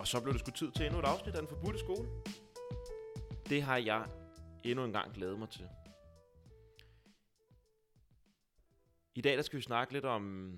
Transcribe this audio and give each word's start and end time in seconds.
Og 0.00 0.06
så 0.06 0.22
blev 0.22 0.32
det 0.32 0.40
sgu 0.40 0.50
tid 0.50 0.72
til 0.72 0.86
endnu 0.86 0.98
et 0.98 1.04
afsnit 1.04 1.34
af 1.34 1.40
Den 1.40 1.48
Forbudte 1.48 1.78
Skole. 1.78 2.08
Det 3.48 3.62
har 3.62 3.76
jeg 3.76 4.10
endnu 4.64 4.84
en 4.84 4.92
gang 4.92 5.14
glædet 5.14 5.38
mig 5.38 5.50
til. 5.50 5.68
I 9.14 9.20
dag 9.20 9.36
der 9.36 9.42
skal 9.42 9.56
vi 9.56 9.62
snakke 9.62 9.92
lidt 9.92 10.04
om 10.04 10.52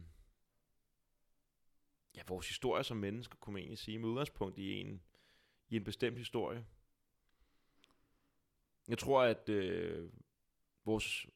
ja, 2.17 2.23
vores 2.29 2.49
historie 2.49 2.85
som 2.85 2.97
mennesker, 2.97 3.37
kunne 3.37 3.53
man 3.53 3.61
egentlig 3.61 3.79
sige, 3.79 3.99
med 3.99 4.09
udgangspunkt 4.09 4.59
i 4.59 4.81
en, 4.81 5.03
i 5.69 5.77
en 5.77 5.85
bestemt 5.85 6.19
historie. 6.19 6.67
Jeg 8.89 8.99
tror, 8.99 9.23
at 9.23 9.49
øh, 9.49 10.11
vores, 10.85 11.27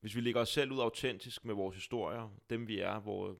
hvis 0.00 0.14
vi 0.14 0.20
lægger 0.20 0.40
os 0.40 0.48
selv 0.48 0.72
ud 0.72 0.80
autentisk 0.80 1.44
med 1.44 1.54
vores 1.54 1.76
historier, 1.76 2.36
dem 2.50 2.68
vi 2.68 2.78
er, 2.78 2.98
hvor 2.98 3.38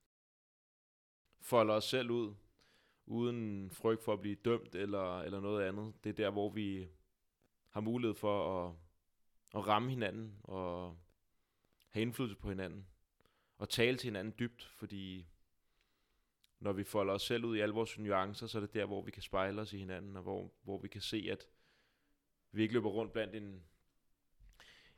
folder 1.39 1.73
os 1.73 1.85
selv 1.85 2.11
ud, 2.11 2.35
uden 3.05 3.71
frygt 3.71 4.03
for 4.03 4.13
at 4.13 4.21
blive 4.21 4.35
dømt 4.35 4.75
eller, 4.75 5.19
eller 5.19 5.39
noget 5.39 5.67
andet. 5.67 5.93
Det 6.03 6.09
er 6.09 6.13
der, 6.13 6.29
hvor 6.29 6.49
vi 6.49 6.87
har 7.69 7.81
mulighed 7.81 8.15
for 8.15 8.65
at, 8.65 8.75
at 9.55 9.67
ramme 9.67 9.89
hinanden 9.89 10.39
og 10.43 10.97
have 11.89 12.01
indflydelse 12.01 12.35
på 12.35 12.49
hinanden. 12.49 12.87
Og 13.57 13.69
tale 13.69 13.97
til 13.97 14.07
hinanden 14.07 14.33
dybt, 14.39 14.63
fordi 14.63 15.27
når 16.59 16.73
vi 16.73 16.83
folder 16.83 17.13
os 17.13 17.21
selv 17.21 17.45
ud 17.45 17.55
i 17.55 17.59
alle 17.59 17.75
vores 17.75 17.99
nuancer, 17.99 18.47
så 18.47 18.57
er 18.57 18.59
det 18.59 18.73
der, 18.73 18.85
hvor 18.85 19.01
vi 19.01 19.11
kan 19.11 19.21
spejle 19.21 19.61
os 19.61 19.73
i 19.73 19.77
hinanden, 19.77 20.17
og 20.17 20.23
hvor, 20.23 20.51
hvor 20.63 20.77
vi 20.77 20.87
kan 20.87 21.01
se, 21.01 21.27
at 21.31 21.47
vi 22.51 22.61
ikke 22.61 22.73
løber 22.73 22.89
rundt 22.89 23.13
blandt 23.13 23.35
en, 23.35 23.63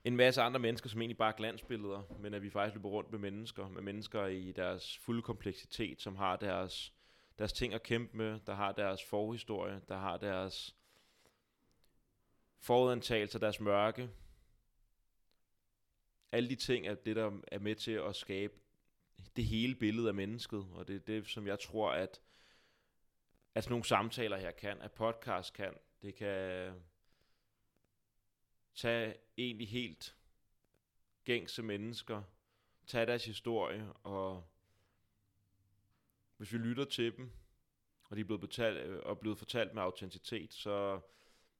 en 0.04 0.16
masse 0.16 0.42
andre 0.42 0.60
mennesker, 0.60 0.90
som 0.90 1.02
egentlig 1.02 1.18
bare 1.18 1.32
er 1.32 1.38
glansbilleder, 1.38 2.04
men 2.20 2.34
at 2.34 2.42
vi 2.42 2.50
faktisk 2.50 2.76
løber 2.76 2.90
rundt 2.90 3.12
med 3.12 3.20
mennesker, 3.20 3.70
med 3.70 3.82
mennesker 3.82 4.26
i 4.26 4.52
deres 4.52 4.98
fulde 4.98 5.22
kompleksitet, 5.22 6.02
som 6.02 6.16
har 6.16 6.36
deres, 6.36 6.94
deres 7.40 7.54
ting 7.54 7.74
at 7.74 7.84
kæmpe 7.84 8.18
med, 8.18 8.40
der 8.46 8.54
har 8.54 8.72
deres 8.72 9.04
forhistorie, 9.04 9.82
der 9.88 9.98
har 9.98 10.18
deres 10.18 10.76
forudantagelser, 12.60 13.40
deres 13.40 13.60
mørke. 13.60 14.10
Alle 16.32 16.50
de 16.50 16.56
ting 16.56 16.88
er 16.88 16.96
det, 16.96 17.16
der 17.16 17.42
er 17.48 17.60
med 17.60 17.76
til 17.76 17.92
at 17.92 18.16
skabe 18.16 18.54
det 19.36 19.46
hele 19.46 19.76
billede 19.76 20.08
af 20.08 20.14
mennesket, 20.14 20.68
og 20.74 20.88
det 20.88 20.96
er 20.96 21.00
det, 21.00 21.28
som 21.28 21.48
jeg 21.48 21.60
tror, 21.60 21.92
at, 21.92 22.22
at 23.56 23.64
sådan 23.64 23.72
nogle 23.72 23.86
samtaler 23.86 24.38
her 24.38 24.52
kan, 24.52 24.82
at 24.82 24.92
podcast 24.92 25.54
kan. 25.54 25.74
Det 26.02 26.16
kan 26.16 26.74
tage 28.76 29.16
egentlig 29.38 29.70
helt 29.70 30.16
gængse 31.24 31.64
mennesker, 31.64 32.24
tage 32.88 33.06
deres 33.06 33.26
historie, 33.26 33.94
og 34.04 34.44
hvis 36.38 36.54
vi 36.54 36.58
lytter 36.58 36.86
til 36.86 37.18
dem, 37.18 37.32
og 38.04 38.16
de 38.16 38.22
er 38.22 38.26
blevet, 38.26 38.42
betalt, 38.42 38.78
øh, 38.78 39.00
og 39.06 39.20
blevet 39.20 39.38
fortalt 39.38 39.74
med 39.74 39.82
autenticitet, 39.82 40.54
så 40.54 41.00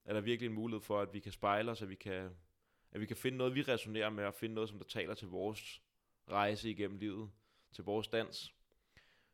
er 0.06 0.14
der 0.14 0.22
virkelig 0.22 0.50
en 0.50 0.56
mulighed 0.56 0.82
for, 0.82 1.02
at 1.02 1.14
vi 1.14 1.20
kan 1.20 1.32
spejle 1.32 1.72
os, 1.72 1.82
at 1.82 1.90
vi 1.90 1.96
kan, 1.96 2.38
at 2.92 3.02
vi 3.02 3.06
kan 3.06 3.18
finde 3.18 3.38
noget, 3.38 3.56
vi 3.56 3.62
resonerer 3.62 4.10
med, 4.10 4.24
og 4.24 4.34
finde 4.34 4.56
noget, 4.56 4.70
som 4.70 4.78
der 4.78 4.86
taler 4.86 5.14
til 5.14 5.28
vores 5.28 5.82
rejse 6.32 6.70
igennem 6.70 6.98
livet, 6.98 7.32
til 7.72 7.84
vores 7.84 8.08
dans. 8.08 8.54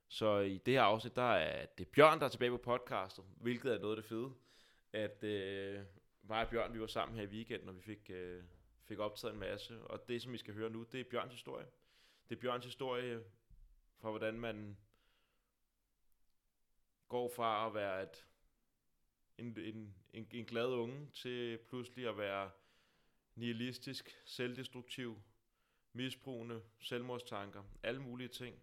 Så 0.07 0.39
i 0.39 0.57
det 0.57 0.73
her 0.73 0.81
afsnit, 0.81 1.15
der 1.15 1.33
er 1.33 1.65
det 1.65 1.87
Bjørn, 1.87 2.19
der 2.19 2.25
er 2.25 2.29
tilbage 2.29 2.51
på 2.51 2.57
podcastet, 2.57 3.25
hvilket 3.37 3.73
er 3.73 3.79
noget 3.79 3.95
af 3.97 4.01
det 4.01 4.09
fede, 4.09 4.33
at 4.93 5.23
øh, 5.23 5.83
mig 6.23 6.41
og 6.41 6.49
Bjørn, 6.49 6.73
vi 6.73 6.79
var 6.79 6.87
sammen 6.87 7.17
her 7.17 7.23
i 7.23 7.27
weekenden, 7.27 7.69
og 7.69 7.75
vi 7.75 7.81
fik, 7.81 8.09
øh, 8.09 8.43
fik 8.87 8.99
optaget 8.99 9.33
en 9.33 9.39
masse. 9.39 9.81
Og 9.81 10.07
det, 10.07 10.21
som 10.21 10.33
vi 10.33 10.37
skal 10.37 10.53
høre 10.53 10.69
nu, 10.69 10.83
det 10.91 10.99
er 10.99 11.03
Bjørns 11.11 11.33
historie. 11.33 11.65
Det 12.29 12.35
er 12.35 12.39
Bjørns 12.39 12.65
historie 12.65 13.23
fra, 13.97 14.09
hvordan 14.09 14.39
man 14.39 14.77
går 17.11 17.31
fra 17.35 17.67
at 17.67 17.73
være 17.73 18.03
et, 18.03 18.25
en, 19.37 19.57
en, 19.59 19.95
en, 20.13 20.27
en 20.31 20.45
glad 20.45 20.67
unge, 20.67 21.09
til 21.13 21.57
pludselig 21.57 22.07
at 22.07 22.17
være 22.17 22.51
nihilistisk, 23.35 24.17
selvdestruktiv, 24.25 25.21
misbrugende, 25.93 26.61
selvmordstanker, 26.79 27.63
alle 27.83 28.01
mulige 28.01 28.27
ting. 28.27 28.59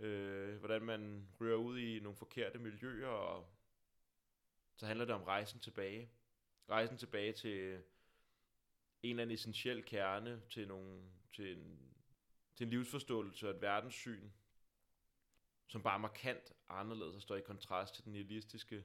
Øh, 0.00 0.58
hvordan 0.58 0.82
man 0.82 1.28
ryger 1.40 1.56
ud 1.56 1.78
i 1.78 2.00
nogle 2.00 2.16
forkerte 2.16 2.58
miljøer, 2.58 3.08
og 3.08 3.48
så 4.76 4.86
handler 4.86 5.04
det 5.04 5.14
om 5.14 5.22
rejsen 5.22 5.60
tilbage 5.60 6.10
rejsen 6.68 6.98
tilbage 6.98 7.32
til 7.32 7.82
en 9.02 9.10
eller 9.10 9.22
anden 9.22 9.34
essentiel 9.34 9.84
kerne, 9.84 10.42
til, 10.50 10.68
nogle, 10.68 11.02
til, 11.32 11.56
en, 11.56 11.94
til 12.54 12.64
en 12.64 12.70
livsforståelse 12.70 13.48
og 13.48 13.54
et 13.54 13.62
verdenssyn, 13.62 14.30
som 15.66 15.82
bare 15.82 15.94
er 15.94 15.98
markant 15.98 16.52
anderledes 16.68 17.14
og 17.16 17.22
står 17.22 17.36
i 17.36 17.40
kontrast 17.40 17.94
til 17.94 18.04
den 18.04 18.12
nihilistiske, 18.12 18.84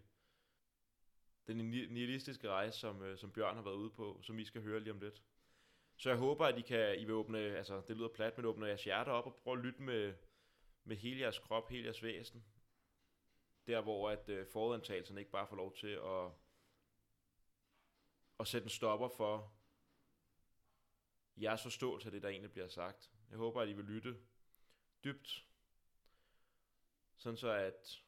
den 1.47 1.57
nihilistiske 1.69 2.49
rejse, 2.49 2.79
som, 2.79 3.01
øh, 3.01 3.17
som 3.17 3.31
Bjørn 3.31 3.55
har 3.55 3.63
været 3.63 3.75
ude 3.75 3.89
på, 3.89 4.19
som 4.21 4.39
I 4.39 4.45
skal 4.45 4.61
høre 4.61 4.79
lige 4.79 4.93
om 4.93 4.99
lidt. 4.99 5.21
Så 5.97 6.09
jeg 6.09 6.17
håber, 6.17 6.45
at 6.45 6.57
I, 6.57 6.61
kan, 6.61 6.99
I 6.99 7.05
vil 7.05 7.13
åbne, 7.13 7.37
altså 7.39 7.81
det 7.87 7.97
lyder 7.97 8.07
plat, 8.07 8.37
men 8.37 8.45
åbne 8.45 8.65
jeres 8.65 8.83
hjerte 8.83 9.09
op 9.09 9.25
og 9.25 9.35
prøve 9.35 9.57
at 9.57 9.63
lytte 9.63 9.81
med, 9.81 10.13
med 10.83 10.95
hele 10.95 11.19
jeres 11.19 11.39
krop, 11.39 11.69
hele 11.69 11.83
jeres 11.83 12.03
væsen. 12.03 12.45
Der 13.67 13.81
hvor 13.81 14.09
at 14.09 14.29
øh, 14.29 14.47
forudantagelserne 14.47 15.19
ikke 15.19 15.31
bare 15.31 15.47
får 15.47 15.55
lov 15.55 15.75
til 15.75 15.87
at 15.87 16.31
og 18.41 18.47
sætte 18.47 18.65
en 18.65 18.69
stopper 18.69 19.09
for 19.09 19.53
jeres 21.37 21.61
forståelse 21.61 22.07
af 22.07 22.11
det, 22.11 22.21
der 22.21 22.29
egentlig 22.29 22.51
bliver 22.51 22.67
sagt. 22.67 23.11
Jeg 23.29 23.37
håber, 23.37 23.61
at 23.61 23.69
I 23.69 23.73
vil 23.73 23.85
lytte 23.85 24.17
dybt, 25.03 25.45
sådan 27.21 27.37
så 27.37 27.49
at 27.49 28.03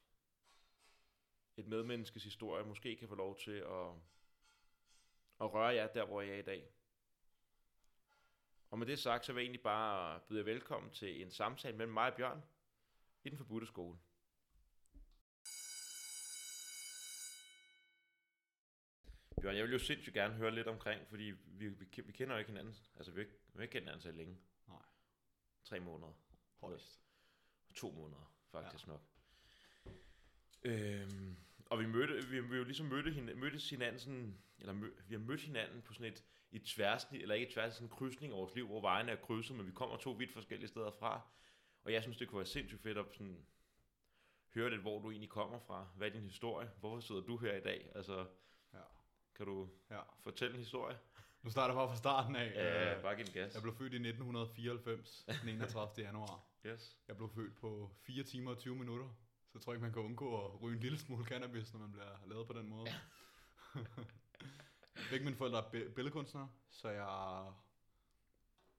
et 1.57 1.67
medmenneskes 1.67 2.23
historie 2.23 2.65
måske 2.65 2.95
kan 2.95 3.07
få 3.07 3.15
lov 3.15 3.39
til 3.39 3.51
at, 3.51 3.87
at 5.41 5.53
røre 5.53 5.75
jer 5.75 5.87
der, 5.87 6.05
hvor 6.05 6.21
jeg 6.21 6.35
er 6.35 6.39
i 6.39 6.41
dag. 6.41 6.73
Og 8.69 8.79
med 8.79 8.87
det 8.87 8.99
sagt, 8.99 9.25
så 9.25 9.33
vil 9.33 9.41
jeg 9.41 9.45
egentlig 9.45 9.63
bare 9.63 10.19
byde 10.19 10.39
jer 10.39 10.45
velkommen 10.45 10.91
til 10.91 11.21
en 11.21 11.31
samtale 11.31 11.77
mellem 11.77 11.93
mig 11.93 12.11
og 12.11 12.15
Bjørn 12.17 12.43
i 13.23 13.29
den 13.29 13.37
forbudte 13.37 13.67
skole. 13.67 13.97
Bjørn, 19.41 19.55
jeg 19.55 19.63
vil 19.63 19.71
jo 19.71 19.79
sindssygt 19.79 20.13
gerne 20.13 20.33
høre 20.33 20.51
lidt 20.51 20.67
omkring, 20.67 21.07
fordi 21.07 21.23
vi, 21.45 21.67
vi, 21.69 21.85
vi 22.01 22.11
kender 22.11 22.35
jo 22.35 22.39
ikke 22.39 22.51
hinanden. 22.51 22.75
Altså, 22.95 23.11
vi 23.11 23.21
har 23.21 23.25
ikke, 23.25 23.39
vi 23.53 23.63
ikke 23.63 23.71
kendt 23.71 23.83
hinanden 23.83 24.01
så 24.01 24.11
længe. 24.11 24.37
Nej. 24.67 24.85
Tre 25.63 25.79
måneder. 25.79 26.13
Højst. 26.59 27.03
To 27.75 27.91
måneder, 27.91 28.32
faktisk 28.53 28.87
ja. 28.87 28.91
nok. 28.91 29.01
Øhm, 30.63 31.35
og 31.65 31.79
vi 31.79 31.85
mødte, 31.85 32.27
vi, 32.27 32.39
vi 32.39 32.57
jo 32.57 32.63
ligesom 32.63 32.85
mødte 32.85 33.11
hinanden, 33.11 33.39
mødtes 33.39 33.69
hinanden 33.69 33.99
sådan, 33.99 34.37
eller 34.59 34.73
mød, 34.73 34.91
vi 35.07 35.15
har 35.15 35.19
mødt 35.19 35.41
hinanden 35.41 35.81
på 35.81 35.93
sådan 35.93 36.13
et, 36.13 36.23
et 36.51 36.63
tværsnit, 36.63 37.21
eller 37.21 37.35
ikke 37.35 37.47
et 37.47 37.53
tværsnit, 37.53 37.75
sådan 37.75 37.85
en 37.85 37.95
krydsning 37.97 38.33
af 38.33 38.39
vores 38.39 38.55
liv, 38.55 38.67
hvor 38.67 38.81
vejene 38.81 39.11
er 39.11 39.15
krydset, 39.15 39.55
men 39.55 39.67
vi 39.67 39.71
kommer 39.71 39.97
to 39.97 40.11
vidt 40.11 40.33
forskellige 40.33 40.67
steder 40.67 40.91
fra. 40.91 41.21
Og 41.83 41.93
jeg 41.93 42.03
synes, 42.03 42.17
det 42.17 42.27
kunne 42.27 42.39
være 42.39 42.45
sindssygt 42.45 42.81
fedt 42.81 42.97
at 42.97 43.05
sådan, 43.11 43.45
høre 44.53 44.69
lidt, 44.69 44.81
hvor 44.81 44.99
du 44.99 45.11
egentlig 45.11 45.29
kommer 45.29 45.59
fra. 45.59 45.87
Hvad 45.95 46.07
er 46.07 46.11
din 46.11 46.23
historie? 46.23 46.71
Hvorfor 46.79 46.99
sidder 46.99 47.21
du 47.21 47.37
her 47.37 47.55
i 47.55 47.61
dag? 47.61 47.91
Altså, 47.95 48.25
ja. 48.73 48.79
Kan 49.35 49.45
du 49.45 49.69
ja. 49.89 49.99
fortælle 50.19 50.53
en 50.53 50.59
historie? 50.59 50.97
Nu 51.43 51.49
starter 51.49 51.75
bare 51.75 51.87
fra 51.87 51.95
starten 51.95 52.35
af. 52.35 52.51
Ja, 52.55 53.01
bare 53.01 53.15
giv 53.15 53.25
gas. 53.25 53.53
Jeg 53.53 53.61
blev 53.61 53.75
født 53.75 53.93
i 53.93 53.95
1994, 53.95 55.25
den 55.41 55.49
31. 55.49 56.03
januar. 56.07 56.43
Yes. 56.65 56.97
Jeg 57.07 57.17
blev 57.17 57.29
født 57.29 57.55
på 57.55 57.91
4 58.01 58.23
timer 58.23 58.51
og 58.51 58.57
20 58.57 58.75
minutter. 58.75 59.07
Så 59.47 59.51
jeg 59.53 59.61
tror 59.61 59.73
ikke, 59.73 59.83
man 59.83 59.93
kan 59.93 60.01
undgå 60.01 60.45
at 60.45 60.61
ryge 60.61 60.75
en 60.75 60.81
lille 60.81 60.99
smule 60.99 61.25
cannabis, 61.25 61.73
når 61.73 61.79
man 61.79 61.91
bliver 61.91 62.27
lavet 62.27 62.47
på 62.47 62.53
den 62.53 62.69
måde. 62.69 62.87
Begge 65.09 65.25
mine 65.25 65.37
forældre 65.37 65.59
er 65.59 65.89
billedkunstnere, 65.95 66.49
så 66.69 66.89
jeg 66.89 67.51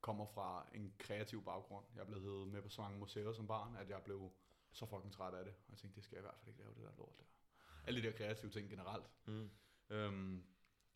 kommer 0.00 0.26
fra 0.26 0.66
en 0.74 0.94
kreativ 0.98 1.44
baggrund. 1.44 1.84
Jeg 1.96 2.06
blev 2.06 2.20
heddet 2.20 2.48
med 2.48 2.62
på 2.62 2.68
så 2.68 2.82
mange 2.82 2.98
museer 2.98 3.32
som 3.32 3.46
barn, 3.46 3.76
at 3.76 3.90
jeg 3.90 4.02
blev 4.04 4.32
så 4.72 4.86
fucking 4.86 5.12
træt 5.12 5.34
af 5.34 5.44
det. 5.44 5.54
Og 5.54 5.70
jeg 5.70 5.78
tænkte, 5.78 5.96
det 5.96 6.04
skal 6.04 6.16
jeg 6.16 6.20
i 6.20 6.26
hvert 6.26 6.34
fald 6.38 6.48
ikke 6.48 6.60
lave 6.60 6.74
det 6.74 6.82
der 6.82 6.90
lort 6.98 7.18
der. 7.18 7.24
Alle 7.86 8.02
de 8.02 8.06
der 8.06 8.12
kreative 8.12 8.50
ting 8.50 8.70
generelt. 8.70 9.04
Mm. 9.26 9.50
Øhm, 9.90 10.44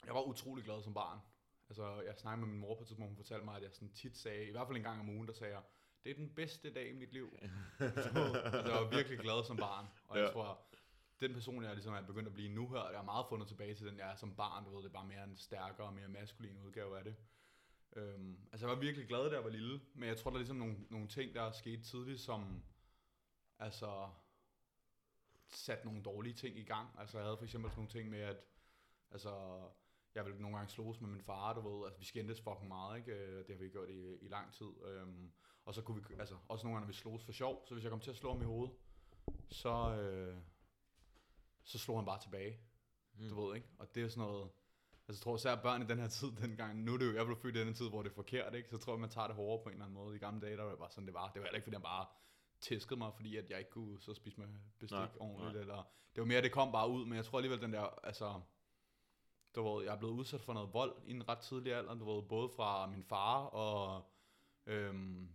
jeg 0.06 0.14
var 0.14 0.22
utrolig 0.22 0.64
glad 0.64 0.82
som 0.82 0.94
barn. 0.94 1.18
Altså, 1.68 2.00
jeg 2.00 2.14
snakkede 2.16 2.46
med 2.46 2.52
min 2.52 2.60
mor 2.60 2.74
på 2.74 2.82
et 2.82 2.86
tidspunkt, 2.86 3.10
hun 3.10 3.16
fortalte 3.16 3.44
mig, 3.44 3.56
at 3.56 3.62
jeg 3.62 3.72
sådan 3.72 3.92
tit 3.92 4.16
sagde, 4.16 4.46
i 4.46 4.50
hvert 4.50 4.66
fald 4.66 4.76
en 4.76 4.82
gang 4.82 5.00
om 5.00 5.08
ugen, 5.08 5.26
der 5.26 5.32
sagde 5.32 5.54
jeg, 5.54 5.62
det 6.04 6.10
er 6.10 6.14
den 6.14 6.34
bedste 6.34 6.74
dag 6.74 6.88
i 6.88 6.92
mit 6.92 7.12
liv. 7.12 7.38
så, 7.78 7.84
altså, 8.44 8.72
jeg 8.72 8.82
var 8.82 8.90
virkelig 8.90 9.18
glad 9.18 9.44
som 9.44 9.56
barn. 9.56 9.86
Og 10.08 10.16
ja. 10.16 10.22
jeg 10.22 10.32
tror, 10.32 10.60
den 11.20 11.32
person, 11.32 11.64
jeg 11.64 11.74
ligesom 11.74 11.94
er 11.94 12.02
begyndt 12.02 12.28
at 12.28 12.34
blive 12.34 12.48
nu 12.48 12.68
her, 12.68 12.88
jeg 12.88 12.98
har 12.98 13.04
meget 13.04 13.26
fundet 13.28 13.48
tilbage 13.48 13.74
til 13.74 13.86
den, 13.86 13.98
jeg 13.98 14.10
er 14.10 14.14
som 14.14 14.34
barn, 14.34 14.64
du 14.64 14.70
ved, 14.70 14.78
det 14.78 14.88
er 14.88 14.92
bare 14.92 15.06
mere 15.06 15.24
en 15.24 15.36
stærkere 15.36 15.86
og 15.86 15.94
mere 15.94 16.08
maskulin 16.08 16.58
udgave 16.58 16.98
af 16.98 17.04
det. 17.04 17.16
Øhm, 17.96 18.38
altså, 18.52 18.66
jeg 18.66 18.76
var 18.76 18.80
virkelig 18.80 19.08
glad, 19.08 19.30
da 19.30 19.34
jeg 19.34 19.44
var 19.44 19.50
lille, 19.50 19.80
men 19.94 20.08
jeg 20.08 20.16
tror, 20.16 20.30
der 20.30 20.36
er 20.36 20.38
ligesom 20.38 20.56
nogle, 20.56 20.76
nogle 20.90 21.08
ting, 21.08 21.34
der 21.34 21.42
er 21.42 21.50
sket 21.50 21.84
tidligt, 21.84 22.20
som 22.20 22.62
altså 23.58 24.08
sat 25.48 25.84
nogle 25.84 26.02
dårlige 26.02 26.34
ting 26.34 26.58
i 26.58 26.64
gang. 26.64 26.88
Altså, 26.98 27.18
jeg 27.18 27.24
havde 27.24 27.36
for 27.36 27.44
eksempel 27.44 27.70
sådan 27.70 27.78
nogle 27.78 27.90
ting 27.90 28.10
med, 28.10 28.20
at 28.20 28.36
Altså, 29.10 29.62
jeg 30.18 30.26
vil 30.26 30.40
nogle 30.40 30.56
gange 30.56 30.70
slås 30.70 31.00
med 31.00 31.08
min 31.08 31.22
far, 31.22 31.54
du 31.54 31.60
ved, 31.68 31.86
altså 31.86 31.98
vi 31.98 32.04
skændtes 32.04 32.40
fucking 32.40 32.68
meget, 32.68 32.98
ikke? 32.98 33.12
Øh, 33.12 33.38
det 33.38 33.56
har 33.56 33.62
vi 33.62 33.68
gjort 33.68 33.90
i, 33.90 34.16
i 34.16 34.28
lang 34.28 34.52
tid. 34.52 34.70
Øhm, 34.84 35.32
og 35.64 35.74
så 35.74 35.82
kunne 35.82 36.08
vi, 36.08 36.14
altså 36.18 36.36
også 36.48 36.66
nogle 36.66 36.76
gange, 36.76 36.86
når 36.86 36.92
vi 36.92 36.98
slås 36.98 37.24
for 37.24 37.32
sjov, 37.32 37.62
så 37.66 37.74
hvis 37.74 37.84
jeg 37.84 37.90
kom 37.90 38.00
til 38.00 38.10
at 38.10 38.16
slå 38.16 38.32
ham 38.32 38.42
i 38.42 38.44
hovedet, 38.44 38.74
så, 39.50 39.94
øh, 39.94 40.36
så 41.64 41.78
slog 41.78 41.98
han 41.98 42.06
bare 42.06 42.20
tilbage. 42.20 42.60
Mm. 43.14 43.28
Du 43.28 43.46
ved, 43.46 43.54
ikke? 43.56 43.68
Og 43.78 43.94
det 43.94 44.02
er 44.02 44.08
sådan 44.08 44.28
noget... 44.28 44.50
Altså, 45.08 45.20
jeg 45.20 45.24
tror 45.24 45.36
især 45.36 45.62
børn 45.62 45.82
i 45.82 45.86
den 45.86 45.98
her 45.98 46.08
tid 46.08 46.28
dengang, 46.42 46.78
nu 46.84 46.94
er 46.94 46.98
det 46.98 47.06
jo, 47.06 47.14
jeg 47.14 47.26
blev 47.26 47.36
født 47.36 47.56
i 47.56 47.58
den 47.58 47.68
her 47.68 47.74
tid, 47.74 47.88
hvor 47.88 48.02
det 48.02 48.10
er 48.10 48.14
forkert, 48.14 48.54
ikke? 48.54 48.68
Så 48.70 48.78
tror 48.78 48.92
jeg, 48.92 49.00
man 49.00 49.10
tager 49.10 49.26
det 49.26 49.36
hårdere 49.36 49.62
på 49.62 49.68
en 49.68 49.72
eller 49.72 49.84
anden 49.84 49.94
måde. 49.94 50.16
I 50.16 50.18
gamle 50.18 50.40
dage, 50.40 50.56
der 50.56 50.62
var 50.62 50.70
det 50.70 50.78
bare 50.78 50.90
sådan, 50.90 51.06
det 51.06 51.14
var. 51.14 51.30
Det 51.32 51.40
var 51.40 51.46
heller 51.46 51.56
ikke, 51.56 51.64
fordi 51.64 51.74
han 51.74 51.82
bare 51.82 52.06
tæskede 52.60 52.98
mig, 52.98 53.14
fordi 53.14 53.36
at 53.36 53.50
jeg 53.50 53.58
ikke 53.58 53.70
kunne 53.70 54.00
så 54.00 54.14
spise 54.14 54.40
med 54.40 54.48
bestik 54.78 54.98
nej, 54.98 55.08
ordentligt. 55.20 55.52
nej. 55.52 55.60
Eller, 55.60 55.82
det 56.14 56.20
var 56.20 56.26
mere, 56.26 56.42
det 56.42 56.52
kom 56.52 56.72
bare 56.72 56.90
ud, 56.90 57.04
men 57.04 57.16
jeg 57.16 57.24
tror 57.24 57.38
alligevel, 57.38 57.60
den 57.60 57.72
der, 57.72 58.06
altså, 58.06 58.40
du 59.58 59.74
ved, 59.74 59.84
jeg 59.84 59.94
er 59.94 59.98
blevet 59.98 60.12
udsat 60.12 60.40
for 60.40 60.52
noget 60.52 60.74
vold 60.74 60.94
i 61.06 61.10
en 61.10 61.28
ret 61.28 61.38
tidlig 61.38 61.74
alder, 61.74 61.94
du 61.94 62.14
ved, 62.14 62.22
både 62.22 62.48
fra 62.48 62.86
min 62.86 63.04
far 63.04 63.44
og 63.44 64.02
øhm, 64.66 65.28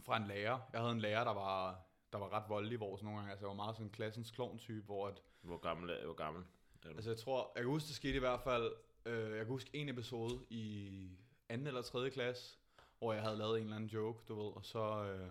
fra 0.00 0.16
en 0.16 0.26
lærer. 0.26 0.58
Jeg 0.72 0.80
havde 0.80 0.92
en 0.92 1.00
lærer, 1.00 1.24
der 1.24 1.34
var, 1.34 1.80
der 2.12 2.18
var 2.18 2.32
ret 2.32 2.48
voldelig, 2.48 2.78
hvor 2.78 2.96
sådan 2.96 3.04
nogle 3.04 3.18
gange, 3.18 3.30
altså 3.30 3.44
jeg 3.44 3.48
var 3.48 3.54
meget 3.54 3.76
sådan 3.76 3.86
en 3.86 3.92
klassens 3.92 4.30
klovn-type, 4.30 4.84
hvor 4.84 5.08
at, 5.08 5.22
Hvor 5.40 5.58
gammel 5.58 5.90
er 5.90 6.04
hvor 6.04 6.14
gammel? 6.14 6.44
Altså 6.84 7.10
jeg 7.10 7.18
tror, 7.18 7.52
jeg 7.54 7.62
kan 7.62 7.70
huske, 7.70 7.86
det 7.86 7.96
skete 7.96 8.16
i 8.16 8.18
hvert 8.18 8.40
fald, 8.40 8.72
øh, 9.06 9.30
jeg 9.30 9.38
kan 9.38 9.46
huske 9.46 9.70
en 9.72 9.88
episode 9.88 10.46
i 10.50 11.08
anden 11.48 11.66
eller 11.66 11.82
tredje 11.82 12.10
klasse, 12.10 12.58
hvor 12.98 13.12
jeg 13.12 13.22
havde 13.22 13.36
lavet 13.36 13.58
en 13.58 13.64
eller 13.64 13.76
anden 13.76 13.90
joke, 13.90 14.24
du 14.28 14.42
ved, 14.42 14.52
og 14.56 14.64
så, 14.64 15.04
øh, 15.04 15.30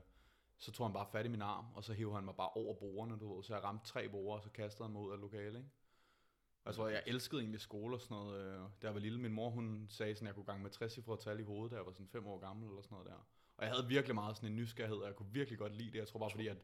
så 0.57 0.71
tog 0.71 0.85
han 0.85 0.93
bare 0.93 1.07
fat 1.11 1.25
i 1.25 1.29
min 1.29 1.41
arm, 1.41 1.65
og 1.75 1.83
så 1.83 1.93
hævde 1.93 2.15
han 2.15 2.23
mig 2.23 2.35
bare 2.35 2.49
over 2.49 2.73
bordene, 2.73 3.19
du 3.19 3.35
ved, 3.35 3.43
så 3.43 3.53
jeg 3.53 3.63
ramte 3.63 3.85
tre 3.85 4.09
borde, 4.09 4.37
og 4.37 4.43
så 4.43 4.49
kastede 4.49 4.83
han 4.83 4.93
mig 4.93 5.01
ud 5.01 5.11
af 5.11 5.19
lokalet, 5.19 5.57
ikke? 5.57 5.69
Jeg 6.65 6.75
tror, 6.75 6.87
jeg 6.87 7.03
elskede 7.05 7.41
egentlig 7.41 7.61
skole 7.61 7.95
og 7.95 8.01
sådan 8.01 8.17
noget, 8.17 8.45
øh, 8.45 8.59
da 8.81 8.87
jeg 8.87 8.93
var 8.93 8.99
lille. 8.99 9.19
Min 9.19 9.33
mor, 9.33 9.49
hun 9.49 9.85
sagde 9.89 10.15
sådan, 10.15 10.27
at 10.27 10.29
jeg 10.29 10.35
kunne 10.35 10.45
gange 10.45 10.63
med 10.63 10.71
60 10.71 10.93
cifre 10.93 11.17
tal 11.17 11.39
i 11.39 11.43
hovedet, 11.43 11.71
da 11.71 11.75
jeg 11.75 11.85
var 11.85 11.91
sådan 11.91 12.07
fem 12.07 12.27
år 12.27 12.39
gammel 12.39 12.69
eller 12.69 12.81
sådan 12.81 12.95
noget 12.95 13.09
der. 13.09 13.27
Og 13.57 13.65
jeg 13.65 13.73
havde 13.73 13.87
virkelig 13.87 14.15
meget 14.15 14.35
sådan 14.35 14.49
en 14.49 14.55
nysgerrighed, 14.55 14.97
og 14.97 15.07
jeg 15.07 15.15
kunne 15.15 15.33
virkelig 15.33 15.59
godt 15.59 15.75
lide 15.75 15.91
det. 15.91 15.97
Jeg 15.97 16.07
tror 16.07 16.19
bare 16.19 16.31
fordi, 16.31 16.47
at 16.47 16.57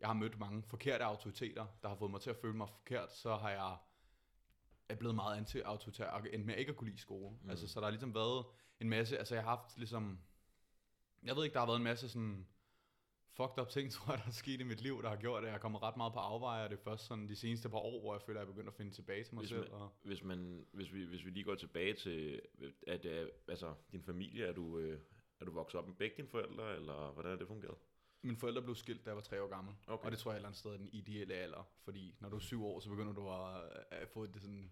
jeg 0.00 0.08
har 0.08 0.14
mødt 0.14 0.38
mange 0.38 0.62
forkerte 0.62 1.04
autoriteter, 1.04 1.66
der 1.82 1.88
har 1.88 1.96
fået 1.96 2.10
mig 2.10 2.20
til 2.20 2.30
at 2.30 2.36
føle 2.36 2.56
mig 2.56 2.68
forkert, 2.68 3.12
så 3.12 3.36
har 3.36 3.50
jeg 3.50 3.76
er 4.88 4.96
blevet 4.96 5.14
meget 5.14 5.36
anti-autoritær, 5.36 6.06
og 6.06 6.26
endte 6.32 6.46
med 6.46 6.56
ikke 6.56 6.70
at 6.70 6.76
kunne 6.76 6.90
lide 6.90 7.00
skole. 7.00 7.36
Mm. 7.42 7.50
Altså, 7.50 7.68
så 7.68 7.80
der 7.80 7.86
har 7.86 7.90
ligesom 7.90 8.14
været 8.14 8.44
en 8.80 8.88
masse, 8.88 9.18
altså 9.18 9.34
jeg 9.34 9.44
har 9.44 9.56
haft 9.56 9.78
ligesom, 9.78 10.20
jeg 11.22 11.36
ved 11.36 11.44
ikke, 11.44 11.54
der 11.54 11.60
har 11.60 11.66
været 11.66 11.76
en 11.76 11.84
masse 11.84 12.08
sådan 12.08 12.46
fucked 13.36 13.58
up 13.62 13.68
ting, 13.68 13.90
tror 13.92 14.12
jeg, 14.12 14.18
der 14.22 14.26
er 14.26 14.30
sket 14.30 14.60
i 14.60 14.64
mit 14.64 14.80
liv, 14.80 15.02
der 15.02 15.08
har 15.08 15.16
gjort, 15.16 15.42
at 15.42 15.48
jeg 15.48 15.54
er 15.54 15.58
kommet 15.60 15.82
ret 15.82 15.96
meget 15.96 16.12
på 16.12 16.18
afveje, 16.18 16.64
og 16.64 16.70
det 16.70 16.78
er 16.78 16.82
først 16.82 17.06
sådan 17.06 17.28
de 17.28 17.36
seneste 17.36 17.68
par 17.68 17.78
år, 17.78 18.00
hvor 18.00 18.14
jeg 18.14 18.22
føler, 18.22 18.40
at 18.40 18.44
jeg 18.44 18.50
er 18.50 18.54
begyndt 18.54 18.68
at 18.68 18.74
finde 18.74 18.90
tilbage 18.92 19.24
til 19.24 19.34
mig 19.34 19.40
Hvis 19.42 19.48
selv. 19.48 19.60
man- 19.70 19.72
Og, 19.80 19.90
Hvis, 20.02 20.22
man, 20.22 20.66
hvis, 20.72 20.92
vi, 20.94 21.04
hvis 21.04 21.24
vi 21.24 21.30
lige 21.30 21.44
går 21.44 21.54
tilbage 21.54 21.94
til, 21.94 22.40
at 22.86 23.04
øh, 23.04 23.28
altså, 23.48 23.74
din 23.92 24.02
familie, 24.02 24.46
er 24.46 24.52
du, 24.52 24.78
øh, 24.78 25.00
er 25.40 25.44
du 25.44 25.52
vokset 25.52 25.78
op 25.80 25.86
med 25.86 25.94
begge 25.94 26.16
dine 26.16 26.28
forældre, 26.28 26.76
eller 26.76 27.12
hvordan 27.12 27.32
er 27.32 27.36
det 27.36 27.46
fungeret? 27.46 27.76
mine 28.24 28.36
forældre 28.36 28.62
blev 28.62 28.74
skilt, 28.74 29.04
da 29.04 29.10
jeg 29.10 29.16
var 29.16 29.22
tre 29.22 29.42
år 29.42 29.48
gammel. 29.48 29.74
Okay. 29.86 30.04
Og 30.04 30.10
det 30.10 30.18
tror 30.18 30.30
jeg 30.30 30.36
et 30.36 30.38
eller 30.38 30.48
andet 30.48 30.58
sted 30.58 30.70
er 30.70 30.76
den 30.76 30.88
ideelle 30.92 31.34
alder, 31.34 31.68
fordi 31.84 32.14
når 32.20 32.28
du 32.28 32.36
er 32.36 32.40
syv 32.40 32.64
år, 32.64 32.80
så 32.80 32.88
begynder 32.90 33.12
du 33.12 33.30
at, 33.30 33.84
at 33.90 34.08
få 34.08 34.24
et, 34.24 34.36
sådan, 34.40 34.70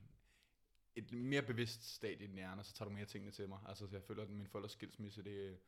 et 0.97 1.13
mere 1.13 1.43
bevidst 1.43 1.95
stadie 1.95 2.15
i 2.25 2.27
din 2.27 2.35
hjerne, 2.37 2.61
og 2.61 2.65
så 2.67 2.75
tager 2.75 2.89
du 2.89 2.95
mere 2.95 3.05
tingene 3.05 3.33
til 3.33 3.49
mig. 3.49 3.59
Altså, 3.69 3.87
så 3.87 3.97
jeg 3.97 4.03
føler, 4.03 4.23
at 4.23 4.31
min 4.31 4.47
forældres 4.47 4.73
skilsmisse, 4.73 5.23
det 5.23 5.59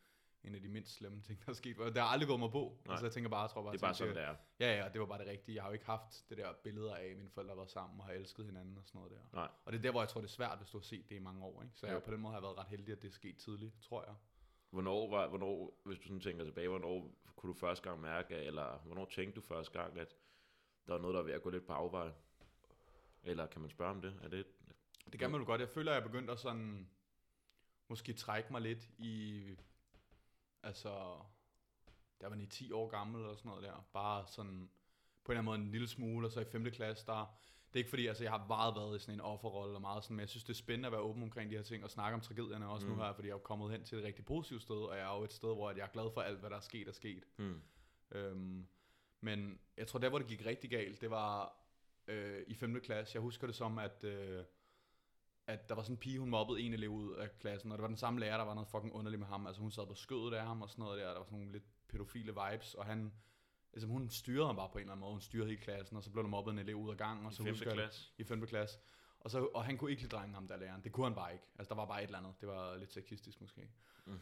en 0.44 0.54
af 0.54 0.60
de 0.60 0.68
mindst 0.68 0.94
slemme 0.94 1.20
ting, 1.20 1.40
der 1.44 1.50
er 1.50 1.54
sket. 1.54 1.78
Og 1.78 1.94
det 1.94 2.02
har 2.02 2.08
aldrig 2.08 2.28
gået 2.28 2.40
mig 2.40 2.50
på. 2.50 2.78
Nej. 2.84 2.92
Altså, 2.92 3.06
jeg 3.06 3.12
tænker 3.12 3.30
bare, 3.30 3.40
jeg 3.40 3.50
tror 3.50 3.62
bare, 3.62 3.72
Det 3.72 3.78
er 3.82 3.86
bare 3.86 3.94
sådan, 3.94 4.14
det 4.14 4.22
er. 4.22 4.36
Ja, 4.60 4.82
ja, 4.82 4.88
det 4.88 5.00
var 5.00 5.06
bare 5.06 5.18
det 5.18 5.26
rigtige. 5.26 5.54
Jeg 5.54 5.62
har 5.62 5.70
jo 5.70 5.72
ikke 5.72 5.86
haft 5.86 6.24
det 6.28 6.38
der 6.38 6.52
billeder 6.52 6.94
af, 6.94 7.04
at 7.04 7.16
mine 7.16 7.30
forældre 7.30 7.56
været 7.56 7.70
sammen 7.70 8.00
og 8.00 8.06
har 8.06 8.12
elsket 8.12 8.46
hinanden 8.46 8.78
og 8.78 8.84
sådan 8.86 8.98
noget 8.98 9.12
der. 9.12 9.18
Nej. 9.32 9.48
Og 9.64 9.72
det 9.72 9.78
er 9.78 9.82
der, 9.82 9.90
hvor 9.90 10.00
jeg 10.00 10.08
tror, 10.08 10.20
det 10.20 10.28
er 10.28 10.32
svært, 10.32 10.58
hvis 10.58 10.70
du 10.70 10.78
har 10.78 10.82
set 10.82 11.08
det 11.08 11.16
i 11.16 11.18
mange 11.18 11.44
år. 11.44 11.62
Ikke? 11.62 11.74
Så 11.76 11.86
jeg, 11.86 11.94
Jo. 11.94 12.00
på 12.00 12.10
den 12.10 12.20
måde 12.20 12.34
har 12.34 12.40
været 12.40 12.58
ret 12.58 12.66
heldig, 12.68 12.92
at 12.92 13.02
det 13.02 13.08
er 13.08 13.12
sket 13.12 13.36
tidligt, 13.36 13.74
tror 13.82 14.04
jeg. 14.04 14.14
Hvornår, 14.70 15.10
var, 15.10 15.28
hvornår, 15.28 15.80
hvis 15.84 15.98
du 15.98 16.02
sådan 16.04 16.20
tænker 16.20 16.44
tilbage, 16.44 16.68
hvornår 16.68 17.14
kunne 17.36 17.52
du 17.52 17.58
første 17.58 17.88
gang 17.88 18.00
mærke, 18.00 18.34
eller 18.34 18.78
hvornår 18.78 19.04
tænkte 19.04 19.40
du 19.40 19.46
første 19.46 19.78
gang, 19.78 19.98
at 19.98 20.16
der 20.86 20.92
var 20.92 21.00
noget, 21.00 21.14
der 21.14 21.20
var 21.20 21.26
ved 21.26 21.34
at 21.34 21.42
gå 21.42 21.50
lidt 21.50 21.66
på 21.66 21.72
afvej? 21.72 22.10
Eller 23.22 23.46
kan 23.46 23.60
man 23.60 23.70
spørge 23.70 23.90
om 23.90 24.00
det? 24.02 24.14
Er 24.22 24.28
det 24.28 24.46
Det 25.12 25.20
kan 25.20 25.30
man 25.30 25.40
jo 25.40 25.46
godt. 25.46 25.60
Jeg 25.60 25.68
føler, 25.68 25.92
at 25.92 25.96
jeg 25.96 26.02
er 26.02 26.06
begyndt 26.08 26.30
at 26.30 26.38
sådan, 26.38 26.88
måske 27.88 28.12
trække 28.12 28.52
mig 28.52 28.60
lidt 28.60 28.90
i, 28.98 29.42
altså, 30.62 31.18
der 32.20 32.28
var 32.28 32.36
ni 32.36 32.46
10 32.46 32.72
år 32.72 32.88
gammel 32.88 33.20
eller 33.20 33.36
sådan 33.36 33.48
noget 33.48 33.64
der. 33.64 33.86
Bare 33.92 34.26
sådan, 34.26 34.70
på 35.24 35.32
en 35.32 35.38
eller 35.38 35.40
anden 35.40 35.44
måde 35.44 35.58
en 35.58 35.70
lille 35.70 35.88
smule, 35.88 36.26
og 36.26 36.32
så 36.32 36.40
i 36.40 36.44
5. 36.44 36.70
klasse, 36.70 37.06
der, 37.06 37.36
det 37.72 37.76
er 37.76 37.80
ikke 37.80 37.90
fordi, 37.90 38.06
altså 38.06 38.24
jeg 38.24 38.32
har 38.32 38.46
meget 38.46 38.74
været 38.74 38.96
i 38.96 38.98
sådan 38.98 39.14
en 39.14 39.20
offerrolle 39.20 39.74
og 39.74 39.80
meget 39.80 40.04
sådan, 40.04 40.16
men 40.16 40.20
jeg 40.20 40.28
synes, 40.28 40.44
det 40.44 40.52
er 40.52 40.56
spændende 40.56 40.86
at 40.86 40.92
være 40.92 41.00
åben 41.00 41.22
omkring 41.22 41.50
de 41.50 41.56
her 41.56 41.62
ting 41.62 41.84
og 41.84 41.90
snakke 41.90 42.14
om 42.14 42.20
tragedierne 42.20 42.68
også 42.68 42.86
mm. 42.86 42.92
Mm. 42.92 42.98
nu 42.98 43.04
her, 43.04 43.12
fordi 43.12 43.28
jeg 43.28 43.34
er 43.34 43.38
kommet 43.38 43.70
hen 43.70 43.84
til 43.84 43.98
et 43.98 44.04
rigtig 44.04 44.24
positivt 44.24 44.62
sted, 44.62 44.76
og 44.76 44.96
jeg 44.96 45.12
er 45.12 45.16
jo 45.16 45.24
et 45.24 45.32
sted, 45.32 45.54
hvor 45.54 45.70
jeg 45.70 45.80
er 45.80 45.92
glad 45.92 46.10
for 46.14 46.20
alt, 46.20 46.38
hvad 46.38 46.50
der 46.50 46.56
er 46.56 46.60
sket 46.60 46.88
og 46.88 46.94
sket. 46.94 47.24
hmm. 47.36 47.62
Øhm, 48.10 48.66
men 49.20 49.60
jeg 49.76 49.86
tror, 49.86 49.98
der 49.98 50.08
hvor 50.08 50.18
det 50.18 50.26
gik 50.26 50.46
rigtig 50.46 50.70
galt, 50.70 51.00
det 51.00 51.10
var 51.10 51.58
øh, 52.06 52.42
i 52.46 52.54
5. 52.54 52.80
klasse. 52.80 53.16
Jeg 53.16 53.22
husker 53.22 53.46
det 53.46 53.56
som, 53.56 53.78
at, 53.78 54.04
øh, 54.04 54.44
at 55.46 55.68
der 55.68 55.74
var 55.74 55.82
sådan 55.82 55.94
en 55.94 55.98
pige, 55.98 56.18
hun 56.18 56.30
mobbede 56.30 56.60
en 56.60 56.74
elev 56.74 56.88
ud 56.90 57.14
af 57.14 57.38
klassen, 57.38 57.72
og 57.72 57.78
det 57.78 57.82
var 57.82 57.88
den 57.88 57.96
samme 57.96 58.20
lærer, 58.20 58.36
der 58.36 58.44
var 58.44 58.54
noget 58.54 58.68
fucking 58.68 58.92
underligt 58.94 59.20
med 59.20 59.26
ham. 59.26 59.46
Altså 59.46 59.62
hun 59.62 59.70
sad 59.70 59.86
på 59.86 59.94
skødet 59.94 60.34
af 60.34 60.46
ham 60.46 60.62
og 60.62 60.70
sådan 60.70 60.82
noget 60.82 60.98
der, 61.00 61.08
der 61.08 61.16
var 61.16 61.24
sådan 61.24 61.38
nogle 61.38 61.52
lidt 61.52 61.64
pædofile 61.88 62.32
vibes, 62.50 62.74
og 62.74 62.84
han, 62.86 63.12
altså 63.72 63.86
hun 63.88 64.08
styrede 64.10 64.46
ham 64.46 64.56
bare 64.56 64.68
på 64.72 64.78
en 64.78 64.82
eller 64.82 64.92
anden 64.92 65.00
måde, 65.00 65.12
hun 65.12 65.20
styrede 65.20 65.48
hele 65.48 65.60
klassen, 65.60 65.96
og 65.96 66.02
så 66.04 66.10
blev 66.10 66.22
der 66.24 66.30
mobbet 66.30 66.52
en 66.52 66.58
elev 66.58 66.76
ud 66.76 66.90
af 66.90 66.96
gangen, 66.96 67.26
og 67.26 67.32
I 67.32 67.34
så 67.34 67.42
5. 67.42 67.52
husker 67.52 67.66
jeg 67.66 67.76
det- 67.76 67.82
klasse? 67.84 68.10
i 68.18 68.24
5. 68.24 68.46
klasse. 68.46 68.78
Og, 69.20 69.30
så, 69.30 69.44
og 69.54 69.64
han 69.64 69.78
kunne 69.78 69.90
ikke 69.90 70.02
lide 70.02 70.16
drengen 70.16 70.34
ham 70.34 70.48
der 70.48 70.56
læreren. 70.56 70.84
Det 70.84 70.92
kunne 70.92 71.06
han 71.06 71.14
bare 71.14 71.32
ikke. 71.32 71.44
Altså 71.58 71.68
der 71.68 71.80
var 71.80 71.86
bare 71.86 72.02
et 72.02 72.06
eller 72.06 72.18
andet. 72.18 72.34
Det 72.40 72.48
var 72.48 72.76
lidt 72.76 72.92
sexistisk 72.92 73.40
måske. 73.40 73.68
Mm. 74.06 74.18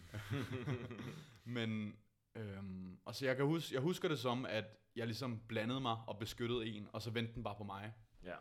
Men, 1.44 1.96
øhm, 2.34 2.99
og 3.05 3.14
så 3.14 3.26
jeg, 3.26 3.37
kan 3.37 3.44
huske, 3.46 3.75
jeg 3.75 3.82
husker 3.82 4.08
det 4.08 4.19
som, 4.19 4.46
at 4.46 4.64
jeg 4.96 5.06
ligesom 5.06 5.40
blandede 5.49 5.81
mig 5.81 5.96
og 6.06 6.19
beskyttede 6.19 6.66
en, 6.66 6.88
og 6.93 7.02
så 7.02 7.11
vendte 7.11 7.34
den 7.34 7.43
bare 7.43 7.55
på 7.58 7.64
mig. 7.64 7.93
Ja. 8.25 8.34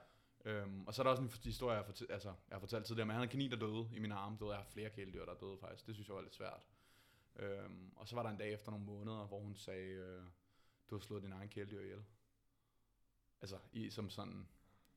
Øhm, 0.50 0.88
og 0.88 0.94
så 0.94 1.02
er 1.02 1.04
der 1.04 1.12
også 1.12 1.24
en 1.24 1.32
historie, 1.44 1.72
jeg 1.72 1.80
har, 1.80 1.86
fortalt, 1.86 2.12
altså, 2.12 2.30
jeg 2.30 2.56
har 2.56 2.60
fortalt 2.60 2.86
tidligere, 2.86 3.06
men 3.06 3.12
han 3.12 3.20
havde 3.20 3.28
en 3.28 3.32
kanin, 3.32 3.52
der 3.52 3.58
døde 3.58 3.90
i 3.94 4.00
min 4.00 4.12
arm. 4.12 4.38
Det 4.38 4.42
ved, 4.42 4.50
jeg 4.50 4.58
har 4.58 4.70
flere 4.70 4.90
kæledyr, 4.90 5.26
der 5.26 5.34
døde 5.34 5.58
faktisk. 5.58 5.88
Det 5.88 5.96
synes 5.96 6.08
jeg 6.08 6.16
var 6.16 6.22
lidt 6.22 6.36
svært. 6.36 6.68
Øhm, 7.36 7.94
og 7.96 8.08
så 8.08 8.16
var 8.16 8.24
der 8.24 8.30
en 8.30 8.38
dag 8.38 8.54
efter 8.54 8.72
nogle 8.72 8.86
måneder, 8.86 9.28
hvor 9.28 9.40
hun 9.40 9.56
sagde, 9.56 9.92
øh, 9.92 10.24
du 10.90 10.96
har 10.96 11.00
slået 11.00 11.24
din 11.24 11.32
egen 11.32 11.50
kæledyr 11.50 11.82
ihjel. 11.82 12.04
Altså, 13.42 13.58
i, 13.72 13.90
som 13.90 14.10
sådan 14.10 14.48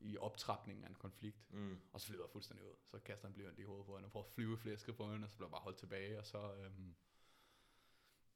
i 0.00 0.18
optrapningen 0.18 0.84
af 0.84 0.88
en 0.88 0.94
konflikt. 0.94 1.52
Mm. 1.52 1.80
Og 1.92 2.00
så 2.00 2.06
flyder 2.06 2.22
jeg 2.22 2.30
fuldstændig 2.30 2.66
ud. 2.66 2.74
Så 2.84 2.98
kaster 2.98 3.28
han 3.28 3.34
blyant 3.34 3.58
i 3.58 3.62
hovedet 3.62 3.86
på 3.86 3.96
hende 3.96 4.06
og 4.06 4.12
prøver 4.12 4.26
at 4.26 4.32
flyve 4.32 4.58
flæsket 4.58 4.96
på 4.96 5.12
hende, 5.12 5.24
og 5.24 5.30
så 5.30 5.36
bliver 5.36 5.48
jeg 5.48 5.52
bare 5.52 5.60
holdt 5.60 5.78
tilbage, 5.78 6.18
og 6.18 6.26
så... 6.26 6.54
Øhm, 6.54 6.94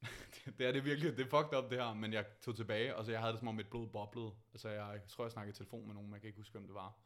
det, 0.59 0.67
er 0.67 0.73
det 0.73 0.85
virkelig, 0.85 1.17
det 1.17 1.27
er 1.27 1.31
fucked 1.31 1.59
up 1.59 1.71
det 1.71 1.79
her, 1.79 1.95
men 1.95 2.13
jeg 2.13 2.27
tog 2.41 2.57
tilbage, 2.57 2.97
og 2.97 3.05
så 3.05 3.11
jeg 3.11 3.21
havde 3.21 3.33
det 3.33 3.39
som 3.39 3.49
om 3.49 3.55
mit 3.55 3.71
blod 3.71 3.89
boblede. 3.89 4.35
Altså 4.53 4.69
jeg, 4.69 4.93
jeg 4.93 5.09
tror, 5.09 5.25
jeg 5.25 5.33
snakkede 5.33 5.55
i 5.55 5.57
telefon 5.57 5.87
med 5.87 5.95
nogen, 5.95 6.09
men 6.09 6.15
jeg 6.15 6.21
kan 6.21 6.29
ikke 6.29 6.41
huske, 6.41 6.53
hvem 6.53 6.67
det 6.67 6.75
var. 6.75 7.06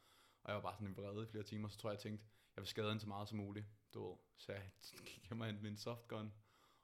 Og 0.51 0.55
jeg 0.55 0.63
var 0.63 0.71
bare 0.71 0.75
sådan 0.75 0.87
en 0.87 0.97
vrede 0.97 1.23
i 1.23 1.27
flere 1.27 1.45
timer, 1.45 1.69
så 1.69 1.79
tror 1.79 1.91
jeg, 1.91 1.95
jeg 1.95 2.01
tænkte, 2.03 2.25
jeg 2.57 2.63
vil 2.63 2.69
skade 2.69 2.89
hende 2.89 3.01
så 3.01 3.09
meget 3.09 3.29
som 3.29 3.39
muligt. 3.39 3.67
Du 3.95 4.09
ved. 4.09 4.17
Så 4.37 4.53
jeg 4.53 4.71
gik 5.07 5.29
hjem 5.29 5.41
og 5.41 5.47
hentede 5.47 5.65
min 5.65 5.77
softgun, 5.77 6.33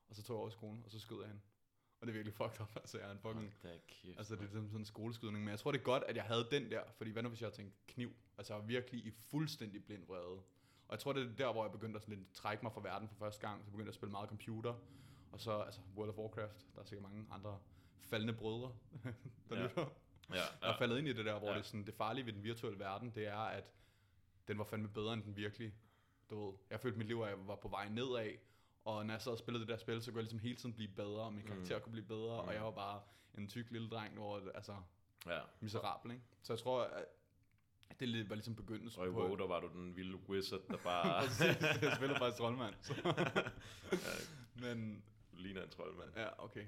og 0.08 0.16
så 0.16 0.23
tog 0.23 0.35
jeg 0.35 0.40
over 0.40 0.50
skolen, 0.50 0.82
og 0.85 0.90
så 0.90 1.00
skød 1.00 1.20
jeg 1.20 1.28
hende. 1.28 1.42
Og 2.00 2.06
det 2.06 2.12
er 2.12 2.14
virkelig 2.14 2.35
fucked 2.35 2.61
up, 2.61 2.76
altså 2.82 2.99
jeg 2.99 3.08
er 3.08 3.12
en 3.12 3.18
fucking... 3.18 3.54
Da 3.62 3.78
kæft, 3.88 4.18
Altså 4.18 4.37
det 4.37 4.44
er 4.44 4.49
sådan 4.49 4.70
en 4.76 4.85
skoleskydning, 4.85 5.44
men 5.44 5.50
jeg 5.50 5.58
tror 5.58 5.73
det 5.73 5.78
er 5.78 5.82
godt, 5.82 6.02
at 6.02 6.16
jeg 6.16 6.25
havde 6.25 6.49
den 6.50 6.70
der, 6.70 6.82
fordi 6.96 7.11
hvad 7.11 7.23
nu 7.23 7.28
hvis 7.28 7.42
jeg 7.42 7.52
tænkte 7.52 7.78
kniv? 7.87 8.12
Altså 8.38 8.54
jeg 8.54 8.61
var 8.61 8.66
virkelig 8.66 9.06
i 9.06 9.11
fuldstændig 9.11 9.85
blind 9.85 10.06
vrede. 10.06 10.42
Og 10.88 10.90
jeg 10.90 10.99
tror 10.99 11.12
det 11.12 11.23
er 11.23 11.37
der, 11.37 11.52
hvor 11.52 11.64
jeg 11.64 11.73
begyndte 11.73 11.96
at 11.96 12.02
sådan 12.02 12.18
lidt 12.18 12.32
trække 12.32 12.62
mig 12.62 12.73
fra 12.73 12.80
verden 12.80 13.08
for 13.08 13.14
første 13.14 13.49
gang, 13.49 13.64
så 13.64 13.70
begyndte 13.70 13.87
jeg 13.87 13.88
at 13.88 13.94
spille 13.94 14.11
meget 14.11 14.28
computer, 14.28 14.75
og 15.32 15.40
så 15.40 15.61
altså 15.61 15.80
World 15.96 16.11
of 16.11 16.16
Warcraft, 16.16 16.66
der 16.75 16.80
er 16.80 16.85
sikkert 16.85 17.02
mange 17.02 17.26
andre 17.30 17.58
faldende 18.00 18.32
brødre, 18.32 18.73
der 19.49 19.56
ja. 19.56 19.62
lytter. 19.62 19.88
Ja, 20.30 20.35
Jeg 20.35 20.45
ja. 20.62 20.73
er 20.73 20.76
faldet 20.78 20.99
ind 20.99 21.09
i 21.09 21.12
det 21.12 21.25
der, 21.25 21.38
hvor 21.38 21.49
Ja. 21.49 21.54
det, 21.54 21.61
er 21.61 21.64
sådan, 21.64 21.87
det 21.87 21.95
farlige 21.95 22.26
ved 22.26 22.33
den 22.33 22.42
virtuelle 22.45 22.78
verden, 22.78 23.11
det 23.14 23.26
er, 23.26 23.37
at 23.38 23.64
den 24.49 24.59
var 24.59 24.64
fandme 24.64 24.88
bedre 24.88 25.12
end 25.14 25.23
den 25.23 25.37
virkelige. 25.37 25.75
Du 26.30 26.47
ved, 26.47 26.54
jeg 26.71 26.80
følte 26.80 26.99
mit 26.99 27.06
liv, 27.06 27.21
at 27.23 27.28
jeg 27.28 27.38
var 27.47 27.54
på 27.56 27.68
vej 27.68 27.88
nedad, 27.88 28.30
og 28.85 29.06
når 29.06 29.14
jeg 29.14 29.28
og 29.33 29.38
spillede 29.38 29.61
det 29.64 29.68
der 29.73 29.76
spil, 29.76 30.02
så 30.02 30.11
kunne 30.11 30.18
jeg 30.18 30.23
ligesom 30.25 30.38
hele 30.38 30.56
tiden 30.56 30.75
blive 30.75 30.88
bedre, 30.88 31.21
og 31.23 31.33
min 31.33 31.42
Mm. 31.42 31.49
karakter 31.49 31.78
kunne 31.78 31.92
blive 31.92 32.06
bedre, 32.06 32.42
Mm. 32.42 32.49
og 32.49 32.54
jeg 32.54 32.62
var 32.64 32.71
bare 32.71 33.00
en 33.38 33.49
tyk 33.49 33.71
lille 33.71 33.88
dreng, 33.88 34.14
hvor 34.14 34.42
altså, 34.54 34.76
ja. 35.26 35.38
miserabel, 35.61 36.11
ikke? 36.11 36.25
Så 36.42 36.52
jeg 36.52 36.61
tror, 36.61 36.83
at 37.90 38.00
det 38.00 38.28
var 38.28 38.35
ligesom 38.35 38.54
begyndelsen 38.56 39.00
Og 39.02 39.09
i 39.09 39.11
på... 39.11 39.16
WoW, 39.26 39.37
der 39.37 39.47
var 39.47 39.61
du 39.61 39.68
den 39.68 39.97
vilde 39.97 40.16
wizard, 40.28 40.61
der 40.71 40.76
bare 40.76 41.21
Præcis, 41.26 41.83
jeg 41.83 41.92
spiller 41.97 42.18
faktisk 42.18 42.38
troldmand. 42.38 42.75
Så. 42.80 42.95
Men, 44.62 45.04
ligner 45.38 45.62
en 45.62 45.71
troldmand. 45.71 46.11
ja, 46.16 46.45
okay. 46.45 46.66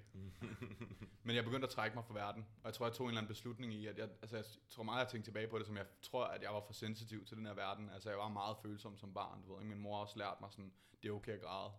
Men 1.23 1.37
jeg 1.37 1.45
begyndte 1.45 1.65
at 1.67 1.71
trække 1.71 1.95
mig 1.95 2.05
fra 2.05 2.15
verden, 2.15 2.43
og 2.63 2.65
jeg 2.65 2.75
tror, 2.75 2.87
jeg 2.87 2.93
tog 2.95 3.05
en 3.07 3.11
eller 3.11 3.21
anden 3.21 3.29
beslutning 3.29 3.75
i, 3.75 3.87
at 3.87 3.99
jeg, 3.99 4.09
altså 4.23 4.37
jeg 4.37 4.45
tror 4.69 4.83
meget, 4.83 5.01
jeg 5.01 5.09
tænkte 5.09 5.31
tilbage 5.31 5.49
på 5.49 5.59
det, 5.59 5.67
som 5.67 5.77
jeg 5.77 5.87
tror, 6.03 6.25
at 6.25 6.43
jeg 6.43 6.55
var 6.55 6.61
for 6.67 6.73
sensitiv 6.73 7.25
til 7.25 7.37
den 7.37 7.47
her 7.47 7.55
verden. 7.55 7.91
Altså 7.91 8.09
jeg 8.11 8.19
var 8.19 8.29
meget 8.29 8.57
følsom 8.63 8.97
som 8.99 9.15
barn, 9.15 9.43
du 9.43 9.53
ved, 9.53 9.61
ikke? 9.63 9.69
Min 9.75 9.79
mor 9.83 9.95
har 9.95 10.01
også 10.03 10.19
lært 10.19 10.41
mig 10.41 10.53
sådan, 10.53 10.73
det 11.03 11.09
er 11.09 11.13
okay 11.13 11.33
at 11.33 11.41
græde. 11.41 11.73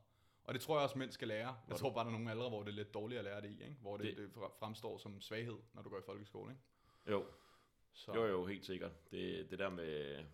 Og 0.44 0.54
det 0.54 0.62
tror 0.62 0.76
jeg 0.76 0.84
også, 0.84 0.98
mænd 0.98 1.12
skal 1.12 1.28
lære. 1.28 1.58
Jeg 1.68 1.76
tror 1.78 1.94
bare, 1.94 2.04
der 2.04 2.10
er 2.10 2.12
nogle 2.12 2.32
aldre, 2.32 2.50
hvor 2.50 2.64
det 2.64 2.70
er 2.72 2.76
lidt 2.76 2.94
dårligt 2.94 3.20
at 3.20 3.26
lære 3.26 3.42
det 3.42 3.50
i, 3.50 3.64
ikke? 3.64 3.76
Hvor 3.82 3.98
det, 3.98 4.06
Det- 4.06 4.18
det. 4.18 4.36
det 4.36 4.44
fremstår 4.60 4.98
som 4.98 5.22
svaghed, 5.22 5.58
når 5.74 5.82
du 5.82 5.90
går 5.90 5.98
i 5.98 6.02
folkeskole, 6.06 6.52
ikke? 6.52 6.64
Jo, 7.12 7.26
Så, 7.94 8.14
jo, 8.14 8.26
jo, 8.26 8.46
helt 8.46 8.66
sikkert. 8.66 9.12
Det, 9.12 9.52
det 9.52 9.60
der 9.60 9.70
med... 9.70 10.26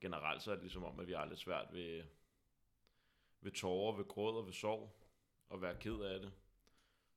Generelt 0.00 0.42
så 0.42 0.50
er 0.50 0.54
det 0.54 0.62
ligesom 0.62 0.84
om, 0.84 1.00
at 1.00 1.06
vi 1.06 1.12
har 1.12 1.24
lidt 1.24 1.38
svært 1.38 1.66
ved, 1.72 2.02
ved 3.40 3.52
tårer, 3.52 3.96
ved 3.96 4.04
gråd 4.04 4.36
og 4.38 4.46
ved 4.46 4.52
sorg, 4.52 4.96
og 5.48 5.62
være 5.62 5.76
ked 5.80 6.00
af 6.00 6.20
det 6.20 6.32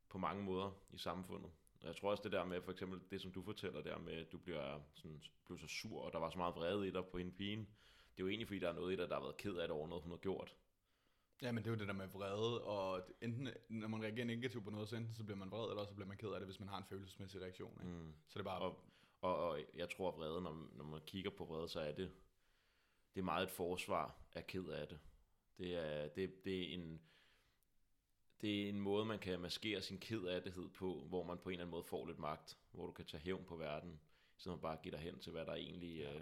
på 0.10 0.18
mange 0.18 0.44
måder 0.44 0.72
i 0.92 0.98
samfundet. 0.98 1.52
Og 1.82 1.88
Jeg 1.88 1.96
tror 1.96 2.12
også 2.12 2.24
det 2.24 2.32
der 2.32 2.46
med, 2.46 2.62
for 2.62 2.72
eksempel 2.72 3.02
det, 3.12 3.22
som 3.22 3.32
du 3.32 3.42
fortæller 3.42 3.82
der 3.82 3.98
med, 3.98 4.14
at 4.14 4.32
du 4.32 4.38
bliver, 4.38 4.80
sådan, 4.94 5.22
blev 5.46 5.60
så 5.60 5.68
sur, 5.68 6.02
og 6.02 6.14
der 6.14 6.20
var 6.20 6.30
så 6.30 6.38
meget 6.38 6.56
vrede 6.56 6.88
i 6.88 6.92
dig 6.92 7.06
på 7.06 7.18
hende 7.18 7.32
pigen. 7.32 7.60
Det 7.60 8.24
er 8.24 8.24
jo 8.24 8.28
egentlig, 8.28 8.48
fordi 8.48 8.60
der 8.60 8.70
er 8.70 8.74
noget 8.74 8.94
i 8.94 8.96
dig, 8.96 9.10
der 9.10 9.16
har 9.16 9.22
været 9.22 9.38
ked 9.38 9.56
af 9.56 9.68
det 9.68 9.78
over 9.78 9.88
noget, 9.88 10.04
hun 10.04 10.12
har 10.12 10.18
gjort. 10.18 10.56
Ja, 11.42 11.52
men 11.52 11.64
det 11.64 11.70
er 11.70 11.74
jo 11.74 11.80
det 11.80 11.88
der 11.88 11.94
med 11.94 12.08
vrede, 12.08 12.64
og 12.64 13.02
enten, 13.22 13.50
når 13.70 13.88
man 13.88 14.04
reagerer 14.04 14.26
negativt 14.26 14.64
på 14.64 14.70
noget, 14.70 14.90
så 14.90 14.96
enten 14.96 15.14
så 15.14 15.24
bliver 15.24 15.38
man 15.38 15.52
vred, 15.52 15.70
eller 15.70 15.86
så 15.86 15.94
bliver 15.94 16.08
man 16.08 16.18
ked 16.18 16.30
af 16.30 16.40
det, 16.40 16.48
hvis 16.48 16.60
man 16.60 16.70
har 16.70 16.78
en 16.78 16.84
følelsesmæssig 16.84 17.42
reaktion. 17.42 17.80
Ikke? 17.82 17.94
Mm. 17.94 18.14
Så 18.28 18.34
det 18.34 18.40
er 18.40 18.44
bare, 18.50 18.62
Og, 18.62 18.84
og, 19.22 19.50
og 19.50 19.60
jeg 19.76 19.90
tror, 19.90 20.12
at 20.12 20.18
vrede, 20.18 20.42
når, 20.42 20.68
når 20.72 20.84
man 20.84 21.02
kigger 21.06 21.32
på 21.32 21.46
vrede, 21.46 21.70
så 21.70 21.80
er 21.80 21.92
det, 21.92 22.12
det 23.16 23.22
er 23.22 23.26
meget 23.26 23.44
et 23.44 23.52
forsvar 23.52 24.16
af 24.34 24.48
ked 24.48 24.66
af 24.66 24.88
det. 24.88 25.00
Det 25.58 25.76
er, 25.76 26.08
det, 26.08 26.46
det 26.46 26.70
er 26.70 26.74
en, 26.74 27.02
det 28.42 28.64
er 28.66 28.70
en 28.70 28.80
måde, 28.80 29.06
man 29.06 29.20
kan 29.20 29.40
maskere 29.40 29.82
sin 29.82 29.98
ked 30.00 30.24
af 30.26 30.42
på, 30.74 31.04
hvor 31.10 31.24
man 31.24 31.38
på 31.38 31.50
en 31.50 31.54
eller 31.54 31.64
anden 31.64 31.72
måde 31.72 31.84
får 31.84 32.06
lidt 32.06 32.20
magt, 32.20 32.58
hvor 32.72 32.86
du 32.86 32.92
kan 32.92 33.06
tage 33.06 33.22
hævn 33.24 33.44
på 33.46 33.56
verden, 33.56 34.00
så 34.38 34.50
man 34.50 34.60
bare 34.60 34.78
giver 34.84 34.96
dig 34.96 35.06
hen 35.06 35.20
til, 35.20 35.32
hvad 35.32 35.46
der 35.46 35.54
egentlig, 35.54 35.98
Ja. 35.98 36.14
øh, 36.16 36.22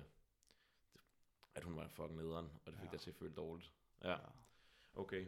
at 1.55 1.63
hun 1.63 1.75
var 1.75 1.87
fucking 1.87 2.15
nederen, 2.17 2.45
og 2.65 2.71
det 2.71 2.79
fik 2.79 2.87
Ja. 2.87 2.91
dig 2.91 2.99
til 2.99 3.09
at 3.09 3.15
føle 3.15 3.33
dårligt. 3.33 3.71
Ja, 4.03 4.11
ja. 4.11 4.17
okay. 4.95 5.25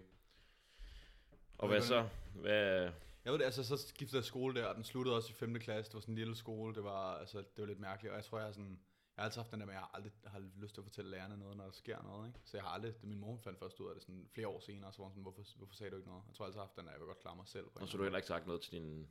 Og 1.57 1.67
hvad 1.67 1.81
så? 1.81 2.07
Hvad, 2.35 2.91
Jeg 3.25 3.33
ved 3.33 3.39
det, 3.39 3.45
altså 3.45 3.63
så 3.63 3.77
skiftede 3.77 4.17
jeg 4.17 4.25
skole 4.25 4.55
der, 4.61 4.65
og 4.65 4.75
den 4.75 4.83
sluttede 4.83 5.15
også 5.15 5.29
i 5.29 5.33
5. 5.33 5.59
klasse. 5.59 5.89
Det 5.89 5.95
var 5.95 6.01
sådan 6.01 6.11
en 6.13 6.17
lille 6.17 6.35
skole, 6.35 6.75
det 6.75 6.83
var, 6.83 7.17
altså, 7.17 7.37
det 7.37 7.57
var 7.57 7.65
lidt 7.65 7.79
mærkeligt. 7.79 8.11
Og 8.11 8.15
jeg 8.17 8.25
tror, 8.25 8.39
jeg 8.39 8.53
sådan, 8.53 8.79
jeg 9.19 9.23
har 9.23 9.27
altid 9.29 9.41
haft 9.41 9.51
den 9.51 9.59
der 9.59 9.65
med, 9.65 9.73
at 9.73 9.79
jeg 9.79 9.89
aldrig 9.93 10.11
har 10.25 10.39
lyst 10.39 10.73
til 10.73 10.81
at 10.81 10.85
fortælle 10.85 11.11
lærerne 11.11 11.37
noget, 11.37 11.57
når 11.57 11.63
der 11.63 11.71
sker 11.71 12.03
noget. 12.03 12.27
Ikke? 12.27 12.39
Så 12.43 12.57
jeg 12.57 12.63
har 12.63 12.69
aldrig, 12.69 13.01
det 13.01 13.09
min 13.09 13.19
mor 13.19 13.37
fandt 13.37 13.59
først 13.59 13.79
ud 13.79 13.87
af 13.87 13.95
det 13.95 14.03
sådan 14.03 14.29
flere 14.33 14.47
år 14.47 14.59
senere, 14.59 14.93
så 14.93 14.97
var 14.97 15.05
hun 15.05 15.11
sådan, 15.11 15.21
hvorfor, 15.21 15.57
hvorfor 15.57 15.73
sagde 15.73 15.91
du 15.91 15.95
ikke 15.95 16.09
noget? 16.09 16.23
Jeg 16.27 16.35
tror 16.35 16.45
jeg 16.45 16.47
altid 16.47 16.59
har 16.59 16.65
haft 16.65 16.75
den 16.75 16.85
der, 16.85 16.91
jeg 16.91 16.99
vil 16.99 17.07
godt 17.07 17.19
klare 17.19 17.35
mig 17.35 17.47
selv. 17.47 17.67
Og 17.75 17.87
så 17.87 17.97
du 17.97 18.03
heller 18.03 18.17
ikke 18.17 18.27
sagt 18.27 18.47
noget 18.47 18.61
til 18.61 18.71
dine, 18.71 19.07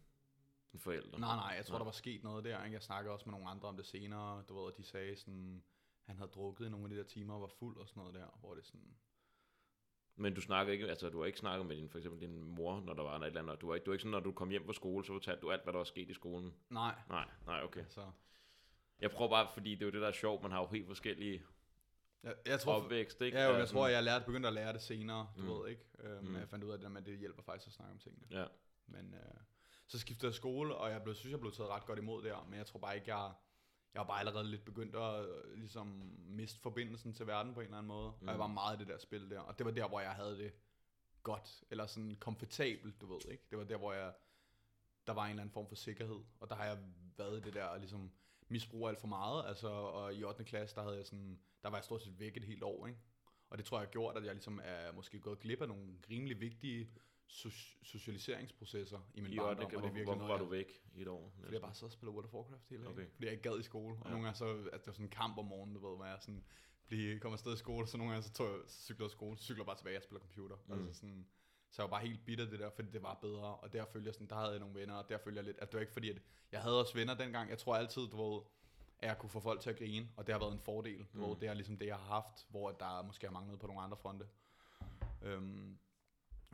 dine 0.73 0.81
forældre? 0.81 1.21
Nej, 1.21 1.37
nej, 1.37 1.53
jeg 1.57 1.67
tror, 1.67 1.73
Nej. 1.75 1.79
der 1.79 1.85
var 1.85 1.93
sket 1.93 2.23
noget 2.23 2.45
der. 2.45 2.65
Ikke? 2.65 2.75
Jeg 2.75 2.83
snakkede 2.83 3.13
også 3.15 3.27
med 3.27 3.33
nogle 3.33 3.49
andre 3.49 3.69
om 3.69 3.77
det 3.77 3.87
senere. 3.87 4.43
Du 4.49 4.65
ved, 4.65 4.73
de 4.73 4.83
sagde 4.83 5.17
sådan, 5.17 5.63
han 6.03 6.17
havde 6.17 6.31
drukket 6.31 6.67
i 6.67 6.69
nogle 6.69 6.85
af 6.85 6.91
de 6.91 6.97
der 6.97 7.05
timer 7.05 7.35
og 7.35 7.41
var 7.41 7.53
fuld 7.59 7.77
og 7.77 7.89
sådan 7.89 8.01
noget 8.01 8.15
der, 8.15 8.39
hvor 8.41 8.55
det 8.55 8.67
sådan... 8.67 8.97
Men 10.17 10.35
du 10.35 10.41
snakker 10.41 10.73
ikke, 10.73 10.89
altså 10.89 11.11
du 11.11 11.19
har 11.19 11.27
ikke 11.27 11.39
snakket 11.39 11.67
med 11.67 11.77
din, 11.77 11.89
for 11.89 11.99
eksempel 11.99 12.21
din 12.21 12.43
mor, 12.43 12.81
når 12.81 12.95
der 12.95 13.03
var 13.03 13.19
noget 13.19 13.23
et 13.23 13.27
eller 13.27 13.43
andet. 13.43 13.61
Du 13.61 13.71
er 13.71 13.75
ikke, 13.75 13.85
du 13.85 13.91
er 13.91 13.95
ikke 13.95 14.03
sådan, 14.03 14.11
når 14.11 14.21
du 14.21 14.33
kom 14.33 14.51
hjem 14.51 14.67
fra 14.67 14.73
skole, 14.73 15.05
så 15.05 15.13
fortalte 15.13 15.41
du 15.41 15.51
alt, 15.51 15.63
hvad 15.63 15.73
der 15.73 15.79
var 15.79 15.85
sket 15.85 16.11
i 16.11 16.15
skolen. 16.15 16.55
Nej, 16.71 16.95
Nej, 17.09 17.29
nej, 17.47 17.63
okay. 17.63 17.85
så... 17.89 18.11
Jeg 19.01 19.11
prøver 19.11 19.31
bare, 19.31 19.49
fordi 19.55 19.71
det 19.75 19.83
er 19.83 19.87
jo 19.87 19.93
det, 19.93 20.01
der 20.03 20.09
er 20.09 20.13
sjovt. 20.13 20.43
Man 20.43 20.51
har 20.53 20.61
jo 20.61 20.67
helt 20.67 20.87
forskellige 20.87 21.43
Jeg, 22.23 22.35
jeg 22.47 22.61
tror, 22.61 22.75
opvækst, 22.83 23.21
ikke? 23.21 23.39
Ja, 23.39 23.45
jo, 23.45 23.51
jeg 23.51 23.61
Altså, 23.61 23.73
tror, 23.75 23.89
jeg 23.89 24.03
lærte, 24.03 24.25
begyndte 24.25 24.47
at 24.47 24.53
lære 24.53 24.73
det 24.73 24.83
senere, 24.83 25.29
du 25.37 25.43
Mm. 25.43 25.49
ved 25.49 25.69
ikke. 25.71 25.83
Øhm, 25.99 26.25
Mm. 26.27 26.37
Jeg 26.37 26.49
fandt 26.49 26.65
ud 26.65 26.71
af 26.71 26.79
det 26.79 26.97
at 26.97 27.07
det 27.07 27.19
hjælper 27.19 27.43
faktisk 27.43 27.67
at 27.67 27.73
snakke 27.73 27.93
om 27.93 27.99
tingene. 27.99 28.27
Ja, 28.31 28.45
Men 28.87 29.15
øh, 29.15 29.21
så 29.87 29.99
skiftede 29.99 30.27
jeg 30.27 30.35
skole, 30.35 30.75
og 30.77 30.91
jeg 30.91 31.03
blev, 31.03 31.15
synes, 31.15 31.31
jeg 31.33 31.41
blev 31.41 31.53
taget 31.53 31.71
ret 31.71 31.87
godt 31.87 31.99
imod 31.99 32.23
der, 32.25 32.47
men 32.49 32.59
jeg 32.59 32.67
tror 32.67 32.79
bare 32.81 32.95
ikke, 32.97 33.15
jeg... 33.17 33.33
Jeg 33.95 34.01
var 34.01 34.07
bare 34.07 34.19
allerede 34.21 34.51
lidt 34.51 34.65
begyndt 34.65 34.97
at 34.97 35.29
øh, 35.29 35.55
ligesom 35.55 35.87
miste 36.27 36.61
forbindelsen 36.61 37.15
til 37.15 37.27
verden 37.27 37.55
på 37.55 37.61
en 37.61 37.65
eller 37.65 37.79
anden 37.79 37.89
måde. 37.89 38.09
Mm. 38.21 38.29
Og 38.29 38.33
jeg 38.33 38.35
Mm. 38.35 38.39
var 38.41 38.47
meget 38.47 38.77
i 38.77 38.79
det 38.79 38.89
der 38.89 38.99
spil 38.99 39.31
der. 39.31 39.41
Og 39.41 39.59
det 39.59 39.67
var 39.67 39.73
der, 39.73 39.89
hvor 39.89 40.01
jeg 40.01 40.11
havde 40.13 40.39
det 40.39 40.53
godt, 41.23 41.65
eller 41.71 41.87
sådan 41.87 42.15
komfortabelt, 42.21 43.01
du 43.01 43.07
ved 43.07 43.21
ikke. 43.31 43.45
Det 43.51 43.59
var 43.59 43.65
der, 43.65 43.77
hvor 43.77 43.93
jeg, 43.93 44.13
der 45.07 45.13
var 45.13 45.25
en 45.25 45.31
eller 45.31 45.43
anden 45.43 45.53
form 45.53 45.69
for 45.69 45.75
sikkerhed. 45.75 46.21
Og 46.41 46.49
der 46.49 46.55
har 46.55 46.65
jeg 46.65 46.79
været 47.17 47.39
i 47.39 47.41
det 47.43 47.55
der, 47.55 47.77
ligesom 47.79 48.13
misbrug 48.49 48.89
alt 48.89 49.01
for 49.01 49.09
meget. 49.09 49.45
Altså, 49.49 49.69
og 49.69 50.15
i 50.15 50.25
8. 50.25 50.45
klasse, 50.45 50.77
der 50.77 50.83
havde 50.83 50.97
jeg 50.97 51.07
sådan, 51.07 51.39
der 51.63 51.69
var 51.71 51.77
jeg 51.77 51.85
stort 51.85 52.03
set 52.03 52.19
væk 52.21 52.37
et 52.37 52.45
helt 52.45 52.63
år, 52.63 52.87
ikke? 52.87 52.99
Og 53.51 53.59
det 53.59 53.67
tror 53.67 53.79
jeg 53.79 53.87
har 53.87 53.91
gjort, 53.93 54.17
at 54.17 54.25
jeg 54.25 54.35
ligesom 54.35 54.61
er 54.65 54.93
måske 54.93 55.21
gået 55.21 55.39
glip 55.39 55.61
af 55.63 55.69
nogle 55.69 55.99
rimelig 56.11 56.41
vigtige 56.41 56.91
so- 57.31 57.79
socialiseringsprocesser 57.83 58.99
i 59.15 59.21
min 59.21 59.33
i 59.33 59.37
barndom. 59.37 59.65
8. 59.67 59.77
og 59.77 59.83
det 59.83 59.91
Hvorfor, 59.93 60.05
hvorfor 60.05 60.27
var 60.27 60.35
jeg- 60.35 60.45
du 60.45 60.51
væk 60.51 60.83
i 60.95 61.01
et 61.03 61.09
år? 61.09 61.33
fordi 61.41 61.53
jeg 61.53 61.61
bare 61.61 61.75
sad 61.75 61.87
og 61.87 61.93
spillede 61.93 62.15
World 62.15 62.27
of 62.27 62.35
Warcraft 62.35 62.69
hele 62.69 62.83
dagen. 62.83 62.95
Okay. 62.99 63.07
Fordi 63.15 63.25
jeg 63.25 63.33
ikke 63.33 63.49
gad 63.51 63.59
i 63.59 63.63
skole. 63.63 63.97
Og 63.97 64.03
Ja. 64.05 64.11
nogle 64.11 64.25
gange 64.25 64.39
så, 64.39 64.45
at 64.73 64.81
det 64.81 64.87
var 64.87 64.93
sådan 64.93 65.07
en 65.07 65.11
kamp 65.11 65.39
om 65.39 65.45
morgenen, 65.45 65.75
du 65.75 65.89
ved, 65.89 65.97
hvor 65.97 66.05
jeg 66.05 66.19
sådan 66.21 66.45
blive, 66.87 67.19
kom 67.21 67.33
afsted 67.33 67.55
i 67.55 67.57
skole, 67.57 67.87
så 67.87 67.97
nogle 67.97 68.13
gange 68.13 68.23
så, 68.29 68.33
tog 68.33 68.47
jeg, 68.49 68.59
så 68.67 68.83
cyklede 68.83 69.05
jeg 69.05 69.11
skole, 69.11 69.39
så 69.39 69.45
cykler 69.45 69.63
jeg 69.63 69.67
bare 69.67 69.77
tilbage 69.77 69.97
og 69.97 70.03
spiller 70.03 70.21
computer. 70.21 70.57
Mm. 70.67 70.73
Altså 70.73 70.95
sådan, 71.01 71.27
så 71.71 71.83
jeg 71.83 71.91
var 71.91 71.97
bare 71.97 72.07
helt 72.07 72.25
bitter 72.25 72.45
det 72.51 72.59
der, 72.59 72.71
fordi 72.71 72.91
det 72.91 73.03
var 73.03 73.15
bedre, 73.15 73.57
og 73.57 73.73
der 73.73 73.85
følte 73.85 74.07
jeg 74.07 74.15
sådan, 74.15 74.27
der 74.29 74.37
havde 74.37 74.51
jeg 74.51 74.59
nogle 74.61 74.75
venner, 74.75 74.95
og 74.95 75.09
der 75.09 75.19
følte 75.19 75.37
jeg 75.37 75.45
lidt, 75.45 75.59
at 75.59 75.69
det 75.69 75.75
var 75.75 75.81
ikke 75.81 75.93
fordi, 75.93 76.11
at 76.11 76.23
jeg 76.53 76.63
havde 76.63 76.81
også 76.81 76.95
venner 76.95 77.15
dengang, 77.15 77.51
jeg 77.51 77.59
tror 77.59 77.77
altid, 77.77 78.03
du 78.09 78.31
ved, 78.33 78.43
at 78.99 79.09
jeg 79.09 79.19
kunne 79.19 79.31
få 79.31 79.41
folk 79.41 79.61
til 79.61 79.71
at 79.71 79.77
grine, 79.79 80.09
og 80.17 80.27
det 80.27 80.33
har 80.35 80.39
været 80.41 80.53
en 80.53 80.59
fordel, 80.61 81.07
Mm. 81.13 81.21
ved, 81.21 81.37
det 81.37 81.49
er 81.49 81.55
ligesom 81.55 81.77
det, 81.79 81.87
jeg 81.87 81.97
har 81.97 82.05
haft, 82.07 82.47
hvor 82.49 82.71
der 82.71 83.03
måske 83.03 83.27
har 83.27 83.33
manglet 83.33 83.59
på 83.61 83.67
nogle 83.67 83.83
andre 83.83 83.97
fronte. 83.97 84.27
Øhm, 85.23 85.79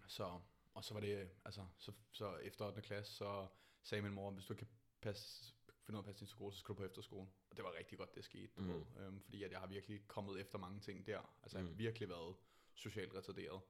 så, 0.07 0.39
og 0.75 0.85
så 0.85 0.95
var 0.95 1.01
det, 1.01 1.29
altså, 1.45 1.67
så, 1.79 1.93
så 2.13 2.37
efter 2.37 2.65
8. 2.67 2.81
klasse, 2.83 3.15
så 3.15 3.47
sagde 3.83 4.03
min 4.03 4.13
mor, 4.15 4.31
hvis 4.31 4.45
du 4.47 4.55
kan 4.55 4.67
passe, 5.01 5.55
finde 5.83 5.99
ud 5.99 5.99
af 5.99 6.03
at 6.03 6.07
passe 6.07 6.21
din 6.21 6.29
skole, 6.29 6.53
så 6.53 6.59
skal 6.59 6.69
du 6.75 6.79
på 6.79 6.85
efterskole. 6.85 7.29
Og 7.51 7.57
det 7.57 7.65
var 7.65 7.73
rigtig 7.79 7.99
godt, 7.99 8.15
det 8.15 8.25
skete, 8.25 8.47
du 8.57 8.61
Mm. 8.61 8.67
mm. 8.67 8.73
ved, 8.75 9.07
øhm, 9.07 9.21
fordi 9.21 9.43
at 9.43 9.51
jeg 9.53 9.61
har 9.61 9.67
virkelig 9.67 10.03
kommet 10.09 10.41
efter 10.41 10.59
mange 10.59 10.81
ting 10.81 11.07
der. 11.07 11.21
Altså, 11.43 11.59
jeg 11.59 11.65
har 11.67 11.71
Mm. 11.73 11.79
virkelig 11.79 12.09
været 12.09 12.35
socialt 12.75 13.15
retarderet. 13.15 13.61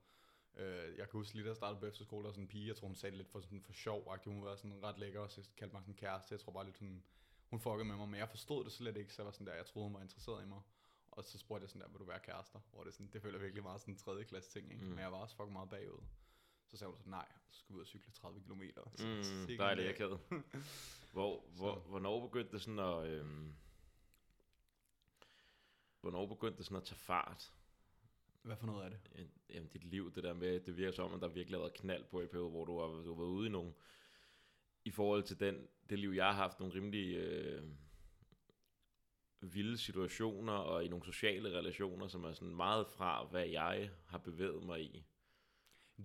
Øh, 0.57 0.97
jeg 0.97 1.09
kan 1.09 1.17
huske 1.17 1.33
lige, 1.33 1.43
da 1.43 1.49
jeg 1.49 1.55
startede 1.55 1.79
på 1.79 1.85
efterskole, 1.85 2.23
der 2.23 2.27
var 2.27 2.33
sådan 2.33 2.43
en 2.43 2.47
pige, 2.47 2.67
jeg 2.67 2.75
tror, 2.75 2.87
hun 2.87 2.95
sagde 2.95 3.11
det 3.11 3.17
lidt 3.17 3.29
for, 3.29 3.39
sådan, 3.39 3.61
for 3.61 3.73
sjov, 3.73 4.13
-agtigt. 4.13 4.29
hun 4.29 4.43
var 4.43 4.55
sådan 4.55 4.83
ret 4.83 4.99
lækker, 4.99 5.19
og 5.19 5.31
så 5.31 5.49
kaldte 5.57 5.73
mig 5.73 5.81
sådan 5.81 5.93
en 5.93 5.97
kæreste. 5.97 6.33
Jeg 6.33 6.39
tror 6.39 6.51
bare 6.51 6.65
lidt, 6.65 6.77
hun, 6.77 7.03
hun 7.49 7.59
fuckede 7.59 7.85
med 7.85 7.95
mig, 7.95 8.09
men 8.09 8.19
jeg 8.19 8.29
forstod 8.29 8.63
det 8.63 8.71
slet 8.71 8.97
ikke, 8.97 9.13
så 9.13 9.21
jeg 9.21 9.25
var 9.25 9.31
sådan 9.31 9.47
der, 9.47 9.53
jeg 9.53 9.65
troede, 9.65 9.87
hun 9.87 9.93
var 9.93 10.01
interesseret 10.01 10.43
i 10.43 10.47
mig. 10.47 10.61
Og 11.11 11.23
så 11.23 11.37
spurgte 11.37 11.63
jeg 11.63 11.69
sådan 11.69 11.81
der, 11.81 11.87
vil 11.87 11.99
du 11.99 12.05
være 12.05 12.19
kærester? 12.19 12.59
Hvor 12.71 12.83
det, 12.83 12.93
sådan, 12.93 13.09
det 13.13 13.21
føler 13.21 13.35
jeg 13.37 13.41
virkelig 13.41 13.63
meget 13.63 13.81
sådan 13.81 13.93
en 13.93 13.97
tredje 13.97 14.23
klasse 14.23 14.51
ting, 14.51 14.71
ikke? 14.71 14.83
Mm. 14.83 14.89
Men 14.89 14.99
jeg 14.99 15.11
var 15.11 15.17
også 15.17 15.35
fucking 15.35 15.53
meget 15.53 15.69
bagud. 15.69 16.03
Så 16.67 16.77
sagde 16.77 16.91
hun 16.91 16.99
så 16.99 17.09
nej, 17.09 17.27
så 17.49 17.59
skulle 17.59 17.75
vi 17.75 17.77
ud 17.77 17.81
og 17.81 17.87
cykle 17.87 18.11
30 18.11 18.41
km. 18.41 18.61
Mm, 18.99 19.57
dejligt 19.57 19.89
akavet. 19.89 20.19
Hvor, 21.11 21.43
hvor, 21.55 21.75
hvornår 21.79 22.27
begyndte 22.27 22.51
det 22.51 22.61
sådan 22.61 22.79
at... 22.79 23.07
Øhm, 23.07 23.55
hvornår 26.01 26.25
begyndte 26.25 26.57
det 26.57 26.65
sådan 26.65 26.77
at 26.77 26.83
tage 26.83 26.99
fart? 26.99 27.53
Hvad 28.45 28.55
for 28.55 28.65
noget 28.67 28.83
af 28.83 28.89
det? 28.91 29.29
Jamen, 29.49 29.69
dit 29.69 29.83
liv, 29.83 30.13
det 30.15 30.23
der 30.23 30.33
med, 30.33 30.59
det 30.59 30.77
virker 30.77 30.91
som, 30.91 31.13
at 31.13 31.21
der 31.21 31.27
virkelig 31.27 31.57
har 31.57 31.63
været 31.63 31.73
knald 31.73 32.03
på 32.03 32.21
i 32.21 32.27
periode, 32.27 32.49
hvor 32.49 32.65
du 32.65 32.79
har, 32.79 32.87
du 32.87 33.13
har 33.13 33.21
været 33.21 33.29
ude 33.29 33.47
i 33.47 33.51
nogle... 33.51 33.73
I 34.85 34.91
forhold 34.91 35.23
til 35.23 35.39
den, 35.39 35.67
det 35.89 35.99
liv, 35.99 36.09
jeg 36.09 36.25
har 36.25 36.31
haft, 36.33 36.59
nogle 36.59 36.75
rimelig 36.75 37.15
øh, 37.15 37.63
vilde 39.41 39.77
situationer, 39.77 40.53
og 40.53 40.85
i 40.85 40.87
nogle 40.87 41.05
sociale 41.05 41.57
relationer, 41.57 42.07
som 42.07 42.23
er 42.23 42.33
sådan 42.33 42.55
meget 42.55 42.87
fra, 42.87 43.25
hvad 43.25 43.45
jeg 43.47 43.89
har 44.07 44.17
bevæget 44.17 44.63
mig 44.63 44.81
i. 44.81 45.05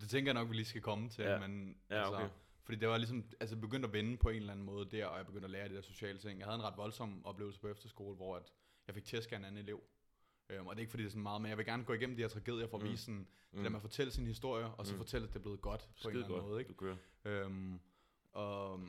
Det 0.01 0.11
tænker 0.11 0.33
jeg 0.33 0.41
nok, 0.43 0.51
vi 0.51 0.55
lige 0.55 0.65
skal 0.65 0.83
komme 0.83 1.09
til, 1.09 1.25
Ja. 1.25 1.49
men 1.49 1.81
Ja, 1.91 1.97
altså, 1.99 2.15
okay. 2.15 2.29
fordi 2.63 2.79
det 2.79 2.89
var 2.89 2.97
ligesom, 2.97 3.25
altså 3.41 3.57
begyndt 3.57 3.87
at 3.87 3.93
vende 3.93 4.17
på 4.17 4.29
en 4.29 4.37
eller 4.37 4.53
anden 4.53 4.67
måde 4.67 4.91
der, 4.91 5.07
og 5.07 5.17
jeg 5.19 5.27
begyndte 5.27 5.45
at 5.45 5.51
lære 5.51 5.69
de 5.69 5.75
der 5.75 5.81
sociale 5.83 6.19
ting. 6.19 6.39
Jeg 6.39 6.47
havde 6.47 6.59
en 6.59 6.63
ret 6.65 6.77
voldsom 6.77 7.27
oplevelse 7.27 7.61
på 7.61 7.69
efterskole, 7.69 8.17
hvor 8.17 8.37
at 8.37 8.53
jeg 8.87 8.95
fik 8.95 9.05
tæsk 9.05 9.33
af 9.33 9.37
en 9.37 9.45
anden 9.45 9.59
elev. 9.65 9.83
Øhm, 10.51 10.67
og 10.67 10.75
det 10.77 10.79
er 10.79 10.83
ikke 10.83 10.91
fordi 10.91 11.03
det 11.03 11.09
er 11.09 11.11
sådan 11.11 11.23
meget, 11.23 11.43
men 11.43 11.49
jeg 11.49 11.59
vil 11.59 11.67
gerne 11.67 11.85
gå 11.85 11.93
igennem 11.93 12.17
de 12.17 12.23
her 12.23 12.29
tragedier 12.29 12.67
for 12.69 12.77
at 12.77 12.83
Mm. 12.83 12.89
vise 12.91 13.03
sådan, 13.05 13.19
mm. 13.19 13.27
det 13.55 13.65
der 13.65 13.71
med 13.71 13.77
at 13.79 13.83
fortælle 13.83 14.13
sin 14.13 14.27
historie, 14.27 14.67
og 14.67 14.87
så 14.87 14.93
Mm. 14.93 14.99
fortælle, 14.99 15.27
at 15.27 15.33
det 15.33 15.39
er 15.39 15.43
blevet 15.43 15.61
godt 15.61 15.81
på 15.81 15.89
en 15.89 15.97
Skide 15.97 16.13
eller 16.13 16.25
anden 16.25 16.39
godt, 16.41 16.49
måde. 16.49 16.61
Ikke? 16.61 16.69
du 16.69 16.75
kører. 16.75 16.97
Øhm, 17.25 17.81
og 18.33 18.81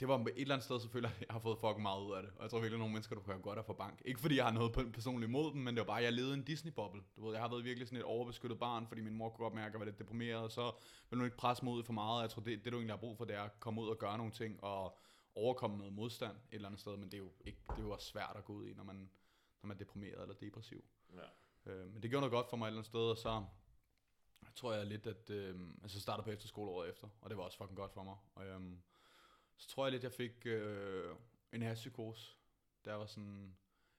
det 0.00 0.08
var 0.08 0.18
et 0.18 0.32
eller 0.36 0.54
andet 0.54 0.64
sted 0.64 0.80
selvfølgelig, 0.80 1.14
at 1.16 1.20
jeg 1.20 1.32
har 1.34 1.38
fået 1.40 1.58
fucking 1.58 1.82
meget 1.82 2.02
ud 2.06 2.12
af 2.14 2.22
det. 2.22 2.30
Og 2.36 2.42
jeg 2.42 2.50
tror 2.50 2.58
virkelig, 2.58 2.76
at 2.76 2.78
nogle 2.78 2.92
mennesker, 2.92 3.14
du 3.16 3.20
kan 3.22 3.40
godt 3.40 3.58
af 3.58 3.64
få 3.64 3.72
bank. 3.72 4.02
Ikke 4.04 4.20
fordi 4.20 4.36
jeg 4.36 4.44
har 4.44 4.52
noget 4.52 4.76
pe- 4.76 4.90
personligt 4.90 5.28
imod 5.28 5.52
dem, 5.52 5.60
men 5.60 5.74
det 5.74 5.80
var 5.80 5.86
bare, 5.86 5.98
at 5.98 6.04
jeg 6.04 6.12
levede 6.12 6.34
en 6.34 6.42
Disney-boble. 6.42 7.02
Du 7.16 7.24
ved, 7.24 7.32
jeg 7.32 7.42
har 7.42 7.48
været 7.48 7.64
virkelig 7.64 7.88
sådan 7.88 7.98
et 7.98 8.04
overbeskyttet 8.04 8.58
barn, 8.58 8.86
fordi 8.88 9.00
min 9.00 9.14
mor 9.14 9.28
kunne 9.28 9.44
godt 9.44 9.54
mærke, 9.54 9.66
at 9.66 9.72
jeg 9.72 9.80
var 9.80 9.84
lidt 9.86 9.98
deprimeret, 9.98 10.42
og 10.42 10.52
så 10.52 10.72
vil 11.10 11.18
hun 11.18 11.24
ikke 11.26 11.36
presse 11.36 11.64
mig 11.64 11.74
ud 11.74 11.84
for 11.84 11.92
meget. 11.92 12.22
Jeg 12.22 12.30
tror, 12.30 12.42
det, 12.42 12.64
det 12.64 12.72
du 12.72 12.76
egentlig 12.78 12.92
har 12.92 13.00
brug 13.00 13.16
for, 13.16 13.24
det 13.24 13.36
er 13.36 13.42
at 13.42 13.60
komme 13.60 13.80
ud 13.82 13.88
og 13.88 13.98
gøre 13.98 14.18
nogle 14.18 14.32
ting, 14.32 14.64
og 14.64 14.98
overkomme 15.34 15.76
noget 15.78 15.92
modstand 15.92 16.32
et 16.36 16.40
eller 16.54 16.68
andet 16.68 16.80
sted, 16.80 16.96
men 16.96 17.04
det 17.04 17.14
er 17.14 17.18
jo, 17.18 17.32
ikke, 17.40 17.58
det 17.70 17.78
er 17.78 17.82
jo 17.82 17.90
også 17.90 18.06
svært 18.06 18.32
at 18.36 18.44
gå 18.44 18.52
ud 18.52 18.66
i, 18.66 18.74
når 18.74 18.84
man, 18.84 19.10
når 19.62 19.66
man 19.68 19.74
er 19.76 19.78
deprimeret 19.78 20.22
eller 20.22 20.34
depressiv. 20.34 20.84
Ja. 21.14 21.72
Øh, 21.72 21.92
men 21.92 22.02
det 22.02 22.10
gjorde 22.10 22.20
noget 22.20 22.32
godt 22.32 22.50
for 22.50 22.56
mig 22.56 22.64
et 22.64 22.68
eller 22.68 22.78
andet 22.78 22.86
sted, 22.86 23.00
og 23.00 23.18
så 23.18 23.44
tror 24.54 24.72
jeg 24.72 24.86
lidt, 24.86 25.06
at 25.06 25.30
øh, 25.30 25.60
altså 25.82 26.00
startede 26.00 26.24
på 26.24 26.30
efterskole 26.30 26.70
året 26.70 26.88
efter, 26.90 27.08
og 27.20 27.30
det 27.30 27.38
var 27.38 27.44
også 27.44 27.58
fucking 27.58 27.76
godt 27.76 27.92
for 27.92 28.02
mig. 28.02 28.16
Og, 28.34 28.46
øh, 28.46 28.60
så 29.56 29.68
tror 29.68 29.84
jeg 29.84 29.92
lidt, 29.92 30.02
jeg 30.02 30.12
fik 30.12 30.46
øh, 30.46 31.14
en 31.52 31.62
hashpsykose, 31.62 32.36
der 32.84 32.94
var 32.94 33.06
sådan 33.06 33.56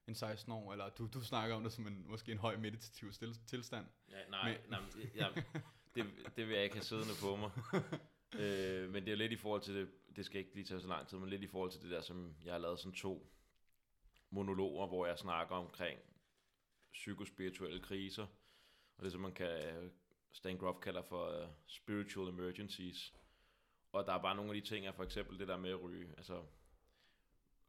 en 0.07 0.15
16 0.15 0.51
år, 0.51 0.71
eller 0.71 0.89
du, 0.89 1.07
du 1.13 1.21
snakker 1.23 1.55
om 1.55 1.63
det 1.63 1.73
som 1.73 1.87
en, 1.87 2.05
måske 2.07 2.31
en 2.31 2.37
høj 2.37 2.57
meditativ 2.57 3.11
stil, 3.13 3.39
tilstand. 3.47 3.85
Ja, 4.09 4.29
nej, 4.29 4.51
Men- 4.51 4.69
nej 4.69 4.79
men 4.81 4.89
det, 4.91 5.11
ja, 5.15 5.27
det, 5.95 6.05
det 6.35 6.47
vil 6.47 6.55
jeg 6.55 6.63
ikke 6.63 6.75
have 6.75 6.83
siddende 6.83 7.13
på 7.21 7.35
mig. 7.35 7.51
øh, 8.41 8.89
men 8.89 9.05
det 9.05 9.11
er 9.11 9.15
lidt 9.17 9.31
i 9.31 9.35
forhold 9.37 9.61
til 9.61 9.75
det, 9.75 9.89
det 10.15 10.25
skal 10.25 10.39
ikke 10.39 10.53
lige 10.55 10.65
tage 10.65 10.81
så 10.81 10.87
lang 10.87 11.07
tid, 11.07 11.17
men 11.17 11.29
lidt 11.29 11.43
i 11.43 11.47
forhold 11.47 11.71
til 11.71 11.81
det 11.81 11.91
der, 11.91 12.01
som 12.01 12.35
jeg 12.45 12.53
har 12.53 12.59
lavet 12.59 12.79
sådan 12.79 12.93
to 12.93 13.31
monologer, 14.29 14.87
hvor 14.87 15.05
jeg 15.05 15.17
snakker 15.17 15.55
omkring 15.55 15.99
psykospirituelle 16.91 17.79
kriser, 17.79 18.27
og 18.97 19.03
det 19.03 19.11
som 19.11 19.21
man 19.21 19.33
kan, 19.33 19.91
Stan 20.31 20.57
Groff 20.57 20.79
kalder 20.79 21.01
for 21.01 21.43
uh, 21.43 21.49
spiritual 21.65 22.29
emergencies. 22.29 23.13
Og 23.91 24.05
der 24.05 24.13
er 24.13 24.21
bare 24.21 24.35
nogle 24.35 24.55
af 24.55 24.61
de 24.61 24.67
ting, 24.67 24.95
for 24.95 25.03
eksempel 25.03 25.39
det 25.39 25.47
der 25.47 25.57
med 25.57 25.69
at 25.69 25.81
ryge, 25.81 26.09
altså 26.17 26.43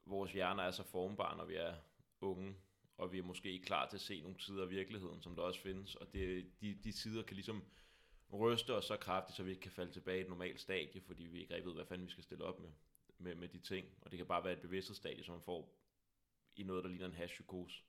vores 0.05 0.33
hjerner 0.33 0.62
er 0.62 0.71
så 0.71 0.83
formbare, 0.83 1.37
når 1.37 1.45
vi 1.45 1.55
er 1.55 1.75
unge, 2.21 2.57
og 2.97 3.12
vi 3.12 3.19
er 3.19 3.23
måske 3.23 3.53
ikke 3.53 3.67
klar 3.67 3.88
til 3.88 3.97
at 3.97 4.00
se 4.00 4.21
nogle 4.21 4.41
sider 4.41 4.62
af 4.62 4.71
virkeligheden, 4.71 5.23
som 5.23 5.35
der 5.37 5.43
også 5.43 5.61
findes, 5.61 5.95
og 5.95 6.15
det, 6.15 6.50
de, 6.61 6.75
de 6.85 6.93
sider 6.93 7.23
kan 7.23 7.35
ligesom 7.35 7.65
ryste 8.33 8.75
os 8.75 8.85
så 8.85 8.97
kraftigt, 8.97 9.37
så 9.37 9.43
vi 9.43 9.50
ikke 9.50 9.62
kan 9.62 9.73
falde 9.73 9.93
tilbage 9.93 10.19
i 10.19 10.21
et 10.21 10.29
normalt 10.29 10.61
stadie, 10.61 11.00
fordi 11.00 11.23
vi 11.23 11.41
ikke 11.41 11.55
rigtig 11.55 11.67
ved, 11.67 11.75
hvad 11.75 11.87
fanden 11.87 12.07
vi 12.07 12.12
skal 12.12 12.25
stille 12.25 12.45
op 12.45 12.61
med. 12.61 12.71
med, 13.19 13.35
med 13.35 13.49
de 13.49 13.59
ting. 13.59 13.87
Og 14.00 14.11
det 14.11 14.17
kan 14.17 14.27
bare 14.27 14.45
være 14.45 14.53
et 14.53 14.61
bevidsthedsstadie, 14.61 15.25
som 15.25 15.35
man 15.35 15.43
får 15.43 15.75
i 16.59 16.62
noget, 16.62 16.85
der 16.85 16.91
ligner 16.91 17.07
en 17.07 17.12
hashpsykose. 17.12 17.83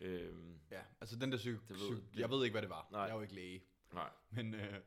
Øhm, 0.00 0.60
Ja, 0.70 0.82
altså 1.00 1.16
den 1.16 1.32
der 1.32 1.38
psyk... 1.38 1.52
Det 1.68 1.70
ved- 1.70 1.96
psyk 1.96 2.12
det- 2.14 2.20
jeg 2.20 2.30
ved 2.30 2.44
ikke, 2.44 2.54
hvad 2.54 2.62
det 2.62 2.70
var. 2.70 2.88
Nej. 2.90 3.00
Jeg 3.00 3.10
er 3.10 3.14
jo 3.14 3.20
ikke 3.22 3.34
læge. 3.34 3.62
nej. 3.92 4.10
Men 4.30 4.54
øh, 4.54 4.80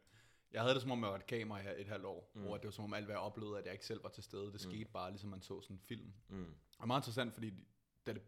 jeg 0.52 0.62
havde 0.62 0.74
det 0.74 0.82
som 0.82 0.92
om, 0.92 1.04
jeg 1.04 1.10
var 1.12 1.16
et 1.18 1.26
kamera 1.26 1.62
i 1.62 1.82
et 1.82 1.88
halvt 1.88 2.06
år. 2.06 2.32
Mm. 2.34 2.40
Mm. 2.42 2.48
Hvor 2.48 2.58
det 2.58 2.66
var 2.66 2.72
som 2.72 2.84
om 2.84 2.94
alt, 2.94 3.06
hvad 3.06 3.14
jeg 3.16 3.22
oplevede, 3.22 3.60
at 3.60 3.66
jeg 3.66 3.74
ikke 3.74 3.86
selv 3.86 4.04
var 4.04 4.10
til 4.10 4.24
stede. 4.24 4.44
Det 4.46 4.54
Mm. 4.54 4.58
skete 4.72 4.86
bare, 4.92 5.12
ligesom 5.12 5.30
man 5.30 5.42
så 5.42 5.62
sådan 5.62 5.76
en 5.76 5.80
film. 5.80 6.14
Mm. 6.28 6.56
Og 6.80 6.88
meget 6.88 7.02
interessant, 7.02 7.34
fordi 7.34 7.54
da 8.06 8.14
det 8.14 8.22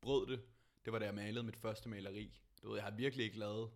brød 0.00 0.26
det, 0.26 0.42
det 0.84 0.92
var 0.92 0.98
da 0.98 1.04
jeg 1.04 1.14
malede 1.14 1.44
mit 1.44 1.56
første 1.56 1.88
maleri. 1.88 2.40
Du 2.62 2.68
ved, 2.68 2.76
jeg 2.76 2.84
har 2.84 2.90
virkelig 2.96 3.24
ikke 3.24 3.38
lavet 3.38 3.70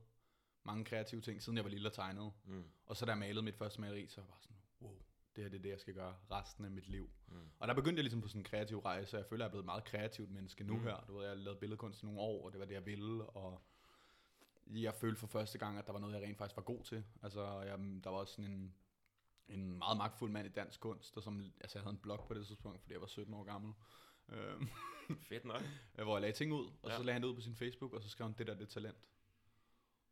mange 0.65 0.85
kreative 0.85 1.21
ting, 1.21 1.43
siden 1.43 1.57
jeg 1.57 1.65
var 1.65 1.71
lille 1.71 1.89
og 1.89 1.93
tegnede. 1.93 2.33
Mm. 2.45 2.65
Og 2.87 2.97
så 2.97 3.05
da 3.07 3.11
jeg 3.11 3.19
malede 3.19 3.43
mit 3.43 3.57
første 3.57 3.81
maleri, 3.81 4.07
så 4.07 4.21
var 4.21 4.23
jeg 4.27 4.31
bare 4.31 4.41
sådan, 4.43 4.57
wow, 4.81 5.03
det 5.37 5.45
her 5.45 5.49
det 5.51 5.59
er 5.59 5.63
det, 5.63 5.69
jeg 5.71 5.81
skal 5.81 5.95
gøre 5.95 6.17
resten 6.31 6.65
af 6.65 6.71
mit 6.71 6.89
liv. 6.89 7.11
Mm. 7.29 7.49
Og 7.59 7.69
der 7.69 7.75
begyndte 7.75 7.99
jeg 8.01 8.05
ligesom 8.05 8.21
på 8.21 8.29
sådan 8.29 8.41
en 8.41 8.45
kreativ 8.45 8.79
rejse, 8.79 9.17
og 9.17 9.19
jeg 9.19 9.27
føler, 9.27 9.45
jeg 9.45 9.49
er 9.49 9.51
blevet 9.51 9.63
et 9.63 9.67
meget 9.67 9.85
kreativt 9.85 10.31
menneske 10.31 10.65
nu 10.65 10.77
Mm. 10.77 10.83
her. 10.83 11.05
Du 11.09 11.15
ved, 11.15 11.23
jeg 11.23 11.31
har 11.31 11.35
lavet 11.37 11.59
billedkunst 11.59 12.03
i 12.03 12.05
nogle 12.07 12.21
år, 12.21 12.47
og 12.47 12.53
det 12.53 12.61
var 12.61 12.67
det, 12.67 12.75
jeg 12.75 12.87
ville, 12.87 13.25
og 13.27 13.63
jeg 14.67 14.95
følte 14.95 15.21
for 15.21 15.27
første 15.27 15.59
gang, 15.59 15.79
at 15.79 15.87
der 15.87 15.93
var 15.93 16.01
noget, 16.01 16.15
jeg 16.15 16.23
rent 16.23 16.39
faktisk 16.39 16.57
var 16.57 16.63
god 16.63 16.83
til. 16.85 17.05
Altså, 17.23 17.61
jeg, 17.61 17.79
der 18.05 18.11
var 18.11 18.19
også 18.19 18.35
sådan 18.35 18.51
en, 18.53 18.75
en 19.49 19.79
meget 19.79 19.97
magtfuld 19.97 20.31
mand 20.31 20.47
i 20.47 20.51
dansk 20.51 20.81
kunst, 20.81 21.17
og 21.17 21.23
som, 21.23 21.53
altså, 21.61 21.79
jeg 21.79 21.83
havde 21.85 21.95
en 21.95 22.01
blog 22.03 22.25
på 22.29 22.35
det 22.35 22.47
tidspunkt, 22.47 22.81
fordi 22.81 22.93
jeg 22.93 23.01
var 23.01 23.07
17 23.07 23.35
år 23.35 23.45
gammel. 23.45 23.73
Øhm, 24.29 24.69
Fedt 25.29 25.45
nok. 25.45 25.63
hvor 26.05 26.17
jeg 26.17 26.21
lagde 26.21 26.37
ting 26.37 26.53
ud, 26.53 26.67
og 26.83 26.91
Ja. 26.91 26.97
så 26.97 27.03
lagde 27.03 27.13
han 27.13 27.23
det 27.23 27.29
ud 27.29 27.35
på 27.35 27.41
sin 27.41 27.55
Facebook, 27.57 27.93
og 27.93 28.03
så 28.03 28.09
skrev 28.09 28.27
han, 28.29 28.35
det 28.39 28.47
der, 28.47 28.55
det 28.55 28.63
er 28.63 28.67
talent. 28.71 28.97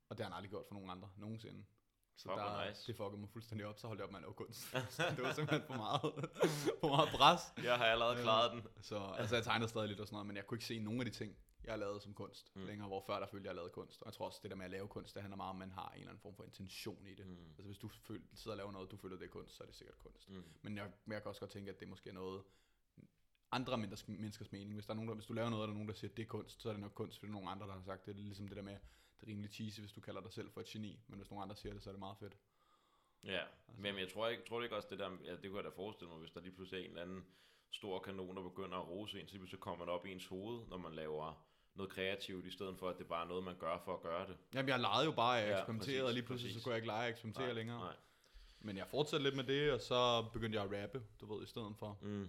Og 0.08 0.18
det 0.18 0.24
har 0.26 0.30
han 0.32 0.36
aldrig 0.36 0.50
gjort 0.50 0.64
for 0.68 0.74
nogen 0.74 0.90
andre, 0.90 1.10
nogensinde. 1.16 1.64
Så 2.16 2.28
Fuck, 2.28 2.38
der, 2.38 2.68
nice. 2.68 2.86
det 2.86 2.96
fuckede 2.96 3.20
mig 3.20 3.28
fuldstændig 3.30 3.66
op, 3.66 3.78
så 3.78 3.86
holdt 3.86 3.98
jeg 3.98 4.04
op 4.06 4.10
med 4.10 4.18
at 4.18 4.22
lave 4.22 4.34
kunst. 4.34 4.72
det 5.16 5.22
var 5.22 5.32
simpelthen 5.32 5.66
for 5.66 5.74
meget, 5.76 6.00
for 6.80 6.88
meget 6.88 7.08
pres. 7.08 7.40
Jeg 7.64 7.76
har 7.78 7.84
allerede 7.84 8.22
klaret 8.22 8.52
den. 8.52 8.62
Så 8.82 8.98
altså, 9.18 9.34
jeg 9.36 9.44
tegnede 9.44 9.68
stadig 9.68 9.88
lidt 9.88 10.00
og 10.00 10.06
sådan 10.06 10.14
noget, 10.14 10.26
men 10.26 10.36
jeg 10.36 10.46
kunne 10.46 10.56
ikke 10.56 10.64
se 10.64 10.78
nogen 10.78 11.00
af 11.00 11.04
de 11.06 11.10
ting, 11.12 11.36
jeg 11.64 11.72
har 11.72 11.78
lavet 11.78 12.02
som 12.02 12.14
kunst 12.14 12.56
Mm. 12.56 12.64
længere, 12.66 12.88
hvor 12.88 13.02
før 13.06 13.18
der 13.20 13.26
følte 13.26 13.46
jeg, 13.46 13.54
lavede 13.54 13.70
kunst. 13.72 14.02
Og 14.02 14.06
jeg 14.06 14.14
tror 14.14 14.26
også, 14.26 14.40
det 14.42 14.50
der 14.50 14.56
med 14.56 14.64
at 14.64 14.70
lave 14.70 14.88
kunst, 14.88 15.14
det 15.14 15.22
handler 15.22 15.36
meget 15.36 15.50
om, 15.50 15.62
at 15.62 15.68
man 15.68 15.74
har 15.74 15.88
en 15.90 15.94
eller 15.98 16.08
anden 16.10 16.22
form 16.22 16.34
for 16.36 16.44
intention 16.44 17.06
i 17.06 17.14
det. 17.14 17.26
Mm. 17.26 17.36
Altså 17.48 17.66
hvis 17.66 17.78
du 17.78 17.88
føl- 17.88 18.22
sidder 18.34 18.50
og 18.50 18.56
laver 18.56 18.72
noget, 18.72 18.90
du 18.90 18.96
føler, 18.96 19.16
det 19.16 19.24
er 19.24 19.30
kunst, 19.30 19.56
så 19.56 19.62
er 19.62 19.66
det 19.66 19.76
sikkert 19.76 19.98
kunst. 19.98 20.30
Mm. 20.30 20.44
Men 20.62 20.76
jeg, 20.76 20.90
jeg 21.06 21.22
kan 21.22 21.28
også 21.28 21.40
godt 21.40 21.50
tænke, 21.50 21.70
at 21.70 21.80
det 21.80 21.88
måske 21.88 22.10
er 22.10 22.14
noget 22.14 22.42
andre 23.52 23.78
menneskers, 23.78 24.08
menneskers 24.08 24.52
mening. 24.52 24.74
Hvis, 24.74 24.86
der 24.86 24.92
er 24.92 24.94
nogen, 24.94 25.08
der, 25.08 25.14
hvis 25.14 25.26
du 25.26 25.32
laver 25.32 25.50
noget, 25.50 25.62
og 25.62 25.68
der 25.68 25.72
er 25.72 25.76
nogen, 25.78 25.88
der 25.88 25.94
siger, 25.94 26.10
at 26.10 26.16
det 26.16 26.22
er 26.22 26.26
kunst, 26.26 26.62
så 26.62 26.68
er 26.68 26.72
det 26.72 26.80
nok 26.80 26.92
kunst, 26.94 27.18
fordi 27.18 27.32
nogen 27.32 27.48
andre, 27.48 27.66
der 27.66 27.72
har 27.72 27.82
sagt 27.82 28.06
det. 28.06 28.14
Det 28.16 28.20
er 28.22 28.26
ligesom 28.26 28.48
det 28.48 28.56
der 28.56 28.62
med, 28.62 28.76
det 29.20 29.26
er 29.26 29.30
rimelig 29.30 29.50
cheesy, 29.50 29.80
hvis 29.80 29.92
du 29.92 30.00
kalder 30.00 30.20
dig 30.20 30.32
selv 30.32 30.50
for 30.50 30.60
et 30.60 30.66
geni, 30.66 31.00
men 31.08 31.18
hvis 31.18 31.30
nogen 31.30 31.42
andre 31.42 31.56
siger 31.56 31.72
det, 31.72 31.82
så 31.82 31.90
er 31.90 31.92
det 31.92 31.98
meget 31.98 32.16
fedt. 32.18 32.36
Ja, 33.24 33.40
men 33.78 33.98
jeg 33.98 34.08
tror 34.12 34.28
ikke, 34.28 34.42
tror 34.48 34.62
ikke 34.62 34.76
også 34.76 34.88
det 34.90 34.98
der, 34.98 35.10
ja, 35.24 35.32
det 35.36 35.42
kunne 35.50 35.56
jeg 35.56 35.64
da 35.64 35.68
forestille 35.76 36.10
mig, 36.10 36.18
hvis 36.18 36.30
der 36.30 36.40
lige 36.40 36.52
pludselig 36.54 36.80
er 36.80 36.84
en 36.84 36.90
eller 36.90 37.02
anden 37.02 37.24
stor 37.70 37.98
kanon, 37.98 38.36
der 38.36 38.42
begynder 38.42 38.78
at 38.78 38.88
rose 38.88 39.20
en, 39.20 39.46
så 39.48 39.56
kommer 39.56 39.84
det 39.84 39.94
op 39.94 40.06
i 40.06 40.12
ens 40.12 40.26
hoved, 40.26 40.66
når 40.68 40.76
man 40.76 40.92
laver 40.94 41.44
noget 41.74 41.92
kreativt, 41.92 42.46
i 42.46 42.50
stedet 42.50 42.78
for, 42.78 42.88
at 42.88 42.98
det 42.98 43.06
bare 43.06 43.24
er 43.24 43.28
noget, 43.28 43.44
man 43.44 43.56
gør 43.58 43.78
for 43.84 43.94
at 43.94 44.02
gøre 44.02 44.26
det. 44.26 44.36
Jamen, 44.54 44.68
jeg 44.68 44.80
legede 44.80 45.04
jo 45.04 45.12
bare, 45.12 45.30
jeg 45.32 45.48
Ja, 45.48 45.56
eksperimenterede, 45.58 46.00
præcis, 46.00 46.08
og 46.08 46.14
lige 46.14 46.22
pludselig 46.22 46.48
præcis. 46.48 46.62
så 46.62 46.64
kunne 46.64 46.72
jeg 46.72 46.76
ikke 46.78 46.86
lege 46.86 47.04
at 47.06 47.10
eksperimentere 47.10 47.46
Nej, 47.46 47.54
længere. 47.54 47.78
Nej. 47.78 47.96
Men 48.60 48.76
jeg 48.76 48.86
fortsatte 48.88 49.24
lidt 49.24 49.36
med 49.36 49.44
det, 49.44 49.72
og 49.72 49.80
så 49.80 50.24
begyndte 50.32 50.56
jeg 50.62 50.64
at 50.72 50.82
rappe, 50.82 51.02
du 51.20 51.34
ved, 51.34 51.42
i 51.44 51.46
stedet 51.46 51.76
for. 51.78 51.98
Mm. 52.02 52.28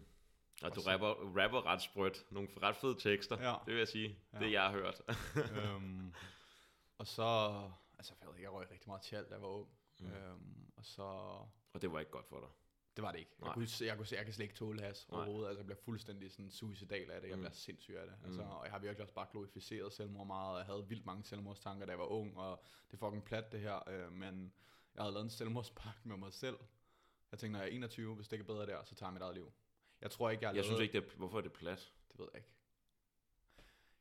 Og 0.64 0.76
du 0.76 0.80
Og 0.80 0.82
så- 0.84 0.92
rapper, 0.92 1.08
rapper 1.44 1.66
ret 1.66 1.82
sprødt. 1.82 2.26
Nogle 2.32 2.50
ret 2.64 2.76
fede 2.76 2.96
tekster, 3.00 3.42
Ja. 3.50 3.56
det 3.66 3.74
vil 3.74 3.78
jeg 3.78 3.88
sige. 3.88 4.18
Ja. 4.34 4.40
Det 4.40 4.52
jeg 4.52 4.62
har 4.64 4.72
hørt. 4.72 5.02
øhm, 5.64 6.14
og 6.98 7.08
så, 7.08 7.24
altså 7.98 8.14
jeg 8.20 8.28
ved 8.28 8.36
ikke, 8.36 8.44
jeg 8.44 8.54
røg 8.54 8.72
rigtig 8.72 8.90
meget 8.90 9.02
tjal, 9.02 9.24
da 9.26 9.34
jeg 9.34 9.42
var 9.42 9.48
ung. 9.48 9.70
Mm. 10.00 10.08
Øhm, 10.12 10.72
og 10.76 10.86
så, 10.86 11.02
Og 11.74 11.82
det 11.82 11.92
var 11.92 12.00
ikke 12.00 12.12
godt 12.12 12.28
for 12.28 12.40
dig. 12.40 12.50
det 12.96 13.04
var 13.04 13.12
det 13.12 13.20
ikke. 13.20 13.32
Nej. 13.40 13.48
Jeg 13.48 13.54
kunne, 13.54 13.68
jeg 13.82 13.98
kunne 13.98 14.06
se, 14.08 14.16
jeg 14.16 14.26
kan 14.26 14.34
slet 14.34 14.44
ikke 14.44 14.56
tåle 14.56 14.82
has 14.82 15.10
Nej. 15.10 15.18
overhovedet. 15.18 15.48
Altså 15.50 15.60
jeg 15.60 15.66
bliver 15.66 15.80
fuldstændig 15.82 16.32
sådan 16.32 16.50
suicidal 16.52 17.12
af 17.12 17.22
det. 17.22 17.28
Jeg 17.30 17.36
Mm. 17.38 17.42
bliver 17.42 17.54
sindssyg 17.54 17.96
af 17.96 18.06
det. 18.08 18.16
Altså, 18.26 18.42
Mm. 18.44 18.50
og 18.50 18.64
jeg 18.66 18.72
har 18.72 18.80
virkelig 18.80 19.02
også 19.02 19.14
bare 19.14 19.28
glorificeret 19.32 19.94
selvmord 19.94 20.28
meget. 20.28 20.52
og 20.54 20.58
Jeg 20.58 20.66
havde 20.66 20.88
vildt 20.88 21.06
mange 21.06 21.24
selvmordstanker, 21.24 21.86
da 21.86 21.92
jeg 21.92 22.00
var 22.00 22.06
ung, 22.06 22.38
og 22.38 22.64
det 22.92 22.94
er 22.94 22.98
fucking 22.98 23.24
plat 23.26 23.52
det 23.52 23.60
her. 23.60 23.90
Øh, 23.90 24.12
men 24.12 24.54
jeg 24.96 25.04
havde 25.04 25.14
lavet 25.14 25.24
en 25.24 25.30
selvmordspagt 25.30 26.06
med 26.06 26.18
mig 26.18 26.34
selv. 26.34 26.58
Jeg 27.32 27.40
tænkte, 27.40 27.52
når 27.52 27.60
jeg 27.66 27.72
er 27.72 27.76
21, 27.76 28.16
hvis 28.16 28.28
det 28.28 28.34
ikke 28.34 28.44
er 28.44 28.48
bedre 28.54 28.66
der, 28.66 28.84
så 28.84 28.96
tager 28.96 29.10
jeg 29.10 29.14
mit 29.14 29.22
eget 29.22 29.36
liv. 29.36 29.54
Jeg 30.02 30.12
tror 30.12 30.30
ikke, 30.30 30.42
jeg 30.44 30.50
har 30.50 30.54
Jeg 30.56 30.64
lavet... 30.64 30.66
synes 30.66 30.82
ikke, 30.82 31.02
det 31.02 31.14
er, 31.14 31.18
hvorfor 31.18 31.38
er 31.38 31.42
det 31.42 31.54
plat? 31.54 31.94
Det 32.12 32.20
ved 32.20 32.28
jeg 32.34 32.40
ikke. 32.40 32.50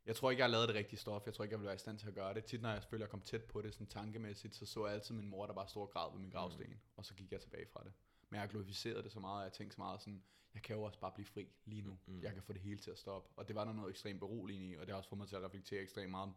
Jeg 0.06 0.16
tror 0.16 0.30
ikke, 0.30 0.40
jeg 0.40 0.46
har 0.46 0.50
lavet 0.52 0.68
det 0.68 0.76
rigtige 0.76 0.98
stof. 0.98 1.26
Jeg 1.26 1.34
tror 1.34 1.44
ikke, 1.44 1.52
jeg 1.52 1.60
vil 1.60 1.66
være 1.66 1.74
i 1.74 1.78
stand 1.78 1.98
til 1.98 2.08
at 2.08 2.14
gøre 2.14 2.34
det. 2.34 2.44
Tit, 2.44 2.62
når 2.62 2.70
jeg 2.70 2.82
selvfølgelig 2.82 3.10
kom 3.10 3.20
tæt 3.20 3.42
på 3.44 3.62
det 3.62 3.74
sådan 3.74 3.86
tankemæssigt, 3.86 4.54
så 4.54 4.66
så 4.66 4.86
jeg 4.86 4.94
altid 4.94 5.14
min 5.14 5.28
mor, 5.28 5.46
der 5.46 5.54
bare 5.54 5.68
stod 5.68 5.82
og 5.82 5.90
græd 5.90 6.12
ved 6.12 6.20
min 6.20 6.30
gravsten. 6.30 6.66
Mm. 6.66 6.78
Og 6.96 7.04
så 7.06 7.14
gik 7.14 7.32
jeg 7.32 7.40
tilbage 7.40 7.66
fra 7.66 7.80
det. 7.84 7.92
Men 8.30 8.34
jeg 8.34 8.42
har 8.42 8.48
glorificeret 8.48 9.04
det 9.04 9.12
så 9.12 9.20
meget, 9.20 9.38
og 9.38 9.44
jeg 9.44 9.52
tænkte 9.52 9.74
så 9.74 9.80
meget 9.80 10.00
sådan, 10.00 10.22
jeg 10.54 10.62
kan 10.62 10.76
jo 10.76 10.82
også 10.82 11.00
bare 11.00 11.12
blive 11.14 11.26
fri 11.26 11.48
lige 11.64 11.82
nu. 11.82 11.98
Mm. 12.06 12.14
Mm. 12.14 12.22
Jeg 12.22 12.32
kan 12.34 12.42
få 12.42 12.52
det 12.52 12.60
hele 12.62 12.78
til 12.78 12.90
at 12.90 12.98
stoppe. 12.98 13.28
Og 13.36 13.48
det 13.48 13.56
var 13.56 13.64
der 13.64 13.72
noget 13.72 13.90
ekstremt 13.90 14.20
beroligende 14.20 14.66
i, 14.66 14.74
og 14.76 14.80
det 14.80 14.88
har 14.88 14.96
også 14.96 15.08
fået 15.08 15.18
mig 15.18 15.28
til 15.28 15.36
at 15.36 15.42
reflektere 15.42 15.80
ekstremt 15.82 16.10
meget 16.10 16.32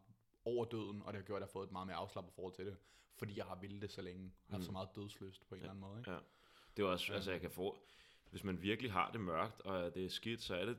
over 0.46 0.66
døden, 0.66 1.02
og 1.02 1.14
det 1.14 1.22
har 1.22 1.26
gjort, 1.26 1.38
at 1.38 1.42
jeg 1.42 1.48
har 1.48 1.52
fået 1.52 1.66
et 1.66 1.72
meget 1.72 1.88
mere 1.88 1.96
afslappet 1.98 2.34
forhold 2.34 2.54
til 2.54 2.66
det, 2.66 2.78
fordi 3.16 3.38
jeg 3.38 3.46
har 3.46 3.56
ville 3.56 3.82
det 3.82 3.92
så 3.92 4.02
længe. 4.02 4.24
Jeg 4.50 4.54
har 4.54 4.58
Mm. 4.58 4.64
så 4.64 4.72
meget 4.72 4.90
dødsløst 4.96 5.48
på 5.48 5.56
en 5.56 5.60
Ja. 5.62 5.64
eller 5.64 5.72
anden 5.72 5.82
måde. 5.82 6.00
Ikke? 6.00 6.12
Ja. 6.12 6.18
Det 6.78 6.84
er 6.84 6.88
også, 6.88 7.06
Ja. 7.12 7.16
altså 7.16 7.32
jeg 7.32 7.42
kan 7.42 7.52
få, 7.52 7.78
hvis 8.30 8.44
man 8.44 8.62
virkelig 8.62 8.92
har 8.92 9.12
det 9.12 9.22
mørkt, 9.22 9.62
og 9.62 9.96
det 9.96 10.06
er 10.06 10.10
skidt, 10.10 10.42
så 10.42 10.56
er 10.56 10.66
det, 10.66 10.78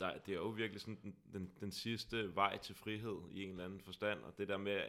der, 0.00 0.18
det 0.18 0.32
er 0.32 0.38
jo 0.38 0.48
virkelig 0.48 0.80
sådan 0.80 0.98
den, 1.02 1.16
den, 1.32 1.52
den 1.60 1.72
sidste 1.72 2.34
vej 2.34 2.58
til 2.58 2.74
frihed 2.74 3.18
i 3.30 3.42
en 3.42 3.50
eller 3.50 3.64
anden 3.64 3.80
forstand, 3.80 4.20
og 4.24 4.38
det 4.38 4.48
der 4.48 4.56
med, 4.56 4.82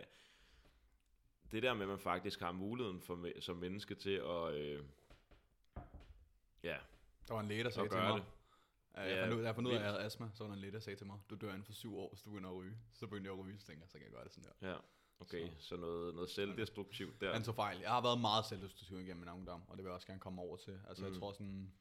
det 1.52 1.64
der 1.64 1.74
med, 1.74 1.82
at 1.82 1.88
man 1.90 2.00
faktisk 2.00 2.40
har 2.40 2.52
muligheden 2.52 3.02
for, 3.02 3.40
som 3.42 3.58
menneske 3.58 3.96
til 3.96 4.10
at, 4.26 4.54
øh, 4.54 4.84
ja, 6.64 6.78
Der 7.28 7.34
var 7.34 7.40
en 7.40 7.48
læge, 7.48 7.64
der 7.64 7.70
sagde 7.70 7.90
til 7.90 7.98
mig, 7.98 8.18
det. 8.18 8.26
Ja, 8.96 9.02
jeg 9.02 9.18
fandt 9.28 9.34
ud, 9.40 9.44
jeg 9.44 9.56
fandt 9.56 9.68
ud 9.68 9.74
af, 9.74 9.78
at 9.78 9.82
jeg 9.82 9.92
havde 9.92 10.04
astma, 10.06 10.30
så 10.34 10.44
var 10.44 10.48
der 10.48 10.54
en 10.56 10.60
læge, 10.62 10.74
der 10.74 10.80
sagde 10.80 11.00
til 11.00 11.08
mig, 11.08 11.20
du 11.30 11.36
dør 11.36 11.50
inden 11.50 11.64
for 11.64 11.74
syv 11.74 11.98
år, 11.98 12.10
hvis 12.10 12.22
du 12.22 12.30
begynder 12.30 12.50
at 12.50 12.56
ryge. 12.56 12.78
Så 12.94 13.08
begyndte 13.08 13.28
jeg 13.32 13.40
at 13.40 13.46
ryge, 13.46 13.60
så 13.60 13.66
tænkte 13.66 13.84
jeg, 13.84 13.90
så 13.90 13.98
kan 13.98 14.04
jeg 14.06 14.12
gøre 14.14 14.24
det 14.24 14.32
sådan 14.34 14.52
der. 14.62 14.70
Ja, 14.72 14.78
okay, 15.20 15.50
Så- 15.60 15.68
så, 15.68 15.76
noget, 15.78 16.16
noget 16.16 16.30
selvdestruktivt 16.30 17.22
der. 17.22 17.34
Han 17.34 17.44
tog 17.44 17.56
fejl. 17.56 17.80
Jeg 17.80 17.90
har 17.90 18.02
været 18.02 18.22
meget 18.22 18.46
selvdestruktiv 18.46 19.00
igennem 19.00 19.18
min 19.20 19.30
ungdom, 19.30 19.62
og 19.68 19.78
det 19.78 19.84
vil 19.84 19.90
jeg 19.90 19.96
også 19.96 20.08
gerne 20.08 20.20
komme 20.20 20.42
over 20.42 20.58
til. 20.58 20.80
Altså. 20.88 21.04
Mm. 21.06 21.12
jeg 21.12 21.20
tror 21.20 21.32
sådan... 21.32 21.74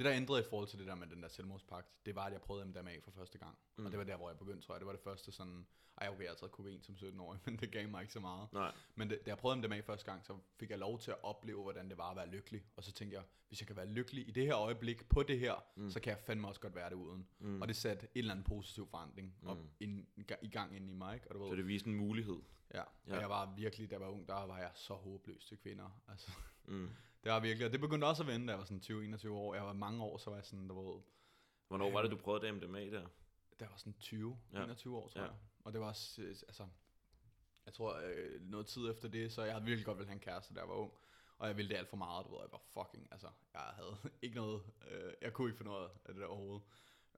Det, 0.00 0.06
der 0.06 0.16
ændrede 0.16 0.40
i 0.40 0.44
forhold 0.50 0.68
til 0.68 0.78
det 0.78 0.86
der 0.86 0.94
med 0.94 1.06
den 1.06 1.22
der 1.22 1.28
selvmordspagt, 1.28 1.88
det 2.06 2.14
var, 2.14 2.24
at 2.24 2.32
jeg 2.32 2.40
prøvede 2.40 2.64
MDMA 2.66 2.98
for 3.04 3.10
første 3.10 3.38
gang. 3.38 3.58
Mm. 3.76 3.86
Og 3.86 3.90
det 3.92 3.98
var 3.98 4.04
der, 4.04 4.16
hvor 4.16 4.28
jeg 4.30 4.38
begyndte, 4.38 4.66
tror 4.66 4.74
jeg. 4.74 4.80
Det 4.80 4.86
var 4.86 4.92
det 4.92 5.00
første 5.02 5.32
sådan... 5.32 5.66
Ej, 6.00 6.08
okay, 6.08 6.22
jeg 6.22 6.30
har 6.30 6.36
taget 6.36 6.52
kokain 6.52 6.82
som 6.82 6.94
17-årig, 6.94 7.40
men 7.46 7.56
det 7.56 7.70
gav 7.72 7.88
mig 7.88 8.00
ikke 8.00 8.12
så 8.12 8.20
meget. 8.20 8.52
Nej, 8.52 8.72
Men 8.94 9.10
det, 9.10 9.18
da 9.26 9.30
jeg 9.30 9.38
prøvede 9.38 9.60
MDMA 9.60 9.80
første 9.80 10.10
gang, 10.10 10.24
så 10.26 10.38
fik 10.56 10.70
jeg 10.70 10.78
lov 10.78 10.98
til 10.98 11.10
at 11.10 11.16
opleve, 11.22 11.62
hvordan 11.62 11.88
det 11.88 11.98
var 11.98 12.10
at 12.10 12.16
være 12.16 12.28
lykkelig. 12.28 12.64
Og 12.76 12.84
så 12.84 12.92
tænkte 12.92 13.16
jeg, 13.16 13.24
hvis 13.48 13.60
jeg 13.60 13.66
kan 13.66 13.76
være 13.76 13.86
lykkelig 13.86 14.28
i 14.28 14.30
det 14.30 14.46
her 14.46 14.56
øjeblik, 14.56 15.08
på 15.08 15.22
det 15.22 15.38
her, 15.38 15.54
mm. 15.76 15.90
så 15.90 16.00
kan 16.00 16.10
jeg 16.10 16.18
fandme 16.18 16.48
også 16.48 16.60
godt 16.60 16.74
være 16.74 16.90
det 16.90 16.94
uden. 16.96 17.26
mm. 17.38 17.62
Og 17.62 17.68
det 17.68 17.76
satte 17.76 18.04
en 18.06 18.18
eller 18.18 18.30
anden 18.32 18.44
positiv 18.44 18.86
forandring 18.88 19.34
op 19.46 19.56
Mm. 19.56 19.68
ind, 19.80 20.06
i 20.42 20.48
gang 20.48 20.76
ind 20.76 20.90
i 20.90 20.92
mig. 20.92 21.14
Ikke? 21.14 21.28
Og 21.28 21.34
du 21.34 21.40
ved, 21.42 21.48
så 21.50 21.56
det 21.56 21.66
viste 21.66 21.88
en 21.88 21.94
mulighed. 21.96 22.38
ja. 22.74 22.82
Ja. 23.06 23.14
Og 23.14 23.20
jeg 23.20 23.28
var 23.30 23.54
virkelig, 23.56 23.90
da 23.90 23.94
jeg 23.94 24.00
var 24.00 24.08
ung, 24.08 24.28
der 24.28 24.46
var 24.46 24.58
jeg 24.58 24.70
så 24.74 24.94
håbløs 24.94 25.44
til 25.44 25.58
kvinder. 25.58 26.00
Altså, 26.08 26.30
Mm. 26.64 26.90
Det 27.24 27.32
var 27.32 27.40
virkelig, 27.40 27.66
og 27.66 27.72
det 27.72 27.80
begyndte 27.80 28.04
også 28.04 28.22
at 28.22 28.26
vende, 28.26 28.46
da 28.46 28.50
jeg 28.52 28.58
var 28.58 28.64
sådan 28.64 29.14
20-21 29.14 29.28
år. 29.30 29.54
Jeg 29.54 29.64
var 29.64 29.72
mange 29.72 30.02
år, 30.04 30.18
så 30.18 30.30
var 30.30 30.36
jeg 30.36 30.44
sådan, 30.46 30.68
der 30.68 30.74
var, 30.74 31.00
Hvornår 31.68 31.90
var 31.90 32.02
det, 32.02 32.10
du 32.10 32.16
prøvede 32.16 32.46
det 32.46 32.54
MDMA 32.54 32.80
der? 32.90 33.06
jeg 33.60 33.70
var 33.70 33.76
sådan 33.76 33.94
20, 34.00 34.38
Ja. 34.52 34.64
21 34.64 34.96
år, 34.96 35.08
tror 35.08 35.20
Ja. 35.20 35.26
jeg. 35.26 35.34
Og 35.64 35.72
det 35.72 35.80
var 35.80 35.86
også, 35.88 36.22
øh, 36.22 36.28
altså, 36.28 36.66
jeg 37.66 37.74
tror, 37.74 37.94
øh, 38.04 38.40
noget 38.42 38.66
tid 38.66 38.90
efter 38.90 39.08
det, 39.08 39.32
så 39.32 39.42
jeg 39.42 39.52
havde 39.52 39.64
virkelig 39.64 39.86
godt 39.86 39.98
ville 39.98 40.08
have 40.08 40.14
en 40.14 40.20
kæreste, 40.20 40.54
da 40.54 40.60
jeg 40.60 40.68
var 40.68 40.74
ung. 40.74 40.92
Og 41.38 41.48
jeg 41.48 41.56
ville 41.56 41.68
det 41.68 41.76
alt 41.76 41.88
for 41.88 41.96
meget, 41.96 42.26
du 42.26 42.30
ved, 42.30 42.40
jeg 42.40 42.52
var 42.52 42.84
fucking, 42.84 43.08
altså, 43.10 43.28
jeg 43.54 43.60
havde 43.60 43.96
ikke 44.22 44.36
noget, 44.36 44.62
øh, 44.90 45.12
jeg 45.22 45.32
kunne 45.32 45.48
ikke 45.48 45.58
finde 45.58 45.70
noget 45.72 45.90
af 46.04 46.14
det 46.14 46.20
der 46.20 46.26
overhovedet. 46.26 46.62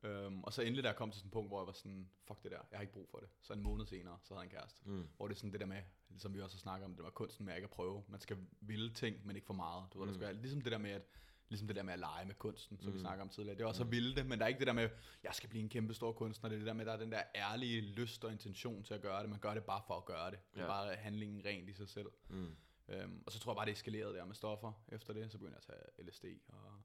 Um, 0.05 0.45
og 0.45 0.53
så 0.53 0.63
endelig, 0.63 0.85
jeg 0.85 0.97
kom 0.97 1.11
til 1.11 1.19
sådan 1.21 1.29
et 1.29 1.33
punkt, 1.33 1.51
hvor 1.51 1.61
jeg 1.61 1.67
var 1.67 1.73
sådan, 1.73 2.11
fuck 2.27 2.43
det 2.43 2.51
der, 2.51 2.59
jeg 2.71 2.79
har 2.79 2.81
ikke 2.81 2.93
brug 2.93 3.09
for 3.11 3.19
det. 3.19 3.29
Så 3.43 3.53
en 3.53 3.63
måned 3.63 3.87
senere, 3.87 4.19
så 4.23 4.35
havde 4.35 4.41
jeg 4.41 4.45
en 4.47 4.51
kæreste. 4.51 4.83
Mm. 4.85 5.09
Hvor 5.17 5.29
det 5.29 5.35
er 5.35 5.39
sådan 5.39 5.53
det 5.53 5.61
der 5.61 5.67
med, 5.67 5.83
som 6.19 6.35
vi 6.35 6.41
også 6.41 6.57
har 6.57 6.61
snakket 6.61 6.85
om, 6.85 6.95
det 6.95 7.05
var 7.05 7.11
kunsten 7.11 7.47
med 7.47 7.55
ikke 7.55 7.65
at 7.65 7.71
prøve. 7.71 8.05
Man 8.09 8.21
skal 8.21 8.39
ville 8.61 8.91
ting, 8.95 9.27
men 9.27 9.37
ikke 9.37 9.47
for 9.47 9.55
meget. 9.55 9.85
Du 9.93 9.99
ved, 9.99 10.07
der 10.07 10.13
Mm. 10.13 10.15
skal 10.15 10.27
være, 10.27 10.35
ligesom 10.43 10.61
det 10.61 10.73
der 10.73 10.79
med 10.79 10.91
at 10.91 11.03
Ligesom 11.49 11.67
det 11.69 11.77
der 11.77 11.83
med 11.83 11.93
at 11.93 11.99
lege 11.99 12.27
med 12.27 12.35
kunsten, 12.35 12.79
som 12.81 12.89
mm. 12.89 12.95
vi 12.95 13.01
snakker 13.01 13.23
om 13.25 13.29
tidligere. 13.29 13.57
Det 13.59 13.63
er 13.65 13.69
også 13.69 13.83
Mm. 13.85 13.89
at 13.89 13.93
ville 13.93 14.15
det, 14.17 14.27
men 14.27 14.39
der 14.39 14.45
er 14.45 14.49
ikke 14.49 14.59
det 14.59 14.67
der 14.67 14.73
med, 14.73 14.89
jeg 15.23 15.35
skal 15.35 15.49
blive 15.49 15.63
en 15.63 15.69
kæmpe 15.69 15.95
stor 15.95 16.13
kunstner. 16.13 16.49
Det 16.49 16.57
er 16.57 16.59
det 16.59 16.67
der 16.67 16.73
med, 16.73 16.85
der 16.87 16.93
er 16.93 16.97
den 16.97 17.13
der 17.13 17.23
ærlige 17.35 17.81
lyst 17.81 18.25
og 18.25 18.33
intention 18.33 18.83
til 18.85 18.95
at 18.95 19.01
gøre 19.03 19.23
det. 19.23 19.31
Man 19.31 19.39
gør 19.41 19.55
det 19.55 19.65
bare 19.65 19.83
for 19.87 19.95
at 19.97 20.05
gøre 20.05 20.31
det. 20.31 20.39
Det 20.55 20.59
er 20.61 20.65
Ja. 20.65 20.69
bare 20.71 20.95
handlingen 20.97 21.45
rent 21.45 21.69
i 21.69 21.73
sig 21.73 21.89
selv. 21.89 22.09
Mm. 22.29 22.57
Øhm, 22.89 23.23
og 23.27 23.33
så 23.33 23.39
tror 23.39 23.53
jeg 23.53 23.57
bare, 23.57 23.67
det 23.67 23.73
eskalerede 23.73 24.15
der 24.15 24.25
med 24.25 24.35
stoffer 24.35 24.73
efter 24.89 25.13
det. 25.13 25.33
Så 25.33 25.39
begyndte 25.39 25.59
jeg 25.69 25.77
at 25.77 25.85
tage 25.97 26.07
LSD 26.07 26.25
og 26.49 26.83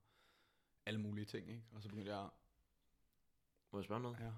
alle 0.85 0.99
mulige 1.01 1.25
ting. 1.25 1.49
Ikke? 1.49 1.63
Og 1.71 1.81
så 1.81 1.89
begyndte 1.89 2.15
jeg, 2.15 2.29
Må 3.77 3.81
jeg 3.81 3.85
spørge 3.85 4.01
noget? 4.01 4.17
ja, 4.19 4.31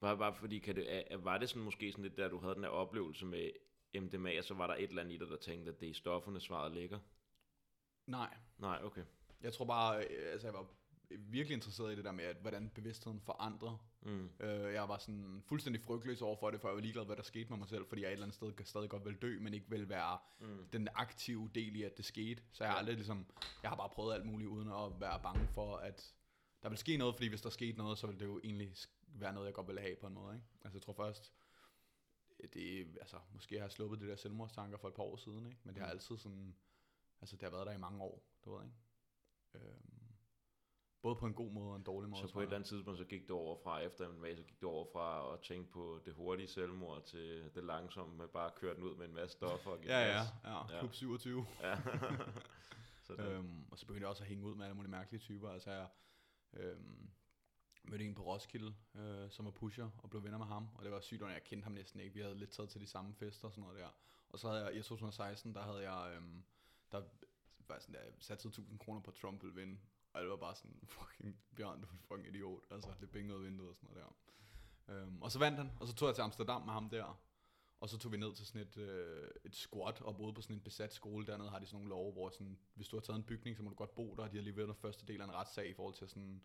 Bare, 0.00 0.18
bare 0.18 0.34
fordi, 0.34 0.58
kan 0.58 0.76
det, 0.76 1.06
var 1.24 1.38
det 1.38 1.48
sådan 1.48 1.62
måske 1.62 1.92
sådan 1.92 2.02
lidt, 2.02 2.16
der 2.16 2.28
du 2.28 2.38
havde 2.38 2.54
den 2.54 2.62
her 2.64 2.70
oplevelse 2.70 3.26
med 3.26 3.50
MDMA, 3.94 4.38
og 4.38 4.44
så 4.44 4.54
var 4.54 4.66
der 4.66 4.74
et 4.74 4.88
eller 4.88 5.02
andet 5.02 5.14
i 5.14 5.18
dig, 5.18 5.28
der 5.28 5.36
tænkte, 5.36 5.72
at 5.72 5.80
det 5.80 5.90
er 5.90 5.94
stofferne, 5.94 6.40
svaret 6.40 6.72
ligger? 6.72 6.98
nej, 8.06 8.36
Nej, 8.58 8.80
okay. 8.84 9.04
Jeg 9.40 9.52
tror 9.52 9.64
bare, 9.64 10.04
øh, 10.04 10.32
altså 10.32 10.46
jeg 10.46 10.54
var 10.54 10.66
virkelig 11.18 11.54
interesseret 11.54 11.92
i 11.92 11.96
det 11.96 12.04
der 12.04 12.12
med, 12.12 12.24
at, 12.24 12.36
hvordan 12.36 12.68
bevidstheden 12.74 13.20
forandrer. 13.20 13.86
Mm. 14.02 14.30
Øh, 14.40 14.72
jeg 14.74 14.88
var 14.88 14.98
sådan 14.98 15.42
fuldstændig 15.46 15.82
frygtløs 15.82 16.22
over 16.22 16.36
for 16.36 16.50
det, 16.50 16.60
for 16.60 16.68
jeg 16.68 16.74
var 16.74 16.80
ligeglad, 16.80 17.04
hvad 17.04 17.16
der 17.16 17.22
skete 17.22 17.48
med 17.50 17.58
mig 17.58 17.68
selv, 17.68 17.86
fordi 17.86 18.02
jeg 18.02 18.08
et 18.08 18.12
eller 18.12 18.24
andet 18.24 18.34
sted 18.34 18.52
kan 18.52 18.66
stadig 18.66 18.90
godt 18.90 19.04
vil 19.04 19.14
dø, 19.16 19.38
men 19.40 19.54
ikke 19.54 19.66
vil 19.70 19.88
være 19.88 20.18
Mm. 20.40 20.66
den 20.72 20.88
aktive 20.94 21.50
del 21.54 21.76
i, 21.76 21.82
at 21.82 21.96
det 21.96 22.04
skete. 22.04 22.42
Så 22.52 22.64
jeg 22.64 22.70
har 22.72 22.78
aldrig 22.78 22.94
ligesom, 22.96 23.26
jeg 23.62 23.70
har 23.70 23.76
bare 23.76 23.88
prøvet 23.88 24.14
alt 24.14 24.26
muligt, 24.26 24.48
uden 24.50 24.68
at 24.68 25.00
være 25.00 25.20
bange 25.22 25.46
for, 25.54 25.76
at 25.76 26.14
der 26.62 26.68
vil 26.68 26.78
ske 26.78 26.96
noget, 26.96 27.14
fordi 27.14 27.28
hvis 27.28 27.42
der 27.42 27.50
skete 27.50 27.78
noget, 27.78 27.98
så 27.98 28.06
vil 28.06 28.20
det 28.20 28.26
jo 28.26 28.40
egentlig 28.44 28.74
være 29.06 29.32
noget, 29.32 29.46
jeg 29.46 29.54
godt 29.54 29.66
ville 29.66 29.80
have 29.80 29.96
på 29.96 30.06
en 30.06 30.14
måde. 30.14 30.34
Ikke? 30.34 30.46
Altså 30.64 30.76
jeg 30.76 30.82
tror 30.82 30.92
først, 30.92 31.32
det, 32.54 32.96
altså, 33.00 33.16
måske 33.32 33.54
har 33.54 33.62
jeg 33.64 33.70
sluppet 33.72 34.00
det 34.00 34.08
der 34.08 34.16
selvmordstanker 34.16 34.78
for 34.78 34.88
et 34.88 34.94
par 34.94 35.02
år 35.02 35.16
siden, 35.16 35.46
ikke? 35.46 35.58
men 35.64 35.74
det 35.74 35.82
har 35.82 35.88
Mm. 35.88 35.96
altid 35.96 36.18
sådan, 36.18 36.56
altså 37.20 37.36
det 37.36 37.42
har 37.42 37.50
været 37.50 37.66
der 37.66 37.72
i 37.72 37.78
mange 37.78 38.02
år, 38.02 38.22
du 38.44 38.54
ved, 38.56 38.64
ikke? 38.64 38.76
Øhm, 39.54 40.00
både 41.02 41.16
på 41.16 41.26
en 41.26 41.34
god 41.34 41.50
måde 41.50 41.70
og 41.70 41.76
en 41.76 41.82
dårlig 41.82 42.10
måde. 42.10 42.22
Så 42.28 42.32
på 42.32 42.40
et 42.40 42.44
eller 42.44 42.56
andet 42.56 42.68
tidspunkt, 42.68 42.98
så 42.98 43.04
gik 43.04 43.28
du 43.28 43.36
over 43.36 43.56
fra, 43.62 43.80
efter 43.80 44.08
MMA, 44.08 44.34
så 44.36 44.42
gik 44.42 44.60
du 44.60 44.68
over 44.68 44.86
fra 44.92 45.34
at 45.34 45.40
tænke 45.40 45.70
på 45.70 46.00
det 46.04 46.14
hurtige 46.14 46.48
selvmord 46.48 47.04
til 47.04 47.50
det 47.54 47.64
langsomme 47.64 48.16
med 48.16 48.28
bare 48.28 48.46
at 48.46 48.54
køre 48.54 48.74
den 48.74 48.82
ud 48.82 48.96
med 48.96 49.06
en 49.06 49.14
masse 49.14 49.36
stoffer. 49.36 49.70
og 49.70 49.84
Ja, 49.84 49.98
ja, 50.00 50.22
ja, 50.44 50.74
Ja. 50.74 50.78
klub 50.80 50.94
27. 50.94 51.46
ja. 51.60 51.76
så 53.06 53.12
det, 53.16 53.20
Øhm, 53.20 53.64
og 53.70 53.78
så 53.78 53.86
begyndte 53.86 54.02
jeg 54.02 54.08
også 54.10 54.22
at 54.22 54.28
hænge 54.28 54.44
ud 54.46 54.54
med 54.54 54.64
alle 54.64 54.74
mulige 54.76 54.90
mærkelige 54.90 55.20
typer. 55.20 55.48
Altså 55.50 55.70
jeg 55.70 55.88
øhm, 56.52 57.10
mødte 57.84 58.04
en 58.04 58.14
på 58.14 58.22
Roskilde, 58.22 58.74
øh, 58.94 59.30
som 59.30 59.44
var 59.44 59.50
pusher, 59.50 59.90
og 59.98 60.10
blev 60.10 60.24
venner 60.24 60.38
med 60.38 60.46
ham. 60.46 60.68
Og 60.74 60.84
det 60.84 60.92
var 60.92 61.00
sygt, 61.00 61.22
og 61.22 61.30
jeg 61.30 61.44
kendte 61.44 61.64
ham 61.64 61.72
næsten 61.72 62.00
ikke. 62.00 62.14
Vi 62.14 62.20
havde 62.20 62.38
lidt 62.38 62.50
taget 62.50 62.70
til 62.70 62.80
de 62.80 62.86
samme 62.86 63.14
fester 63.14 63.48
og 63.48 63.52
sådan 63.52 63.62
noget 63.62 63.78
der. 63.78 63.88
Og 64.28 64.38
så 64.38 64.48
havde 64.48 64.64
jeg, 64.64 64.76
i 64.76 64.82
2016, 64.82 65.54
der 65.54 65.62
havde 65.62 65.90
jeg, 65.90 66.16
øhm, 66.16 66.44
der 66.92 67.02
var 67.68 67.78
sådan 67.78 67.94
der, 67.94 68.00
satte 68.18 68.48
1000 68.48 68.78
kroner 68.78 69.00
på 69.00 69.10
Trump 69.10 69.42
ville 69.42 69.54
vinde. 69.54 69.80
Og 70.12 70.22
det 70.22 70.30
var 70.30 70.36
bare 70.36 70.56
sådan, 70.56 70.80
fucking 70.98 71.40
Bjørn, 71.56 71.80
du 71.80 71.86
er 71.86 71.92
en 71.92 71.98
fucking 71.98 72.28
idiot. 72.28 72.64
Altså, 72.70 72.90
det 73.00 73.10
bingede 73.10 73.40
vinduet 73.40 73.70
og 73.70 73.76
sådan 73.76 73.90
noget 73.90 74.04
der. 74.06 74.12
Øhm, 74.94 75.22
og 75.22 75.32
så 75.32 75.38
vandt 75.38 75.58
han, 75.58 75.70
og 75.80 75.86
så 75.86 75.94
tog 75.94 76.06
jeg 76.06 76.14
til 76.14 76.22
Amsterdam 76.22 76.62
med 76.62 76.72
ham 76.72 76.90
der. 76.90 77.20
Og 77.80 77.88
så 77.88 77.98
tog 77.98 78.12
vi 78.12 78.16
ned 78.16 78.34
til 78.34 78.46
sådan 78.46 78.62
et, 78.62 78.76
øh, 78.76 79.28
et 79.44 79.54
squat 79.54 80.00
og 80.00 80.16
boede 80.16 80.32
på 80.32 80.40
sådan 80.42 80.56
en 80.56 80.62
besat 80.62 80.94
skole. 80.94 81.26
Dernede 81.26 81.50
har 81.50 81.58
de 81.58 81.66
sådan 81.66 81.76
nogle 81.76 81.90
love, 81.90 82.12
hvor 82.12 82.30
sådan, 82.30 82.58
hvis 82.74 82.88
du 82.88 82.96
har 82.96 83.00
taget 83.00 83.16
en 83.16 83.24
bygning, 83.24 83.56
så 83.56 83.62
må 83.62 83.68
du 83.70 83.74
godt 83.74 83.94
bo 83.94 84.14
der. 84.14 84.28
De 84.28 84.36
har 84.36 84.42
lige 84.42 84.56
været 84.56 84.76
første 84.76 85.06
del 85.06 85.20
af 85.20 85.24
en 85.24 85.34
retssag 85.34 85.68
i 85.68 85.74
forhold 85.74 85.94
til 85.94 86.04
at 86.04 86.10
sådan 86.10 86.42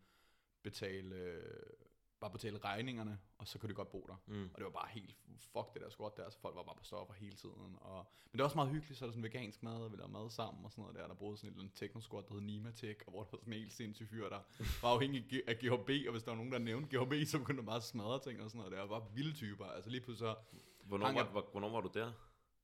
betale, 0.63 1.15
øh, 1.15 1.73
bare 2.19 2.31
betale 2.31 2.57
regningerne, 2.57 3.19
og 3.37 3.47
så 3.47 3.59
kunne 3.59 3.69
de 3.69 3.73
godt 3.73 3.91
bo 3.91 4.05
der. 4.09 4.15
mm. 4.25 4.49
Og 4.53 4.57
det 4.57 4.65
var 4.65 4.71
bare 4.71 4.87
helt, 4.91 5.15
fuck 5.39 5.73
det 5.73 5.81
der 5.81 5.89
squat 5.89 6.17
der, 6.17 6.29
så 6.29 6.39
folk 6.39 6.55
var 6.55 6.63
bare 6.63 6.75
på 6.75 6.83
stoffer 6.83 7.13
hele 7.13 7.35
tiden. 7.35 7.75
Og, 7.81 8.05
men 8.31 8.31
det 8.31 8.39
var 8.39 8.43
også 8.43 8.55
meget 8.57 8.71
hyggeligt, 8.71 8.97
så 8.99 9.05
er 9.05 9.07
der 9.07 9.11
sådan 9.11 9.23
vegansk 9.23 9.63
mad, 9.63 9.75
og 9.75 9.91
vi 9.91 9.97
lavede 9.97 10.11
mad 10.11 10.29
sammen 10.29 10.65
og 10.65 10.71
sådan 10.71 10.81
noget 10.81 10.95
der. 10.95 11.07
Der 11.07 11.13
boede 11.13 11.37
sådan 11.37 11.49
et 11.49 11.53
eller 11.53 11.63
andet 11.63 11.75
techno-squat, 11.81 12.27
der 12.27 12.33
hed 12.33 12.41
Nimatek, 12.41 13.03
og 13.07 13.11
hvor 13.11 13.23
der 13.23 13.29
var 13.31 13.37
sådan 13.37 13.53
en 13.53 13.59
helt 13.59 13.73
sindssyg 13.73 14.07
fyr, 14.07 14.29
der 14.29 14.39
var 14.81 14.89
afhængig 14.89 15.43
af 15.47 15.55
GHB, 15.55 15.89
og 16.07 16.11
hvis 16.11 16.23
der 16.23 16.31
var 16.31 16.35
nogen, 16.35 16.51
der 16.51 16.59
nævnte 16.59 16.97
GHB, 16.97 17.13
så 17.27 17.39
begyndte 17.39 17.61
der 17.61 17.65
bare 17.65 17.75
at 17.75 17.83
smadre 17.83 18.19
ting 18.19 18.41
og 18.41 18.49
sådan 18.49 18.59
noget 18.59 18.71
der. 18.71 18.81
Og 18.81 18.89
var 18.89 19.07
vilde 19.13 19.33
typer. 19.33 19.65
Altså 19.65 19.89
lige 19.89 20.01
pludselig 20.01 20.19
så, 20.29 20.59
Hvornår, 20.85 21.05
Hang 21.05 21.17
var, 21.17 21.23
jeg- 21.23 21.33
var, 21.33 21.43
hvornår 21.51 21.69
var 21.69 21.81
du 21.81 21.89
der? 21.93 22.11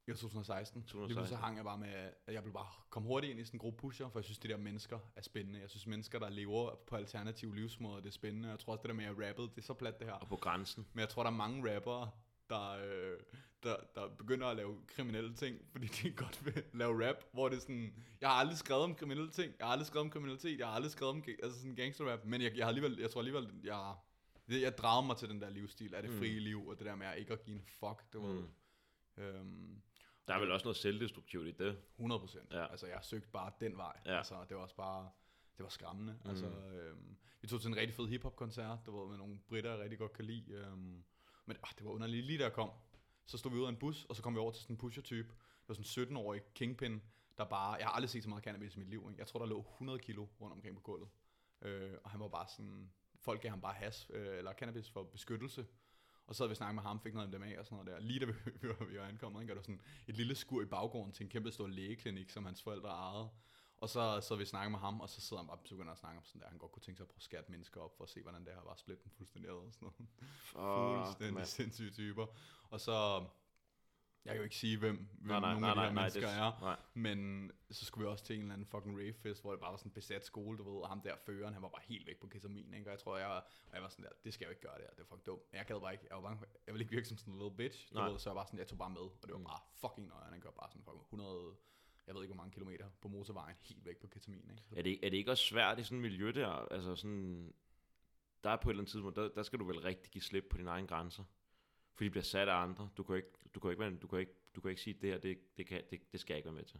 i 0.07 0.11
2016, 0.13 0.83
2016. 0.83 1.07
lige 1.07 1.15
pludselig 1.15 1.39
hang 1.39 1.55
jeg 1.57 1.65
bare 1.65 1.77
med, 1.77 2.11
at 2.27 2.33
jeg 2.33 2.43
blev 2.43 2.53
bare 2.53 2.67
kom 2.89 3.03
hurtigt 3.03 3.31
ind 3.31 3.39
i 3.39 3.43
sådan 3.45 3.55
en 3.55 3.59
gruppe 3.59 3.77
pusher, 3.81 4.09
for 4.09 4.19
jeg 4.19 4.23
synes, 4.23 4.37
de 4.39 4.47
der 4.47 4.57
mennesker 4.57 4.99
er 5.15 5.21
spændende. 5.21 5.59
Jeg 5.59 5.69
synes, 5.69 5.87
mennesker, 5.87 6.19
der 6.19 6.29
lever 6.29 6.75
på 6.87 6.95
alternative 6.95 7.55
livsmåder, 7.55 7.99
det 7.99 8.07
er 8.07 8.11
spændende. 8.11 8.49
Jeg 8.49 8.59
tror 8.59 8.73
også, 8.73 8.81
det 8.81 8.89
der 8.89 8.95
med 8.95 9.05
at 9.05 9.29
rappe, 9.29 9.41
det 9.41 9.57
er 9.57 9.61
så 9.61 9.73
plat 9.73 9.99
det 9.99 10.07
her. 10.07 10.13
Og 10.13 10.27
på 10.27 10.35
grænsen? 10.35 10.87
Men 10.93 10.99
jeg 10.99 11.09
tror, 11.09 11.23
der 11.23 11.29
er 11.31 11.35
mange 11.35 11.75
rappere, 11.75 12.09
der, 12.49 12.69
øh, 12.71 13.19
der, 13.63 13.75
der 13.95 14.07
begynder 14.17 14.47
at 14.47 14.57
lave 14.57 14.77
kriminelle 14.87 15.33
ting, 15.35 15.57
fordi 15.71 15.87
de 15.87 16.11
godt 16.11 16.45
vil 16.45 16.63
lave 16.73 17.07
rap, 17.07 17.15
hvor 17.33 17.49
det 17.49 17.55
er 17.55 17.61
sådan, 17.61 17.93
jeg 18.21 18.29
har 18.29 18.35
aldrig 18.35 18.57
skrevet 18.57 18.83
om 18.83 18.95
kriminelle 18.95 19.31
ting, 19.31 19.53
jeg 19.59 19.67
har 19.67 19.71
aldrig 19.71 19.87
skrevet 19.87 20.05
om 20.05 20.11
kriminalitet, 20.11 20.59
jeg 20.59 20.67
har 20.67 20.73
aldrig 20.73 20.91
skrevet 20.91 21.11
om 21.15 21.23
altså 21.43 21.59
sådan 21.59 21.75
gangster 21.75 22.11
rap, 22.11 22.19
men 22.25 22.41
jeg, 22.41 22.51
jeg, 22.57 22.65
har 22.65 22.69
alligevel, 22.69 22.99
jeg 22.99 23.11
tror 23.11 23.21
alligevel, 23.21 23.51
jeg, 23.63 23.93
det, 24.51 24.61
jeg 24.61 24.77
drager 24.77 25.01
mig 25.05 25.17
til 25.17 25.29
den 25.29 25.41
der 25.41 25.49
livsstil 25.49 25.95
af 25.95 26.01
det 26.01 26.11
Mm. 26.11 26.17
frie 26.17 26.39
liv, 26.39 26.67
og 26.67 26.77
det 26.79 26.85
der 26.85 26.95
med 26.95 27.07
at 27.07 27.17
ikke 27.19 27.33
at 27.33 27.43
give 27.43 27.55
en 27.57 27.63
fuck, 27.65 28.13
det 28.13 28.21
var 28.21 28.33
Mm. 28.33 29.23
øhm, 29.23 29.81
Der 30.27 30.33
er 30.33 30.39
vel 30.39 30.51
også 30.51 30.63
noget 30.63 30.77
selvdestruktivt 30.77 31.47
i 31.47 31.51
det. 31.51 31.81
100 31.95 32.19
procent. 32.19 32.53
Ja. 32.53 32.65
Altså, 32.71 32.87
jeg 32.87 32.99
søgte 33.01 33.27
bare 33.29 33.51
den 33.59 33.77
vej. 33.77 33.99
Ja. 34.05 34.17
Altså, 34.17 34.45
det 34.49 34.57
var 34.57 34.63
også 34.63 34.75
bare, 34.75 35.09
det 35.57 35.63
var 35.63 35.69
skræmmende. 35.69 36.13
Mm. 36.23 36.29
Altså, 36.29 36.45
øhm, 36.45 37.17
vi 37.41 37.47
tog 37.47 37.61
til 37.61 37.67
en 37.67 37.75
rigtig 37.77 37.95
fed 37.95 38.07
hiphop-koncert, 38.07 38.79
der 38.85 38.91
var 38.91 39.05
med 39.05 39.17
nogle 39.17 39.39
britter, 39.47 39.71
jeg 39.71 39.79
rigtig 39.79 39.99
godt 39.99 40.13
kan 40.13 40.25
lide. 40.25 40.51
Øhm, 40.53 41.03
men 41.45 41.57
ah, 41.63 41.69
det 41.77 41.85
var 41.85 41.91
underligt. 41.91 42.25
Lige 42.25 42.37
da 42.39 42.43
jeg 42.43 42.53
kom, 42.53 42.71
så 43.25 43.37
stod 43.37 43.51
vi 43.51 43.57
ud 43.57 43.65
af 43.65 43.69
en 43.69 43.77
bus, 43.77 44.05
og 44.05 44.15
så 44.15 44.21
kom 44.23 44.33
vi 44.33 44.39
over 44.39 44.51
til 44.51 44.61
sådan 44.61 44.73
en 44.73 44.77
pusher-type. 44.77 45.27
Det 45.29 45.67
var 45.67 45.73
sådan 45.83 46.03
en 46.03 46.07
17-årig 46.17 46.41
kingpin, 46.55 47.01
der 47.37 47.45
bare, 47.45 47.71
jeg 47.73 47.85
har 47.87 47.91
aldrig 47.93 48.09
set 48.09 48.23
så 48.23 48.29
meget 48.29 48.43
cannabis 48.43 48.75
i 48.75 48.79
mit 48.79 48.89
liv. 48.89 49.05
Ikke? 49.09 49.19
Jeg 49.19 49.27
tror, 49.27 49.39
der 49.39 49.45
lå 49.45 49.59
100 49.59 49.99
kilo 49.99 50.27
rundt 50.41 50.53
omkring 50.53 50.75
på 50.75 50.81
gulvet. 50.81 51.09
Øh, 51.61 51.93
og 52.03 52.09
han 52.11 52.19
var 52.19 52.27
bare 52.27 52.47
sådan, 52.47 52.91
folk 53.21 53.41
gav 53.41 53.49
ham 53.49 53.61
bare 53.61 53.73
has, 53.73 54.07
øh, 54.09 54.37
eller 54.37 54.53
cannabis 54.53 54.89
for 54.89 55.03
beskyttelse. 55.03 55.65
Og 56.27 56.35
så 56.35 56.43
havde 56.43 56.49
vi 56.49 56.55
snakket 56.55 56.75
med 56.75 56.83
ham, 56.83 56.99
fik 57.01 57.13
noget 57.13 57.29
MDMA 57.29 57.59
og 57.59 57.65
sådan 57.65 57.75
noget 57.75 57.91
der. 57.91 57.99
Lige 58.07 58.19
da 58.19 58.25
vi, 58.25 58.33
vi, 58.91 58.97
var, 58.99 59.05
ankommet, 59.05 59.41
ikke? 59.41 59.53
og 59.53 59.55
der 59.55 59.59
var 59.59 59.63
sådan 59.63 59.81
et 60.07 60.17
lille 60.17 60.35
skur 60.35 60.61
i 60.61 60.65
baggården 60.65 61.11
til 61.13 61.23
en 61.23 61.29
kæmpe 61.29 61.51
stor 61.51 61.67
lægeklinik, 61.67 62.29
som 62.29 62.45
hans 62.45 62.61
forældre 62.63 62.89
ejede. 62.89 63.29
Og 63.77 63.89
så, 63.89 64.21
så 64.21 64.35
vi 64.35 64.45
snakke 64.45 64.69
med 64.69 64.79
ham, 64.79 65.01
og 65.01 65.09
så 65.09 65.21
sidder 65.21 65.43
han 65.43 65.47
bare 65.47 65.57
og 65.57 65.63
begynder 65.69 65.91
at 65.91 65.97
snakke 65.97 66.17
om 66.17 66.25
sådan 66.25 66.41
der, 66.41 66.47
han 66.47 66.57
godt 66.57 66.71
kunne 66.71 66.81
tænke 66.81 66.97
sig 66.97 67.03
at 67.03 67.07
prøve 67.07 67.17
at 67.17 67.23
skære 67.23 67.41
et 67.41 67.49
menneske 67.49 67.81
op, 67.81 67.97
for 67.97 68.03
at 68.03 68.09
se, 68.09 68.21
hvordan 68.21 68.45
det 68.45 68.53
her 68.53 68.61
var 68.61 68.75
splittet 68.75 69.03
dem 69.03 69.11
fuldstændig 69.11 69.51
ad 69.51 69.55
og 69.55 69.73
sådan 69.73 69.85
noget. 69.85 70.09
Fuck, 70.43 71.05
Fuldstændig 71.05 71.33
mand. 71.33 71.45
sindssyge 71.45 71.91
typer. 71.91 72.25
Og 72.69 72.79
så, 72.81 73.25
jeg 74.25 74.31
kan 74.31 74.37
jo 74.37 74.43
ikke 74.43 74.55
sige, 74.55 74.77
hvem, 74.77 74.95
hvem 74.97 75.07
Nej, 75.27 75.39
nej, 75.39 75.49
nogle 75.51 75.61
nej, 75.61 75.69
af 75.69 75.75
de 75.75 75.79
nej, 75.79 75.85
her 75.87 75.93
nej, 75.93 76.03
mennesker 76.03 76.27
det, 76.27 76.37
er. 76.37 76.59
nej. 76.61 76.77
Men 76.93 77.51
så 77.71 77.85
skulle 77.85 78.05
vi 78.07 78.11
også 78.11 78.25
til 78.25 78.35
en 78.35 78.41
eller 78.41 78.53
anden 78.53 78.65
fucking 78.67 78.97
ravefest, 78.99 79.41
hvor 79.41 79.51
det 79.51 79.59
bare 79.59 79.71
var 79.71 79.77
sådan 79.77 79.89
en 79.89 79.93
besat 79.93 80.25
skole, 80.25 80.57
du 80.57 80.63
ved, 80.71 80.81
og 80.81 80.87
ham 80.89 81.01
der 81.01 81.15
føreren, 81.25 81.53
han 81.53 81.63
var 81.63 81.69
bare 81.69 81.81
helt 81.85 82.07
væk 82.07 82.19
på 82.19 82.27
ketamin, 82.27 82.73
ikke? 82.73 82.87
Og 82.87 82.91
jeg 82.91 82.99
tror, 82.99 83.17
jeg, 83.17 83.27
og 83.69 83.73
jeg 83.73 83.81
var 83.81 83.89
sådan 83.89 84.05
der, 84.05 84.11
det 84.23 84.33
skal 84.33 84.43
jeg 84.45 84.47
jo 84.47 84.51
ikke 84.51 84.61
gøre 84.61 84.75
det 84.77 84.81
her, 84.83 84.89
det 84.95 84.99
er 85.01 85.05
fucking 85.05 85.25
dumt. 85.25 85.41
Jeg 85.53 85.65
gad 85.65 85.79
bare 85.79 85.93
ikke, 85.93 86.05
jeg 86.09 86.15
var 86.17 86.21
bange, 86.23 86.37
for- 86.39 86.47
jeg 86.67 86.73
ville 86.73 86.83
ikke 86.83 86.91
virke 86.95 87.07
som 87.07 87.17
sådan 87.17 87.33
en 87.33 87.39
little 87.39 87.57
bitch, 87.57 87.89
du 87.93 87.97
Nej. 87.99 88.09
ved, 88.09 88.19
så 88.19 88.29
jeg 88.29 88.35
var 88.35 88.45
sådan, 88.45 88.59
jeg 88.59 88.67
tog 88.67 88.77
bare 88.77 88.89
med, 88.89 89.01
og 89.21 89.21
det 89.23 89.31
var 89.31 89.37
Mm. 89.37 89.43
bare 89.43 89.59
fucking 89.83 90.07
nøjeren, 90.07 90.31
han 90.33 90.41
kørte 90.41 90.55
bare 90.59 90.69
sådan 90.69 90.83
fucking 90.83 91.03
100, 91.03 91.55
jeg 92.07 92.15
ved 92.15 92.21
ikke 92.23 92.33
hvor 92.33 92.41
mange 92.43 92.51
kilometer 92.53 92.85
på 93.01 93.07
motorvejen, 93.07 93.55
helt 93.61 93.85
væk 93.85 93.97
på 93.97 94.07
ketamin, 94.07 94.49
ikke? 94.51 94.63
Så, 94.69 94.75
Er 94.77 94.81
det, 94.81 95.05
er 95.05 95.09
det 95.09 95.17
ikke 95.17 95.31
også 95.31 95.43
svært 95.43 95.79
i 95.79 95.83
sådan 95.83 95.97
et 95.97 96.01
miljø 96.01 96.31
der? 96.31 96.47
Altså 96.47 96.95
sådan, 96.95 97.53
der 98.43 98.49
er 98.49 98.55
på 98.57 98.69
et 98.69 98.73
eller 98.73 98.81
andet 98.81 98.91
tidspunkt, 98.91 99.15
der, 99.15 99.29
der 99.29 99.43
skal 99.43 99.59
du 99.59 99.65
vel 99.65 99.79
rigtig 99.79 100.11
give 100.11 100.21
slip 100.21 100.45
på 100.49 100.57
dine 100.57 100.69
egne 100.69 100.87
grænser. 100.87 101.23
For 101.93 102.03
de 102.03 102.09
bliver 102.09 102.23
sat 102.23 102.47
af 102.47 102.55
andre. 102.55 102.89
Du 102.97 103.03
kan 103.03 103.15
ikke, 103.15 103.27
du 103.55 103.59
kan 103.59 103.71
ikke, 103.71 103.95
du 104.01 104.07
kan 104.07 104.19
ikke, 104.19 104.33
du 104.55 104.61
kan 104.61 104.69
ikke 104.69 104.81
sige, 104.81 104.93
det 105.01 105.09
her, 105.09 105.17
det, 105.17 105.57
det, 105.57 105.67
kan, 105.67 105.83
det, 105.91 106.11
det 106.11 106.19
skal 106.19 106.33
jeg 106.33 106.37
ikke 106.37 106.45
være 106.47 106.55
med 106.55 106.63
til. 106.65 106.79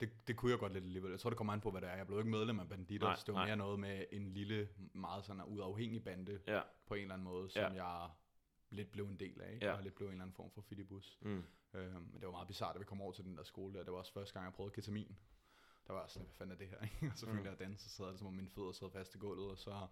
det, 0.00 0.28
det 0.28 0.36
kunne 0.36 0.50
jeg 0.52 0.58
godt 0.58 0.72
lidt 0.72 0.84
alligevel. 0.84 1.10
Jeg 1.10 1.20
tror, 1.20 1.30
det 1.30 1.36
kommer 1.36 1.52
an 1.52 1.60
på, 1.60 1.70
hvad 1.70 1.80
det 1.80 1.90
er. 1.90 1.96
Jeg 1.96 2.06
blev 2.06 2.18
ikke 2.18 2.30
medlem 2.30 2.60
af 2.60 2.68
Banditos. 2.68 3.06
Nej, 3.06 3.14
det 3.26 3.34
var 3.34 3.40
nej. 3.40 3.46
mere 3.46 3.56
noget 3.56 3.80
med 3.80 4.04
en 4.12 4.28
lille, 4.28 4.68
meget 4.92 5.24
sådan 5.24 5.42
uafhængig 5.46 6.04
bande, 6.04 6.40
Ja. 6.46 6.60
på 6.86 6.94
en 6.94 7.00
eller 7.02 7.14
anden 7.14 7.24
måde, 7.24 7.50
som 7.50 7.74
jeg 7.74 8.10
lidt 8.70 8.90
blev 8.90 9.06
en 9.08 9.16
del 9.20 9.40
af, 9.40 9.52
ikke? 9.54 9.66
Ja. 9.66 9.72
og 9.72 9.82
lidt 9.82 9.94
blev 9.94 10.06
en 10.08 10.12
eller 10.12 10.24
anden 10.24 10.34
form 10.34 10.50
for 10.50 10.60
fidibus. 10.60 11.18
Mm. 11.22 11.44
Øhm, 11.74 11.92
men 11.94 12.14
det 12.14 12.24
var 12.24 12.30
meget 12.30 12.48
bizarrt, 12.48 12.74
da 12.74 12.78
vi 12.78 12.84
kom 12.84 13.00
over 13.00 13.12
til 13.12 13.24
den 13.24 13.36
der 13.36 13.42
skole 13.42 13.74
der. 13.74 13.82
Det 13.84 13.92
var 13.92 13.98
også 13.98 14.12
første 14.12 14.32
gang, 14.34 14.44
jeg 14.44 14.52
prøvede 14.52 14.74
ketamin. 14.74 15.16
Der 15.86 15.92
var 15.92 16.00
jeg 16.00 16.10
sådan, 16.10 16.26
hvad 16.26 16.34
fanden 16.34 16.52
er 16.54 16.58
det 16.58 16.68
her? 16.68 16.80
ikke? 16.82 17.06
og 17.12 17.18
så 17.18 17.26
følte 17.26 17.40
Mm. 17.40 17.44
jeg 17.44 17.52
at 17.52 17.58
danse, 17.58 17.84
så 17.90 17.96
sad 17.96 18.06
det 18.06 18.18
som 18.18 18.26
om 18.28 18.34
mine 18.34 18.48
fødder 18.48 18.72
sad 18.72 18.90
fast 18.90 19.14
i 19.14 19.18
gulvet, 19.18 19.50
og 19.50 19.58
så 19.58 19.86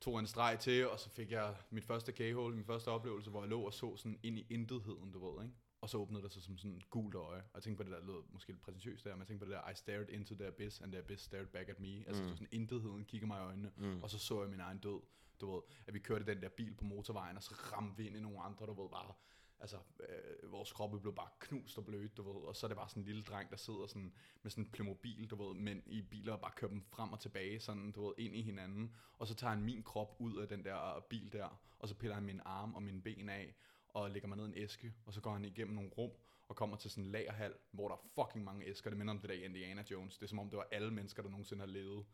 tog 0.00 0.18
en 0.18 0.26
streg 0.26 0.58
til, 0.60 0.88
og 0.90 1.00
så 1.00 1.10
fik 1.10 1.30
jeg 1.30 1.56
mit 1.70 1.84
første 1.84 2.12
k-hole, 2.12 2.54
min 2.56 2.64
første 2.64 2.88
oplevelse, 2.88 3.30
hvor 3.30 3.40
jeg 3.42 3.48
lå 3.48 3.60
og 3.60 3.72
så 3.74 3.96
sådan 3.96 4.18
ind 4.22 4.38
i 4.38 4.46
intetheden, 4.50 5.12
du 5.12 5.30
ved, 5.30 5.44
ikke? 5.44 5.54
Og 5.80 5.90
så 5.90 5.98
åbnede 5.98 6.22
det 6.22 6.32
sig 6.32 6.42
som 6.42 6.58
sådan 6.58 6.76
et 6.76 6.90
gult 6.90 7.14
øje. 7.14 7.40
Og 7.40 7.50
jeg 7.54 7.62
tænkte 7.62 7.84
på 7.84 7.90
det 7.90 7.98
der, 8.00 8.06
lød 8.06 8.22
måske 8.32 8.52
lidt 8.52 8.62
præsentøst 8.62 9.04
der, 9.04 9.10
men 9.10 9.18
jeg 9.20 9.26
tænkte 9.26 9.46
på 9.46 9.50
det 9.52 9.58
der, 9.64 9.70
I 9.70 9.74
stared 9.74 10.08
into 10.08 10.34
the 10.34 10.46
abyss, 10.46 10.80
and 10.80 10.92
the 10.92 10.98
abyss 10.98 11.22
stared 11.24 11.46
back 11.46 11.68
at 11.68 11.80
me. 11.80 12.04
Altså 12.08 12.22
Mm. 12.22 12.28
sådan 12.28 12.48
intetheden 12.52 13.04
kiggede 13.04 13.26
mig 13.26 13.38
i 13.38 13.42
øjnene, 13.44 13.72
Mm. 13.76 14.02
og 14.02 14.10
så 14.10 14.18
så 14.18 14.40
jeg 14.42 14.50
min 14.50 14.60
egen 14.60 14.78
død. 14.78 15.00
Du 15.40 15.52
ved, 15.54 15.62
at 15.86 15.94
vi 15.94 15.98
kørte 15.98 16.24
den 16.26 16.42
der 16.42 16.48
bil 16.48 16.74
på 16.74 16.84
motorvejen, 16.84 17.36
og 17.36 17.42
så 17.42 17.54
ramte 17.54 17.96
vi 17.96 18.06
ind 18.06 18.16
i 18.16 18.20
nogle 18.20 18.40
andre, 18.42 18.66
du 18.66 18.82
ved, 18.82 18.90
bare 18.90 19.12
altså, 19.60 19.76
øh, 20.00 20.52
vores 20.52 20.72
kroppe 20.72 21.00
blev 21.00 21.14
bare 21.14 21.28
knust 21.40 21.78
og 21.78 21.84
blødt, 21.84 22.16
du 22.16 22.22
ved, 22.22 22.42
og 22.48 22.56
så 22.56 22.66
er 22.66 22.68
det 22.68 22.76
bare 22.76 22.88
sådan 22.88 23.02
en 23.02 23.06
lille 23.06 23.22
dreng, 23.22 23.50
der 23.50 23.56
sidder 23.56 23.86
sådan 23.86 24.14
med 24.42 24.50
sådan 24.50 24.64
en 24.64 24.70
Playmobil, 24.70 25.30
du 25.30 25.46
ved, 25.46 25.54
men 25.54 25.82
i 25.86 26.02
biler 26.02 26.32
og 26.32 26.40
bare 26.40 26.52
kører 26.56 26.70
dem 26.70 26.82
frem 26.82 27.12
og 27.12 27.20
tilbage, 27.20 27.60
sådan, 27.60 27.92
du 27.92 28.06
ved, 28.06 28.14
ind 28.18 28.36
i 28.36 28.42
hinanden, 28.42 28.96
og 29.18 29.26
så 29.26 29.34
tager 29.34 29.50
han 29.50 29.62
min 29.62 29.82
krop 29.82 30.16
ud 30.18 30.36
af 30.36 30.48
den 30.48 30.64
der 30.64 31.06
bil 31.10 31.32
der, 31.32 31.60
og 31.78 31.88
så 31.88 31.94
piller 31.94 32.14
han 32.14 32.24
min 32.24 32.40
arm 32.44 32.74
og 32.74 32.82
mine 32.82 33.02
ben 33.02 33.28
af, 33.28 33.54
og 33.88 34.10
lægger 34.10 34.28
mig 34.28 34.36
ned 34.36 34.46
i 34.46 34.48
en 34.48 34.64
æske, 34.64 34.94
og 35.06 35.12
så 35.12 35.20
går 35.20 35.32
han 35.32 35.44
igennem 35.44 35.74
nogle 35.74 35.90
rum, 35.90 36.10
og 36.48 36.56
kommer 36.56 36.76
til 36.76 36.90
sådan 36.90 37.04
en 37.04 37.10
lagerhal, 37.10 37.54
hvor 37.70 37.88
der 37.88 37.94
er 37.94 38.00
fucking 38.14 38.44
mange 38.44 38.66
æsker, 38.66 38.90
det 38.90 38.98
minder 38.98 39.14
om 39.14 39.20
det 39.20 39.28
der 39.28 39.44
Indiana 39.44 39.84
Jones, 39.90 40.18
det 40.18 40.22
er 40.22 40.28
som 40.28 40.38
om 40.38 40.50
det 40.50 40.56
var 40.56 40.66
alle 40.70 40.90
mennesker, 40.90 41.22
der 41.22 41.30
nogensinde 41.30 41.60
har 41.60 41.72
levet, 41.72 42.06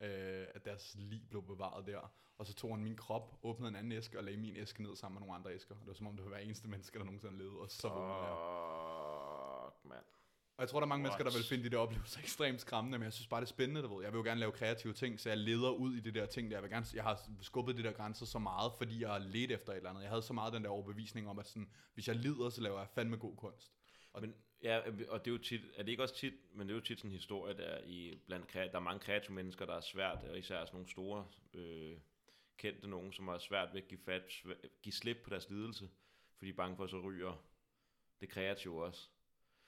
øh, 0.00 0.46
at 0.54 0.64
deres 0.64 0.94
liv 0.98 1.20
blev 1.30 1.42
bevaret 1.42 1.86
der. 1.86 2.12
Og 2.38 2.46
så 2.46 2.54
tog 2.54 2.70
han 2.70 2.84
min 2.84 2.96
krop, 2.96 3.38
åbnede 3.42 3.68
en 3.68 3.76
anden 3.76 3.92
æske 3.92 4.18
og 4.18 4.24
lagde 4.24 4.38
min 4.38 4.56
æske 4.56 4.82
ned 4.82 4.96
sammen 4.96 5.14
med 5.14 5.20
nogle 5.20 5.34
andre 5.34 5.54
æsker. 5.54 5.74
Og 5.74 5.80
det 5.80 5.88
var 5.88 5.94
som 5.94 6.06
om 6.06 6.16
det 6.16 6.24
var 6.24 6.30
hver 6.30 6.38
eneste 6.38 6.68
menneske, 6.68 6.98
der 6.98 7.04
nogensinde 7.04 7.38
levet. 7.38 7.58
Og 7.58 7.70
så. 7.70 7.88
Fuck, 7.88 9.84
mand. 9.84 10.04
Og 10.56 10.62
jeg 10.62 10.68
tror, 10.68 10.80
der 10.80 10.84
er 10.84 10.88
mange 10.88 11.02
What? 11.04 11.18
mennesker, 11.18 11.24
der 11.30 11.38
vil 11.38 11.48
finde 11.48 11.64
de 11.64 11.70
der 11.70 11.78
oplevelser 11.78 12.20
ekstremt 12.24 12.60
skræmmende, 12.60 12.98
men 12.98 13.04
jeg 13.04 13.12
synes 13.12 13.26
bare, 13.26 13.40
det 13.40 13.46
er 13.46 13.48
spændende, 13.48 13.82
du 13.82 13.94
ved. 13.94 14.04
Jeg 14.04 14.12
vil 14.12 14.18
jo 14.18 14.24
gerne 14.24 14.40
lave 14.40 14.52
kreative 14.52 14.92
ting, 14.92 15.20
så 15.20 15.28
jeg 15.28 15.38
leder 15.38 15.70
ud 15.70 15.94
i 15.94 16.00
det 16.00 16.14
der 16.14 16.26
ting, 16.26 16.50
der 16.50 16.56
jeg 16.56 16.62
vil 16.62 16.70
gerne, 16.70 16.86
jeg 16.94 17.02
har 17.02 17.20
skubbet 17.40 17.76
de 17.76 17.82
der 17.82 17.92
grænser 17.92 18.26
så 18.26 18.38
meget, 18.38 18.72
fordi 18.78 19.02
jeg 19.02 19.10
har 19.10 19.18
let 19.18 19.50
efter 19.50 19.72
et 19.72 19.76
eller 19.76 19.90
andet. 19.90 20.02
Jeg 20.02 20.10
havde 20.10 20.22
så 20.22 20.32
meget 20.32 20.52
den 20.52 20.64
der 20.64 20.70
overbevisning 20.70 21.28
om, 21.28 21.38
at 21.38 21.46
sådan, 21.46 21.70
hvis 21.94 22.08
jeg 22.08 22.16
lider, 22.16 22.50
så 22.50 22.60
laver 22.60 22.78
jeg 22.78 22.88
fandme 22.88 23.16
god 23.16 23.36
kunst. 23.36 23.72
Og 24.12 24.20
men, 24.20 24.34
ja, 24.62 24.78
og 25.08 25.24
det 25.24 25.30
er 25.30 25.34
jo 25.34 25.38
tit, 25.38 25.60
er 25.74 25.82
det 25.82 25.90
ikke 25.90 26.02
også 26.02 26.14
tit, 26.14 26.34
men 26.52 26.68
det 26.68 26.74
er 26.74 26.78
jo 26.78 26.84
tit 26.84 26.98
sådan 26.98 27.10
en 27.10 27.16
historie, 27.16 27.56
der 27.56 27.78
i 27.86 28.18
blandt 28.26 28.52
der 28.52 28.70
er 28.72 28.80
mange 28.80 29.00
kreative 29.00 29.34
mennesker, 29.34 29.66
der 29.66 29.74
er 29.74 29.80
svært, 29.80 30.24
og 30.24 30.38
især 30.38 30.64
sådan 30.64 30.76
nogle 30.76 30.90
store 30.90 31.26
øh, 31.54 31.96
kendte 32.56 32.88
nogen, 32.88 33.12
som 33.12 33.28
har 33.28 33.38
svært 33.38 33.68
ved 33.74 33.82
at 33.82 33.88
give, 33.88 34.00
fat, 34.00 34.42
give 34.82 34.92
slip 34.92 35.16
på 35.24 35.30
deres 35.30 35.50
lidelse, 35.50 35.90
fordi 36.36 36.46
de 36.46 36.52
er 36.52 36.56
bange 36.56 36.76
for, 36.76 36.84
at 36.84 36.90
så 36.90 37.00
ryger 37.00 37.44
det 38.20 38.28
kreative 38.28 38.84
også. 38.84 39.08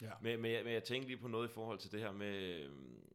Ja. 0.00 0.12
Men, 0.20 0.40
men, 0.40 0.52
jeg, 0.52 0.64
men 0.64 0.72
jeg 0.72 0.84
tænker 0.84 1.08
lige 1.08 1.18
på 1.18 1.28
noget 1.28 1.48
i 1.48 1.52
forhold 1.52 1.78
til 1.78 1.92
det 1.92 2.00
her 2.00 2.12
med, 2.12 2.62
øhm, 2.64 3.12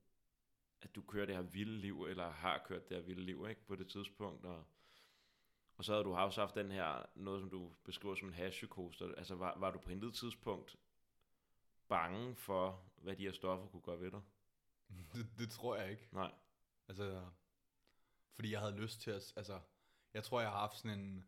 at 0.82 0.96
du 0.96 1.02
kører 1.02 1.26
det 1.26 1.36
her 1.36 1.42
vilde 1.42 1.78
liv, 1.78 2.06
eller 2.06 2.32
har 2.32 2.64
kørt 2.68 2.90
det 2.90 2.98
her 2.98 3.04
vilde 3.04 3.24
liv, 3.24 3.46
ikke, 3.50 3.66
på 3.68 3.76
det 3.76 3.88
tidspunkt, 3.88 4.46
og, 4.46 4.64
og 5.76 5.86
så 5.86 5.92
havde 5.92 6.04
du 6.04 6.16
også 6.16 6.42
haft 6.42 6.56
den 6.56 6.72
her, 6.72 7.06
noget 7.16 7.42
som 7.42 7.50
du 7.50 7.72
beskriver 7.84 8.16
som 8.16 8.28
en 8.28 8.34
hashpsykoser, 8.34 9.16
altså 9.18 9.36
var, 9.36 9.58
var 9.60 9.72
du 9.72 9.80
på 9.80 9.92
intet 9.92 10.14
tidspunkt 10.14 10.76
bange 11.88 12.36
for, 12.36 12.84
hvad 12.98 13.16
de 13.16 13.24
her 13.24 13.32
stoffer 13.32 13.68
kunne 13.68 13.82
gøre 13.82 14.00
ved 14.00 14.12
dig? 14.12 14.22
Det, 15.14 15.28
det 15.38 15.50
tror 15.50 15.76
jeg 15.76 15.92
ikke. 15.92 16.08
Nej. 16.12 16.32
Altså, 16.88 17.26
fordi 18.34 18.52
jeg 18.52 18.60
havde 18.60 18.76
lyst 18.76 19.02
til 19.02 19.12
at, 19.12 19.34
altså, 19.36 19.60
jeg 20.14 20.24
tror, 20.24 20.42
jeg 20.42 20.50
har 20.50 20.58
haft 20.58 20.78
sådan 20.78 21.00
en, 21.00 21.26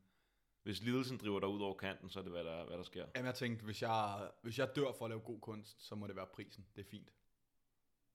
Hvis 0.63 0.81
lidelsen 0.81 1.17
driver 1.17 1.39
dig 1.39 1.49
ud 1.49 1.61
over 1.61 1.77
kanten, 1.77 2.09
så 2.09 2.19
er 2.19 2.23
det, 2.23 2.31
hvad 2.31 2.43
der, 2.43 2.65
hvad 2.65 2.77
der 2.77 2.83
sker. 2.83 3.07
Jamen, 3.15 3.25
jeg 3.25 3.35
tænkte, 3.35 3.65
hvis 3.65 3.81
jeg, 3.81 4.31
hvis 4.41 4.59
jeg 4.59 4.75
dør 4.75 4.91
for 4.97 5.05
at 5.05 5.09
lave 5.09 5.21
god 5.21 5.39
kunst, 5.39 5.81
så 5.87 5.95
må 5.95 6.07
det 6.07 6.15
være 6.15 6.27
prisen. 6.27 6.67
Det 6.75 6.85
er 6.85 6.89
fint. 6.89 7.13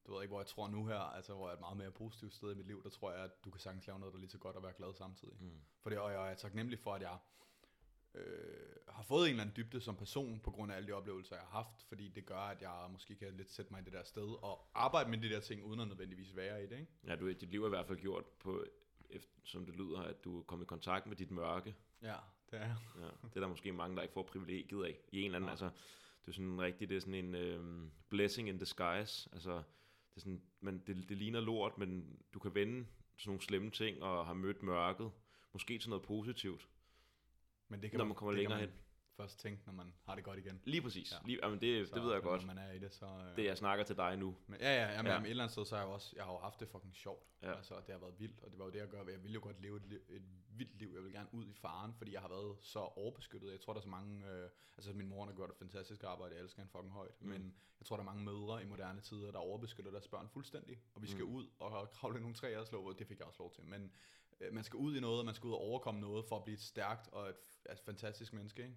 Du 0.07 0.15
ved 0.15 0.23
ikke, 0.23 0.31
hvor 0.31 0.41
jeg 0.41 0.47
tror 0.47 0.69
nu 0.69 0.87
her, 0.87 0.99
altså 0.99 1.35
hvor 1.35 1.47
jeg 1.49 1.53
er 1.53 1.57
et 1.57 1.61
meget 1.61 1.77
mere 1.77 1.91
positivt 1.91 2.35
sted 2.35 2.53
i 2.53 2.55
mit 2.55 2.67
liv, 2.67 2.83
der 2.83 2.91
tror 2.91 3.13
jeg, 3.13 3.25
at 3.25 3.45
du 3.45 3.51
kan 3.51 3.61
sagtens 3.61 3.87
lave 3.87 3.99
noget, 3.99 4.13
der 4.13 4.19
er 4.19 4.21
lige 4.21 4.31
så 4.31 4.39
godt 4.39 4.57
og 4.57 4.63
være 4.63 4.73
glad 4.73 4.95
samtidig. 4.95 5.37
Mm. 5.41 5.61
For 5.81 5.91
det, 5.91 5.99
og 5.99 6.13
jeg 6.13 6.31
er 6.31 6.35
taknemmelig 6.35 6.79
for, 6.79 6.95
at 6.95 7.03
jeg 7.03 7.19
øh, 8.15 8.25
har 8.89 9.03
fået 9.03 9.25
en 9.25 9.31
eller 9.31 9.43
anden 9.43 9.57
dybde 9.57 9.81
som 9.81 9.97
person, 9.97 10.41
på 10.41 10.51
grund 10.51 10.73
af 10.73 10.77
alle 10.77 10.89
de 10.89 10.93
oplevelser, 10.93 11.37
jeg 11.37 11.45
har 11.45 11.63
haft, 11.63 11.83
fordi 11.89 12.09
det 12.09 12.27
gør, 12.27 12.39
at 12.39 12.63
jeg 12.63 12.89
måske 12.93 13.15
kan 13.15 13.37
lidt 13.37 13.51
sætte 13.51 13.73
mig 13.73 13.81
i 13.81 13.85
det 13.85 13.93
der 13.93 14.03
sted, 14.05 14.43
og 14.43 14.71
arbejde 14.75 15.11
med 15.11 15.19
de 15.19 15.29
der 15.29 15.41
ting, 15.41 15.65
uden 15.65 15.81
at 15.81 15.89
nødvendigvis 15.89 16.37
være 16.37 16.65
i 16.65 16.67
det, 16.67 16.79
ikke? 16.79 16.93
Ja, 17.07 17.17
du, 17.17 17.29
dit 17.29 17.51
liv 17.51 17.63
er 17.63 17.67
i 17.67 17.69
hvert 17.69 17.87
fald 17.87 17.99
gjort 17.99 18.25
på, 18.25 18.65
efter, 19.11 19.31
som 19.45 19.67
det 19.67 19.77
lyder, 19.77 20.01
at 20.01 20.25
du 20.25 20.39
er 20.39 20.43
kommet 20.43 20.65
i 20.65 20.67
kontakt 20.67 21.07
med 21.07 21.17
dit 21.17 21.31
mørke. 21.31 21.75
Ja, 22.03 22.17
det 22.51 22.61
er. 22.61 22.77
Ja, 23.01 23.07
det 23.29 23.37
er 23.37 23.41
der 23.41 23.49
måske 23.49 23.73
mange, 23.73 23.97
der 23.97 24.03
ikke 24.03 24.15
får 24.15 24.23
privilegiet 24.23 24.85
af. 24.85 24.99
I 25.13 25.19
en 25.19 25.25
eller 25.25 25.37
anden, 25.37 25.47
Nej. 25.47 25.51
altså, 25.51 25.71
det 26.23 26.29
er 26.29 26.33
sådan 26.33 26.61
rigtig, 26.61 26.89
det 26.89 26.97
er 26.97 27.01
sådan 27.01 27.15
en 27.15 27.35
øhm, 27.35 27.91
blessing 28.09 28.49
in 28.49 28.59
disguise. 28.59 29.29
Altså, 29.33 29.53
det, 30.11 30.17
er 30.17 30.21
sådan, 30.21 30.43
man, 30.61 30.83
det, 30.87 31.09
det 31.09 31.17
ligner 31.17 31.41
lort, 31.41 31.79
men 31.79 32.19
du 32.35 32.39
kan 32.39 32.55
vende 32.55 32.87
sådan 33.17 33.31
nogle 33.31 33.43
slemme 33.43 33.71
ting 33.71 34.03
og 34.03 34.27
har 34.27 34.35
mødt 34.35 34.63
mørket. 34.63 35.11
Måske 35.53 35.79
til 35.79 35.91
noget 35.91 36.03
positivt, 36.03 36.69
Men 37.73 37.83
det 37.83 37.91
kan 37.91 37.99
når 37.99 38.05
man 38.05 38.15
kommer 38.15 38.33
det 38.33 38.39
længere 38.39 38.59
hen. 38.61 38.69
man 38.69 38.79
først 39.17 39.39
tænke, 39.41 39.63
når 39.67 39.73
man 39.73 39.95
har 40.05 40.15
det 40.15 40.25
godt 40.25 40.39
igen. 40.39 40.61
Lige 40.65 40.83
præcis. 40.83 41.13
Ja. 41.13 41.17
Lige, 41.27 41.39
jamen 41.43 41.61
det, 41.61 41.89
Så, 41.89 41.95
det 41.95 42.03
ved 42.05 42.13
jeg 42.13 42.23
godt. 42.23 42.41
Når 42.47 42.55
man 42.55 42.59
er 42.65 42.73
i 42.73 42.79
det, 42.79 42.93
så... 42.95 43.07
Øh, 43.07 43.37
Det 43.37 43.45
jeg 43.45 43.59
snakker 43.59 43.85
til 43.85 43.97
dig 43.97 44.17
nu. 44.17 44.37
Men, 44.47 44.61
ja, 44.61 44.75
ja, 44.75 44.93
jamen, 44.93 45.07
Ja. 45.07 45.17
ja. 45.17 45.21
et 45.23 45.31
eller 45.31 45.43
andet 45.45 45.53
sted, 45.53 45.65
så 45.65 45.75
har 45.75 45.83
jeg 45.83 45.89
jo 45.89 45.95
også, 45.95 46.13
jeg 46.17 46.25
har 46.25 46.33
jo 46.33 46.39
haft 46.39 46.61
det 46.61 46.69
fucking 46.69 46.95
sjovt. 46.95 47.27
Ja. 47.43 47.53
Altså, 47.57 47.75
det 47.87 47.93
har 47.95 47.99
været 47.99 48.15
vildt, 48.21 48.41
og 48.45 48.51
det 48.51 48.59
var 48.59 48.65
jo 48.65 48.71
det, 48.71 48.79
jeg 48.79 48.89
gør. 48.89 48.99
Jeg 48.99 49.23
ville 49.23 49.35
jo 49.35 49.41
godt 49.43 49.61
leve 49.61 49.77
et, 49.77 49.87
liv, 49.87 49.99
et 50.09 50.23
vildt 50.49 50.79
liv. 50.79 50.91
Jeg 50.95 51.05
vil 51.05 51.13
gerne 51.13 51.29
ud 51.33 51.47
i 51.47 51.53
faren, 51.55 51.95
fordi 51.95 52.13
jeg 52.13 52.21
har 52.21 52.29
været 52.29 52.57
så 52.61 52.79
overbeskyttet. 52.79 53.51
Jeg 53.53 53.61
tror, 53.61 53.73
der 53.73 53.81
er 53.81 53.83
så 53.83 53.89
mange, 53.89 54.27
øh, 54.31 54.49
altså 54.77 54.93
min 54.93 55.09
mor 55.09 55.25
har 55.27 55.33
gjort 55.33 55.51
et 55.51 55.57
fantastisk 55.57 56.03
arbejde, 56.05 56.35
jeg 56.35 56.43
elsker 56.43 56.61
hende 56.63 56.73
fucking 56.73 56.93
højt. 56.93 57.21
Mm. 57.21 57.29
Men 57.29 57.55
jeg 57.81 57.87
tror, 57.87 57.97
der 57.97 58.01
er 58.03 58.05
mange 58.13 58.25
mødre 58.25 58.63
i 58.63 58.67
moderne 58.67 59.01
tider, 59.01 59.31
der 59.33 59.39
overbeskytter 59.39 59.91
deres 59.91 60.09
børn 60.09 60.29
fuldstændig. 60.29 60.79
Og 60.95 61.03
vi 61.03 61.07
skal 61.07 61.25
Mm. 61.25 61.35
ud 61.35 61.47
og 61.59 61.91
kravle 61.91 62.21
nogle 62.21 62.35
træer 62.35 62.59
og 62.59 62.67
slå, 62.67 62.93
det 62.93 63.07
fik 63.07 63.19
jeg 63.19 63.27
også 63.27 63.43
lov 63.43 63.53
til. 63.53 63.65
Men 63.65 63.93
man 64.53 64.65
skal 64.65 64.77
ud 64.77 64.97
i 64.97 65.01
noget, 65.01 65.19
og 65.19 65.25
man 65.25 65.35
skal 65.35 65.47
ud 65.47 65.53
og 65.53 65.59
overkomme 65.61 66.01
noget, 66.01 66.25
for 66.25 66.37
at 66.37 66.45
blive 66.45 66.55
et 66.55 66.61
stærkt 66.63 67.09
og 67.09 67.29
et, 67.29 67.37
et 67.73 67.81
fantastisk 67.81 68.33
menneske, 68.33 68.63
ikke? 68.63 68.77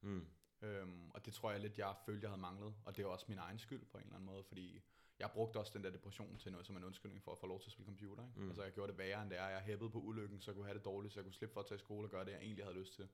Mm. 0.00 0.26
Øhm, 0.62 1.10
og 1.10 1.26
det 1.26 1.34
tror 1.34 1.50
jeg 1.50 1.60
lidt, 1.60 1.78
jeg 1.78 1.94
følte, 2.06 2.22
jeg 2.24 2.30
havde 2.30 2.40
manglet. 2.40 2.74
Og 2.84 2.96
det 2.96 3.02
er 3.02 3.06
også 3.06 3.26
min 3.28 3.38
egen 3.38 3.58
skyld 3.58 3.84
på 3.84 3.98
en 3.98 4.02
eller 4.04 4.14
anden 4.16 4.26
måde, 4.26 4.44
fordi 4.44 4.80
jeg 5.18 5.30
brugte 5.30 5.56
også 5.58 5.72
den 5.74 5.84
der 5.84 5.90
depression 5.90 6.38
til 6.38 6.52
noget 6.52 6.66
som 6.66 6.76
en 6.76 6.84
undskyldning 6.84 7.22
for 7.22 7.32
at 7.32 7.38
få 7.38 7.46
lov 7.46 7.60
til 7.60 7.68
at 7.68 7.72
spille 7.72 7.86
computer. 7.86 8.22
Ikke? 8.26 8.40
Mm. 8.40 8.46
Altså 8.48 8.62
jeg 8.62 8.72
gjorde 8.72 8.90
det 8.92 8.98
værre 8.98 9.22
end 9.22 9.30
det 9.30 9.38
er. 9.38 9.46
Jeg 9.48 9.60
hæppede 9.60 9.90
på 9.90 9.98
ulykken, 10.00 10.40
så 10.40 10.50
jeg 10.50 10.56
kunne 10.56 10.66
have 10.66 10.76
det 10.78 10.84
dårligt, 10.84 11.14
så 11.14 11.20
jeg 11.20 11.24
kunne 11.24 11.34
slippe 11.34 11.52
for 11.52 11.60
at 11.60 11.66
tage 11.66 11.76
i 11.76 11.78
skole 11.78 12.06
og 12.06 12.10
gøre 12.10 12.24
det, 12.24 12.30
jeg 12.32 12.40
egentlig 12.40 12.64
havde 12.64 12.78
lyst 12.78 12.94
til. 12.94 13.08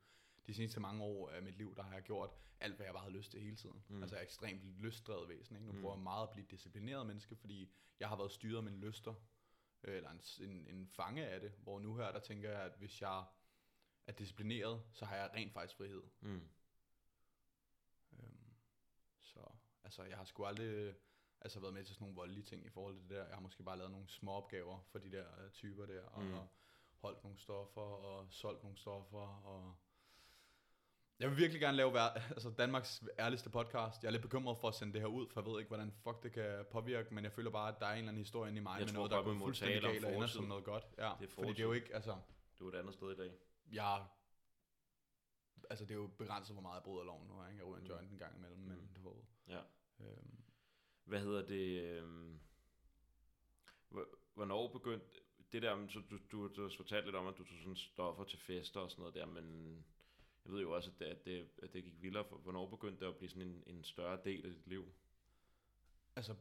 De 0.47 0.55
seneste 0.55 0.81
mange 0.81 1.03
år 1.05 1.31
af 1.31 1.43
mit 1.43 1.57
liv, 1.59 1.75
der 1.77 1.83
har 1.83 1.95
jeg 1.95 2.03
gjort 2.03 2.31
alt, 2.61 2.77
hvad 2.77 2.87
jeg 2.87 2.95
bare 2.95 3.03
havde 3.03 3.17
lyst 3.17 3.31
til 3.31 3.41
hele 3.41 3.57
tiden. 3.57 3.83
Mm. 3.89 4.03
Altså 4.03 4.17
jeg 4.17 4.21
er 4.21 4.25
ekstremt 4.25 4.63
lystdrevet 4.79 5.29
væsen. 5.29 5.57
Ikke? 5.57 5.67
Nu 5.67 5.73
Mm. 5.73 5.79
mm. 5.79 5.83
prøver 5.83 5.95
jeg 5.97 6.03
meget 6.03 6.23
at 6.23 6.31
blive 6.31 6.45
et 6.45 6.51
disciplineret 6.51 7.07
menneske, 7.07 7.37
fordi 7.37 7.73
jeg 8.01 8.09
har 8.09 8.17
været 8.17 8.33
styret 8.33 8.57
af 8.57 8.63
mine 8.63 8.77
lyster. 8.79 9.15
Øh, 9.85 9.97
Eller 9.97 10.11
en, 10.11 10.21
en, 10.51 10.67
en 10.67 10.89
fange 10.89 11.27
af 11.27 11.41
det. 11.41 11.51
Hvor 11.51 11.79
nu 11.79 11.97
her, 11.97 12.13
der 12.13 12.21
tænker 12.21 12.51
jeg, 12.51 12.61
at 12.63 12.73
hvis 12.79 13.03
jeg 13.03 13.25
er 14.07 14.13
disciplineret, 14.13 14.83
så 14.93 15.05
har 15.05 15.17
jeg 15.17 15.31
rent 15.35 15.53
faktisk 15.53 15.77
frihed. 15.77 16.03
Mm. 16.21 16.49
Øhm, 18.13 18.55
så 19.21 19.41
altså, 19.85 20.03
jeg 20.05 20.17
har 20.17 20.25
sgu 20.25 20.45
aldrig 20.45 20.95
altså, 21.41 21.61
været 21.61 21.75
med 21.75 21.85
til 21.85 21.95
sådan 21.95 22.05
nogle 22.05 22.17
voldelige 22.17 22.45
ting 22.45 22.67
i 22.67 22.71
forhold 22.71 22.95
til 22.95 23.03
det 23.03 23.11
der. 23.11 23.27
Jeg 23.27 23.35
har 23.35 23.41
måske 23.41 23.63
bare 23.63 23.77
lavet 23.79 23.91
nogle 23.93 24.09
små 24.09 24.33
opgaver 24.33 24.81
for 24.89 24.99
de 24.99 25.13
der 25.13 25.45
øh, 25.45 25.51
typer 25.51 25.87
der, 25.87 26.03
og 26.03 26.25
Mm. 26.25 26.35
holdt 26.99 27.23
nogle 27.23 27.39
stoffer, 27.39 27.81
og 27.81 28.33
solgt 28.33 28.63
nogle 28.63 28.79
stoffer, 28.79 29.45
og 29.45 29.77
jeg 31.21 31.29
vil 31.31 31.37
virkelig 31.37 31.61
gerne 31.61 31.77
lave 31.77 32.01
altså 32.31 32.51
Danmarks 32.59 33.03
ærligste 33.19 33.51
podcast. 33.51 34.03
Jeg 34.03 34.09
er 34.09 34.13
lidt 34.13 34.23
bekymret 34.23 34.59
for 34.59 34.69
at 34.69 34.75
sende 34.75 34.93
det 34.93 35.01
her 35.01 35.09
ud, 35.09 35.29
for 35.29 35.41
jeg 35.41 35.51
ved 35.51 35.59
ikke, 35.61 35.69
hvordan 35.69 35.93
fuck 35.93 36.23
det 36.23 36.33
kan 36.33 36.65
påvirke, 36.71 37.15
men 37.15 37.25
jeg 37.25 37.33
føler 37.33 37.51
bare, 37.51 37.69
at 37.75 37.81
der 37.81 37.87
er 37.87 37.93
en 37.93 37.99
eller 37.99 38.09
anden 38.09 38.23
historie 38.25 38.49
inde 38.51 38.61
i 38.61 38.63
mig 38.63 38.71
Jeg 38.79 38.87
med 38.87 38.87
tror 38.89 38.95
noget, 38.95 39.11
der 39.11 39.23
går 39.23 39.35
fuldstændig 39.39 39.83
galt 39.83 40.05
og 40.05 40.15
ender 40.15 40.27
som 40.27 40.45
noget 40.45 40.65
godt. 40.65 40.85
Ja, 40.99 41.13
Det 41.21 41.27
er 41.27 41.31
fordi 41.31 41.49
det 41.49 41.59
er 41.59 41.63
jo 41.65 41.73
ikke, 41.73 41.95
altså, 41.95 42.17
Du 42.59 42.69
er 42.69 42.73
et 42.73 42.79
andet 42.79 42.95
sted 42.95 43.13
i 43.13 43.17
dag. 43.17 43.31
jeg 43.73 44.05
altså 45.71 45.85
det 45.85 45.91
er 45.91 45.95
jo 45.99 46.07
begrænset, 46.19 46.55
hvor 46.55 46.63
meget 46.63 46.75
jeg 46.75 46.83
bryder 46.83 47.05
loven 47.05 47.29
nu. 47.29 47.45
Ikke? 47.47 47.59
Jeg 47.59 47.67
ryger 47.67 47.77
en 47.77 47.83
Mm. 47.83 47.89
joint 47.91 48.13
en 48.13 48.19
gang 48.19 48.37
imellem, 48.37 48.59
men 48.59 48.77
Mm. 48.77 48.89
du 49.03 49.09
ved. 49.09 49.17
Ja. 49.49 49.61
Øhm, 50.01 50.37
Hvad 51.05 51.21
hedder 51.21 51.47
det? 51.47 51.83
øhm, 51.83 52.41
hvor- 53.89 54.09
Hvornår 54.35 54.69
begyndte 54.73 55.07
det 55.53 55.63
der, 55.63 55.87
så 55.89 56.01
du, 56.11 56.19
du, 56.33 56.49
du 56.57 56.63
har 56.63 56.73
fortalt 56.77 57.05
lidt 57.05 57.17
om, 57.17 57.27
at 57.27 57.39
du 57.39 57.45
tog 57.45 57.57
sådan 57.59 57.77
stoffer 57.77 58.25
til 58.25 58.39
fester 58.39 58.81
og 58.81 58.91
sådan 58.91 59.01
noget 59.03 59.15
der, 59.15 59.27
men 59.27 59.85
jeg 60.45 60.53
ved 60.53 60.61
jo 60.61 60.73
også, 60.73 60.91
at 60.91 60.99
det, 60.99 61.05
at 61.05 61.25
det, 61.27 61.49
at 61.63 61.73
det 61.73 61.85
gik 61.85 62.03
vildere. 62.03 62.25
For, 62.25 62.37
hvornår 62.37 62.67
begyndte 62.67 63.05
det 63.05 63.11
at 63.11 63.17
blive 63.17 63.31
sådan 63.31 63.43
en, 63.47 63.63
en 63.67 63.85
større 63.85 64.19
del 64.25 64.47
af 64.47 64.53
dit 64.53 64.67
liv? 64.67 64.93
altså, 66.17 66.35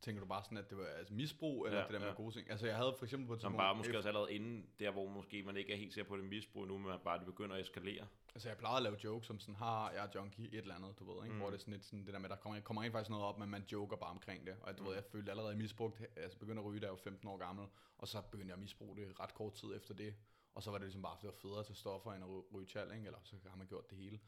tænker 0.00 0.20
du 0.20 0.26
bare 0.26 0.44
sådan, 0.44 0.58
at 0.58 0.70
det 0.70 0.78
var 0.78 0.84
altså, 0.86 1.14
misbrug, 1.14 1.66
eller 1.66 1.78
Ja, 1.78 1.84
det 1.84 1.92
der 1.92 1.98
med 1.98 2.06
ja. 2.08 2.14
gode 2.14 2.34
ting? 2.34 2.50
Altså, 2.50 2.66
jeg 2.66 2.76
havde 2.76 2.94
for 2.98 3.04
eksempel 3.04 3.26
på 3.26 3.34
et 3.34 3.40
Som 3.40 3.50
tidspunkt- 3.52 3.62
bare 3.62 3.74
måske 3.76 3.96
også 3.96 4.08
allerede 4.08 4.32
inden 4.32 4.66
der, 4.78 4.90
hvor 4.90 5.08
måske 5.08 5.42
man 5.42 5.56
ikke 5.56 5.72
er 5.72 5.76
helt 5.76 5.94
sikker 5.94 6.08
på 6.08 6.16
det 6.16 6.24
misbrug 6.24 6.66
nu, 6.66 6.78
men 6.78 6.98
bare 7.04 7.18
det 7.18 7.26
begynder 7.26 7.56
at 7.56 7.62
eskalere. 7.62 8.06
Altså, 8.34 8.48
jeg 8.48 8.58
plejede 8.58 8.76
at 8.76 8.82
lave 8.82 8.96
jokes 9.04 9.26
som 9.26 9.38
sådan, 9.40 9.54
har 9.54 9.90
jeg 9.90 10.04
er 10.04 10.08
junkie, 10.14 10.46
et 10.48 10.54
eller 10.54 10.74
andet, 10.74 10.98
du 10.98 11.12
ved, 11.12 11.24
ikke? 11.24 11.28
Mm. 11.28 11.32
Mm. 11.34 11.38
Hvor 11.40 11.50
det 11.50 11.54
er 11.56 11.60
sådan 11.60 11.72
lidt 11.72 11.84
sådan, 11.84 12.04
det 12.06 12.12
der 12.14 12.18
med, 12.20 12.28
der 12.28 12.36
kommer, 12.36 12.60
kommer 12.60 12.82
rent 12.82 12.92
faktisk 12.92 13.10
noget 13.10 13.24
op, 13.24 13.38
men 13.38 13.48
man 13.50 13.64
joker 13.72 13.96
bare 13.96 14.10
omkring 14.10 14.46
det. 14.46 14.56
Og 14.62 14.78
du 14.78 14.82
Mm. 14.82 14.88
ved, 14.88 14.94
jeg 14.94 15.04
følte 15.04 15.30
allerede 15.30 15.56
misbrugt, 15.56 16.02
altså 16.16 16.38
begyndte 16.38 16.60
at 16.60 16.66
ryge, 16.66 16.80
da 16.80 16.84
jeg 16.86 16.90
var 16.92 16.96
15 16.98 17.28
år 17.28 17.36
gammel, 17.36 17.66
og 17.98 18.08
så 18.08 18.22
begyndte 18.30 18.50
jeg 18.50 18.56
at 18.56 18.60
misbruge 18.62 18.96
det 18.96 19.20
ret 19.20 19.34
kort 19.34 19.54
tid 19.54 19.76
efter 19.76 19.94
det. 19.94 20.14
Og 20.56 20.62
så 20.62 20.70
var 20.70 20.78
det 20.78 20.84
ligesom 20.86 21.02
bare, 21.02 21.16
fordi 21.16 21.26
det 21.26 21.34
var 21.34 21.48
federe 21.48 21.64
til 21.64 21.76
stoffer, 21.76 22.12
end 22.12 22.24
at 22.24 22.30
ry- 22.30 22.54
ryge 22.54 22.66
tjal, 22.66 22.92
ikke? 22.92 23.06
Eller 23.06 23.18
så 23.22 23.36
har 23.48 23.56
man 23.56 23.66
gjort 23.66 23.90
det 23.90 23.98
hele. 23.98 24.20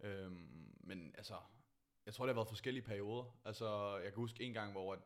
Øhm, 0.00 0.74
men 0.80 1.14
altså, 1.18 1.38
jeg 2.06 2.14
tror, 2.14 2.24
det 2.26 2.34
har 2.34 2.40
været 2.40 2.48
forskellige 2.48 2.84
perioder. 2.84 3.40
Altså, 3.44 3.96
jeg 3.96 4.12
kan 4.12 4.20
huske 4.20 4.44
en 4.44 4.52
gang, 4.52 4.72
hvor 4.72 4.92
at 4.92 4.98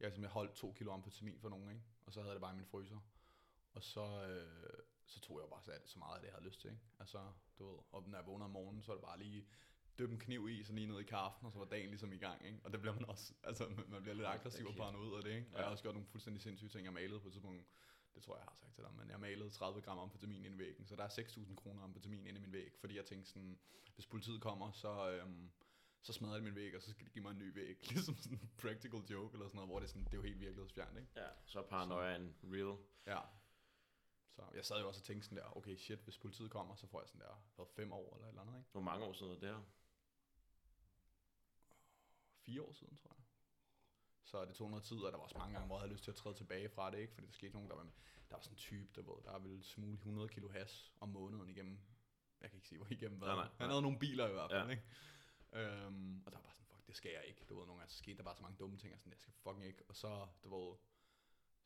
jeg 0.00 0.12
simpelthen 0.12 0.32
holdt 0.32 0.54
to 0.54 0.72
kilo 0.72 0.92
amfetamin 0.92 1.38
for 1.40 1.48
nogen, 1.48 1.68
ikke? 1.70 1.82
Og 2.06 2.12
så 2.12 2.20
havde 2.20 2.28
jeg 2.30 2.34
det 2.34 2.40
bare 2.40 2.52
i 2.52 2.56
min 2.56 2.66
fryser. 2.66 2.98
Og 3.72 3.82
så, 3.82 4.26
øh, 4.26 4.82
så 5.06 5.20
tog 5.20 5.40
jeg 5.40 5.48
bare 5.50 5.62
så, 5.62 5.72
så 5.84 5.98
meget 5.98 6.14
af 6.14 6.20
det, 6.20 6.26
jeg 6.26 6.34
havde 6.34 6.44
lyst 6.46 6.60
til, 6.60 6.70
ikke? 6.70 6.82
Altså, 7.00 7.18
du 7.58 7.70
ved, 7.70 7.78
og 7.92 8.08
når 8.08 8.18
jeg 8.18 8.26
vågnede 8.26 8.44
om 8.44 8.50
morgenen, 8.50 8.82
så 8.82 8.88
var 8.92 8.94
det 8.96 9.04
bare 9.04 9.18
lige 9.18 9.46
døbe 9.98 10.12
en 10.12 10.18
kniv 10.20 10.48
i, 10.48 10.62
så 10.64 10.72
lige 10.72 10.86
ned 10.86 11.00
i 11.00 11.04
kaffen, 11.04 11.46
og 11.46 11.52
så 11.52 11.58
var 11.58 11.66
dagen 11.66 11.88
ligesom 11.88 12.12
i 12.12 12.16
gang, 12.16 12.46
ikke? 12.46 12.60
Og 12.64 12.72
det 12.72 12.80
bliver 12.80 12.94
man 12.94 13.04
også, 13.04 13.34
altså, 13.42 13.68
man 13.88 14.02
bliver 14.02 14.14
lidt 14.14 14.26
aggressiv 14.26 14.66
og 14.66 14.74
paranoid 14.74 15.16
af 15.16 15.22
det, 15.22 15.30
ikke? 15.30 15.46
Og 15.52 15.56
jeg 15.56 15.64
har 15.64 15.70
også 15.70 15.82
gjort 15.82 15.94
nogle 15.94 16.08
fuldstændig 16.08 16.42
sindssyge 16.42 16.68
ting. 16.70 16.84
Jeg 16.84 16.92
malede 16.92 17.20
på 17.20 17.26
et 17.26 17.32
tidspunkt, 17.32 17.64
det 18.14 18.22
tror 18.22 18.34
jeg, 18.34 18.40
jeg 18.40 18.48
har 18.48 18.56
sagt 18.56 18.74
til 18.74 18.84
dig, 18.84 18.94
men 18.94 19.10
jeg 19.10 19.20
malede 19.20 19.50
30 19.50 19.80
gram 19.80 19.98
amfetamin 19.98 20.44
ind 20.44 20.54
i 20.54 20.58
væggen, 20.58 20.86
så 20.86 20.96
der 20.96 21.04
er 21.04 21.08
6.000 21.08 21.54
kroner 21.54 21.82
amfetamin 21.82 22.26
inde 22.26 22.38
i 22.38 22.42
min 22.42 22.52
væg, 22.52 22.72
fordi 22.80 22.96
jeg 22.96 23.04
tænkte 23.04 23.30
sådan, 23.30 23.58
hvis 23.94 24.06
politiet 24.06 24.40
kommer, 24.40 24.72
så, 24.72 25.10
øhm, 25.10 25.50
så 26.02 26.12
smadrer 26.12 26.36
de 26.36 26.42
min 26.42 26.54
væg, 26.54 26.76
og 26.76 26.82
så 26.82 26.90
skal 26.90 27.06
de 27.06 27.10
give 27.10 27.22
mig 27.22 27.30
en 27.30 27.38
ny 27.38 27.54
væg. 27.54 27.76
Ligesom 27.90 28.16
sådan 28.16 28.38
en 28.38 28.50
practical 28.58 29.00
joke 29.00 29.32
eller 29.32 29.48
sådan 29.48 29.56
noget, 29.56 29.68
hvor 29.68 29.78
det 29.78 29.86
er, 29.86 29.88
sådan, 29.88 30.04
det 30.04 30.12
er 30.12 30.16
jo 30.16 30.22
helt 30.22 30.40
virkelighedsfjernt, 30.40 30.98
ikke? 30.98 31.10
Ja, 31.16 31.28
så 31.46 31.62
paranoiaen 31.62 32.36
real. 32.44 32.78
Ja. 33.06 33.20
Så 34.30 34.42
jeg 34.54 34.64
sad 34.64 34.80
jo 34.80 34.88
også 34.88 35.00
og 35.00 35.04
tænkte 35.04 35.28
sådan 35.28 35.38
der, 35.38 35.56
okay 35.56 35.76
shit, 35.76 35.98
hvis 35.98 36.18
politiet 36.18 36.50
kommer, 36.50 36.74
så 36.74 36.86
får 36.86 37.00
jeg 37.00 37.08
sådan 37.08 37.20
der, 37.20 37.44
hvad, 37.56 37.66
fem 37.76 37.92
år 37.92 38.14
eller 38.14 38.26
et 38.26 38.28
eller 38.28 38.42
andet, 38.42 38.58
ikke? 38.58 38.70
Hvor 38.72 38.80
mange 38.80 39.04
år 39.04 39.12
siden 39.12 39.32
er 39.32 39.38
det 39.38 39.48
her? 39.48 39.62
Fire 42.38 42.62
år 42.62 42.72
siden, 42.72 42.96
tror 42.96 43.14
jeg. 43.18 43.21
Så 44.32 44.44
det 44.44 44.54
tog 44.54 44.70
noget 44.70 44.84
tid, 44.84 44.96
og 44.96 45.12
der 45.12 45.18
var 45.18 45.24
også 45.24 45.38
mange 45.38 45.52
gange, 45.54 45.66
hvor 45.66 45.76
jeg 45.76 45.80
havde 45.80 45.92
lyst 45.92 46.04
til 46.04 46.10
at 46.10 46.16
træde 46.16 46.34
tilbage 46.34 46.68
fra 46.68 46.90
det, 46.90 46.98
ikke? 46.98 47.14
Fordi 47.14 47.26
der 47.26 47.32
skete 47.32 47.52
nogen, 47.54 47.68
der 47.70 47.76
var, 47.76 47.82
der 48.28 48.36
var 48.36 48.40
sådan 48.40 48.52
en 48.54 48.56
type, 48.58 48.88
der, 48.94 49.02
ved, 49.02 49.22
der 49.24 49.38
ville 49.38 49.62
smule 49.64 49.92
100 49.94 50.28
kilo 50.28 50.48
has 50.48 50.92
om 51.00 51.08
måneden 51.08 51.48
igennem. 51.48 51.78
Jeg 52.40 52.50
kan 52.50 52.56
ikke 52.56 52.68
sige, 52.68 52.78
hvor 52.78 52.86
igennem 52.90 53.18
hvad. 53.18 53.28
Nej, 53.28 53.36
nej, 53.36 53.44
Han 53.44 53.52
nej. 53.58 53.68
havde 53.68 53.82
nogle 53.82 53.98
biler 53.98 54.28
i 54.28 54.32
hvert 54.32 54.50
fald, 54.50 54.66
Ja. 54.68 54.70
ikke? 54.70 54.84
Øhm, 55.52 56.22
og 56.26 56.32
der 56.32 56.38
var 56.38 56.42
bare 56.42 56.52
sådan, 56.54 56.66
fuck, 56.66 56.86
det 56.86 56.96
skal 56.96 57.12
jeg 57.12 57.24
ikke. 57.28 57.44
Du 57.48 57.58
ved, 57.58 57.66
nogle 57.66 57.80
gange 57.80 57.92
så 57.92 57.98
skete 57.98 58.16
der 58.16 58.22
bare 58.22 58.36
så 58.36 58.42
mange 58.42 58.56
dumme 58.58 58.76
ting, 58.78 58.94
og 58.94 58.98
sådan, 59.00 59.12
jeg 59.12 59.20
skal 59.20 59.32
fucking 59.32 59.64
ikke. 59.66 59.82
Og 59.88 59.96
så, 59.96 60.26
du 60.44 60.48
ved, 60.56 60.76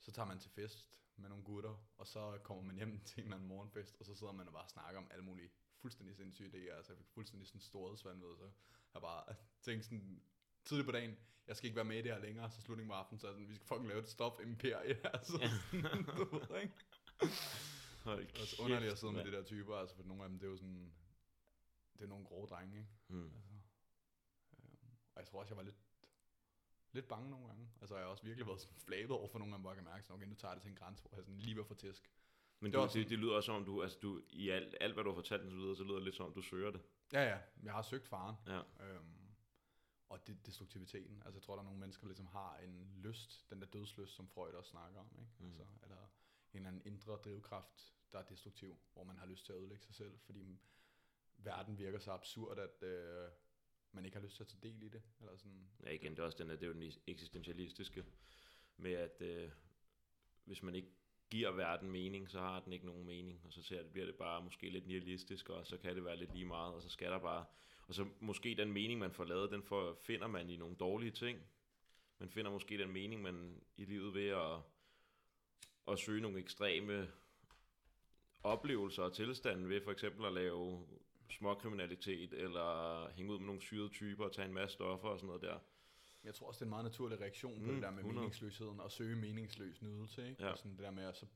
så 0.00 0.12
tager 0.12 0.26
man 0.26 0.38
til 0.38 0.50
fest 0.50 1.00
med 1.16 1.28
nogle 1.28 1.44
gutter, 1.44 1.84
og 1.98 2.06
så 2.06 2.38
kommer 2.42 2.62
man 2.62 2.76
hjem 2.76 3.00
til 3.04 3.18
en 3.20 3.24
eller 3.24 3.36
anden 3.36 3.48
morgenfest, 3.48 3.96
og 4.00 4.06
så 4.06 4.14
sidder 4.14 4.32
man 4.32 4.46
og 4.46 4.52
bare 4.52 4.68
snakker 4.68 5.00
om 5.00 5.08
alle 5.10 5.24
mulige 5.24 5.50
fuldstændig 5.76 6.16
sindssyge 6.16 6.48
idéer. 6.50 6.74
Altså, 6.76 6.92
jeg 6.92 6.98
fik 6.98 7.08
fuldstændig 7.08 7.48
sådan 7.48 7.60
storhedsvandvid, 7.60 8.36
så 8.36 8.50
jeg 8.94 9.02
bare 9.02 9.34
tænkte 9.62 9.84
sådan, 9.84 10.22
tidligt 10.66 10.86
på 10.86 10.92
dagen, 10.92 11.16
jeg 11.46 11.56
skal 11.56 11.66
ikke 11.66 11.76
være 11.76 11.84
med 11.84 11.98
i 11.98 12.02
det 12.02 12.12
her 12.12 12.18
længere, 12.18 12.50
så 12.50 12.60
slutningen 12.60 12.90
på 12.90 12.94
aftenen, 12.94 13.18
så 13.20 13.26
sådan, 13.26 13.48
vi 13.48 13.54
skal 13.54 13.66
fucking 13.66 13.88
lave 13.88 14.00
et 14.00 14.08
stop 14.08 14.40
imperie, 14.42 15.06
altså, 15.16 15.32
sådan, 15.72 16.04
du 16.04 16.24
ved, 16.38 16.60
ikke? 16.62 16.74
Hold 18.04 18.26
Det 18.26 18.36
er 18.36 18.40
også 18.40 18.62
underligt 18.62 18.92
at 18.92 18.98
sidde 18.98 19.12
med 19.12 19.24
de 19.24 19.32
der 19.32 19.42
typer, 19.42 19.76
altså, 19.76 19.96
for 19.96 20.02
nogle 20.02 20.22
af 20.22 20.28
dem, 20.28 20.38
det 20.38 20.46
er 20.46 20.50
jo 20.50 20.56
sådan, 20.56 20.92
det 21.98 22.04
er 22.04 22.08
nogle 22.08 22.24
grove 22.24 22.46
drenge, 22.46 22.78
ikke? 22.78 22.88
Mm. 23.08 23.24
Altså, 23.24 23.38
øhm, 24.58 24.90
og 25.14 25.20
jeg 25.20 25.26
tror 25.26 25.40
også, 25.40 25.50
jeg 25.50 25.56
var 25.56 25.62
lidt, 25.62 25.76
lidt 26.92 27.08
bange 27.08 27.30
nogle 27.30 27.46
gange. 27.46 27.68
Altså, 27.80 27.94
jeg 27.96 28.04
har 28.04 28.10
også 28.10 28.24
virkelig 28.24 28.46
været 28.46 28.60
sådan 28.60 28.76
flabet 28.76 29.10
over 29.10 29.28
for 29.28 29.38
nogle 29.38 29.52
gange, 29.52 29.60
hvor 29.62 29.70
jeg 29.70 29.76
kan 29.76 29.84
mærke, 29.84 30.04
sådan, 30.04 30.14
okay, 30.16 30.26
nu 30.26 30.34
tager 30.34 30.54
det 30.54 30.62
til 30.62 30.68
en 30.70 30.76
grænse, 30.76 31.02
hvor 31.02 31.16
jeg 31.18 31.24
sådan 31.24 31.38
lige 31.38 31.60
at 31.60 31.66
få 31.66 31.74
tæsk. 31.74 32.10
Men 32.60 32.72
Det 32.72 32.78
var 32.78 32.86
du, 32.86 32.92
sådan- 32.92 33.02
det, 33.02 33.10
det, 33.10 33.18
lyder 33.18 33.34
også 33.34 33.46
som 33.46 33.54
om, 33.54 33.64
du, 33.64 33.82
altså 33.82 33.98
du, 34.02 34.22
i 34.30 34.48
alt, 34.48 34.74
alt 34.80 34.94
hvad 34.94 35.04
du 35.04 35.10
har 35.10 35.14
fortalt 35.14 35.42
indtil 35.42 35.58
videre, 35.58 35.76
så 35.76 35.82
lyder 35.84 35.94
det 35.94 36.02
lidt 36.04 36.14
som 36.16 36.26
om, 36.26 36.32
du 36.32 36.42
søger 36.42 36.70
det. 36.70 36.80
Ja, 37.12 37.22
ja, 37.22 37.38
jeg 37.62 37.72
har 37.72 37.82
søgt 37.82 38.06
faren. 38.08 38.36
Ja. 38.46 38.60
Øhm, 38.86 39.25
og 40.08 40.26
det, 40.26 40.46
destruktiviteten. 40.46 41.22
Altså, 41.24 41.38
jeg 41.38 41.42
tror, 41.42 41.54
der 41.54 41.60
er 41.60 41.64
nogle 41.64 41.80
mennesker, 41.80 42.02
der 42.02 42.08
ligesom 42.08 42.26
har 42.26 42.56
en 42.58 42.92
lyst, 42.96 43.50
den 43.50 43.60
der 43.60 43.66
dødslyst, 43.66 44.14
som 44.14 44.28
Freud 44.28 44.52
også 44.52 44.70
snakker 44.70 45.00
om, 45.00 45.16
ikke? 45.18 45.30
Mm. 45.38 45.46
Altså, 45.46 45.64
eller 45.82 45.96
en 45.96 46.56
eller 46.56 46.68
anden 46.68 46.82
indre 46.84 47.12
drivkraft, 47.12 47.94
der 48.12 48.18
er 48.18 48.22
destruktiv, 48.22 48.76
hvor 48.92 49.04
man 49.04 49.18
har 49.18 49.26
lyst 49.26 49.44
til 49.44 49.52
at 49.52 49.58
ødelægge 49.58 49.84
sig 49.84 49.94
selv, 49.94 50.18
fordi 50.18 50.60
verden 51.38 51.78
virker 51.78 51.98
så 51.98 52.12
absurd, 52.12 52.58
at 52.58 52.82
øh, 52.82 53.30
man 53.92 54.04
ikke 54.04 54.16
har 54.16 54.24
lyst 54.24 54.36
til 54.36 54.42
at 54.42 54.48
tage 54.48 54.60
del 54.62 54.82
i 54.82 54.88
det. 54.88 55.02
Eller 55.20 55.36
sådan. 55.36 55.68
Ja, 55.84 55.90
igen, 55.90 56.12
det 56.12 56.18
er 56.18 56.24
også 56.24 56.38
den, 56.38 56.48
der, 56.48 56.56
det 56.56 56.62
er 56.62 56.66
jo 56.66 56.72
den 56.72 56.92
eksistentialistiske 57.06 58.04
med, 58.76 58.92
at 58.92 59.22
øh, 59.22 59.50
hvis 60.44 60.62
man 60.62 60.74
ikke 60.74 60.88
giver 61.30 61.50
verden 61.50 61.90
mening, 61.90 62.30
så 62.30 62.40
har 62.40 62.60
den 62.60 62.72
ikke 62.72 62.86
nogen 62.86 63.06
mening, 63.06 63.40
og 63.44 63.52
så 63.52 63.62
ser 63.62 63.82
det, 63.82 63.92
bliver 63.92 64.06
det 64.06 64.14
bare 64.14 64.42
måske 64.42 64.70
lidt 64.70 64.86
nihilistisk, 64.86 65.48
og 65.50 65.66
så 65.66 65.78
kan 65.78 65.94
det 65.94 66.04
være 66.04 66.16
lidt 66.16 66.32
lige 66.32 66.44
meget, 66.44 66.74
og 66.74 66.82
så 66.82 66.88
skal 66.88 67.10
der 67.10 67.18
bare, 67.18 67.44
og 67.88 67.94
så 67.94 68.06
måske 68.20 68.54
den 68.54 68.72
mening, 68.72 68.98
man 68.98 69.12
får 69.12 69.24
lavet, 69.24 69.50
den 69.50 69.62
får, 69.62 69.98
finder 70.02 70.26
man 70.26 70.50
i 70.50 70.56
nogle 70.56 70.76
dårlige 70.76 71.10
ting, 71.10 71.38
man 72.18 72.30
finder 72.30 72.50
måske 72.50 72.78
den 72.78 72.92
mening, 72.92 73.22
man 73.22 73.62
i 73.76 73.84
livet 73.84 74.14
ved 74.14 74.28
at, 74.28 74.60
at 75.88 75.98
søge 75.98 76.20
nogle 76.20 76.38
ekstreme 76.38 77.10
oplevelser 78.42 79.02
og 79.02 79.12
tilstande 79.12 79.68
ved 79.68 79.80
for 79.80 79.92
eksempel 79.92 80.26
at 80.26 80.32
lave 80.32 80.86
småkriminalitet, 81.30 82.32
eller 82.32 83.10
hænge 83.10 83.32
ud 83.32 83.38
med 83.38 83.46
nogle 83.46 83.60
syrede 83.60 83.88
typer 83.88 84.24
og 84.24 84.32
tage 84.32 84.48
en 84.48 84.54
masse 84.54 84.74
stoffer 84.74 85.08
og 85.08 85.18
sådan 85.18 85.26
noget 85.26 85.42
der. 85.42 85.58
Jeg 86.24 86.34
tror 86.34 86.46
også, 86.46 86.58
det 86.58 86.62
er 86.62 86.66
en 86.66 86.70
meget 86.70 86.84
naturlig 86.84 87.20
reaktion 87.20 87.60
på 87.60 87.66
Mm, 87.66 87.74
det 87.74 87.82
der 87.82 87.90
med 87.90 87.98
100. 87.98 88.20
meningsløsheden, 88.24 88.80
og 88.80 88.90
søge 88.90 89.16
meningsløs 89.16 89.82
nydelse, 89.82 90.28
ikke? 90.28 90.42
Ja. 90.42 90.50
Og 90.50 90.58
sådan 90.58 90.72
det 90.72 90.80
der 90.80 90.90
med, 90.90 91.04
at 91.04 91.16
så 91.16 91.26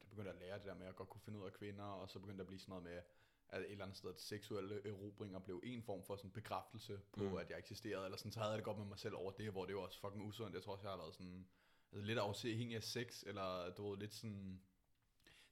det 0.00 0.08
begyndte 0.08 0.30
at 0.30 0.38
lære 0.40 0.58
det 0.58 0.66
der 0.66 0.74
med 0.74 0.86
at 0.86 0.96
godt 0.96 1.08
kunne 1.08 1.20
finde 1.20 1.38
ud 1.38 1.44
af 1.44 1.52
kvinder, 1.52 1.84
og 1.84 2.10
så 2.10 2.18
begyndte 2.18 2.38
der 2.38 2.42
at 2.42 2.46
blive 2.46 2.60
sådan 2.60 2.72
noget 2.72 2.84
med, 2.84 3.02
at 3.48 3.60
et 3.62 3.70
eller 3.70 3.84
andet 3.84 3.96
sted, 3.98 4.10
at 4.10 4.20
seksuelle 4.20 4.88
erobringer 4.88 5.38
blev 5.38 5.60
en 5.64 5.82
form 5.82 6.02
for 6.04 6.16
sådan 6.16 6.30
bekræftelse 6.30 7.00
på, 7.12 7.24
Mm. 7.28 7.36
at 7.36 7.50
jeg 7.50 7.58
eksisterede, 7.58 8.04
eller 8.04 8.18
sådan, 8.18 8.32
så 8.32 8.38
havde 8.40 8.50
jeg 8.50 8.58
det 8.58 8.64
godt 8.64 8.78
med 8.78 8.86
mig 8.86 8.98
selv 8.98 9.14
over 9.14 9.30
det, 9.32 9.50
hvor 9.52 9.64
det 9.64 9.74
var 9.76 9.80
også 9.80 10.00
fucking 10.00 10.24
usundt. 10.26 10.54
Jeg 10.54 10.62
tror 10.62 10.72
også, 10.72 10.82
jeg 10.84 10.90
har 10.92 10.96
været 10.98 11.14
sådan, 11.14 11.48
altså 11.92 12.04
lidt 12.06 12.18
afhængig 12.18 12.76
af 12.76 12.82
sex, 12.82 13.22
eller 13.26 13.74
du 13.74 13.90
ved, 13.90 13.98
lidt 13.98 14.14
sådan, 14.14 14.60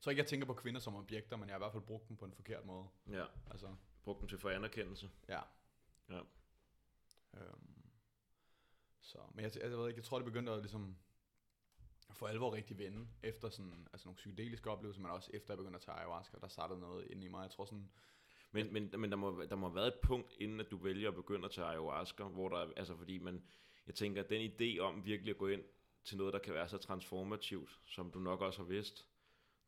så 0.01 0.11
ikke 0.11 0.21
jeg 0.21 0.27
tænker 0.29 0.47
på 0.47 0.55
kvinder 0.55 0.81
som 0.81 0.95
objekter, 0.95 1.37
men 1.37 1.49
jeg 1.49 1.55
har 1.55 1.59
i 1.59 1.65
hvert 1.65 1.73
fald 1.73 1.83
brugt 1.83 2.09
dem 2.09 2.17
på 2.17 2.25
en 2.25 2.33
forkert 2.33 2.65
måde. 2.65 2.87
Ja, 3.11 3.25
Altså, 3.51 3.77
brugt 4.05 4.21
dem 4.21 4.29
til 4.29 4.39
for 4.39 4.51
anerkendelse. 4.51 5.11
Ja. 5.29 5.41
Ja. 6.11 6.21
Øhm, 7.35 7.83
så, 9.01 9.19
men 9.35 9.45
jeg, 9.45 9.53
jeg, 9.61 9.71
ved 9.71 9.89
ikke, 9.89 9.99
jeg 9.99 10.05
tror, 10.05 10.19
det 10.19 10.25
begyndte 10.25 10.53
at 10.53 10.59
ligesom 10.59 10.97
for 12.15 12.27
alvor 12.27 12.53
rigtig 12.55 12.79
vende, 12.79 13.07
efter 13.23 13.49
sådan, 13.49 13.89
altså 13.93 14.07
nogle 14.09 14.17
psykedeliske 14.17 14.71
oplevelser, 14.71 15.03
men 15.03 15.11
også 15.11 15.31
efter 15.35 15.53
jeg 15.55 15.59
begyndte 15.59 15.77
at 15.77 15.83
tage 15.83 15.97
ayahuasca, 15.97 16.37
der 16.41 16.49
startede 16.49 16.81
noget 16.81 17.07
inde 17.11 17.25
i 17.25 17.29
mig. 17.29 17.43
Jeg 17.43 17.51
tror 17.51 17.65
sådan, 17.65 17.91
Men, 18.53 18.73
men, 18.73 18.91
men 18.99 19.11
der, 19.11 19.17
må, 19.17 19.43
der 19.51 19.57
må 19.57 19.67
have 19.69 19.75
været 19.75 19.87
et 19.87 20.01
punkt, 20.03 20.35
inden 20.39 20.61
at 20.61 20.71
du 20.71 20.77
vælger 20.77 21.09
at 21.09 21.15
begynde 21.15 21.45
at 21.45 21.51
tage 21.51 21.67
ayahuasca, 21.67 22.25
hvor 22.25 22.49
der, 22.49 22.57
er- 22.57 22.73
altså 22.77 22.97
fordi 22.97 23.19
man, 23.19 23.43
jeg 23.87 23.95
tænker, 23.95 24.23
at 24.23 24.31
den 24.31 24.51
idé 24.53 24.79
om 24.81 25.05
virkelig 25.05 25.31
at 25.31 25.39
gå 25.39 25.49
ind 25.49 25.63
til 26.05 26.17
noget, 26.17 26.33
der 26.33 26.39
kan 26.39 26.55
være 26.55 26.69
så 26.69 26.79
transformativt, 26.79 27.81
som 27.87 28.11
du 28.11 28.19
nok 28.19 28.41
også 28.41 28.59
har 28.63 28.69
vidst, 28.69 29.07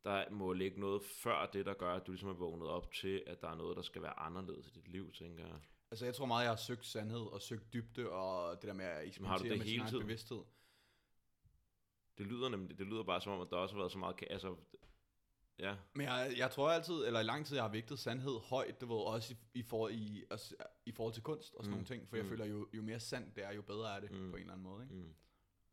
der 0.03 0.29
må 0.29 0.53
ligge 0.53 0.79
noget 0.79 1.03
før 1.03 1.45
det, 1.53 1.65
der 1.65 1.73
gør, 1.73 1.93
at 1.93 2.07
du 2.07 2.11
ligesom 2.11 2.29
er 2.29 2.33
vågnet 2.33 2.67
op 2.67 2.91
til, 2.91 3.23
at 3.27 3.41
der 3.41 3.47
er 3.49 3.55
noget, 3.55 3.77
der 3.77 3.81
skal 3.83 4.01
være 4.01 4.19
anderledes 4.19 4.67
i 4.67 4.69
dit 4.69 4.87
liv, 4.87 5.11
tænker 5.13 5.45
jeg. 5.47 5.59
altså 5.91 6.05
jeg 6.05 6.15
tror 6.15 6.25
meget, 6.25 6.43
jeg 6.43 6.51
har 6.51 6.55
søgt 6.57 6.85
sandhed 6.85 7.19
og 7.33 7.41
søgt 7.41 7.73
dybde, 7.73 8.09
og 8.09 8.61
det 8.61 8.67
der 8.67 8.73
med 8.73 8.85
at 8.85 9.07
eksperimentere 9.07 9.49
med 9.57 9.65
sin 9.65 9.79
egen 9.79 10.01
bevidsthed. 10.01 10.41
Det 12.17 12.25
lyder 12.27 12.49
nemlig, 12.49 12.77
det 12.77 12.87
lyder 12.87 13.03
bare 13.03 13.21
som 13.21 13.31
om, 13.33 13.41
at 13.41 13.47
der 13.49 13.57
også 13.57 13.75
har 13.75 13.81
været 13.81 13.91
så 13.91 13.97
meget, 13.97 14.23
altså, 14.29 14.55
ja, 15.59 15.75
Men 15.93 16.05
jeg, 16.05 16.33
jeg 16.37 16.51
tror 16.51 16.69
altid, 16.69 16.93
eller 17.05 17.19
i 17.19 17.23
lang 17.23 17.45
tid, 17.45 17.55
jeg 17.55 17.63
har 17.63 17.71
vægtet 17.71 17.99
sandhed 17.99 18.39
højt, 18.49 18.79
det 18.81 18.89
var 18.89 18.95
også 18.95 19.33
i, 19.33 19.59
i, 19.59 19.63
for, 19.63 19.89
i, 19.89 20.23
altså, 20.29 20.55
i 20.85 20.91
forhold 20.91 21.13
til 21.13 21.23
kunst 21.23 21.55
og 21.55 21.63
sådan 21.63 21.69
Mm, 21.69 21.71
nogle 21.71 21.85
ting, 21.85 22.09
for 22.09 22.15
jeg 22.15 22.23
mm. 22.25 22.29
føler, 22.29 22.45
jo, 22.45 22.67
jo 22.73 22.81
mere 22.81 22.99
sandt 22.99 23.35
det 23.35 23.43
er, 23.45 23.51
jo 23.53 23.61
bedre 23.61 23.95
er 23.95 23.99
det 23.99 24.11
Mm. 24.11 24.29
på 24.31 24.35
en 24.35 24.41
eller 24.41 24.53
anden 24.53 24.63
måde. 24.63 24.83
Ikke? 24.83 24.95
mm, 24.95 25.13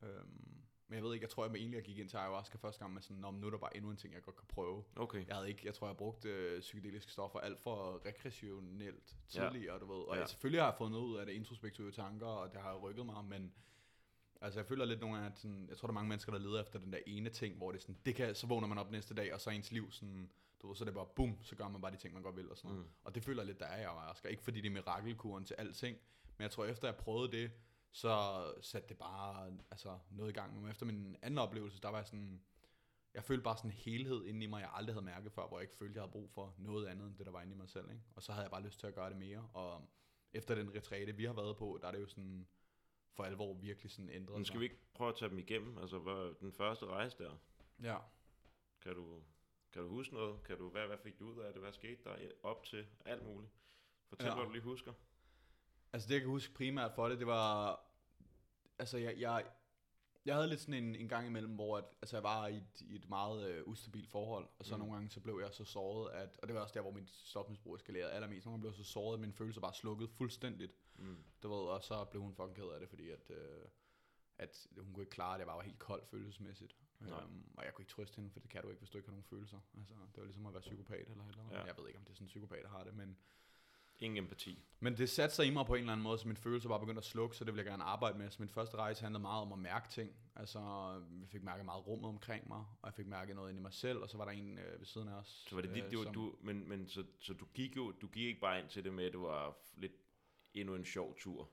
Øhm, 0.03 0.59
men 0.89 0.95
jeg 0.97 1.03
ved 1.05 1.13
ikke, 1.15 1.25
jeg 1.25 1.31
tror, 1.31 1.45
jeg 1.47 1.55
egentlig 1.55 1.77
jeg 1.77 1.85
gik 1.85 1.99
ind 1.99 2.09
til 2.09 2.17
ayahuasca 2.17 2.57
første 2.59 2.81
gang 2.81 2.95
med 2.95 3.03
sådan, 3.03 3.17
Nå, 3.17 3.31
nu 3.31 3.47
er 3.47 3.51
der 3.51 3.59
bare 3.59 3.77
endnu 3.77 3.91
en 3.91 3.97
ting, 3.97 4.15
jeg 4.15 4.23
godt 4.23 4.37
kan 4.37 4.47
prøve. 4.49 4.85
okay. 4.97 5.27
Jeg 5.27 5.37
havde 5.37 5.49
ikke, 5.49 5.63
jeg 5.65 5.75
tror, 5.75 5.87
jeg 5.87 5.97
brugt 5.97 6.25
øh, 6.25 6.61
psykedeliske 6.61 7.13
stoffer 7.13 7.39
alt 7.41 7.61
for 7.61 8.03
rekreationelt 8.07 9.17
tidligere, 9.29 9.79
du 9.79 9.87
ved. 9.87 10.03
Og 10.05 10.15
Ja. 10.15 10.21
jeg, 10.21 10.29
selvfølgelig 10.29 10.61
har 10.63 10.69
jeg 10.69 10.79
fået 10.79 10.91
noget 10.91 11.05
ud 11.05 11.17
af 11.17 11.27
det 11.27 11.33
introspektive 11.33 11.93
tanker, 11.93 12.27
og 12.27 12.53
det 12.53 12.61
har 12.61 12.77
rykket 12.77 13.07
mig, 13.07 13.25
men 13.25 13.53
altså 14.43 14.61
jeg 14.61 14.67
føler 14.67 14.85
lidt 14.85 15.01
nogle 15.01 15.17
gange, 15.17 15.31
at 15.31 15.39
sådan, 15.39 15.67
jeg 15.69 15.77
tror, 15.77 15.87
der 15.87 15.93
er 15.93 15.95
mange 15.95 16.09
mennesker, 16.09 16.33
der 16.33 16.39
leder 16.39 16.61
efter 16.61 16.79
den 16.79 16.93
der 16.93 16.99
ene 17.07 17.31
ting, 17.31 17.57
hvor 17.57 17.73
det 17.73 17.79
er 17.79 17.83
sådan, 17.83 17.99
det 18.07 18.15
kan, 18.15 18.35
så 18.35 18.47
vågner 18.47 18.69
man 18.69 18.79
op 18.79 18.91
næste 18.91 19.15
dag, 19.15 19.35
og 19.35 19.41
så 19.41 19.51
er 19.51 19.55
ens 19.55 19.73
liv 19.73 19.91
sådan, 19.91 20.31
du 20.63 20.69
ved, 20.69 20.77
så 20.77 20.85
er 20.85 20.87
det 20.87 20.95
bare 20.95 21.07
bum, 21.17 21.39
så 21.43 21.57
gør 21.57 21.69
man 21.69 21.81
bare 21.81 21.93
de 21.93 21.97
ting, 21.97 22.15
man 22.15 22.23
godt 22.23 22.37
vil 22.37 22.51
og 22.51 22.57
sådan 22.57 22.71
noget. 22.71 22.87
Mm. 22.87 22.93
Og 23.05 23.15
det 23.15 23.23
føler 23.23 23.43
jeg 23.43 23.47
lidt, 23.47 23.61
der 23.61 23.67
er 23.67 23.77
jeg 23.77 23.91
ayahuasca. 23.91 24.29
Ikke 24.29 24.43
fordi 24.43 24.61
det 24.61 24.69
er 24.69 24.73
mirakelkuren 24.73 25.45
til 25.45 25.55
alting, 25.55 25.97
men 26.37 26.43
jeg 26.43 26.51
tror, 26.51 26.65
efter 26.65 26.89
jeg 26.89 26.97
prøvede 26.97 27.33
det, 27.33 27.51
så 27.93 28.45
satte 28.61 28.89
det 28.89 28.99
bare 28.99 29.53
altså, 29.71 29.99
noget 30.11 30.31
i 30.31 30.33
gang. 30.33 30.61
Men 30.61 30.71
efter 30.71 30.87
min 30.87 31.17
anden 31.23 31.39
oplevelse, 31.39 31.81
der 31.81 31.89
var 31.89 31.99
jeg 31.99 32.07
sådan, 32.07 32.41
jeg 33.15 33.25
følte 33.25 33.43
bare 33.43 33.57
sådan 33.57 33.71
en 33.71 33.77
helhed 33.77 34.25
inde 34.25 34.45
i 34.45 34.47
mig, 34.47 34.61
jeg 34.61 34.71
aldrig 34.73 34.95
havde 34.95 35.05
mærket 35.05 35.33
før, 35.33 35.49
hvor 35.49 35.59
jeg 35.59 35.63
ikke 35.63 35.75
følte, 35.75 35.97
jeg 35.97 36.03
havde 36.03 36.13
brug 36.13 36.31
for 36.31 36.55
noget 36.59 36.87
andet, 36.87 37.07
end 37.07 37.17
det, 37.17 37.27
der 37.27 37.33
var 37.33 37.43
inde 37.43 37.53
i 37.53 37.57
mig 37.57 37.69
selv. 37.69 37.91
Ikke? 37.91 38.03
Og 38.17 38.23
så 38.23 38.33
havde 38.33 38.43
jeg 38.43 38.51
bare 38.51 38.63
lyst 38.63 38.81
til 38.81 38.87
at 38.87 38.95
gøre 38.95 39.11
det 39.11 39.19
mere. 39.19 39.49
Og 39.53 39.89
efter 40.33 40.55
den 40.55 40.75
retræte, 40.75 41.17
vi 41.17 41.25
har 41.25 41.33
været 41.33 41.57
på, 41.57 41.79
der 41.83 41.89
er 41.89 41.93
det 41.93 42.01
jo 42.01 42.07
sådan 42.07 42.47
for 43.13 43.25
alvor 43.25 43.55
virkelig 43.55 43.91
sådan 43.91 44.11
ændret 44.11 44.37
Men 44.37 44.45
skal 44.45 44.61
vi 44.61 44.65
ikke 44.65 44.79
prøve 44.95 45.09
at 45.11 45.17
tage 45.17 45.29
dem 45.31 45.39
igennem? 45.39 45.79
Altså, 45.79 45.99
hvad, 45.99 46.35
den 46.41 46.53
første 46.53 46.87
rejse 46.87 47.19
der, 47.19 47.37
Ja. 47.83 47.99
kan 48.81 48.95
du, 48.95 49.23
kan 49.73 49.83
du 49.83 49.89
huske 49.89 50.15
noget? 50.15 50.43
Kan 50.45 50.59
du, 50.59 50.71
hvad, 50.71 50.87
hvad 50.87 50.99
fik 50.99 51.19
du 51.19 51.31
ud 51.31 51.39
af 51.39 51.53
det? 51.53 51.63
Hvad 51.63 51.73
skete 51.73 52.05
der 52.05 52.17
op 52.43 52.65
til? 52.65 52.87
Alt 53.05 53.25
muligt. 53.25 53.53
Fortæl, 54.09 54.27
Ja. 54.27 54.35
hvad 54.35 54.45
du 54.45 54.51
lige 54.53 54.63
husker. 54.63 54.93
Altså 55.93 56.09
det, 56.09 56.15
jeg 56.15 56.21
kan 56.21 56.31
huske 56.31 56.55
primært 56.55 56.93
for 56.95 57.09
det, 57.09 57.19
det 57.19 57.27
var... 57.27 57.81
Altså, 58.79 58.99
jeg, 58.99 59.21
jeg, 59.21 59.47
jeg 60.25 60.35
havde 60.35 60.49
lidt 60.49 60.61
sådan 60.61 60.85
en, 60.85 60.95
en 60.95 61.09
gang 61.09 61.27
imellem, 61.27 61.55
hvor 61.55 61.79
at, 61.79 61.85
altså, 62.03 62.17
jeg 62.17 62.23
var 62.23 62.47
i 62.47 62.57
et, 62.57 62.81
i 62.81 62.95
et 62.97 63.09
meget 63.09 63.49
øh, 63.51 63.63
ustabilt 63.67 64.09
forhold, 64.11 64.49
og 64.59 64.65
så 64.65 64.75
Mm. 64.75 64.79
nogle 64.79 64.95
gange 64.95 65.11
så 65.11 65.21
blev 65.21 65.41
jeg 65.43 65.53
så 65.55 65.65
såret, 65.65 66.11
at, 66.13 66.39
og 66.43 66.49
det 66.49 66.55
var 66.55 66.63
også 66.63 66.75
der, 66.75 66.81
hvor 66.81 66.91
mit 66.91 67.11
stofmisbrug 67.11 67.75
eskalerede 67.75 68.13
allermest. 68.13 68.47
Nogle 68.47 68.55
gange 68.55 68.61
blev 68.63 68.71
jeg 68.71 68.85
så 68.85 68.93
såret, 68.93 69.15
at 69.15 69.21
mine 69.21 69.33
følelser 69.33 69.61
bare 69.61 69.75
slukkede 69.75 70.09
fuldstændigt. 70.09 70.73
Mm. 70.97 71.25
Du 71.43 71.49
ved, 71.49 71.69
og 71.69 71.83
så 71.83 72.05
blev 72.05 72.23
hun 72.23 72.35
fucking 72.35 72.57
ked 72.57 72.65
af 72.75 72.81
det, 72.81 72.89
fordi 72.89 73.11
at, 73.11 73.31
øh, 73.31 73.65
at 74.39 74.67
hun 74.81 74.93
kunne 74.93 75.03
ikke 75.03 75.11
klare 75.11 75.33
det. 75.33 75.39
Jeg 75.39 75.47
bare 75.47 75.57
var 75.57 75.63
helt 75.63 75.79
kold 75.79 76.03
følelsesmæssigt. 76.11 76.77
Nej. 77.01 77.23
Um, 77.25 77.45
og 77.57 77.65
jeg 77.65 77.75
kunne 77.75 77.83
ikke 77.83 77.93
trøste 77.93 78.17
hende, 78.17 78.31
for 78.31 78.41
det 78.41 78.51
kan 78.51 78.63
du 78.63 78.69
ikke, 78.69 78.79
hvis 78.79 78.91
du 78.91 78.99
ikke 78.99 79.09
har 79.09 79.13
nogen 79.13 79.25
følelser. 79.25 79.59
Altså, 79.79 79.95
det 79.95 80.17
var 80.17 80.25
ligesom 80.25 80.47
at 80.47 80.53
være 80.55 80.61
psykopat 80.61 81.09
eller 81.09 81.25
et 81.25 81.29
eller 81.31 81.43
andet. 81.45 81.55
Ja. 81.57 81.65
Jeg 81.65 81.75
ved 81.79 81.87
ikke, 81.89 81.99
om 81.99 82.05
det 82.05 82.11
er 82.11 82.15
sådan, 82.15 82.27
psykopater 82.27 82.69
har 82.69 82.85
det, 82.85 82.95
men 82.95 83.17
Ingen 83.99 84.25
empati. 84.25 84.65
men 84.81 84.97
det 84.97 85.11
satte 85.11 85.35
sig 85.35 85.47
i 85.47 85.51
mig 85.51 85.67
på 85.67 85.75
en 85.75 85.81
eller 85.81 85.93
anden 85.93 86.03
måde, 86.03 86.19
så 86.19 86.29
min 86.29 86.37
følelse 86.37 86.69
bare 86.69 86.81
begyndte 86.81 86.99
at 86.99 87.05
slukke, 87.05 87.37
så 87.37 87.45
det 87.45 87.53
ville 87.55 87.65
jeg 87.65 87.71
gerne 87.73 87.85
arbejde 87.85 88.19
med. 88.19 88.31
Så 88.31 88.37
min 88.43 88.49
første 88.49 88.77
rejse 88.77 89.03
handlede 89.03 89.23
meget 89.23 89.43
om 89.43 89.53
at 89.53 89.59
mærke 89.59 89.89
ting. 89.89 90.11
Altså, 90.37 90.59
jeg 91.21 91.29
fik 91.29 91.43
mærket 91.43 91.65
meget 91.65 91.87
rummet 91.87 92.09
omkring 92.09 92.49
mig, 92.49 92.59
og 92.59 92.87
jeg 92.87 92.95
fik 92.95 93.07
mærket 93.07 93.37
noget 93.37 93.51
ind 93.51 93.59
i 93.59 93.63
mig 93.63 93.73
selv, 93.73 93.99
og 93.99 94.09
så 94.11 94.17
var 94.19 94.25
der 94.25 94.33
en 94.33 94.59
øh, 94.59 94.79
ved 94.81 94.87
siden 94.87 95.09
af 95.09 95.15
os. 95.15 95.45
Så 95.49 95.55
var 95.55 95.63
det 95.63 95.75
dit, 95.75 95.85
øh, 95.85 95.91
det 95.91 95.99
var, 95.99 96.05
som- 96.05 96.15
du, 96.15 96.35
men, 96.41 96.69
men 96.69 96.89
så, 96.89 97.05
så 97.21 97.35
du 97.35 97.45
gik 97.55 97.77
jo, 97.77 97.91
du 97.93 98.07
gik 98.07 98.27
ikke 98.27 98.41
bare 98.41 98.61
ind 98.61 98.69
til 98.69 98.85
det 98.85 98.93
med, 98.95 99.05
at 99.05 99.13
det 99.13 99.21
var 99.21 99.57
lidt 99.77 99.93
endnu 100.55 100.75
en 100.75 100.85
sjov 100.85 101.17
tur. 101.19 101.43
Du 101.43 101.49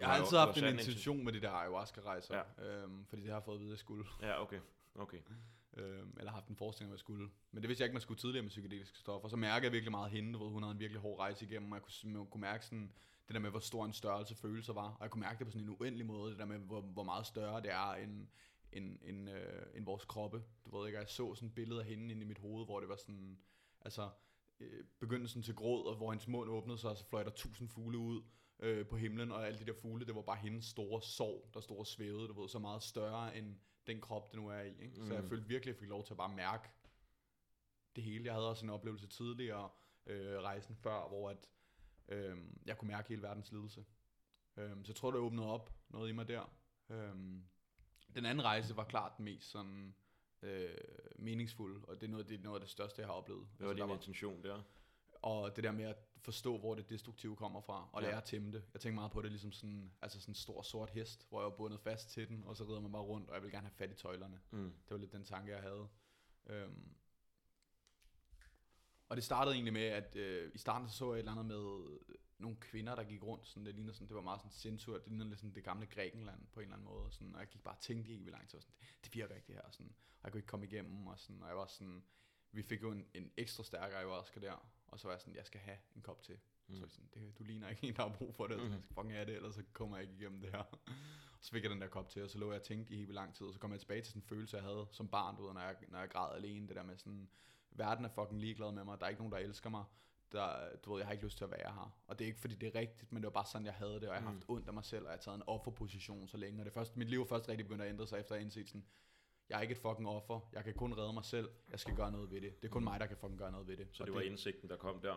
Jeg 0.00 0.08
har 0.08 0.14
altid 0.14 0.36
haft 0.36 0.58
en 0.58 0.64
intention 0.78 1.24
med 1.24 1.32
de 1.32 1.40
der 1.40 1.50
ayahuasca-rejser, 1.50 2.42
ja. 2.58 2.64
øhm, 2.82 3.06
fordi 3.06 3.22
det 3.22 3.30
har 3.30 3.36
jeg 3.36 3.44
fået 3.44 3.54
at 3.56 3.60
vide, 3.60 3.68
at 3.70 3.72
jeg 3.72 3.78
skulle. 3.78 4.04
Ja, 4.22 4.42
okay. 4.42 4.60
Okay. 4.94 5.18
Øhm, 5.76 6.14
eller 6.18 6.32
haft 6.32 6.48
en 6.48 6.56
forestilling 6.56 6.90
om, 6.90 6.92
at 6.92 6.96
jeg 6.96 7.00
skulle. 7.00 7.30
Men 7.52 7.62
det 7.62 7.68
vidste 7.68 7.82
jeg 7.82 7.86
ikke, 7.86 7.94
man 7.94 8.00
skulle 8.00 8.18
tidligere 8.20 8.42
med 8.42 8.48
psykedeliske 8.50 8.98
stoffer. 8.98 9.28
Så 9.28 9.36
mærker 9.36 9.64
jeg 9.66 9.72
virkelig 9.72 9.90
meget 9.90 10.10
hende, 10.10 10.32
du 10.32 10.44
ved, 10.44 10.52
hun 10.52 10.62
havde 10.62 10.72
en 10.72 10.78
virkelig 10.80 11.00
hård 11.00 11.18
rejse 11.18 11.44
igennem, 11.44 11.72
og 11.72 11.76
jeg 11.76 11.82
kunne, 11.82 11.92
simpelthen- 11.92 12.26
kunne 12.30 12.40
mærke 12.40 12.64
sådan, 12.64 12.92
det 13.28 13.34
der 13.34 13.40
med, 13.40 13.50
hvor 13.50 13.60
stor 13.60 13.84
en 13.84 13.92
størrelse 13.92 14.34
følelser 14.34 14.72
var. 14.72 14.88
Og 14.88 14.98
jeg 15.02 15.10
kunne 15.10 15.20
mærke 15.20 15.38
det 15.38 15.46
på 15.46 15.50
sådan 15.50 15.68
en 15.68 15.76
uendelig 15.80 16.06
måde, 16.06 16.30
det 16.30 16.38
der 16.38 16.44
med, 16.44 16.58
hvor, 16.58 16.80
hvor 16.80 17.02
meget 17.02 17.26
større 17.26 17.62
det 17.62 17.70
er 17.72 17.92
end, 17.94 18.26
end, 18.72 18.98
end, 19.02 19.30
øh, 19.30 19.62
end 19.74 19.84
vores 19.84 20.04
kroppe. 20.04 20.42
Du 20.64 20.78
ved 20.78 20.86
ikke, 20.86 20.98
jeg 20.98 21.08
så 21.08 21.34
sådan 21.34 21.48
et 21.48 21.54
billede 21.54 21.80
af 21.80 21.86
hende 21.86 22.10
inde 22.10 22.22
i 22.22 22.28
mit 22.28 22.38
hoved, 22.38 22.64
hvor 22.64 22.80
det 22.80 22.88
var 22.88 22.96
sådan, 22.96 23.38
altså, 23.80 24.10
øh, 24.60 24.84
begyndelsen 25.00 25.42
til 25.42 25.54
gråd, 25.54 25.86
og 25.86 25.96
hvor 25.96 26.10
hendes 26.12 26.28
mund 26.28 26.50
åbnede 26.50 26.78
sig, 26.78 26.90
og 26.90 26.96
så 26.96 27.04
fløj 27.04 27.22
der 27.22 27.30
tusind 27.30 27.68
fugle 27.68 27.98
ud 27.98 28.22
øh, 28.58 28.86
på 28.86 28.96
himlen, 28.96 29.32
og 29.32 29.46
alle 29.46 29.58
de 29.58 29.66
der 29.66 29.72
fugle, 29.72 30.06
det 30.06 30.14
var 30.14 30.22
bare 30.22 30.36
hendes 30.36 30.64
store 30.64 31.02
sorg, 31.02 31.50
der 31.54 31.60
stod 31.60 31.78
og 31.78 31.86
svævede, 31.86 32.28
du 32.28 32.40
ved, 32.40 32.48
så 32.48 32.58
meget 32.58 32.82
større 32.82 33.36
end 33.36 33.56
den 33.86 34.00
krop, 34.00 34.32
det 34.32 34.40
nu 34.40 34.48
er 34.48 34.60
i. 34.60 34.82
Ikke? 34.82 34.96
Så 35.06 35.14
jeg 35.14 35.22
Mm. 35.22 35.28
følte 35.28 35.48
virkelig, 35.48 35.70
at 35.72 35.76
jeg 35.76 35.80
fik 35.80 35.88
lov 35.88 36.04
til 36.04 36.12
at 36.12 36.16
bare 36.18 36.34
mærke 36.34 36.68
det 37.96 38.04
hele. 38.04 38.24
Jeg 38.24 38.32
havde 38.34 38.48
også 38.48 38.66
en 38.66 38.70
oplevelse 38.70 39.06
tidligere, 39.06 39.70
øh, 40.06 40.38
rejsen 40.38 40.76
før, 40.76 41.08
hvor 41.08 41.30
at, 41.30 41.48
øh, 42.08 42.36
jeg 42.66 42.78
kunne 42.78 42.88
mærke 42.88 43.08
hele 43.08 43.22
verdens 43.22 43.52
lidelse. 43.52 43.84
Øh, 44.56 44.70
så 44.70 44.84
jeg 44.88 44.96
tror, 44.96 45.10
det 45.10 45.20
åbnede 45.20 45.46
op 45.46 45.72
noget 45.88 46.08
i 46.08 46.12
mig 46.12 46.28
der. 46.28 46.52
Øh, 46.90 47.14
den 48.14 48.24
anden 48.26 48.44
rejse 48.44 48.76
var 48.76 48.84
klart 48.84 49.12
den 49.16 49.24
mest 49.24 49.50
sådan, 49.50 49.94
øh, 50.42 50.74
meningsfuld, 51.16 51.84
og 51.88 52.00
det 52.00 52.06
er, 52.06 52.10
noget, 52.10 52.28
det 52.28 52.38
er 52.38 52.42
noget 52.42 52.56
af 52.56 52.60
det 52.60 52.70
største, 52.70 53.00
jeg 53.00 53.08
har 53.08 53.14
oplevet. 53.14 53.46
Hvad 53.56 53.66
var 53.66 53.72
Altså, 53.72 53.84
din 53.84 53.88
der 53.90 53.96
intention 53.96 54.42
der? 54.42 54.62
og 55.22 55.56
det 55.56 55.64
der 55.64 55.72
med 55.72 55.84
at 55.84 55.96
forstå, 56.20 56.58
hvor 56.58 56.74
det 56.74 56.90
destruktive 56.90 57.36
kommer 57.36 57.60
fra, 57.60 57.88
og 57.92 58.02
Ja. 58.02 58.08
lære 58.08 58.16
at 58.16 58.24
tæmme 58.24 58.52
det. 58.52 58.64
Jeg 58.72 58.80
tænker 58.80 58.94
meget 58.94 59.10
på 59.12 59.22
det 59.22 59.30
ligesom 59.30 59.52
sådan, 59.52 59.92
altså 60.02 60.20
sådan 60.20 60.30
en 60.30 60.34
stor 60.34 60.62
sort 60.62 60.90
hest, 60.90 61.26
hvor 61.28 61.40
jeg 61.40 61.44
var 61.50 61.56
bundet 61.56 61.80
fast 61.80 62.10
til 62.10 62.28
den, 62.28 62.44
og 62.46 62.56
så 62.56 62.64
rider 62.64 62.80
man 62.80 62.92
bare 62.92 63.02
rundt, 63.02 63.28
og 63.28 63.34
jeg 63.34 63.42
vil 63.42 63.50
gerne 63.50 63.66
have 63.66 63.74
fat 63.74 63.90
i 63.90 63.94
tøjlerne. 63.94 64.40
Mm. 64.50 64.64
Det 64.84 64.90
var 64.90 64.96
lidt 64.96 65.12
den 65.12 65.24
tanke, 65.24 65.52
jeg 65.52 65.62
havde. 65.62 65.88
Øhm. 66.46 66.94
Og 69.08 69.16
det 69.16 69.24
startede 69.24 69.54
egentlig 69.54 69.72
med, 69.72 69.82
at 69.82 70.16
øh, 70.16 70.50
i 70.54 70.58
starten 70.58 70.88
så, 70.88 70.96
så 70.96 71.12
jeg 71.12 71.14
et 71.14 71.18
eller 71.18 71.32
andet 71.32 71.46
med 71.46 71.90
øh, 72.08 72.14
nogle 72.38 72.56
kvinder, 72.56 72.94
der 72.94 73.04
gik 73.04 73.22
rundt. 73.22 73.46
Sådan, 73.46 73.66
det, 73.66 73.74
lignede 73.74 73.94
sådan, 73.94 74.08
det 74.08 74.16
var 74.16 74.22
meget 74.22 74.40
sådan 74.40 74.52
sensuelt. 74.52 75.04
Det 75.04 75.10
lignede 75.10 75.28
lidt 75.28 75.38
sådan 75.40 75.54
det 75.54 75.64
gamle 75.64 75.86
Grækenland 75.86 76.46
på 76.52 76.60
en 76.60 76.64
eller 76.64 76.76
anden 76.76 76.88
måde. 76.88 77.12
Sådan, 77.12 77.34
og 77.34 77.40
jeg 77.40 77.48
gik 77.48 77.62
bare 77.62 77.74
og 77.74 77.80
tænkte 77.80 78.10
i 78.10 78.12
helt 78.12 78.24
vildt 78.24 78.38
lang 78.38 78.48
tid. 78.48 78.56
og 78.56 78.62
Sådan, 78.62 78.76
det, 79.04 79.14
virker 79.14 79.34
ikke 79.34 79.46
det 79.46 79.54
her. 79.54 79.70
Sådan, 79.70 79.92
og 80.20 80.24
jeg 80.24 80.32
kunne 80.32 80.38
ikke 80.38 80.46
komme 80.46 80.66
igennem. 80.66 81.06
Og, 81.06 81.18
sådan, 81.18 81.42
og 81.42 81.48
jeg 81.48 81.56
var 81.56 81.66
sådan, 81.66 82.02
vi 82.52 82.62
fik 82.62 82.82
jo 82.82 82.90
en, 82.90 83.06
en 83.14 83.30
ekstra 83.36 83.64
stærk 83.64 83.92
ayahuasca 83.92 84.40
der. 84.40 84.70
Og 84.88 85.00
så 85.00 85.08
var 85.08 85.14
jeg 85.14 85.20
sådan, 85.20 85.34
jeg 85.34 85.46
skal 85.46 85.60
have 85.60 85.78
en 85.96 86.02
kop 86.02 86.22
til. 86.22 86.38
Mm. 86.66 86.76
Så 86.76 86.88
sådan, 86.88 87.10
det, 87.14 87.38
du 87.38 87.44
ligner 87.44 87.68
ikke 87.68 87.86
en, 87.86 87.96
der 87.96 88.08
har 88.08 88.16
brug 88.16 88.34
for 88.34 88.46
det. 88.46 88.56
Mm. 88.56 88.66
Så 88.66 88.72
jeg 88.72 88.82
skal 88.82 88.94
fucking 88.94 89.12
have 89.12 89.26
det, 89.26 89.36
ellers 89.36 89.54
så 89.54 89.62
kommer 89.72 89.96
jeg 89.96 90.02
ikke 90.02 90.20
igennem 90.20 90.40
det 90.40 90.50
her. 90.50 90.58
Og 90.58 90.78
så 91.44 91.50
fik 91.50 91.62
jeg 91.62 91.70
den 91.70 91.80
der 91.80 91.88
kop 91.88 92.08
til, 92.08 92.22
og 92.22 92.30
så 92.30 92.38
lå 92.38 92.50
jeg 92.50 92.60
og 92.60 92.66
tænkte 92.66 92.94
i 92.94 92.96
helt 92.96 93.14
lang 93.14 93.34
tid, 93.34 93.46
og 93.46 93.52
så 93.52 93.58
kom 93.58 93.72
jeg 93.72 93.80
tilbage 93.80 94.00
til 94.00 94.08
sådan 94.08 94.22
en 94.22 94.28
følelse, 94.28 94.56
jeg 94.56 94.64
havde 94.64 94.86
som 94.90 95.08
barn, 95.08 95.36
du 95.36 95.46
ved, 95.46 95.54
når 95.54 95.60
jeg, 95.60 95.76
når 95.88 95.98
jeg 95.98 96.10
græd 96.10 96.36
alene, 96.36 96.68
det 96.68 96.76
der 96.76 96.82
med 96.82 96.96
sådan, 96.96 97.28
verden 97.78 98.04
er 98.04 98.08
fucking 98.08 98.40
ligeglad 98.40 98.72
med 98.72 98.84
mig, 98.84 98.98
der 99.00 99.06
er 99.06 99.10
ikke 99.10 99.20
nogen, 99.20 99.32
der 99.32 99.38
elsker 99.38 99.70
mig, 99.70 99.84
der, 100.32 100.76
du 100.84 100.90
ved, 100.92 100.98
jeg 101.00 101.06
har 101.06 101.12
ikke 101.12 101.24
lyst 101.24 101.36
til 101.36 101.44
at 101.44 101.50
være 101.50 101.72
her. 101.72 101.96
Og 102.06 102.18
det 102.18 102.24
er 102.24 102.28
ikke, 102.28 102.40
fordi 102.40 102.54
det 102.54 102.74
er 102.76 102.80
rigtigt, 102.80 103.12
men 103.12 103.22
det 103.22 103.26
var 103.26 103.30
bare 103.32 103.46
sådan, 103.46 103.64
jeg 103.66 103.74
havde 103.74 103.94
det, 103.94 104.08
og 104.08 104.14
jeg 104.14 104.22
har 104.22 104.30
haft 104.30 104.44
ondt 104.48 104.68
af 104.68 104.74
mig 104.74 104.84
selv, 104.84 105.04
og 105.04 105.08
jeg 105.10 105.16
har 105.16 105.20
taget 105.22 105.36
en 105.36 105.42
offerposition 105.46 106.28
så 106.28 106.36
længe, 106.36 106.60
og 106.60 106.64
det 106.64 106.72
første, 106.72 106.98
mit 106.98 107.08
liv 107.08 107.20
er 107.22 107.26
først 107.26 107.48
rigtig 107.48 107.66
begyndt 107.66 107.82
at 107.82 107.88
ændre 107.88 108.06
sig, 108.06 108.20
efter 108.20 108.50
sådan, 108.50 108.84
jeg 109.48 109.56
er 109.58 109.60
ikke 109.62 109.72
et 109.72 109.78
fucking 109.78 110.08
offer, 110.08 110.40
jeg 110.52 110.64
kan 110.64 110.74
kun 110.74 110.94
redde 110.98 111.12
mig 111.12 111.24
selv, 111.24 111.48
jeg 111.70 111.80
skal 111.80 111.94
gøre 111.96 112.12
noget 112.12 112.30
ved 112.30 112.40
det. 112.40 112.62
Det 112.62 112.68
er 112.68 112.72
kun 112.72 112.84
mig, 112.84 113.00
der 113.00 113.06
kan 113.06 113.16
fucking 113.16 113.38
gøre 113.38 113.52
noget 113.52 113.66
ved 113.68 113.76
det. 113.76 113.88
Så 113.92 114.02
Og 114.02 114.06
det 114.06 114.14
var 114.14 114.20
indsigten, 114.20 114.68
der 114.68 114.76
kom 114.76 115.00
der? 115.00 115.16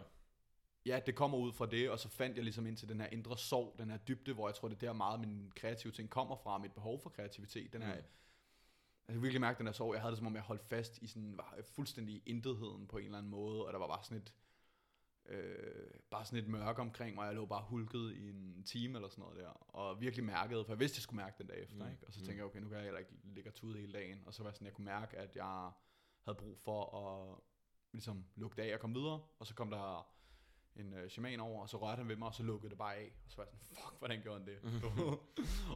ja, 0.86 1.00
det 1.06 1.16
kommer 1.16 1.38
ud 1.38 1.54
fra 1.54 1.66
det, 1.66 1.90
og 1.90 2.00
så 2.00 2.10
fandt 2.10 2.36
jeg 2.36 2.44
ligesom 2.44 2.68
ind 2.68 2.78
til 2.78 2.90
den 2.90 3.00
her 3.02 3.08
indre 3.08 3.38
sorg, 3.38 3.76
den 3.78 3.90
her 3.90 3.98
dybde, 3.98 4.34
hvor 4.34 4.48
jeg 4.48 4.56
tror, 4.56 4.68
det 4.68 4.76
er 4.76 4.80
der 4.80 4.94
meget 4.94 5.20
min 5.20 5.52
kreative 5.56 5.92
ting 5.94 6.10
kommer 6.10 6.36
fra, 6.36 6.58
mit 6.58 6.74
behov 6.74 7.00
for 7.00 7.10
kreativitet. 7.10 7.74
Den 7.74 7.82
her, 7.82 7.96
Mm. 7.96 8.02
Jeg 9.08 9.14
kan 9.16 9.22
virkelig 9.22 9.42
mærke 9.42 9.58
den 9.58 9.66
der 9.66 9.72
sorg. 9.72 9.94
Jeg 9.94 10.02
havde 10.02 10.12
det 10.12 10.18
som 10.18 10.28
om, 10.28 10.36
jeg 10.36 10.44
holdt 10.44 10.64
fast 10.64 10.98
i 10.98 11.08
sådan, 11.08 11.38
var 11.38 11.58
fuldstændig 11.64 12.24
intetheden 12.26 12.88
på 12.88 12.98
en 12.98 13.06
eller 13.06 13.18
anden 13.18 13.32
måde, 13.32 13.66
og 13.66 13.74
der 13.74 13.80
var 13.80 13.88
bare 13.88 14.04
sådan 14.04 14.18
et, 14.18 14.34
øh, 15.26 15.92
bare 16.12 16.26
sådan 16.26 16.40
et 16.44 16.50
mørke 16.50 16.82
omkring 16.82 17.16
mig. 17.16 17.26
Jeg 17.26 17.36
lå 17.36 17.46
bare 17.46 17.64
hulket 17.64 18.14
i 18.14 18.30
en 18.30 18.64
time 18.64 18.98
eller 18.98 19.10
sådan 19.10 19.22
noget 19.22 19.38
der, 19.38 19.50
og 19.50 20.02
virkelig 20.02 20.26
mærkede, 20.26 20.66
for 20.66 20.72
jeg 20.72 20.80
vidste, 20.80 20.98
jeg 20.98 21.02
skulle 21.04 21.24
mærke 21.24 21.36
den 21.38 21.48
dag 21.48 21.64
efter, 21.64 21.86
Mm. 21.86 21.92
ikke? 21.92 22.08
Og 22.08 22.14
så 22.14 22.20
Mm. 22.20 22.26
tænkte 22.26 22.38
jeg, 22.38 22.46
okay, 22.46 22.60
nu 22.60 22.68
kan 22.68 22.78
jeg 22.78 22.84
heller 22.84 23.00
ikke 23.00 23.12
ligge 23.24 23.50
og 23.50 23.54
tude 23.54 23.80
hele 23.80 23.94
dagen, 23.94 24.24
og 24.26 24.34
så 24.34 24.44
var 24.44 24.52
sådan, 24.52 24.66
jeg 24.66 24.74
kunne 24.74 24.86
mærke, 24.86 25.18
at 25.18 25.36
jeg 25.36 25.72
havde 26.22 26.38
brug 26.38 26.60
for 26.60 26.98
at 26.98 27.40
ligesom 27.94 28.26
lukke 28.36 28.56
det 28.62 28.62
af 28.70 28.74
og 28.74 28.80
komme 28.80 29.00
videre, 29.00 29.22
og 29.40 29.48
så 29.48 29.56
kom 29.56 29.70
der 29.70 30.08
en 30.76 30.94
øh, 30.94 31.10
shaman 31.10 31.40
over, 31.40 31.62
og 31.62 31.70
så 31.70 31.78
rørte 31.78 32.00
han 32.00 32.08
ved 32.08 32.16
mig, 32.16 32.28
og 32.28 32.34
så 32.34 32.44
lukkede 32.44 32.70
det 32.70 32.78
bare 32.78 32.96
af. 32.96 33.12
Og 33.26 33.32
så 33.32 33.38
var 33.38 33.44
jeg 33.44 33.50
sådan, 33.52 33.68
fuck, 33.68 34.00
hvordan 34.00 34.22
gjorde 34.22 34.40
han 34.40 34.48
det? 34.48 34.58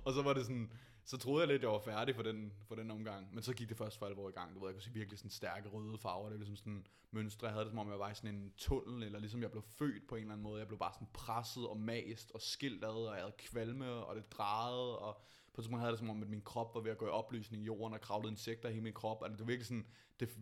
og 0.05 0.13
så 0.13 0.21
var 0.21 0.33
det 0.33 0.45
sådan, 0.45 0.71
så 1.05 1.17
troede 1.17 1.41
jeg 1.41 1.47
lidt, 1.47 1.61
jeg 1.61 1.69
var 1.69 1.79
færdig 1.79 2.15
for 2.15 2.23
den, 2.23 2.53
for 2.67 2.75
den 2.75 2.91
omgang. 2.91 3.33
Men 3.33 3.43
så 3.43 3.53
gik 3.53 3.69
det 3.69 3.77
først 3.77 3.97
for 3.97 4.05
alvor 4.05 4.29
i 4.29 4.31
gang. 4.31 4.55
Du 4.55 4.59
ved, 4.59 4.67
jeg 4.67 4.75
kunne 4.75 4.81
se 4.81 4.93
virkelig 4.93 5.19
sådan 5.19 5.31
stærke 5.31 5.69
røde 5.69 5.97
farver. 5.97 6.23
Det 6.23 6.31
var 6.31 6.37
ligesom 6.37 6.55
sådan 6.55 6.87
mønstre. 7.11 7.47
Jeg 7.47 7.53
havde 7.53 7.65
det 7.65 7.71
som 7.71 7.79
om, 7.79 7.89
jeg 7.89 7.99
var 7.99 8.11
i 8.11 8.15
sådan 8.15 8.35
en 8.35 8.53
tunnel, 8.57 9.03
eller 9.03 9.19
ligesom 9.19 9.41
jeg 9.41 9.51
blev 9.51 9.63
født 9.63 10.07
på 10.07 10.15
en 10.15 10.21
eller 10.21 10.33
anden 10.33 10.43
måde. 10.43 10.59
Jeg 10.59 10.67
blev 10.67 10.79
bare 10.79 10.93
sådan 10.93 11.07
presset 11.13 11.67
og 11.67 11.79
mast 11.79 12.31
og 12.31 12.41
skilt 12.41 12.83
ad, 12.83 12.89
og 12.89 13.13
jeg 13.15 13.21
havde 13.21 13.35
kvalme, 13.37 13.91
og 13.91 14.15
det 14.15 14.31
drejede, 14.31 14.99
og 14.99 15.21
på 15.53 15.61
et 15.61 15.63
tidspunkt 15.63 15.79
havde 15.79 15.87
jeg 15.87 15.93
det 15.93 15.99
som 15.99 16.09
om, 16.09 16.21
at 16.21 16.29
min 16.29 16.41
krop 16.41 16.75
var 16.75 16.81
ved 16.81 16.91
at 16.91 16.97
gå 16.97 17.05
i 17.05 17.09
opløsning 17.09 17.63
i 17.63 17.65
jorden, 17.65 17.93
og 17.93 18.01
kravlede 18.01 18.31
insekter 18.31 18.69
i 18.69 18.71
hele 18.71 18.83
min 18.83 18.93
krop. 18.93 19.23
Altså, 19.23 19.37
det 19.37 19.39
var 19.39 19.47
virkelig 19.47 19.67
sådan, 19.67 19.87
det, 20.19 20.37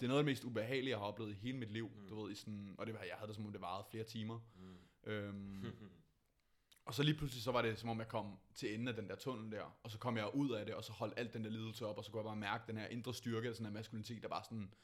det 0.00 0.06
er 0.06 0.08
noget 0.08 0.18
af 0.18 0.24
det 0.24 0.30
mest 0.30 0.44
ubehagelige, 0.44 0.90
jeg 0.90 0.98
har 0.98 1.06
oplevet 1.06 1.30
i 1.30 1.34
hele 1.34 1.58
mit 1.58 1.70
liv, 1.70 1.90
mm. 1.96 2.08
du 2.08 2.22
ved, 2.22 2.32
i 2.32 2.34
sådan, 2.34 2.74
og 2.78 2.86
det 2.86 2.94
var, 2.94 3.02
jeg 3.02 3.14
havde 3.14 3.28
det 3.28 3.36
som 3.36 3.46
om, 3.46 3.52
det 3.52 3.60
varede 3.60 3.86
flere 3.90 4.04
timer. 4.04 4.40
Mm. 4.56 5.10
Øhm, 5.10 5.66
og 6.86 6.94
så 6.94 7.02
lige 7.02 7.14
pludselig, 7.14 7.42
så 7.42 7.52
var 7.52 7.62
det 7.62 7.78
som 7.78 7.88
om, 7.88 7.98
jeg 7.98 8.08
kom 8.08 8.38
til 8.54 8.74
enden 8.74 8.88
af 8.88 8.94
den 8.94 9.08
der 9.08 9.16
tunnel 9.16 9.52
der, 9.52 9.78
og 9.82 9.90
så 9.90 9.98
kom 9.98 10.16
jeg 10.16 10.34
ud 10.34 10.50
af 10.50 10.66
det, 10.66 10.74
og 10.74 10.84
så 10.84 10.92
holdt 10.92 11.14
alt 11.16 11.34
den 11.34 11.44
der 11.44 11.50
lidelse 11.50 11.86
op, 11.86 11.98
og 11.98 12.04
så 12.04 12.10
kunne 12.10 12.20
jeg 12.20 12.24
bare 12.24 12.36
mærke 12.36 12.64
den 12.66 12.76
her 12.76 12.86
indre 12.86 13.14
styrke, 13.14 13.54
sådan 13.54 13.66
her 13.66 13.72
maskulinitet, 13.72 14.22
der 14.22 14.28
bare 14.28 14.44
sådan, 14.44 14.74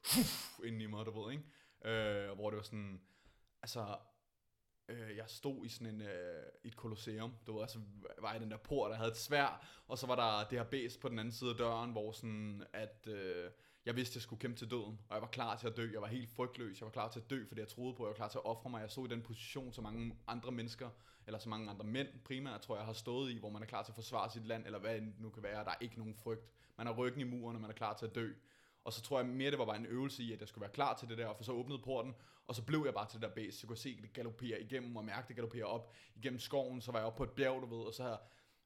uff, 0.00 0.58
inden 0.64 0.80
i 0.80 0.86
mig, 0.86 1.06
du 1.06 1.22
ved, 1.22 1.32
ikke? 1.32 1.44
Øh, 1.84 2.34
hvor 2.34 2.50
det 2.50 2.56
var 2.56 2.62
sådan, 2.62 3.00
altså, 3.62 3.96
øh, 4.88 5.16
jeg 5.16 5.24
stod 5.28 5.64
i 5.64 5.68
sådan 5.68 5.94
en, 5.94 6.02
øh, 6.02 6.42
et 6.64 6.76
kolosseum, 6.76 7.34
du 7.46 7.52
ved, 7.52 7.62
altså 7.62 7.78
var 8.20 8.34
i 8.34 8.38
den 8.38 8.50
der 8.50 8.56
port, 8.56 8.90
der 8.90 8.96
havde 8.96 9.10
et 9.10 9.16
svær, 9.16 9.66
og 9.86 9.98
så 9.98 10.06
var 10.06 10.14
der 10.16 10.48
det 10.48 10.58
her 10.58 10.64
bæst 10.64 11.00
på 11.00 11.08
den 11.08 11.18
anden 11.18 11.32
side 11.32 11.50
af 11.50 11.56
døren, 11.56 11.92
hvor 11.92 12.12
sådan, 12.12 12.64
at 12.72 13.06
øh, 13.06 13.50
jeg 13.86 13.96
vidste, 13.96 14.12
at 14.12 14.14
jeg 14.14 14.22
skulle 14.22 14.40
kæmpe 14.40 14.58
til 14.58 14.70
døden, 14.70 14.98
og 15.08 15.14
jeg 15.14 15.22
var 15.22 15.28
klar 15.28 15.56
til 15.56 15.66
at 15.66 15.76
dø, 15.76 15.92
jeg 15.92 16.00
var 16.00 16.06
helt 16.06 16.30
frygtløs, 16.30 16.80
jeg 16.80 16.86
var 16.86 16.92
klar 16.92 17.08
til 17.08 17.20
at 17.20 17.30
dø, 17.30 17.44
fordi 17.46 17.60
jeg 17.60 17.68
troede 17.68 17.94
på, 17.94 18.02
jeg 18.02 18.08
var 18.08 18.14
klar 18.14 18.28
til 18.28 18.38
at 18.38 18.44
ofre 18.44 18.70
mig, 18.70 18.80
jeg 18.80 18.90
stod 18.90 19.06
i 19.06 19.10
den 19.10 19.22
position, 19.22 19.72
så 19.72 19.82
mange 19.82 20.16
andre 20.26 20.52
mennesker, 20.52 20.90
eller 21.26 21.38
så 21.38 21.48
mange 21.48 21.70
andre 21.70 21.84
mænd 21.84 22.08
primært, 22.24 22.60
tror 22.60 22.76
jeg, 22.76 22.84
har 22.84 22.92
stået 22.92 23.32
i, 23.32 23.38
hvor 23.38 23.50
man 23.50 23.62
er 23.62 23.66
klar 23.66 23.82
til 23.82 23.92
at 23.92 23.94
forsvare 23.94 24.30
sit 24.30 24.46
land, 24.46 24.66
eller 24.66 24.78
hvad 24.78 24.94
det 24.94 25.12
nu 25.18 25.30
kan 25.30 25.42
være, 25.42 25.64
der 25.64 25.70
er 25.70 25.78
ikke 25.80 25.98
nogen 25.98 26.14
frygt, 26.14 26.46
man 26.76 26.86
har 26.86 26.94
ryggen 26.94 27.20
i 27.20 27.24
muren, 27.24 27.56
og 27.56 27.60
man 27.62 27.70
er 27.70 27.74
klar 27.74 27.94
til 27.94 28.06
at 28.06 28.14
dø, 28.14 28.32
og 28.84 28.92
så 28.92 29.02
tror 29.02 29.20
jeg 29.20 29.28
mere, 29.28 29.50
det 29.50 29.58
var 29.58 29.64
bare 29.64 29.76
en 29.76 29.86
øvelse 29.86 30.22
i, 30.22 30.32
at 30.32 30.40
jeg 30.40 30.48
skulle 30.48 30.62
være 30.62 30.72
klar 30.72 30.96
til 30.96 31.08
det 31.08 31.18
der, 31.18 31.34
for 31.34 31.44
så 31.44 31.52
åbnede 31.52 31.78
porten, 31.78 32.14
og 32.46 32.54
så 32.54 32.62
blev 32.62 32.82
jeg 32.84 32.94
bare 32.94 33.08
til 33.08 33.20
det 33.20 33.28
der 33.28 33.34
base, 33.34 33.52
så 33.52 33.60
jeg 33.62 33.68
kunne 33.68 33.76
se 33.76 34.00
det 34.02 34.12
galopere 34.12 34.62
igennem, 34.62 34.96
og 34.96 35.04
mærke 35.04 35.28
det 35.28 35.36
galopere 35.36 35.64
op 35.64 35.92
igennem 36.16 36.38
skoven, 36.38 36.80
så 36.80 36.92
var 36.92 36.98
jeg 36.98 37.06
oppe 37.06 37.16
på 37.16 37.24
et 37.24 37.30
bjerg, 37.30 37.62
du 37.62 37.76
ved, 37.76 37.86
og 37.86 37.94
så 37.94 38.02
havde, 38.02 38.18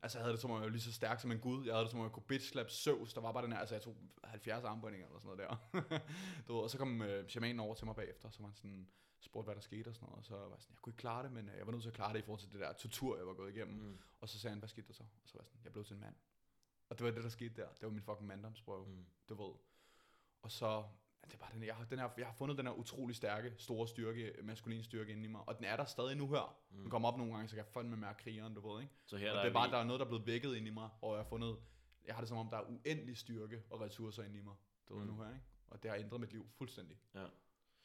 altså 0.03 0.19
jeg 0.19 0.25
havde 0.25 0.33
det 0.33 0.41
som 0.41 0.51
om, 0.51 0.57
jeg 0.57 0.65
var 0.65 0.71
lige 0.71 0.81
så 0.81 0.93
stærk 0.93 1.21
som 1.21 1.33
en 1.33 1.39
gud, 1.41 1.65
jeg 1.67 1.75
havde 1.75 1.85
det 1.85 1.91
som 1.91 2.01
om, 2.01 2.05
jeg 2.05 2.13
kunne 2.13 2.23
bitch 2.23 2.51
slap 2.53 2.71
Zeus, 2.71 3.15
der 3.15 3.21
var 3.21 3.33
bare 3.33 3.43
den 3.43 3.53
her, 3.53 3.59
altså 3.59 3.75
jeg 3.75 3.83
tog 3.83 3.97
70 4.25 4.65
armbøjninger 4.65 5.07
eller 5.07 5.21
sådan 5.21 5.37
noget 5.37 5.51
der, 5.73 5.81
du 6.49 6.55
ved, 6.55 6.63
og 6.63 6.71
så 6.71 6.79
kom 6.79 7.03
øh, 7.03 7.29
shamanen 7.29 7.61
over 7.61 7.75
til 7.75 7.87
mig 7.87 7.97
bagefter, 7.97 8.31
så 8.31 8.39
var 8.43 8.47
han 8.49 8.55
sådan, 8.57 8.89
spurgte, 9.21 9.45
hvad 9.47 9.55
der 9.55 9.61
skete 9.61 9.89
og 9.89 9.95
sådan 9.95 10.07
noget, 10.07 10.19
og 10.19 10.25
så 10.25 10.35
var 10.35 10.41
jeg 10.41 10.57
sådan, 10.59 10.73
jeg 10.75 10.79
kunne 10.83 10.91
ikke 10.91 11.01
klare 11.01 11.23
det, 11.23 11.33
men 11.33 11.49
øh, 11.49 11.57
jeg 11.59 11.67
var 11.67 11.73
nødt 11.73 11.83
til 11.83 11.91
at 11.91 11.95
klare 11.95 12.13
det 12.13 12.19
i 12.19 12.23
forhold 12.23 12.41
til 12.41 12.53
det 12.53 12.61
der 12.61 12.73
tortur, 12.73 13.17
jeg 13.17 13.27
var 13.27 13.35
gået 13.35 13.57
igennem, 13.57 13.77
Mm. 13.83 13.99
og 14.21 14.29
så 14.29 14.39
sagde 14.39 14.53
han, 14.53 14.59
hvad 14.59 14.69
skete 14.69 14.87
der 14.87 14.93
så? 14.95 15.03
Og 15.03 15.29
så 15.29 15.39
var 15.39 15.43
jeg 15.43 15.47
sådan, 15.49 15.61
jeg 15.65 15.73
blev 15.73 15.85
til 15.85 15.95
en 15.95 16.01
mand. 16.01 16.15
Og 16.89 16.99
det 16.99 17.07
var 17.07 17.11
det, 17.13 17.25
der 17.25 17.31
skete 17.31 17.55
der. 17.63 17.69
Det 17.69 17.83
var 17.83 17.91
min 17.91 18.03
fucking 18.03 18.27
manddomsprøve, 18.27 18.87
mm. 18.87 19.07
du 19.29 19.35
ved. 19.45 19.55
Og 20.43 20.51
så, 20.51 20.85
det 21.29 21.35
er 21.35 21.39
bare 21.39 21.51
den, 21.55 21.63
jeg, 21.63 21.75
har, 21.75 21.85
den 21.85 21.99
her, 21.99 22.09
jeg 22.19 22.27
har 22.27 22.33
fundet 22.35 22.59
den 22.59 22.67
her 22.67 22.73
utrolig 22.73 23.17
stærke, 23.17 23.55
store 23.59 23.89
styrke, 23.89 24.33
maskulin 24.43 24.83
styrke 24.83 25.13
inde 25.13 25.25
i 25.25 25.29
mig. 25.29 25.41
Og 25.49 25.57
den 25.57 25.65
er 25.65 25.77
der 25.77 25.85
stadig 25.85 26.17
nu 26.17 26.29
her. 26.29 26.59
Mm. 26.71 26.81
Den 26.81 26.91
kommer 26.91 27.09
op 27.09 27.19
nogle 27.19 27.33
gange, 27.35 27.49
så 27.49 27.57
kan 27.57 27.65
jeg 27.65 27.73
fandme 27.73 27.97
mærke 27.97 28.23
krigeren, 28.25 28.55
du 28.55 28.73
ved, 28.73 28.81
ikke? 28.83 28.93
Så 29.07 29.17
her 29.17 29.31
og 29.31 29.37
der 29.37 29.43
det 29.43 29.49
er 29.49 29.53
bare, 29.53 29.69
vi- 29.69 29.73
der 29.73 29.79
er 29.79 29.85
noget, 29.85 30.01
der 30.01 30.07
er 30.07 30.11
blevet 30.11 30.27
vækket 30.27 30.57
ind 30.57 30.67
i 30.67 30.71
mig, 30.71 30.89
og 31.03 31.15
jeg 31.15 31.19
har 31.23 31.29
fundet, 31.29 31.57
jeg 32.07 32.15
har 32.15 32.21
det 32.23 32.29
som 32.29 32.39
om, 32.39 32.49
der 32.51 32.57
er 32.57 32.63
uendelig 32.69 33.17
styrke 33.17 33.63
og 33.71 33.81
ressourcer 33.81 34.23
inde 34.23 34.39
i 34.39 34.43
mig, 34.43 34.55
du 34.89 34.95
ved 34.99 35.05
Mm. 35.05 35.11
nu 35.13 35.23
her, 35.23 35.29
ikke? 35.29 35.45
Og 35.71 35.83
det 35.83 35.91
har 35.91 35.99
ændret 35.99 36.21
mit 36.21 36.33
liv 36.33 36.47
fuldstændig. 36.59 36.97
Ja. 37.15 37.25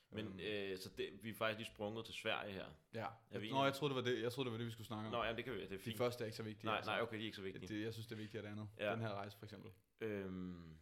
Men 0.09 0.25
Øhm. 0.27 0.39
øh, 0.39 0.77
så 0.79 0.89
det, 0.97 1.09
vi 1.23 1.29
er 1.29 1.33
faktisk 1.33 1.57
lige 1.57 1.67
sprunget 1.75 2.05
til 2.05 2.13
Sverige 2.13 2.53
her. 2.53 2.65
Ja. 2.93 3.05
Er 3.31 3.39
vi 3.39 3.51
Nå, 3.51 3.63
jeg 3.63 3.73
troede, 3.73 3.95
det 3.95 4.03
var 4.03 4.09
det, 4.11 4.21
jeg 4.21 4.31
troede, 4.31 4.45
det 4.45 4.51
var 4.51 4.57
det, 4.57 4.67
vi 4.67 4.71
skulle 4.71 4.87
snakke 4.87 5.05
om. 5.07 5.11
Nå, 5.11 5.23
ja, 5.23 5.35
det 5.35 5.43
kan 5.43 5.53
vi, 5.53 5.61
det 5.61 5.71
er 5.71 5.79
fint. 5.79 5.97
første 5.97 6.23
er 6.23 6.25
ikke 6.25 6.37
så 6.37 6.43
vigtigt. 6.43 6.63
Nej, 6.63 6.75
altså. 6.75 6.91
nej, 6.91 7.01
okay, 7.01 7.17
de 7.17 7.21
er 7.21 7.25
ikke 7.25 7.35
så 7.37 7.41
vigtige. 7.43 7.67
Det, 7.67 7.83
jeg 7.85 7.93
synes, 7.93 8.07
det 8.07 8.15
er 8.15 8.19
vigtigt, 8.19 8.39
at 8.39 8.43
det 8.43 8.49
andet. 8.51 8.67
Ja. 8.79 8.91
Den 8.91 8.99
her 9.01 9.09
rejse, 9.13 9.37
for 9.37 9.45
eksempel. 9.45 9.71
Øhm, 10.01 10.77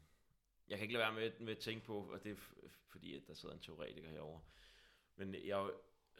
jeg 0.71 0.79
kan 0.79 0.85
ikke 0.85 0.93
lade 0.93 1.03
være 1.03 1.13
med, 1.13 1.31
med 1.39 1.55
at 1.55 1.57
tænke 1.57 1.85
på, 1.85 1.97
og 1.97 2.23
det 2.23 2.31
er 2.31 2.35
fordi, 2.87 3.15
at 3.15 3.27
der 3.27 3.33
sidder 3.33 3.55
en 3.55 3.61
teoretiker 3.61 4.09
herovre. 4.09 4.41
Men 5.15 5.35
jeg, 5.35 5.69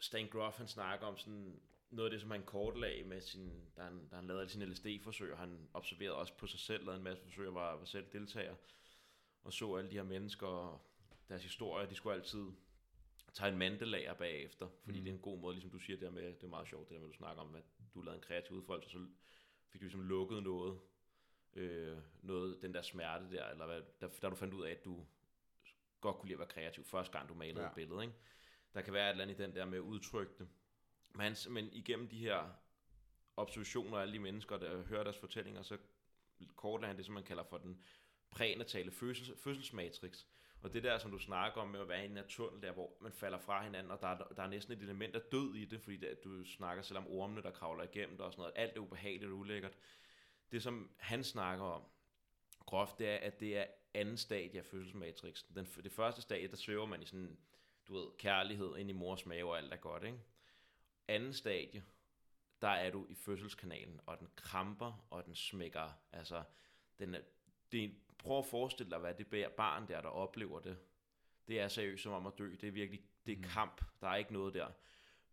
Stan 0.00 0.28
Groff, 0.28 0.56
han 0.56 0.68
snakker 0.68 1.06
om 1.06 1.18
sådan 1.18 1.60
noget 1.90 2.10
af 2.10 2.10
det, 2.10 2.20
som 2.20 2.30
han 2.30 2.42
kortlagde 2.42 3.04
med 3.04 3.20
sin, 3.20 3.52
da 3.76 3.82
han, 3.82 4.08
da 4.08 4.16
han 4.16 4.26
lavede 4.26 4.40
alle 4.40 4.52
sine 4.52 4.66
LSD-forsøg, 4.66 5.32
og 5.32 5.38
han 5.38 5.68
observerede 5.74 6.16
også 6.16 6.36
på 6.36 6.46
sig 6.46 6.60
selv, 6.60 6.84
lavede 6.84 6.96
en 6.96 7.04
masse 7.04 7.24
forsøg, 7.24 7.48
og 7.48 7.54
var, 7.54 7.76
var 7.76 7.84
selv 7.84 8.06
deltager, 8.12 8.54
og 9.42 9.52
så 9.52 9.76
alle 9.76 9.90
de 9.90 9.96
her 9.96 10.02
mennesker, 10.02 10.46
og 10.46 10.80
deres 11.28 11.42
historier, 11.42 11.88
de 11.88 11.94
skulle 11.94 12.14
altid 12.14 12.46
tage 13.34 13.52
en 13.52 13.58
mandelager 13.58 14.14
bagefter, 14.14 14.68
fordi 14.84 14.98
mm. 14.98 15.04
Det 15.04 15.10
er 15.10 15.14
en 15.14 15.22
god 15.22 15.38
måde, 15.38 15.54
ligesom 15.54 15.70
du 15.70 15.78
siger 15.78 15.98
der 15.98 16.10
med, 16.10 16.22
det 16.22 16.44
er 16.44 16.48
meget 16.48 16.68
sjovt, 16.68 16.88
det 16.88 16.94
der 16.94 17.00
med, 17.00 17.08
du 17.08 17.16
snakker 17.16 17.42
om, 17.42 17.54
at 17.54 17.64
du 17.94 18.02
lavede 18.02 18.16
en 18.16 18.22
kreativ 18.22 18.56
udfoldelse, 18.56 18.90
så 18.90 18.98
fik 19.68 19.80
du 19.80 19.84
ligesom 19.84 20.02
lukket 20.02 20.42
noget, 20.42 20.80
øh, 21.54 21.98
noget, 22.22 22.62
den 22.62 22.74
der 22.74 22.82
smerte 22.82 23.30
der, 23.30 23.48
eller 23.48 23.66
hvad, 23.66 23.82
der, 24.00 24.08
der 24.22 24.28
du 24.28 24.36
fandt 24.36 24.54
ud 24.54 24.64
af, 24.64 24.70
at 24.70 24.84
du 24.84 25.06
godt 26.00 26.16
kunne 26.16 26.28
lide 26.28 26.34
at 26.34 26.38
være 26.38 26.48
kreativ, 26.48 26.84
første 26.84 27.18
gang 27.18 27.28
du 27.28 27.34
malede 27.34 27.62
ja. 27.62 27.68
Et 27.68 27.74
billede, 27.74 28.02
ikke? 28.02 28.14
Der 28.74 28.80
kan 28.80 28.92
være 28.92 29.06
et 29.06 29.10
eller 29.10 29.24
andet 29.24 29.40
i 29.40 29.42
den 29.42 29.54
der 29.54 29.64
med 29.64 29.78
at 29.78 29.82
udtrykke 29.82 30.32
det. 30.38 30.48
Men, 31.14 31.36
men 31.50 31.68
igennem 31.72 32.08
de 32.08 32.18
her 32.18 32.50
observationer 33.36 33.96
af 33.96 34.02
alle 34.02 34.14
de 34.14 34.18
mennesker, 34.18 34.58
der 34.58 34.82
hører 34.82 35.02
deres 35.02 35.18
fortællinger, 35.18 35.62
så 35.62 35.78
kortlægger 36.56 36.86
han 36.86 36.96
det, 36.96 37.04
som 37.04 37.14
man 37.14 37.24
kalder 37.24 37.44
for 37.44 37.58
den 37.58 37.82
prænatale 38.30 38.90
fødsels, 38.90 39.40
fødselsmatrix. 39.40 40.24
Og 40.62 40.72
det 40.72 40.82
der, 40.82 40.98
som 40.98 41.10
du 41.10 41.18
snakker 41.18 41.60
om 41.60 41.68
med 41.68 41.80
at 41.80 41.88
være 41.88 42.02
i 42.02 42.10
en 42.10 42.16
her 42.16 42.26
tunnel 42.28 42.62
der, 42.62 42.72
hvor 42.72 42.96
man 43.00 43.12
falder 43.12 43.38
fra 43.38 43.64
hinanden, 43.64 43.92
og 43.92 44.00
der 44.00 44.06
er, 44.06 44.16
der 44.36 44.42
er 44.42 44.48
næsten 44.48 44.72
et 44.72 44.82
element 44.82 45.16
af 45.16 45.20
død 45.20 45.54
i 45.54 45.64
det, 45.64 45.80
fordi 45.80 45.96
det, 45.96 46.24
du 46.24 46.44
snakker 46.44 46.82
selv 46.82 46.98
om 46.98 47.06
ormene, 47.08 47.42
der 47.42 47.50
kravler 47.50 47.84
igennem 47.84 48.16
det 48.16 48.26
og 48.26 48.32
sådan 48.32 48.40
noget. 48.40 48.52
Alt 48.56 48.76
er 48.76 48.80
ubehageligt 48.80 49.32
og 49.32 49.38
ulækkert. 49.38 49.76
Det, 50.52 50.62
som 50.62 50.90
han 50.98 51.24
snakker 51.24 51.64
om, 51.64 51.82
groft, 52.66 52.98
det 52.98 53.08
er, 53.08 53.16
at 53.16 53.40
det 53.40 53.58
er 53.58 53.66
anden 53.94 54.16
stadie 54.16 54.58
af 54.58 54.64
fødselsmatrixen. 54.66 55.54
Den, 55.54 55.64
det 55.84 55.92
første 55.92 56.22
stadie, 56.22 56.48
der 56.48 56.56
svæver 56.56 56.86
man 56.86 57.02
i 57.02 57.06
sådan 57.06 57.38
du 57.88 57.94
ved, 57.94 58.06
kærlighed 58.18 58.76
ind 58.76 58.90
i 58.90 58.92
mors 58.92 59.26
mave 59.26 59.50
og 59.50 59.58
alt 59.58 59.72
er 59.72 59.76
godt, 59.76 60.04
ikke? 60.04 60.18
Anden 61.08 61.32
stadie, 61.32 61.84
der 62.62 62.68
er 62.68 62.90
du 62.90 63.06
i 63.08 63.14
fødselskanalen, 63.14 64.00
og 64.06 64.18
den 64.20 64.28
kramper, 64.36 65.06
og 65.10 65.26
den 65.26 65.34
smækker, 65.34 65.90
altså, 66.12 66.42
den 66.98 67.14
er, 67.14 67.20
det 67.72 67.84
er, 67.84 67.88
prøv 68.18 68.38
at 68.38 68.46
forestille 68.46 68.90
dig, 68.90 68.98
hvad 68.98 69.14
det 69.14 69.52
barn 69.56 69.88
der, 69.88 70.00
der 70.00 70.08
oplever 70.08 70.60
det. 70.60 70.78
Det 71.48 71.60
er 71.60 71.68
seriøst 71.68 72.02
som 72.02 72.12
om 72.12 72.26
at 72.26 72.32
dø. 72.38 72.54
Det 72.60 72.64
er 72.64 72.70
virkelig, 72.70 73.02
det 73.26 73.32
er 73.32 73.36
Mm. 73.36 73.42
kamp. 73.42 73.84
Der 74.00 74.08
er 74.08 74.16
ikke 74.16 74.32
noget 74.32 74.54
der. 74.54 74.68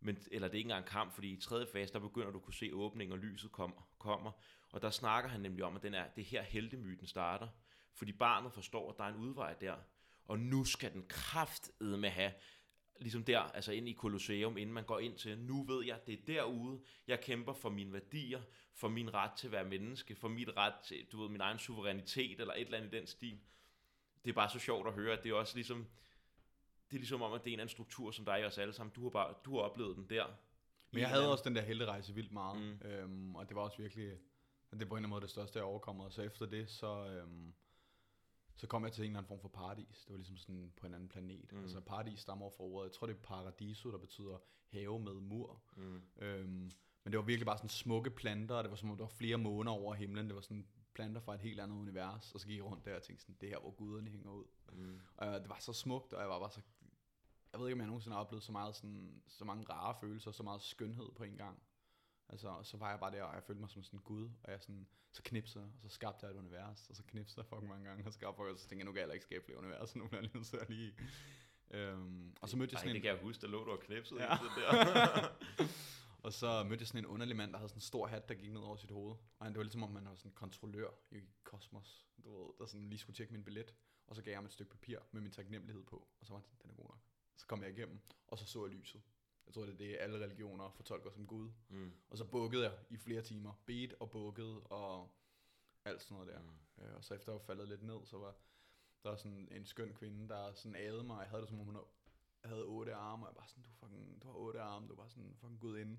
Men, 0.00 0.18
eller 0.30 0.48
det 0.48 0.54
er 0.54 0.58
ikke 0.58 0.68
engang 0.68 0.86
kamp, 0.86 1.12
fordi 1.12 1.32
i 1.32 1.40
tredje 1.40 1.66
fase, 1.66 1.92
der 1.92 1.98
begynder 1.98 2.30
du 2.30 2.38
at 2.38 2.44
kunne 2.44 2.54
se 2.54 2.70
åbningen, 2.72 3.12
og 3.12 3.18
lyset 3.18 3.52
kommer. 3.52 3.90
kommer. 3.98 4.32
Og 4.72 4.82
der 4.82 4.90
snakker 4.90 5.30
han 5.30 5.40
nemlig 5.40 5.64
om, 5.64 5.76
at 5.76 5.82
den 5.82 5.94
er, 5.94 6.08
det 6.16 6.22
er 6.22 6.26
her 6.26 6.42
heltemyten 6.42 7.06
starter. 7.06 7.48
Fordi 7.94 8.12
barnet 8.12 8.52
forstår, 8.52 8.90
at 8.90 8.98
der 8.98 9.04
er 9.04 9.08
en 9.08 9.16
udvej 9.16 9.54
der. 9.54 9.76
Og 10.24 10.38
nu 10.38 10.64
skal 10.64 10.92
den 10.92 11.04
kraftede 11.08 11.98
med 11.98 12.10
have, 12.10 12.32
ligesom 13.00 13.24
der, 13.24 13.40
altså 13.40 13.72
ind 13.72 13.88
i 13.88 13.94
Colosseum, 13.94 14.56
inden 14.56 14.74
man 14.74 14.84
går 14.84 14.98
ind 14.98 15.18
til, 15.18 15.38
nu 15.38 15.64
ved 15.64 15.84
jeg, 15.84 16.00
det 16.06 16.14
er 16.14 16.24
derude, 16.26 16.80
jeg 17.06 17.20
kæmper 17.20 17.52
for 17.52 17.70
mine 17.70 17.92
værdier, 17.92 18.42
for 18.74 18.88
min 18.88 19.14
ret 19.14 19.32
til 19.32 19.46
at 19.46 19.52
være 19.52 19.64
menneske, 19.64 20.16
for 20.16 20.28
mit 20.28 20.56
ret 20.56 20.74
til, 20.84 21.06
du 21.12 21.22
ved, 21.22 21.28
min 21.28 21.40
egen 21.40 21.58
suverænitet, 21.58 22.40
eller 22.40 22.54
et 22.54 22.60
eller 22.60 22.78
andet 22.78 22.94
i 22.94 22.96
den 22.96 23.06
stil. 23.06 23.40
Det 24.24 24.30
er 24.30 24.34
bare 24.34 24.50
så 24.50 24.58
sjovt 24.58 24.88
at 24.88 24.94
høre, 24.94 25.12
at 25.12 25.22
det 25.22 25.30
er 25.30 25.34
også 25.34 25.54
ligesom, 25.54 25.86
det 26.90 26.96
er 26.96 27.00
ligesom 27.00 27.22
om, 27.22 27.32
at 27.32 27.44
det 27.44 27.50
er 27.50 27.54
en 27.54 27.60
anden 27.60 27.72
struktur, 27.72 28.10
som 28.10 28.24
dig 28.24 28.40
og 28.40 28.46
os 28.46 28.58
alle 28.58 28.72
sammen. 28.72 28.92
Du 28.94 29.02
har, 29.02 29.10
bare, 29.10 29.34
du 29.44 29.54
har 29.56 29.62
oplevet 29.62 29.96
den 29.96 30.10
der. 30.10 30.26
Men 30.90 31.00
jeg 31.00 31.08
havde 31.08 31.32
også 31.32 31.44
den 31.44 31.54
der 31.56 31.62
helterejse 31.62 32.14
vildt 32.14 32.32
meget, 32.32 32.62
mm. 32.62 32.88
øhm, 32.88 33.34
og 33.36 33.48
det 33.48 33.56
var 33.56 33.62
også 33.62 33.82
virkelig, 33.82 34.18
det 34.78 34.82
er 34.82 34.88
på 34.88 34.94
en 34.94 34.98
eller 34.98 35.06
anden 35.06 35.10
måde 35.10 35.20
det 35.20 35.30
største, 35.30 35.58
jeg 35.58 35.64
overkommet, 35.64 36.06
og 36.06 36.12
så 36.12 36.22
efter 36.22 36.46
det, 36.46 36.70
så, 36.70 37.06
øhm, 37.06 37.54
så 38.56 38.66
kom 38.66 38.84
jeg 38.84 38.92
til 38.92 39.02
en 39.02 39.10
eller 39.10 39.18
anden 39.18 39.28
form 39.28 39.40
for 39.40 39.48
paradis. 39.48 40.04
Det 40.04 40.10
var 40.10 40.16
ligesom 40.16 40.36
sådan 40.36 40.72
på 40.76 40.86
en 40.86 40.94
anden 40.94 41.08
planet. 41.08 41.52
Mm. 41.52 41.62
Altså 41.62 41.80
paradis 41.80 42.20
stammer 42.20 42.50
fra 42.50 42.64
ordet, 42.64 42.88
jeg 42.88 42.92
tror 42.92 43.06
det 43.06 43.14
er 43.14 43.20
paradiso, 43.22 43.90
der 43.90 43.98
betyder 43.98 44.38
have 44.68 45.00
med 45.00 45.14
mur. 45.14 45.62
Mm. 45.76 46.02
Øhm, 46.16 46.70
men 47.04 47.12
det 47.12 47.18
var 47.18 47.24
virkelig 47.24 47.46
bare 47.46 47.58
sådan 47.58 47.68
smukke 47.68 48.10
planter, 48.10 48.54
og 48.54 48.64
det 48.64 48.70
var 48.70 48.76
som 48.76 48.90
om 48.90 48.96
der 48.96 49.04
var 49.04 49.08
flere 49.08 49.36
måner 49.36 49.72
over 49.72 49.94
himlen. 49.94 50.26
Det 50.26 50.34
var 50.34 50.40
sådan 50.40 50.66
planter 50.94 51.20
fra 51.20 51.34
et 51.34 51.40
helt 51.40 51.60
andet 51.60 51.76
univers, 51.76 52.34
og 52.34 52.40
så 52.40 52.46
gik 52.46 52.56
jeg 52.56 52.64
rundt 52.64 52.84
der 52.84 52.96
og 52.96 53.02
tænkte 53.02 53.22
sådan, 53.22 53.36
det 53.40 53.46
er 53.46 53.50
her, 53.50 53.60
hvor 53.60 53.70
guderne 53.70 54.10
hænger 54.10 54.30
ud. 54.30 54.44
Mm. 54.72 55.00
Og 55.16 55.40
det 55.40 55.48
var 55.48 55.58
så 55.60 55.72
smukt, 55.72 56.12
og 56.12 56.20
jeg 56.20 56.28
var 56.28 56.38
bare 56.38 56.50
så... 56.50 56.60
Jeg 57.52 57.60
ved 57.60 57.68
ikke, 57.68 57.74
om 57.74 57.80
jeg 57.80 57.86
nogensinde 57.86 58.14
har 58.14 58.24
oplevet 58.24 58.42
så, 58.42 58.52
meget 58.52 58.76
sådan, 58.76 59.22
så 59.26 59.44
mange 59.44 59.64
rare 59.72 59.94
følelser, 60.00 60.30
så 60.30 60.42
meget 60.42 60.62
skønhed 60.62 61.10
på 61.16 61.24
en 61.24 61.36
gang. 61.36 61.62
Altså, 62.32 62.48
og 62.48 62.66
så 62.66 62.76
var 62.76 62.90
jeg 62.90 63.00
bare 63.00 63.10
der, 63.12 63.22
og 63.22 63.34
jeg 63.34 63.42
følte 63.42 63.60
mig 63.60 63.70
som 63.70 63.82
sådan 63.82 63.98
en 63.98 64.02
gud, 64.02 64.30
og 64.42 64.52
jeg 64.52 64.60
sådan, 64.60 64.86
så 65.12 65.22
knipsede, 65.22 65.64
og 65.64 65.80
så 65.82 65.88
skabte 65.88 66.26
jeg 66.26 66.34
et 66.34 66.38
univers, 66.38 66.90
og 66.90 66.96
så 66.96 67.02
knipsede 67.02 67.40
jeg 67.40 67.46
fucking 67.46 67.68
mange 67.68 67.88
gange, 67.88 68.06
og 68.06 68.12
skabte 68.12 68.38
og 68.40 68.58
så 68.58 68.68
tænkte 68.68 68.76
jeg, 68.78 68.84
nu 68.84 68.92
kan 68.92 68.96
jeg 68.98 69.02
heller 69.02 69.14
ikke 69.14 69.24
skabe 69.26 69.44
flere 69.44 69.58
universer, 69.58 69.98
nu 69.98 70.06
bliver 70.06 70.20
jeg 70.22 70.30
lige 70.30 70.36
nødt 70.38 70.46
til 70.46 70.56
at 70.56 70.70
lige... 70.70 70.94
Øhm, 71.70 72.34
og 72.40 72.48
så 72.48 72.56
mødte 72.56 72.72
jeg 72.72 72.78
Ej, 72.78 72.80
sådan 72.80 72.88
det 72.94 72.96
en, 72.96 73.02
kan 73.02 73.10
jeg 73.14 73.22
huske, 73.22 73.40
der 73.40 73.48
lå 73.48 73.64
du 73.64 73.70
og 73.70 73.80
knipsede 73.80 74.22
Ja. 74.22 74.30
det 74.42 74.50
der. 74.56 75.28
og 76.24 76.32
så 76.32 76.64
mødte 76.64 76.82
jeg 76.82 76.86
sådan 76.88 77.04
en 77.04 77.06
underlig 77.06 77.36
mand, 77.36 77.52
der 77.52 77.58
havde 77.58 77.68
sådan 77.68 77.76
en 77.76 77.80
stor 77.80 78.06
hat, 78.06 78.28
der 78.28 78.34
gik 78.34 78.50
ned 78.52 78.60
over 78.60 78.76
sit 78.76 78.90
hoved. 78.90 79.14
Og 79.38 79.46
han, 79.46 79.52
det 79.52 79.56
var 79.56 79.62
ligesom 79.62 79.82
om, 79.82 79.90
man 79.90 80.04
var 80.08 80.14
sådan 80.14 80.30
en 80.30 80.34
kontrollør 80.34 80.90
i 81.10 81.20
kosmos, 81.44 82.06
du 82.24 82.38
ved, 82.38 82.50
der 82.58 82.66
sådan 82.66 82.88
lige 82.88 82.98
skulle 82.98 83.16
tjekke 83.16 83.32
min 83.32 83.44
billet. 83.44 83.74
Og 84.06 84.16
så 84.16 84.22
gav 84.22 84.30
jeg 84.30 84.36
ham 84.38 84.44
et 84.44 84.52
stykke 84.52 84.70
papir 84.70 84.98
med 85.12 85.20
min 85.20 85.30
taknemmelighed 85.32 85.84
på, 85.84 86.08
og 86.20 86.26
så 86.26 86.32
var 86.32 86.38
han 86.38 86.44
sådan, 86.44 86.58
den 86.62 86.70
er 86.70 86.74
god 86.74 86.88
nok. 86.88 87.00
Så 87.36 87.46
kom 87.46 87.62
jeg 87.62 87.70
igennem, 87.70 88.00
og 88.28 88.38
så 88.38 88.46
så 88.46 88.66
jeg 88.66 88.74
lyset. 88.74 89.02
Jeg 89.46 89.54
tror, 89.54 89.62
det 89.64 89.72
er 89.72 89.76
det, 89.78 89.96
alle 90.00 90.24
religioner 90.24 90.70
fortolker 90.70 91.10
som 91.10 91.26
Gud. 91.26 91.50
mm. 91.68 91.92
Og 92.10 92.18
så 92.18 92.24
bukkede 92.24 92.64
jeg 92.64 92.78
i 92.90 92.96
flere 92.96 93.22
timer. 93.22 93.52
Beat 93.66 93.94
og 94.00 94.10
bukkede 94.10 94.60
og 94.60 95.10
alt 95.84 96.02
sådan 96.02 96.14
noget 96.14 96.28
der. 96.34 96.40
Mm. 96.40 96.84
Øh, 96.84 96.96
og 96.96 97.04
så 97.04 97.14
efter 97.14 97.32
jeg 97.32 97.38
var 97.40 97.46
faldet 97.46 97.68
lidt 97.68 97.82
ned, 97.82 97.98
så 98.04 98.18
var 98.18 98.34
der 99.04 99.16
sådan 99.16 99.48
en 99.50 99.64
skøn 99.66 99.94
kvinde, 99.94 100.28
der 100.28 100.52
sådan 100.54 100.76
adede 100.76 101.04
mig. 101.04 101.20
Jeg 101.20 101.28
havde 101.28 101.40
det 101.40 101.48
som 101.48 101.60
om 101.60 101.66
hun 101.66 101.78
havde 102.44 102.64
otte 102.64 102.94
arme, 102.94 103.26
og 103.26 103.28
jeg 103.30 103.36
bare 103.36 103.48
sådan, 103.48 103.62
du, 103.64 103.70
fucking, 103.70 104.22
du 104.22 104.26
har 104.28 104.34
otte 104.34 104.60
arme, 104.60 104.86
du 104.88 104.94
var 104.94 105.02
bare 105.02 105.10
sådan 105.10 105.34
fucking 105.40 105.60
gud 105.60 105.78
inde. 105.78 105.98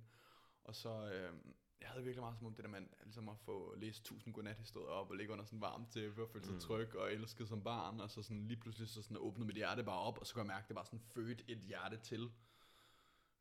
Og 0.64 0.76
så, 0.76 0.90
øh, 1.14 1.34
jeg 1.82 1.90
havde 1.90 2.04
virkelig 2.04 2.22
meget 2.24 2.38
som 2.38 2.48
om 2.48 2.56
det 2.56 2.64
der 2.64 2.70
mand, 2.70 2.90
ligesom 3.04 3.30
at 3.30 3.38
få 3.40 3.76
læst 3.76 4.06
tusind 4.06 4.34
godnathistorier 4.34 4.90
op 4.90 5.10
og 5.10 5.16
ligge 5.16 5.34
under 5.34 5.46
sådan 5.46 5.58
en 5.58 5.62
varm 5.62 5.86
tæppe 5.86 6.24
og 6.24 6.30
føle 6.30 6.46
sig 6.46 6.54
Mm. 6.54 6.60
tryg 6.60 6.96
og 6.96 7.14
elsket 7.14 7.48
som 7.48 7.64
barn, 7.64 8.00
og 8.00 8.10
så 8.12 8.22
sådan 8.24 8.48
lige 8.48 8.60
pludselig 8.60 8.90
så 8.90 9.02
sådan 9.02 9.18
åbnede 9.18 9.46
mit 9.48 9.56
hjerte 9.56 9.84
bare 9.84 10.00
op, 10.00 10.18
og 10.18 10.28
så 10.28 10.34
kunne 10.34 10.42
jeg 10.42 10.48
mærke, 10.48 10.64
at 10.64 10.68
det 10.70 10.76
var 10.76 10.84
sådan 10.84 11.00
født 11.00 11.44
et 11.48 11.58
hjerte 11.58 11.98
til. 11.98 12.32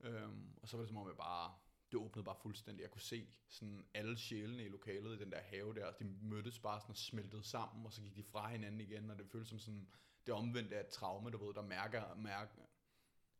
Øhm, 0.01 0.59
og 0.63 0.69
så 0.69 0.77
var 0.77 0.83
det 0.83 0.89
som 0.89 0.97
om 0.97 1.09
jeg 1.09 1.17
bare, 1.17 1.55
det 1.93 1.99
åbnede 2.01 2.25
bare 2.25 2.37
fuldstændig. 2.43 2.83
Jeg 2.83 2.91
kunne 2.91 3.01
se 3.01 3.29
sådan 3.49 3.87
alle 3.95 4.17
sjælene 4.19 4.65
i 4.65 4.69
lokalet 4.69 5.17
i 5.17 5.19
den 5.23 5.33
der 5.33 5.41
have 5.41 5.75
der, 5.75 5.91
de 5.93 6.05
mødtes 6.05 6.59
bare 6.59 6.81
sådan 6.81 6.91
og 6.91 6.97
smeltede 6.97 7.43
sammen, 7.43 7.87
og 7.87 7.93
så 7.93 8.03
gik 8.03 8.17
de 8.17 8.23
fra 8.23 8.49
hinanden 8.49 8.81
igen, 8.81 9.11
og 9.11 9.19
det 9.19 9.27
føltes 9.29 9.49
som 9.49 9.59
sådan, 9.59 9.89
det 10.27 10.35
omvendte 10.35 10.77
af 10.77 10.81
et 10.81 10.89
traume, 10.89 11.31
du 11.31 11.47
ved, 11.47 11.55
der 11.55 11.63
mærker, 11.63 12.15
mærker, 12.15 12.53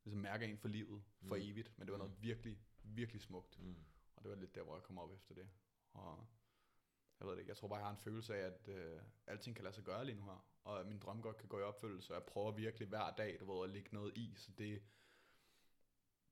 ligesom 0.05 0.21
mærker 0.21 0.47
en 0.47 0.59
for 0.59 0.69
livet, 0.69 1.03
for 1.29 1.35
Mm. 1.35 1.41
evigt, 1.43 1.79
men 1.79 1.87
det 1.87 1.93
var 1.93 1.99
Mm. 1.99 2.05
noget 2.05 2.23
virkelig, 2.23 2.59
virkelig 2.83 3.23
smukt. 3.23 3.59
Mm. 3.61 3.77
Og 4.17 4.23
det 4.23 4.31
var 4.31 4.37
lidt 4.37 4.55
der, 4.55 4.63
hvor 4.63 4.77
jeg 4.77 4.83
kom 4.83 4.99
op 4.99 5.13
efter 5.13 5.35
det. 5.35 5.49
Og 5.93 6.27
jeg 7.21 7.27
ved 7.27 7.33
det 7.35 7.41
ikke, 7.41 7.51
jeg 7.51 7.57
tror 7.57 7.69
bare, 7.69 7.79
jeg 7.79 7.87
har 7.87 7.93
en 7.93 7.99
følelse 8.03 8.35
af, 8.37 8.47
at 8.47 8.69
øh, 8.69 9.01
alting 9.27 9.57
kan 9.57 9.63
lade 9.65 9.75
sig 9.75 9.85
gøre 9.85 10.05
lige 10.05 10.17
nu 10.17 10.25
her. 10.25 10.47
Og 10.65 10.81
at 10.81 10.87
min 10.87 10.99
drøm 10.99 11.23
godt 11.23 11.37
kan 11.37 11.49
gå 11.49 11.59
i 11.59 11.63
opfyldelse, 11.63 12.11
og 12.13 12.15
jeg 12.15 12.25
prøver 12.25 12.51
virkelig 12.53 12.89
hver 12.89 13.11
dag, 13.11 13.41
du 13.41 13.53
ved, 13.53 13.65
at 13.69 13.71
lægge 13.75 13.89
noget 13.93 14.17
i, 14.17 14.35
så 14.37 14.53
det, 14.59 14.83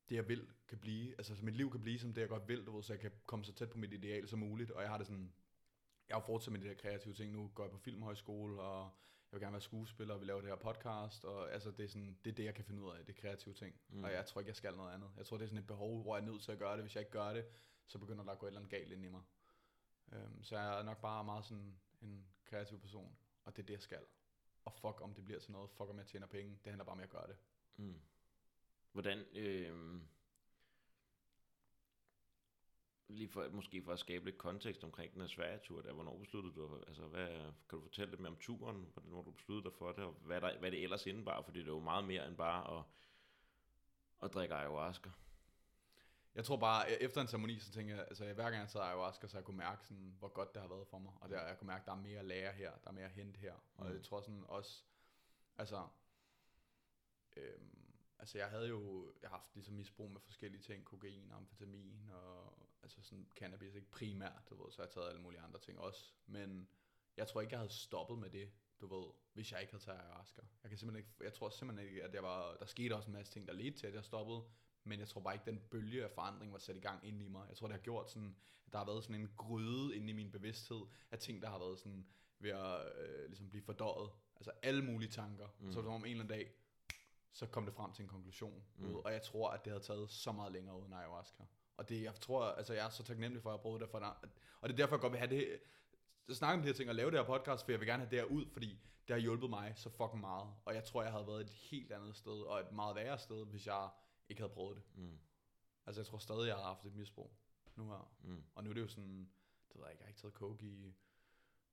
det 0.09 0.17
jeg 0.17 0.29
vil, 0.29 0.49
kan 0.69 0.79
blive, 0.79 1.15
altså 1.19 1.37
så 1.37 1.45
mit 1.45 1.57
liv 1.57 1.71
kan 1.71 1.81
blive 1.81 1.99
som 1.99 2.15
det, 2.15 2.21
jeg 2.21 2.29
godt 2.29 2.49
vil, 2.49 2.67
du 2.67 2.75
ved, 2.75 2.83
så 2.83 2.93
jeg 2.93 3.01
kan 3.01 3.13
komme 3.27 3.45
så 3.45 3.53
tæt 3.53 3.71
på 3.71 3.79
mit 3.79 3.93
ideal 3.93 4.29
som 4.29 4.39
muligt. 4.39 4.71
Og 4.71 4.83
jeg 4.83 4.91
har 4.91 4.99
det 4.99 5.07
sådan, 5.07 5.33
jeg 6.09 6.17
har 6.17 6.21
fortsat 6.21 6.53
med 6.53 6.61
de 6.61 6.69
der 6.69 6.75
kreative 6.75 7.15
ting. 7.15 7.33
Nu 7.33 7.51
går 7.55 7.65
jeg 7.65 7.71
på 7.71 7.79
filmhøjskole, 7.79 8.61
og 8.61 8.83
jeg 9.31 9.37
vil 9.37 9.41
gerne 9.41 9.53
være 9.53 9.61
skuespiller, 9.61 10.15
og 10.15 10.21
vi 10.21 10.27
laver 10.27 10.41
det 10.41 10.51
her 10.51 10.57
podcast, 10.57 11.25
og 11.25 11.53
altså 11.53 11.71
det 11.71 11.85
er, 11.85 11.89
sådan, 11.89 12.19
det 12.25 12.31
er 12.31 12.35
det, 12.35 12.45
jeg 12.45 12.55
kan 12.55 12.65
finde 12.65 12.83
ud 12.83 12.91
af, 12.91 13.05
det 13.05 13.17
er 13.17 13.21
kreative 13.21 13.55
ting. 13.55 13.81
Mm. 13.89 14.05
Og 14.05 14.13
jeg 14.13 14.27
tror 14.27 14.41
ikke, 14.41 14.49
jeg 14.49 14.57
skal 14.57 14.77
noget 14.77 14.95
andet. 14.95 15.11
Jeg 15.17 15.27
tror, 15.27 15.37
det 15.37 15.45
er 15.45 15.49
sådan 15.49 15.63
et 15.63 15.67
behov, 15.67 16.03
hvor 16.03 16.17
jeg 16.17 16.23
er 16.23 16.31
nødt 16.31 16.43
til 16.43 16.53
at 16.53 16.59
gøre 16.59 16.73
det. 16.73 16.83
Hvis 16.83 16.95
jeg 16.95 17.01
ikke 17.01 17.13
gør 17.13 17.33
det, 17.33 17.47
så 17.87 17.99
begynder 17.99 18.25
der 18.25 18.33
at 18.33 18.39
gå 18.39 18.47
et 18.47 18.51
eller 18.51 18.61
andet 18.61 18.71
galt 18.71 18.93
ind 18.93 19.05
i 19.05 19.09
mig. 19.09 19.23
Øhm, 20.13 20.43
så 20.43 20.59
jeg 20.59 20.79
er 20.79 20.83
nok 20.83 21.01
bare 21.01 21.25
meget 21.25 21.45
sådan 21.45 21.79
en 22.01 22.27
kreativ 22.45 22.81
person, 22.81 23.17
og 23.45 23.57
det 23.57 23.63
er 23.63 23.67
det, 23.67 23.75
jeg 23.75 23.83
skal. 23.83 24.05
Og 24.65 24.73
fuck 24.73 25.01
om 25.01 25.15
det 25.15 25.25
bliver 25.25 25.41
til 25.41 25.53
noget, 25.53 25.71
fuck 25.71 25.91
om 25.91 25.99
jeg 25.99 26.07
tjener 26.07 26.27
penge, 26.27 26.59
det 26.65 26.71
handler 26.73 26.85
bare 26.85 26.93
om 26.93 27.01
at 27.01 27.11
gøre 27.11 27.27
det. 27.27 27.37
Mm. 27.77 28.01
Hvordan, 28.99 29.19
øh, 29.33 30.01
lige 33.09 33.29
for, 33.29 33.49
måske 33.49 33.83
for 33.83 33.93
at 33.93 33.99
skabe 33.99 34.25
lidt 34.25 34.39
kontekst 34.39 34.85
omkring 34.85 35.13
den 35.13 35.21
her 35.21 35.29
Sverige-tur, 35.29 35.83
der, 35.83 35.93
hvornår 35.93 36.19
besluttede 36.19 36.55
du, 36.55 36.83
altså 36.87 37.03
hvad, 37.07 37.29
kan 37.69 37.79
du 37.79 37.81
fortælle 37.81 38.11
lidt 38.11 38.21
mere 38.21 38.31
om 38.33 38.39
turen, 38.41 38.93
hvornår 38.95 39.23
du 39.23 39.31
besluttede 39.31 39.71
dig 39.71 39.79
for 39.79 39.93
det, 39.93 40.05
og 40.05 40.13
hvad, 40.13 40.41
der, 40.41 40.59
hvad 40.59 40.71
det 40.71 40.83
ellers 40.83 41.07
indebar, 41.07 41.43
fordi 41.43 41.59
det 41.59 41.69
er 41.69 41.73
jo 41.73 41.81
meget 41.81 42.05
mere 42.05 42.29
end 42.29 42.37
bare 42.37 42.79
at, 42.79 42.85
at 44.23 44.35
drikke 44.35 44.55
ayahuasca. 44.55 45.11
Jeg 46.35 46.45
tror 46.45 46.57
bare, 46.57 46.87
e- 46.89 47.05
efter 47.05 47.21
en 47.21 47.29
ceremoni, 47.29 47.59
så 47.59 47.73
tænker 47.73 47.95
jeg, 47.95 48.05
altså 48.09 48.25
hver 48.25 48.51
gang 48.51 48.57
jeg 48.57 48.69
tager 48.69 48.85
ayahuasca, 48.87 49.27
så 49.29 49.37
jeg 49.37 49.45
kunne 49.45 49.57
mærke 49.57 49.85
sådan, 49.87 50.15
hvor 50.19 50.29
godt 50.29 50.55
det 50.55 50.63
har 50.63 50.69
været 50.69 50.87
for 50.89 50.99
mig. 50.99 51.13
Og 51.21 51.31
der, 51.31 51.47
jeg 51.47 51.59
kunne 51.59 51.67
mærke, 51.67 51.85
der 51.87 51.93
er 51.93 51.97
mere 51.97 52.19
at 52.19 52.25
lære 52.25 52.53
her, 52.53 52.73
der 52.85 52.89
er 52.89 52.93
mere 52.95 53.05
at 53.05 53.11
hente 53.13 53.39
her. 53.41 53.55
Og 53.77 53.87
Mm. 53.87 53.93
jeg 53.93 54.03
tror 54.03 54.21
sådan 54.21 54.45
også, 54.49 54.85
altså, 55.59 55.89
øhm, 57.37 57.78
altså 58.19 58.39
jeg 58.39 58.49
havde 58.49 58.69
jo, 58.69 59.12
jeg 59.23 59.31
har 59.31 59.37
haft 59.37 59.55
ligesom 59.55 59.75
misbrug 59.75 60.11
med 60.11 60.21
forskellige 60.21 60.62
ting, 60.62 60.85
kokain, 60.85 61.33
amfetamin 61.33 62.11
og 62.11 62.69
altså 62.83 63.03
sådan 63.03 63.29
cannabis, 63.37 63.75
ikke 63.75 63.91
primært, 63.91 64.43
du 64.51 64.62
ved, 64.62 64.73
så 64.73 64.79
har 64.79 64.85
jeg 64.85 64.91
taget 64.91 65.09
alle 65.09 65.23
mulige 65.23 65.41
andre 65.41 65.61
ting 65.61 65.79
også. 65.79 66.12
Men 66.27 66.69
jeg 67.16 67.29
tror 67.29 67.41
ikke, 67.41 67.53
jeg 67.53 67.61
havde 67.61 67.73
stoppet 67.73 68.19
med 68.19 68.31
det, 68.31 68.51
du 68.81 68.87
ved, 68.87 69.07
hvis 69.33 69.53
jeg 69.53 69.61
ikke 69.61 69.73
havde 69.73 69.85
taget 69.85 69.99
ayahuasca. 69.99 70.43
Jeg 70.62 70.71
kan 70.71 70.79
simpelthen 70.79 71.05
ikke, 71.05 71.25
jeg 71.25 71.33
tror 71.33 71.49
simpelthen 71.49 71.89
ikke, 71.89 72.05
at 72.05 72.14
jeg 72.14 72.23
var, 72.23 72.57
der 72.57 72.66
skete 72.66 72.97
også 72.97 73.07
en 73.09 73.12
masse 73.12 73.33
ting, 73.33 73.47
der 73.47 73.53
ledte 73.53 73.79
til, 73.79 73.87
at 73.87 73.95
jeg 73.95 74.05
stoppede, 74.05 74.43
men 74.85 75.01
jeg 75.01 75.09
tror 75.09 75.21
bare 75.21 75.35
ikke, 75.35 75.47
den 75.47 75.61
bølge 75.71 76.05
af 76.05 76.11
forandring 76.11 76.53
var 76.53 76.59
sat 76.59 76.77
i 76.77 76.81
gang 76.81 77.07
inde 77.07 77.25
i 77.25 77.29
mig. 77.29 77.49
Jeg 77.49 77.57
tror, 77.57 77.66
det 77.66 77.77
har 77.77 77.83
gjort 77.83 78.11
sådan, 78.11 78.37
at 78.66 78.73
der 78.73 78.79
har 78.79 78.87
været 78.87 79.05
sådan 79.05 79.21
en 79.21 79.31
gryde 79.37 79.97
inde 79.97 80.11
i 80.11 80.12
min 80.12 80.31
bevidsthed 80.31 80.81
af 81.11 81.19
ting, 81.19 81.43
der 81.43 81.49
har 81.49 81.59
været 81.59 81.79
sådan 81.79 82.07
ved 82.39 82.51
at 82.51 82.99
øh, 82.99 83.27
ligesom 83.27 83.49
blive 83.51 83.62
fordøjet. 83.62 84.11
Altså 84.37 84.51
alle 84.62 84.85
mulige 84.85 85.11
tanker. 85.11 85.49
Mm. 85.59 85.73
Så 85.73 85.77
var 85.77 85.83
det 85.83 85.87
som 85.87 85.95
om 85.95 86.05
en 86.05 86.11
eller 86.11 86.25
anden 86.25 86.39
dag, 86.39 86.53
så 87.39 87.47
kom 87.47 87.64
det 87.64 87.74
frem 87.74 87.93
til 87.93 88.03
en 88.03 88.09
konklusion. 88.09 88.64
Mm. 88.76 88.95
Og 88.95 89.12
jeg 89.12 89.22
tror, 89.22 89.51
at 89.51 89.64
det 89.64 89.72
havde 89.72 89.84
taget 89.84 90.11
så 90.11 90.32
meget 90.32 90.53
længere 90.53 90.78
uden 90.80 90.93
ayahuasca. 90.93 91.45
Og 91.76 91.89
det, 91.89 92.03
jeg 92.03 92.14
tror, 92.14 92.45
altså 92.45 92.74
jeg 92.74 92.86
er 92.86 92.91
så 92.91 93.03
taknemmelig 93.03 93.43
for, 93.43 93.51
at 93.51 93.55
jeg 93.55 93.61
prøvet 93.61 93.80
det 93.80 93.89
for. 93.91 93.99
Og 94.61 94.68
det 94.68 94.72
er 94.72 94.76
derfor, 94.76 94.97
jeg 94.97 95.01
godt 95.01 95.12
vil 95.12 95.18
have 95.18 95.30
det, 95.30 95.61
at 96.28 96.36
snakke 96.36 96.55
om 96.55 96.61
de 96.62 96.66
her 96.66 96.74
ting 96.74 96.89
og 96.89 96.95
lave 96.95 97.11
det 97.11 97.18
her 97.18 97.26
podcast, 97.26 97.64
for 97.64 97.72
jeg 97.72 97.80
vil 97.80 97.89
gerne 97.89 98.03
have 98.03 98.11
det 98.11 98.18
her 98.18 98.24
ud, 98.24 98.47
fordi 98.53 98.68
det 99.09 99.14
har 99.14 99.18
hjulpet 99.18 99.51
mig 99.51 99.72
så 99.76 99.91
fucking 99.91 100.20
meget. 100.20 100.55
Og 100.64 100.74
jeg 100.74 100.84
tror, 100.84 101.03
jeg 101.03 101.12
havde 101.12 101.26
været 101.26 101.41
et 101.41 101.51
helt 101.51 101.93
andet 101.93 102.16
sted, 102.16 102.43
og 102.43 102.61
et 102.61 102.72
meget 102.72 102.97
værre 102.97 103.18
sted, 103.18 103.47
hvis 103.47 103.66
jeg 103.66 103.89
ikke 104.28 104.43
havde 104.43 104.53
prøvet 104.53 104.76
det. 104.76 104.84
Mm. 104.95 105.18
Altså 105.86 106.01
jeg 106.01 106.07
tror 106.07 106.18
stadig, 106.18 106.47
jeg 106.47 106.57
har 106.57 106.62
haft 106.62 106.84
et 106.84 106.95
misbrug 106.95 107.32
nu 107.76 107.91
her. 107.91 108.12
Mm. 108.22 108.45
Og 108.55 108.64
nu 108.64 108.70
er 108.70 108.74
det 108.74 108.80
jo 108.80 108.89
sådan, 108.89 109.30
det 109.68 109.76
ved 109.76 109.84
jeg 109.84 109.93
ikke, 109.93 110.01
jeg 110.01 110.07
har 110.07 110.09
ikke 110.09 110.20
taget 110.20 110.34
coke 110.34 110.66
i 110.66 110.95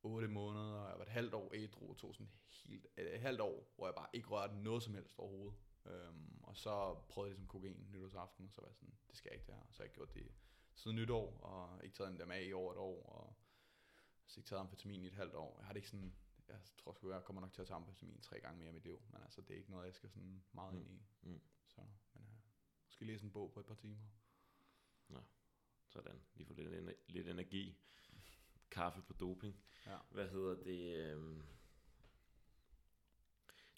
8 0.06 0.28
måneder, 0.28 0.74
og 0.74 0.90
jeg 0.90 0.98
var 1.00 1.04
et 1.06 1.12
halvt 1.12 1.34
år 1.34 1.52
ædru, 1.54 1.90
og 1.90 1.98
tog 1.98 2.16
sådan 2.16 2.32
helt, 2.66 2.88
et 2.98 3.20
halvt 3.20 3.42
år, 3.42 3.74
hvor 3.76 3.88
jeg 3.88 3.96
bare 3.96 4.08
ikke 4.14 4.28
rørte 4.30 4.56
noget 4.56 4.84
som 4.84 4.94
helst 4.94 5.20
overhovedet. 5.20 5.58
Øhm, 5.86 6.40
og 6.44 6.58
så 6.58 6.96
prøvede 7.10 7.30
jeg 7.30 7.34
ligesom 7.36 7.48
kokain 7.48 7.88
nytårsaften, 7.92 8.46
og 8.46 8.52
så 8.54 8.62
var 8.62 8.68
jeg 8.68 8.76
sådan, 8.76 8.96
det 9.10 9.18
skal 9.18 9.30
jeg 9.30 9.36
ikke 9.36 9.48
det 9.48 9.56
her. 9.56 9.64
Så 9.72 9.84
jeg 9.84 9.92
gjort 9.92 10.14
det 10.14 10.32
siden 10.74 10.96
nytår, 10.98 11.40
og 11.40 11.84
ikke 11.84 11.96
taget 11.96 12.12
en 12.12 12.20
der 12.20 12.26
med 12.26 12.48
i 12.48 12.54
over 12.54 12.72
et 12.72 12.78
år, 12.78 13.04
og 13.06 13.36
så 14.28 14.40
ikke 14.40 14.48
taget 14.48 14.60
amfetamin 14.60 15.04
i 15.04 15.08
et 15.08 15.14
halvt 15.14 15.36
år. 15.36 15.56
Jeg 15.58 15.66
har 15.66 15.74
det 15.74 15.78
ikke 15.78 15.90
sådan, 15.90 16.16
jeg 16.48 16.60
tror 16.78 16.94
sgu, 16.94 17.12
jeg 17.12 17.24
kommer 17.24 17.42
nok 17.42 17.54
til 17.54 17.62
at 17.62 17.68
tage 17.68 17.76
amfetamin 17.76 18.22
tre 18.22 18.40
gange 18.40 18.60
mere 18.60 18.70
i 18.70 18.74
mit 18.74 18.84
liv, 18.84 19.02
men 19.12 19.22
altså 19.24 19.42
det 19.42 19.52
er 19.54 19.58
ikke 19.58 19.72
noget, 19.72 19.86
jeg 19.86 19.94
skal 19.96 20.10
sådan 20.10 20.44
meget 20.52 20.74
Mm. 20.74 20.80
ind 20.80 20.92
i. 20.92 21.02
Mm. 21.22 21.42
Så, 21.68 21.82
men 22.14 22.24
øh, 22.24 22.38
måske 22.86 23.06
læse 23.06 23.26
en 23.26 23.32
bog 23.32 23.52
på 23.52 23.60
et 23.60 23.66
par 23.66 23.76
timer. 23.76 23.98
Sådan, 25.88 26.22
lige 26.34 26.48
få 26.48 26.54
lidt, 26.54 26.94
lidt 27.08 27.28
energi. 27.28 27.78
Kaffe 28.72 29.02
på 29.02 29.14
doping. 29.14 29.60
Ja. 29.86 29.98
Hvad 30.10 30.30
hedder 30.30 30.64
det? 30.64 30.96
Øhm... 30.96 31.44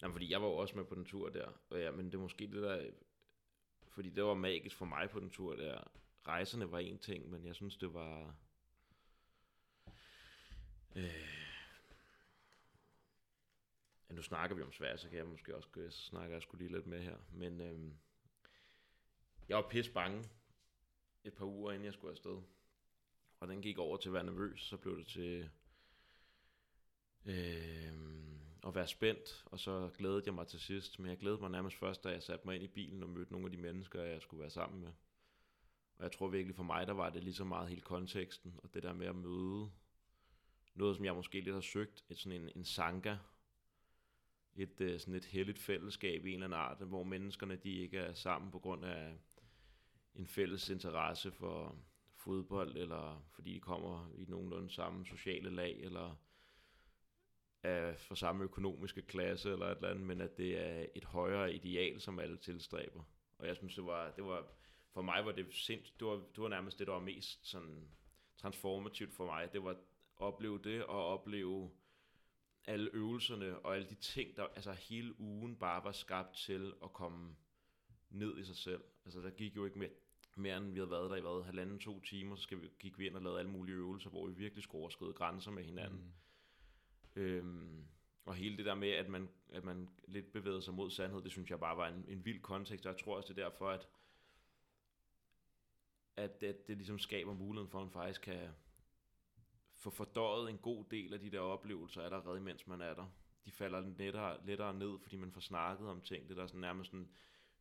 Jamen, 0.02 0.14
fordi 0.14 0.30
jeg 0.30 0.42
var 0.42 0.48
jo 0.48 0.56
også 0.56 0.76
med 0.76 0.84
på 0.84 0.94
den 0.94 1.04
tur 1.04 1.28
der. 1.28 1.52
Og 1.70 1.80
ja, 1.80 1.90
men 1.90 2.06
det 2.06 2.14
er 2.14 2.18
måske 2.18 2.46
det 2.46 2.62
der... 2.62 2.90
Fordi 3.88 4.10
det 4.10 4.24
var 4.24 4.34
magisk 4.34 4.76
for 4.76 4.84
mig 4.84 5.10
på 5.10 5.20
den 5.20 5.30
tur 5.30 5.56
der. 5.56 5.92
Rejserne 6.26 6.70
var 6.70 6.78
en 6.78 6.98
ting, 6.98 7.30
men 7.30 7.46
jeg 7.46 7.54
synes, 7.54 7.76
det 7.76 7.94
var... 7.94 8.36
Øh... 10.96 11.38
Ja, 14.08 14.14
nu 14.14 14.22
snakker 14.22 14.56
vi 14.56 14.62
om 14.62 14.72
Sverige, 14.72 14.98
så 14.98 15.08
kan 15.08 15.18
jeg 15.18 15.26
måske 15.26 15.56
også... 15.56 15.68
Så 15.90 16.02
snakker 16.06 16.34
jeg 16.34 16.42
sgu 16.42 16.56
lige 16.56 16.72
lidt 16.72 16.86
med 16.86 17.02
her. 17.02 17.16
Men 17.32 17.60
øhm... 17.60 17.98
jeg 19.48 19.56
var 19.56 19.68
pisse 19.68 19.92
bange 19.92 20.24
et 21.24 21.34
par 21.34 21.44
uger, 21.44 21.72
inden 21.72 21.84
jeg 21.84 21.92
skulle 21.92 22.10
afsted. 22.10 22.42
Og 23.40 23.48
den 23.48 23.62
gik 23.62 23.78
over 23.78 23.96
til 23.96 24.08
at 24.08 24.12
være 24.12 24.24
nervøs, 24.24 24.60
så 24.60 24.76
blev 24.76 24.98
det 24.98 25.06
til 25.06 25.50
øh, 27.26 27.92
at 28.66 28.74
være 28.74 28.88
spændt, 28.88 29.44
og 29.46 29.60
så 29.60 29.90
glædede 29.98 30.22
jeg 30.26 30.34
mig 30.34 30.46
til 30.46 30.60
sidst. 30.60 30.98
Men 30.98 31.10
jeg 31.10 31.18
glædede 31.18 31.40
mig 31.40 31.50
nærmest 31.50 31.76
først, 31.76 32.04
da 32.04 32.08
jeg 32.08 32.22
satte 32.22 32.46
mig 32.46 32.54
ind 32.54 32.64
i 32.64 32.68
bilen 32.68 33.02
og 33.02 33.08
mødte 33.08 33.32
nogle 33.32 33.46
af 33.46 33.52
de 33.52 33.58
mennesker, 33.58 34.02
jeg 34.02 34.22
skulle 34.22 34.40
være 34.40 34.50
sammen 34.50 34.80
med. 34.80 34.92
Og 35.98 36.04
jeg 36.04 36.12
tror 36.12 36.28
virkelig 36.28 36.56
for 36.56 36.62
mig, 36.62 36.86
der 36.86 36.92
var 36.92 37.10
det 37.10 37.24
lige 37.24 37.34
så 37.34 37.44
meget 37.44 37.68
hele 37.68 37.80
konteksten, 37.80 38.54
og 38.62 38.74
det 38.74 38.82
der 38.82 38.92
med 38.92 39.06
at 39.06 39.16
møde 39.16 39.70
noget, 40.74 40.96
som 40.96 41.04
jeg 41.04 41.14
måske 41.14 41.40
lidt 41.40 41.54
har 41.54 41.60
søgt, 41.60 42.04
et 42.08 42.18
sådan 42.18 42.40
en, 42.40 42.50
en 42.56 42.64
sanga, 42.64 43.16
et 44.54 44.80
øh, 44.80 45.00
sådan 45.00 45.14
et 45.14 45.24
helligt 45.24 45.58
fællesskab 45.58 46.26
i 46.26 46.28
en 46.28 46.34
eller 46.34 46.46
anden 46.46 46.60
art, 46.60 46.78
hvor 46.78 47.02
menneskerne 47.02 47.56
de 47.56 47.72
ikke 47.72 47.98
er 47.98 48.14
sammen 48.14 48.50
på 48.50 48.58
grund 48.58 48.84
af 48.84 49.18
en 50.14 50.26
fælles 50.26 50.68
interesse 50.68 51.30
for 51.30 51.76
fodbold, 52.28 52.76
eller 52.76 53.26
fordi 53.34 53.54
de 53.54 53.60
kommer 53.60 54.10
i 54.14 54.24
nogenlunde 54.24 54.70
samme 54.70 55.06
sociale 55.06 55.50
lag, 55.50 55.80
eller 55.80 56.16
er 57.62 57.96
fra 57.96 58.16
samme 58.16 58.44
økonomiske 58.44 59.02
klasse, 59.02 59.52
eller 59.52 59.66
et 59.66 59.76
eller 59.76 59.90
andet, 59.90 60.06
men 60.06 60.20
at 60.20 60.36
det 60.36 60.58
er 60.58 60.86
et 60.94 61.04
højere 61.04 61.54
ideal, 61.54 62.00
som 62.00 62.18
alle 62.18 62.36
tilstræber. 62.36 63.02
Og 63.38 63.46
jeg 63.46 63.56
synes, 63.56 63.74
det 63.74 63.84
var, 63.84 64.10
det 64.10 64.24
var 64.24 64.46
for 64.92 65.02
mig 65.02 65.24
var 65.24 65.32
det 65.32 65.54
sindssygt, 65.54 66.00
det 66.00 66.08
var, 66.08 66.14
det 66.14 66.42
var 66.42 66.48
nærmest 66.48 66.78
det, 66.78 66.86
der 66.86 66.92
var 66.92 67.00
mest 67.00 67.46
sådan 67.46 67.88
transformativt 68.36 69.14
for 69.14 69.26
mig. 69.26 69.52
Det 69.52 69.64
var 69.64 69.70
at 69.70 69.76
opleve 70.16 70.58
det, 70.64 70.84
og 70.84 71.06
opleve 71.06 71.70
alle 72.64 72.90
øvelserne, 72.92 73.58
og 73.58 73.76
alle 73.76 73.88
de 73.88 73.94
ting, 73.94 74.36
der 74.36 74.46
altså 74.46 74.72
hele 74.72 75.20
ugen 75.20 75.56
bare 75.56 75.84
var 75.84 75.92
skabt 75.92 76.36
til 76.36 76.72
at 76.84 76.92
komme 76.92 77.36
ned 78.10 78.38
i 78.38 78.44
sig 78.44 78.56
selv. 78.56 78.84
Altså 79.04 79.20
der 79.20 79.30
gik 79.30 79.56
jo 79.56 79.64
ikke 79.64 79.78
mere, 79.78 79.90
mere 80.38 80.56
end 80.56 80.72
vi 80.72 80.78
havde 80.78 80.90
været 80.90 81.10
der 81.10 81.16
i 81.16 81.20
hvad, 81.20 81.44
halvanden, 81.44 81.78
to 81.78 82.00
timer, 82.00 82.36
så 82.36 82.42
skal 82.42 82.62
vi, 82.62 82.68
gik 82.78 82.98
vi 82.98 83.06
ind 83.06 83.16
og 83.16 83.22
lavede 83.22 83.38
alle 83.38 83.50
mulige 83.50 83.76
øvelser, 83.76 84.10
hvor 84.10 84.26
vi 84.26 84.32
virkelig 84.32 84.64
skulle 84.64 84.80
overskride 84.80 85.12
grænser 85.12 85.50
med 85.50 85.64
hinanden. 85.64 86.14
Mm. 87.14 87.22
Øhm, 87.22 87.84
og 88.24 88.34
hele 88.34 88.56
det 88.56 88.66
der 88.66 88.74
med, 88.74 88.88
at 88.88 89.08
man, 89.08 89.28
at 89.52 89.64
man 89.64 89.88
lidt 90.08 90.32
bevægede 90.32 90.62
sig 90.62 90.74
mod 90.74 90.90
sandhed, 90.90 91.22
det 91.22 91.30
synes 91.30 91.50
jeg 91.50 91.60
bare 91.60 91.76
var 91.76 91.88
en, 91.88 92.04
en 92.08 92.24
vild 92.24 92.40
kontekst, 92.40 92.86
og 92.86 92.92
jeg 92.92 93.00
tror 93.00 93.16
også, 93.16 93.32
det 93.32 93.42
er 93.42 93.48
derfor, 93.48 93.70
at, 93.70 93.88
at, 96.16 96.42
at 96.42 96.68
det 96.68 96.76
ligesom 96.76 96.98
skaber 96.98 97.34
muligheden 97.34 97.70
for, 97.70 97.78
at 97.78 97.84
man 97.84 97.92
faktisk 97.92 98.20
kan 98.20 98.48
få 99.74 99.90
fordøjet 99.90 100.50
en 100.50 100.58
god 100.58 100.84
del 100.90 101.14
af 101.14 101.20
de 101.20 101.30
der 101.30 101.40
oplevelser 101.40 102.02
allerede, 102.02 102.40
mens 102.40 102.66
man 102.66 102.80
er 102.80 102.94
der. 102.94 103.06
De 103.44 103.52
falder 103.52 103.80
lettere, 103.98 104.46
lettere 104.46 104.74
ned, 104.74 104.98
fordi 105.02 105.16
man 105.16 105.32
får 105.32 105.40
snakket 105.40 105.88
om 105.88 106.00
ting. 106.00 106.28
Det 106.28 106.36
der 106.36 106.42
er 106.42 106.46
sådan 106.46 106.60
nærmest 106.60 106.90
sådan, 106.90 107.08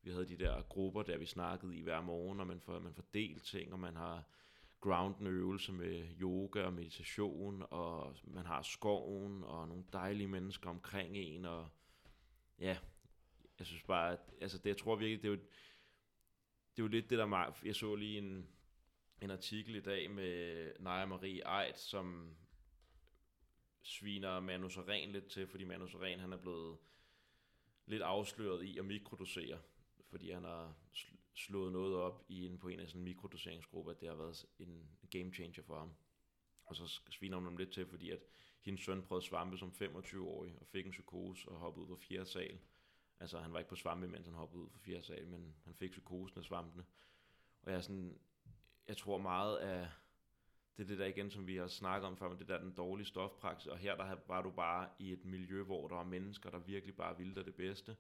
vi 0.02 0.12
havde 0.12 0.28
de 0.28 0.38
der 0.38 0.62
grupper, 0.62 1.04
der 1.04 1.18
vi 1.18 1.26
snakkede 1.26 1.78
i 1.78 1.82
hver 1.82 2.02
morgen, 2.02 2.40
og 2.40 2.48
man 2.48 2.60
får, 2.60 2.80
man 2.80 2.94
får 2.94 3.06
delt 3.14 3.44
ting, 3.44 3.74
og 3.74 3.80
man 3.80 3.96
har 3.96 4.24
groundende 4.82 5.32
øvelser 5.32 5.74
med 5.74 6.08
yoga 6.22 6.64
og 6.64 6.74
meditation, 6.74 7.64
og 7.70 8.16
man 8.24 8.46
har 8.46 8.62
skoven, 8.62 9.44
og 9.44 9.68
nogle 9.68 9.84
dejlige 9.94 10.28
mennesker 10.28 10.70
omkring 10.70 11.18
en, 11.18 11.46
og 11.46 11.70
ja, 12.60 12.78
jeg 13.60 13.68
synes 13.68 13.84
bare, 13.84 14.14
at, 14.14 14.20
altså 14.42 14.58
det, 14.58 14.66
jeg 14.66 14.78
tror 14.78 14.96
virkelig, 14.96 15.22
det 15.22 15.28
er 15.28 15.32
jo, 15.32 15.40
det 16.76 16.82
er 16.82 16.84
jo 16.84 16.88
lidt 16.88 17.10
det 17.10 17.18
der, 17.18 17.54
jeg 17.64 17.76
så 17.76 17.96
lige 17.96 18.18
en, 18.18 18.48
en 19.22 19.32
artikel 19.32 19.76
i 19.76 19.82
dag 19.82 20.12
med 20.12 20.72
Naja 20.80 21.06
Marie 21.06 21.64
Eid, 21.66 21.76
som 21.76 22.36
sviner 23.82 24.40
Manu 24.40 24.70
Seren 24.70 25.12
lidt 25.12 25.28
til, 25.28 25.48
fordi 25.48 25.64
Manu 25.64 25.88
Seren, 25.88 26.20
han 26.20 26.34
er 26.34 26.38
blevet 26.38 26.78
lidt 27.86 28.02
afsløret 28.02 28.64
i 28.64 28.78
at 28.78 28.86
mikrodosere, 28.86 29.60
fordi 30.10 30.32
han 30.32 30.44
har 30.44 30.76
slået 31.36 31.72
noget 31.72 31.96
op 31.96 32.26
i 32.30 32.46
en, 32.46 32.58
på 32.58 32.68
en 32.68 32.80
af 32.80 32.88
sådan 32.88 33.04
mikrodoseringsgrupper, 33.04 33.92
at 33.92 34.00
det 34.00 34.10
har 34.10 34.16
været 34.16 34.46
en 34.60 34.90
game 35.12 35.34
changer 35.34 35.64
for 35.64 35.80
ham. 35.80 35.94
Og 36.66 36.76
så 36.76 37.02
sviner 37.10 37.38
hun 37.38 37.46
ham 37.46 37.58
lidt 37.58 37.72
til, 37.72 37.88
fordi 37.88 38.10
at 38.10 38.20
hendes 38.62 38.82
søn 38.82 39.04
prøvede 39.04 39.26
svampe 39.26 39.58
som 39.58 39.74
25-årig, 39.82 40.56
og 40.62 40.68
fik 40.68 40.86
en 40.86 40.92
psykose 40.92 41.50
og 41.50 41.58
hoppede 41.58 41.86
ud 41.86 41.90
på 41.90 42.02
fjerde 42.02 42.26
sal. 42.26 42.60
Altså 43.20 43.40
han 43.40 43.54
var 43.54 43.60
ikke 43.60 43.70
på 43.70 43.76
svampe, 43.76 44.08
mens 44.08 44.26
han 44.26 44.36
hoppede 44.36 44.64
ud 44.64 44.70
på 44.70 44.80
fjerde 44.80 45.04
sal, 45.04 45.28
men 45.28 45.56
han 45.64 45.74
fik 45.76 45.92
psykosen 45.92 46.38
af 46.40 46.44
svampene. 46.44 46.86
Og 47.62 47.72
jeg 47.72 47.78
er 47.78 47.82
sådan, 47.82 48.20
jeg 48.88 48.98
tror 48.98 49.18
meget 49.18 49.58
af, 49.58 49.90
det 50.78 50.84
er 50.84 50.88
det 50.88 51.00
der 51.00 51.06
igen, 51.06 51.32
som 51.32 51.48
vi 51.48 51.56
har 51.56 51.68
snakket 51.68 52.08
om 52.08 52.18
før, 52.18 52.30
men 52.30 52.40
det 52.40 52.48
der 52.48 52.60
den 52.60 52.74
dårlige 52.74 53.08
stofpraksis, 53.08 53.68
og 53.68 53.78
her 53.78 53.96
der 53.96 54.16
var 54.28 54.42
du 54.42 54.52
bare 54.52 54.90
i 55.00 55.14
et 55.14 55.26
miljø, 55.26 55.64
hvor 55.64 55.88
der 55.88 55.96
var 55.96 56.04
mennesker, 56.04 56.50
der 56.50 56.60
virkelig 56.60 56.96
bare 56.96 57.18
ville 57.18 57.36
dig 57.36 57.46
det 57.46 57.56
bedste, 57.56 57.98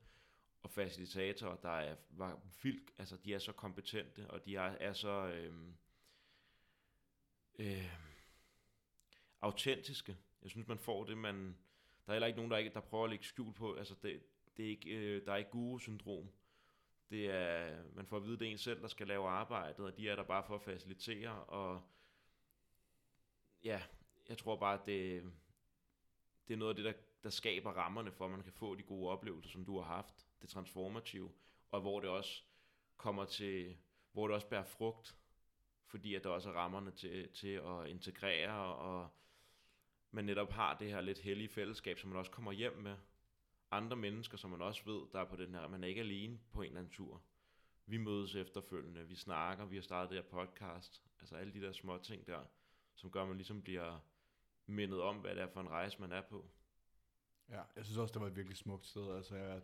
og 0.63 0.71
facilitatorer, 0.71 1.55
der 1.55 1.69
er, 1.69 1.95
var 2.09 2.39
vildt, 2.63 2.91
altså 2.97 3.17
de 3.17 3.33
er 3.33 3.39
så 3.39 3.51
kompetente, 3.51 4.29
og 4.29 4.45
de 4.45 4.55
er, 4.55 4.61
er 4.61 4.93
så 4.93 5.27
øh, 5.27 5.53
øh, 7.59 7.95
autentiske. 9.41 10.17
Jeg 10.41 10.49
synes, 10.49 10.67
man 10.67 10.79
får 10.79 11.03
det, 11.03 11.17
man... 11.17 11.57
Der 12.05 12.11
er 12.11 12.15
heller 12.15 12.27
ikke 12.27 12.37
nogen, 12.37 12.51
der, 12.51 12.57
ikke, 12.57 12.73
der 12.73 12.79
prøver 12.79 13.03
at 13.03 13.09
lægge 13.09 13.25
skjul 13.25 13.53
på, 13.53 13.75
altså 13.75 13.95
det, 14.03 14.23
det 14.57 14.65
er 14.65 14.69
ikke, 14.69 14.89
øh, 14.89 15.25
der 15.25 15.31
er 15.31 15.37
ikke 15.37 15.51
guru-syndrom. 15.51 16.29
Det 17.09 17.29
er, 17.31 17.83
man 17.93 18.07
får 18.07 18.17
at 18.17 18.23
vide, 18.23 18.39
det 18.39 18.47
er 18.47 18.51
en 18.51 18.57
selv, 18.57 18.81
der 18.81 18.87
skal 18.87 19.07
lave 19.07 19.27
arbejdet, 19.29 19.85
og 19.85 19.97
de 19.97 20.09
er 20.09 20.15
der 20.15 20.23
bare 20.23 20.43
for 20.43 20.55
at 20.55 20.61
facilitere, 20.61 21.43
og 21.43 21.81
ja, 23.63 23.81
jeg 24.29 24.37
tror 24.37 24.55
bare, 24.55 24.79
at 24.81 24.85
det, 24.85 25.23
det 26.47 26.53
er 26.53 26.57
noget 26.57 26.69
af 26.69 26.75
det, 26.75 26.85
der, 26.85 26.93
der 27.23 27.29
skaber 27.29 27.71
rammerne 27.71 28.11
for, 28.11 28.25
at 28.25 28.31
man 28.31 28.43
kan 28.43 28.53
få 28.53 28.75
de 28.75 28.83
gode 28.83 29.09
oplevelser, 29.09 29.51
som 29.51 29.65
du 29.65 29.79
har 29.79 29.95
haft, 29.95 30.26
det 30.41 30.49
transformative, 30.49 31.31
og 31.71 31.81
hvor 31.81 31.99
det 31.99 32.09
også 32.09 32.43
kommer 32.97 33.25
til, 33.25 33.77
hvor 34.11 34.27
det 34.27 34.35
også 34.35 34.47
bærer 34.47 34.63
frugt, 34.63 35.17
fordi 35.85 36.15
at 36.15 36.23
der 36.23 36.29
også 36.29 36.49
er 36.49 36.53
rammerne 36.53 36.91
til, 36.91 37.29
til 37.33 37.47
at 37.47 37.87
integrere, 37.87 38.75
og 38.75 39.09
man 40.11 40.25
netop 40.25 40.51
har 40.51 40.77
det 40.77 40.89
her 40.89 41.01
lidt 41.01 41.19
hellige 41.19 41.49
fællesskab, 41.49 41.99
som 41.99 42.09
man 42.09 42.19
også 42.19 42.31
kommer 42.31 42.51
hjem 42.51 42.77
med. 42.77 42.97
Andre 43.71 43.95
mennesker, 43.97 44.37
som 44.37 44.49
man 44.49 44.61
også 44.61 44.85
ved, 44.85 45.01
der 45.11 45.19
er 45.19 45.25
på 45.25 45.35
den 45.35 45.53
her, 45.53 45.67
man 45.67 45.83
er 45.83 45.87
ikke 45.87 46.01
alene 46.01 46.39
på 46.51 46.61
en 46.61 46.67
eller 46.67 46.79
anden 46.79 46.93
tur. 46.93 47.23
Vi 47.85 47.97
mødes 47.97 48.35
efterfølgende, 48.35 49.07
vi 49.07 49.15
snakker, 49.15 49.65
vi 49.65 49.75
har 49.75 49.81
startet 49.81 50.09
det 50.09 50.23
her 50.23 50.29
podcast, 50.29 51.03
altså 51.19 51.35
alle 51.35 51.53
de 51.53 51.61
der 51.61 51.71
små 51.71 51.97
ting 51.97 52.27
der, 52.27 52.43
som 52.95 53.11
gør, 53.11 53.21
at 53.21 53.27
man 53.27 53.37
ligesom 53.37 53.61
bliver 53.61 53.99
mindet 54.65 55.01
om, 55.01 55.17
hvad 55.17 55.35
det 55.35 55.43
er 55.43 55.47
for 55.47 55.61
en 55.61 55.69
rejse, 55.69 55.99
man 55.99 56.11
er 56.11 56.21
på. 56.21 56.49
Ja, 57.49 57.61
jeg 57.75 57.85
synes 57.85 57.97
også, 57.97 58.13
det 58.13 58.21
var 58.21 58.27
et 58.27 58.35
virkelig 58.35 58.57
smukt 58.57 58.85
sted. 58.85 59.15
Altså, 59.15 59.35
jeg 59.35 59.61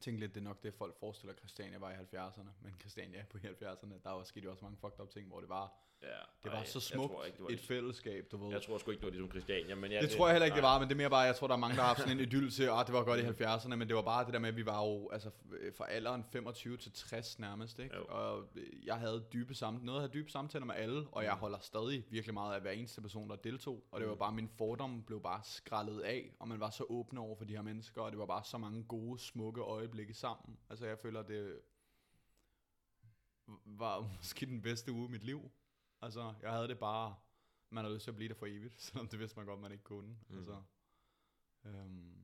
tænkte 0.00 0.20
lidt, 0.20 0.34
det 0.34 0.40
er 0.40 0.44
nok 0.44 0.62
det, 0.62 0.74
folk 0.74 0.96
forestiller, 0.96 1.34
Christiania 1.34 1.78
var 1.78 1.90
i 1.90 1.94
70'erne. 1.94 2.50
Men 2.60 2.74
Christiania 2.80 3.24
på 3.30 3.38
70'erne, 3.38 4.02
der 4.04 4.10
var 4.10 4.22
sket 4.22 4.44
jo 4.44 4.50
også 4.50 4.64
mange 4.64 4.78
fucked 4.78 5.00
up 5.00 5.10
ting, 5.10 5.28
hvor 5.28 5.40
det 5.40 5.48
var, 5.48 5.74
Ja, 6.02 6.08
det 6.42 6.52
var 6.52 6.58
ej, 6.58 6.64
så 6.64 6.80
smukt, 6.80 7.12
jeg 7.18 7.26
ikke, 7.26 7.36
det 7.36 7.42
var 7.42 7.48
et 7.48 7.50
ligesom, 7.50 7.66
fællesskab, 7.68 8.28
du 8.32 8.36
ved. 8.44 8.50
Jeg 8.52 8.62
tror 8.62 8.78
sgu 8.78 8.90
ikke, 8.90 9.00
det 9.00 9.06
var 9.06 9.10
ligesom 9.10 9.30
Christiania, 9.30 9.74
men 9.74 9.92
ja, 9.92 10.00
det, 10.00 10.10
tror 10.10 10.26
jeg 10.26 10.34
heller 10.34 10.44
ikke, 10.46 10.54
det 10.54 10.62
var, 10.62 10.78
men 10.78 10.88
det 10.88 10.94
er 10.94 10.96
mere 10.96 11.10
bare, 11.10 11.20
jeg 11.20 11.36
tror, 11.36 11.46
der 11.46 11.54
er 11.54 11.58
mange, 11.58 11.76
der 11.76 11.80
har 11.82 11.88
haft 11.88 12.00
sådan 12.00 12.16
en 12.18 12.24
idyll 12.24 12.50
til, 12.50 12.62
at 12.62 12.86
det 12.86 12.92
var 12.94 13.04
godt 13.04 13.20
i 13.20 13.22
70'erne, 13.44 13.76
men 13.76 13.88
det 13.88 13.96
var 13.96 14.02
bare 14.02 14.24
det 14.24 14.32
der 14.32 14.38
med, 14.38 14.48
at 14.48 14.56
vi 14.56 14.66
var 14.66 14.86
jo 14.86 15.10
altså, 15.10 15.30
fra 15.76 15.90
alderen 15.90 16.24
25 16.24 16.76
til 16.76 16.92
60 16.92 17.38
nærmest, 17.38 17.78
ikke? 17.78 17.96
Jo. 17.96 18.04
Og 18.08 18.48
jeg 18.84 18.94
havde 18.96 19.24
dybe 19.32 19.54
samtaler, 19.54 19.84
noget 19.86 20.00
have 20.00 20.10
dybe 20.14 20.30
samtaler 20.30 20.66
med 20.66 20.74
alle, 20.74 21.06
og 21.12 21.24
jeg 21.24 21.34
Mm. 21.34 21.40
holder 21.40 21.58
stadig 21.58 22.04
virkelig 22.10 22.34
meget 22.34 22.54
af 22.54 22.60
hver 22.60 22.70
eneste 22.70 23.00
person, 23.00 23.30
der 23.30 23.36
deltog, 23.36 23.84
og 23.92 24.00
det 24.00 24.08
var 24.08 24.14
Mm. 24.14 24.18
bare, 24.18 24.32
min 24.32 24.48
fordom 24.48 25.02
blev 25.02 25.22
bare 25.22 25.40
skrællet 25.44 26.00
af, 26.00 26.32
og 26.40 26.48
man 26.48 26.60
var 26.60 26.70
så 26.70 26.84
åben 26.88 27.18
over 27.18 27.36
for 27.36 27.44
de 27.44 27.54
her 27.54 27.62
mennesker, 27.62 28.02
og 28.02 28.10
det 28.10 28.18
var 28.18 28.26
bare 28.26 28.44
så 28.44 28.58
mange 28.58 28.84
gode, 28.84 29.18
smukke 29.18 29.60
øjeblikke 29.60 30.14
sammen. 30.14 30.58
Altså 30.70 30.86
jeg 30.86 30.98
føler, 30.98 31.22
det 31.22 31.58
var 33.64 34.00
måske 34.16 34.46
den 34.46 34.62
bedste 34.62 34.92
uge 34.92 35.08
i 35.08 35.10
mit 35.10 35.24
liv. 35.24 35.50
Altså, 36.02 36.34
jeg 36.42 36.50
havde 36.52 36.68
det 36.68 36.78
bare, 36.78 37.14
man 37.70 37.84
havde 37.84 37.94
lyst 37.94 38.04
til 38.04 38.10
at 38.10 38.16
blive 38.16 38.28
der 38.28 38.34
for 38.34 38.46
evigt, 38.46 38.80
selvom 38.82 39.08
det 39.08 39.18
vidste 39.18 39.36
man 39.36 39.46
godt, 39.46 39.60
man 39.60 39.72
ikke 39.72 39.84
kunne. 39.84 40.16
Mm. 40.28 40.36
Altså, 40.38 40.62
øhm, 41.64 42.14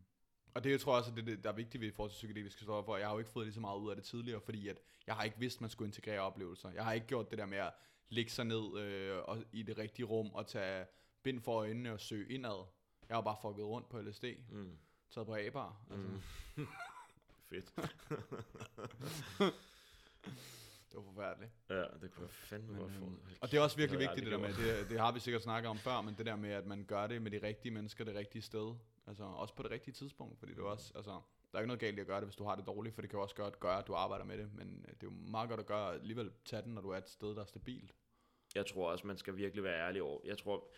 og 0.55 0.65
det 0.65 0.71
jeg 0.71 0.81
tror 0.81 0.93
jeg 0.93 0.99
også, 0.99 1.15
det, 1.15 1.45
der 1.45 1.51
er 1.51 1.55
vigtigt 1.55 1.81
ved 1.81 1.93
forhold 1.93 2.11
til 2.11 2.17
psykedeliske 2.17 2.61
stoffer, 2.63 2.83
for 2.85 2.97
jeg 2.97 3.07
har 3.07 3.13
jo 3.13 3.19
ikke 3.19 3.31
fået 3.31 3.47
lige 3.47 3.55
så 3.55 3.61
meget 3.61 3.79
ud 3.79 3.91
af 3.91 3.97
det 3.97 4.05
tidligere, 4.05 4.41
fordi 4.41 4.69
at 4.69 4.79
jeg 5.07 5.15
har 5.17 5.25
ikke 5.25 5.39
vidst, 5.39 5.61
man 5.61 5.71
skulle 5.71 5.89
integrere 5.89 6.21
oplevelser. 6.21 6.71
Jeg 6.71 6.85
har 6.85 6.93
ikke 6.93 7.07
gjort 7.07 7.31
det 7.31 7.39
der 7.39 7.47
med 7.47 7.59
at 7.59 7.73
ligge 8.09 8.31
sig 8.31 8.45
ned 8.45 8.79
øh, 8.79 9.19
og, 9.25 9.45
i 9.53 9.63
det 9.63 9.79
rigtige 9.79 10.07
rum 10.07 10.31
og 10.35 10.47
tage 10.47 10.87
bind 11.23 11.41
for 11.41 11.53
øjnene 11.59 11.93
og 11.93 12.01
søge 12.01 12.29
indad. 12.33 12.67
Jeg 13.09 13.17
har 13.17 13.21
bare 13.23 13.37
fucket 13.43 13.65
rundt 13.65 13.89
på 13.89 14.01
LSD, 14.01 14.25
Mm. 14.51 14.79
taget 15.11 15.27
på 15.27 15.37
aber. 15.37 15.87
Altså. 15.91 16.09
Mm. 16.57 16.67
fedt. 17.51 17.73
Det 20.93 20.97
var 20.97 21.03
forfærdeligt. 21.03 21.53
ja, 21.71 21.83
det 22.03 22.11
kunne 22.15 22.23
jeg 22.23 22.31
fandme 22.31 22.73
Men, 22.73 22.81
godt 22.81 22.93
få. 22.93 23.05
øhm, 23.05 23.19
Og 23.41 23.51
det 23.51 23.57
er 23.59 23.61
også 23.63 23.77
virkelig 23.77 24.01
Det 24.01 24.09
vigtigt, 24.09 24.25
det 24.25 24.33
der 24.33 24.39
med, 24.39 24.81
det, 24.81 24.91
det 24.91 25.01
har 25.01 25.13
vi 25.13 25.21
sikkert 25.21 25.43
snakket 25.43 25.71
om 25.71 25.79
før, 25.79 26.01
men 26.01 26.15
det 26.19 26.27
der 26.27 26.37
med, 26.37 26.51
at 26.51 26.67
man 26.67 26.85
gør 26.85 27.07
det 27.07 27.23
med 27.23 27.31
de 27.31 27.43
rigtige 27.43 27.73
mennesker 27.73 28.05
det 28.05 28.15
rigtige 28.15 28.43
sted. 28.43 28.75
Altså 29.07 29.25
også 29.25 29.55
på 29.55 29.63
det 29.63 29.71
rigtige 29.71 29.95
tidspunkt, 29.95 30.39
fordi 30.39 30.53
det 30.53 30.59
er 30.59 30.65
også, 30.65 30.93
altså, 30.95 31.11
der 31.53 31.59
er 31.59 31.61
ikke 31.61 31.67
noget 31.67 31.81
galt 31.81 31.99
i 31.99 32.01
at 32.01 32.07
gøre 32.07 32.21
det, 32.21 32.27
hvis 32.29 32.37
du 32.37 32.45
har 32.45 32.55
det 32.57 32.67
dårligt, 32.67 32.95
for 32.95 33.03
det 33.03 33.11
kan 33.11 33.19
også 33.21 33.35
gøre, 33.35 33.51
gøre 33.51 33.79
at 33.79 33.87
du 33.87 33.95
arbejder 33.95 34.25
med 34.25 34.39
det, 34.39 34.55
men 34.55 34.85
øh, 34.89 34.95
det 34.95 35.03
er 35.03 35.07
jo 35.07 35.11
meget 35.11 35.49
godt 35.49 35.61
at 35.61 35.67
gøre, 35.67 35.95
alligevel 35.95 36.31
tage 36.45 36.63
den, 36.63 36.75
når 36.75 36.83
du 36.83 36.91
er 36.91 36.97
et 36.99 37.09
sted, 37.09 37.29
der 37.35 37.41
er 37.41 37.45
stabilt. 37.45 37.95
Jeg 38.55 38.67
tror 38.67 38.91
også, 38.91 39.07
man 39.07 39.17
skal 39.17 39.37
virkelig 39.37 39.65
være 39.65 39.87
ærlig 39.89 40.03
over. 40.03 40.21
Jeg 40.25 40.39
tror, 40.39 40.69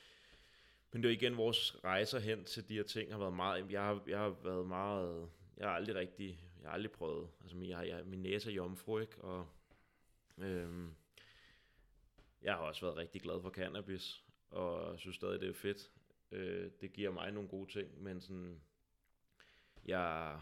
men 0.93 1.03
det 1.03 1.09
er 1.09 1.13
igen 1.13 1.37
vores 1.37 1.77
rejser 1.85 2.19
hen 2.19 2.45
til 2.45 2.69
de 2.69 2.75
her 2.75 2.83
ting 2.83 3.13
har 3.13 3.19
været 3.19 3.33
meget, 3.35 3.71
jeg 3.71 3.83
har, 3.83 4.03
jeg 4.07 4.19
har 4.19 4.35
været 4.45 4.67
meget, 4.67 5.29
jeg 5.57 5.69
har 5.69 5.75
aldrig 5.75 5.95
rigtig, 5.97 6.41
jeg 6.63 6.69
har 6.71 6.75
aldrig 6.75 6.93
prøvet, 6.93 7.29
altså 7.41 7.57
min, 7.57 7.69
jeg, 7.71 7.89
jeg, 7.89 8.05
min 8.07 8.23
næse 8.23 8.51
er 8.51 8.55
jomfru, 8.55 8.99
ikke? 8.99 9.19
Og 9.25 9.47
øhm, 10.43 10.95
jeg 12.43 12.55
har 12.55 12.61
også 12.61 12.87
været 12.87 12.97
rigtig 12.97 13.21
glad 13.21 13.43
for 13.43 13.51
cannabis, 13.51 14.25
og 14.51 14.99
synes 14.99 15.17
stadig, 15.17 15.41
det 15.41 15.49
er 15.49 15.55
fedt. 15.55 15.91
Øh, 16.31 16.71
det 16.81 16.93
giver 16.93 17.11
mig 17.11 17.33
nogle 17.33 17.49
gode 17.49 17.73
ting, 17.73 18.03
men 18.03 18.21
sådan, 18.21 18.61
jeg, 19.85 20.41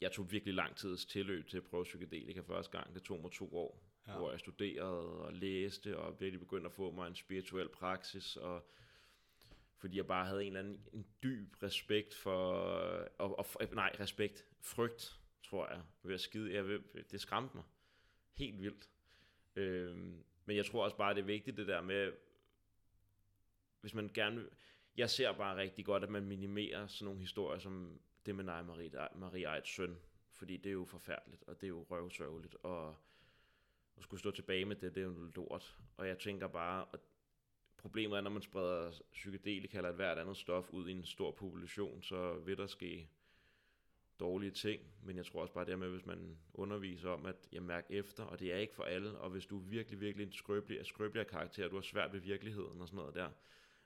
jeg 0.00 0.12
tog 0.12 0.32
virkelig 0.32 0.54
lang 0.54 0.76
tids 0.76 1.04
tilløb 1.04 1.48
til 1.48 1.56
at 1.56 1.64
prøve 1.64 1.84
psykedelika 1.84 2.40
første 2.40 2.78
gang. 2.78 2.94
Det 2.94 3.02
tog 3.02 3.20
mig 3.20 3.32
to 3.32 3.56
år, 3.56 3.82
ja. 4.06 4.16
hvor 4.16 4.30
jeg 4.30 4.40
studerede 4.40 5.22
og 5.22 5.32
læste, 5.32 5.98
og 5.98 6.20
virkelig 6.20 6.40
begyndte 6.40 6.66
at 6.66 6.72
få 6.72 6.90
mig 6.90 7.08
en 7.08 7.14
spirituel 7.14 7.68
praksis, 7.68 8.36
og 8.36 8.70
fordi 9.76 9.96
jeg 9.96 10.06
bare 10.06 10.26
havde 10.26 10.44
en 10.44 10.46
eller 10.46 10.60
anden 10.60 10.86
en 10.92 11.06
dyb 11.22 11.62
respekt 11.62 12.14
for, 12.14 12.52
og, 13.18 13.38
og, 13.38 13.46
nej, 13.72 13.96
respekt, 14.00 14.44
frygt, 14.60 15.18
tror 15.42 15.68
jeg, 15.68 15.82
ved 16.02 16.14
at 16.14 16.20
skide. 16.20 16.54
Jeg 16.54 16.68
ved, 16.68 16.80
det 17.10 17.20
skræmte 17.20 17.56
mig 17.56 17.64
helt 18.38 18.62
vildt. 18.62 18.88
Øhm, 19.56 20.24
men 20.44 20.56
jeg 20.56 20.66
tror 20.66 20.84
også 20.84 20.96
bare, 20.96 21.14
det 21.14 21.20
er 21.20 21.24
vigtigt 21.24 21.56
det 21.56 21.66
der 21.66 21.80
med, 21.80 22.12
hvis 23.80 23.94
man 23.94 24.10
gerne 24.14 24.48
jeg 24.98 25.10
ser 25.10 25.32
bare 25.32 25.56
rigtig 25.56 25.84
godt, 25.84 26.02
at 26.02 26.10
man 26.10 26.24
minimerer 26.24 26.86
sådan 26.86 27.04
nogle 27.04 27.20
historier 27.20 27.58
som 27.58 28.00
det 28.26 28.34
med 28.34 28.44
Nej 28.44 28.62
Marie, 28.62 28.90
Marie 29.14 29.54
Eids 29.54 29.68
søn, 29.68 29.98
fordi 30.32 30.56
det 30.56 30.70
er 30.70 30.74
jo 30.74 30.84
forfærdeligt, 30.84 31.42
og 31.46 31.60
det 31.60 31.66
er 31.66 31.68
jo 31.68 31.86
røvsørgeligt, 31.90 32.56
og 32.62 32.96
at 33.96 34.02
skulle 34.02 34.20
stå 34.20 34.30
tilbage 34.30 34.64
med 34.64 34.76
det, 34.76 34.94
det 34.94 35.00
er 35.00 35.04
jo 35.04 35.30
lort. 35.34 35.76
Og 35.96 36.08
jeg 36.08 36.18
tænker 36.18 36.46
bare, 36.46 36.86
at 36.92 37.00
problemet 37.76 38.16
er, 38.16 38.20
når 38.20 38.30
man 38.30 38.42
spreder 38.42 38.92
psykedelika 39.12 39.76
eller 39.76 39.90
et 39.90 39.96
hvert 39.96 40.18
andet 40.18 40.36
stof 40.36 40.70
ud 40.70 40.88
i 40.88 40.92
en 40.92 41.04
stor 41.04 41.30
population, 41.30 42.02
så 42.02 42.34
vil 42.34 42.56
der 42.56 42.66
ske 42.66 43.08
dårlige 44.20 44.50
ting, 44.50 44.82
men 45.02 45.16
jeg 45.16 45.26
tror 45.26 45.40
også 45.42 45.54
bare 45.54 45.64
det 45.66 45.78
med, 45.78 45.88
hvis 45.90 46.06
man 46.06 46.38
underviser 46.54 47.10
om, 47.10 47.26
at 47.26 47.48
jeg 47.52 47.62
mærker 47.62 47.94
efter, 47.98 48.24
og 48.24 48.40
det 48.40 48.52
er 48.52 48.56
ikke 48.56 48.74
for 48.74 48.82
alle, 48.82 49.18
og 49.18 49.30
hvis 49.30 49.46
du 49.46 49.58
er 49.58 49.62
virkelig, 49.62 50.00
virkelig 50.00 50.26
en 50.26 50.32
skrøbelig, 50.32 50.86
skrøbelig 50.86 51.26
karakter, 51.26 51.64
og 51.64 51.70
du 51.70 51.76
har 51.76 51.82
svært 51.82 52.12
ved 52.12 52.20
virkeligheden 52.20 52.80
og 52.80 52.88
sådan 52.88 52.96
noget 52.96 53.14
der, 53.14 53.30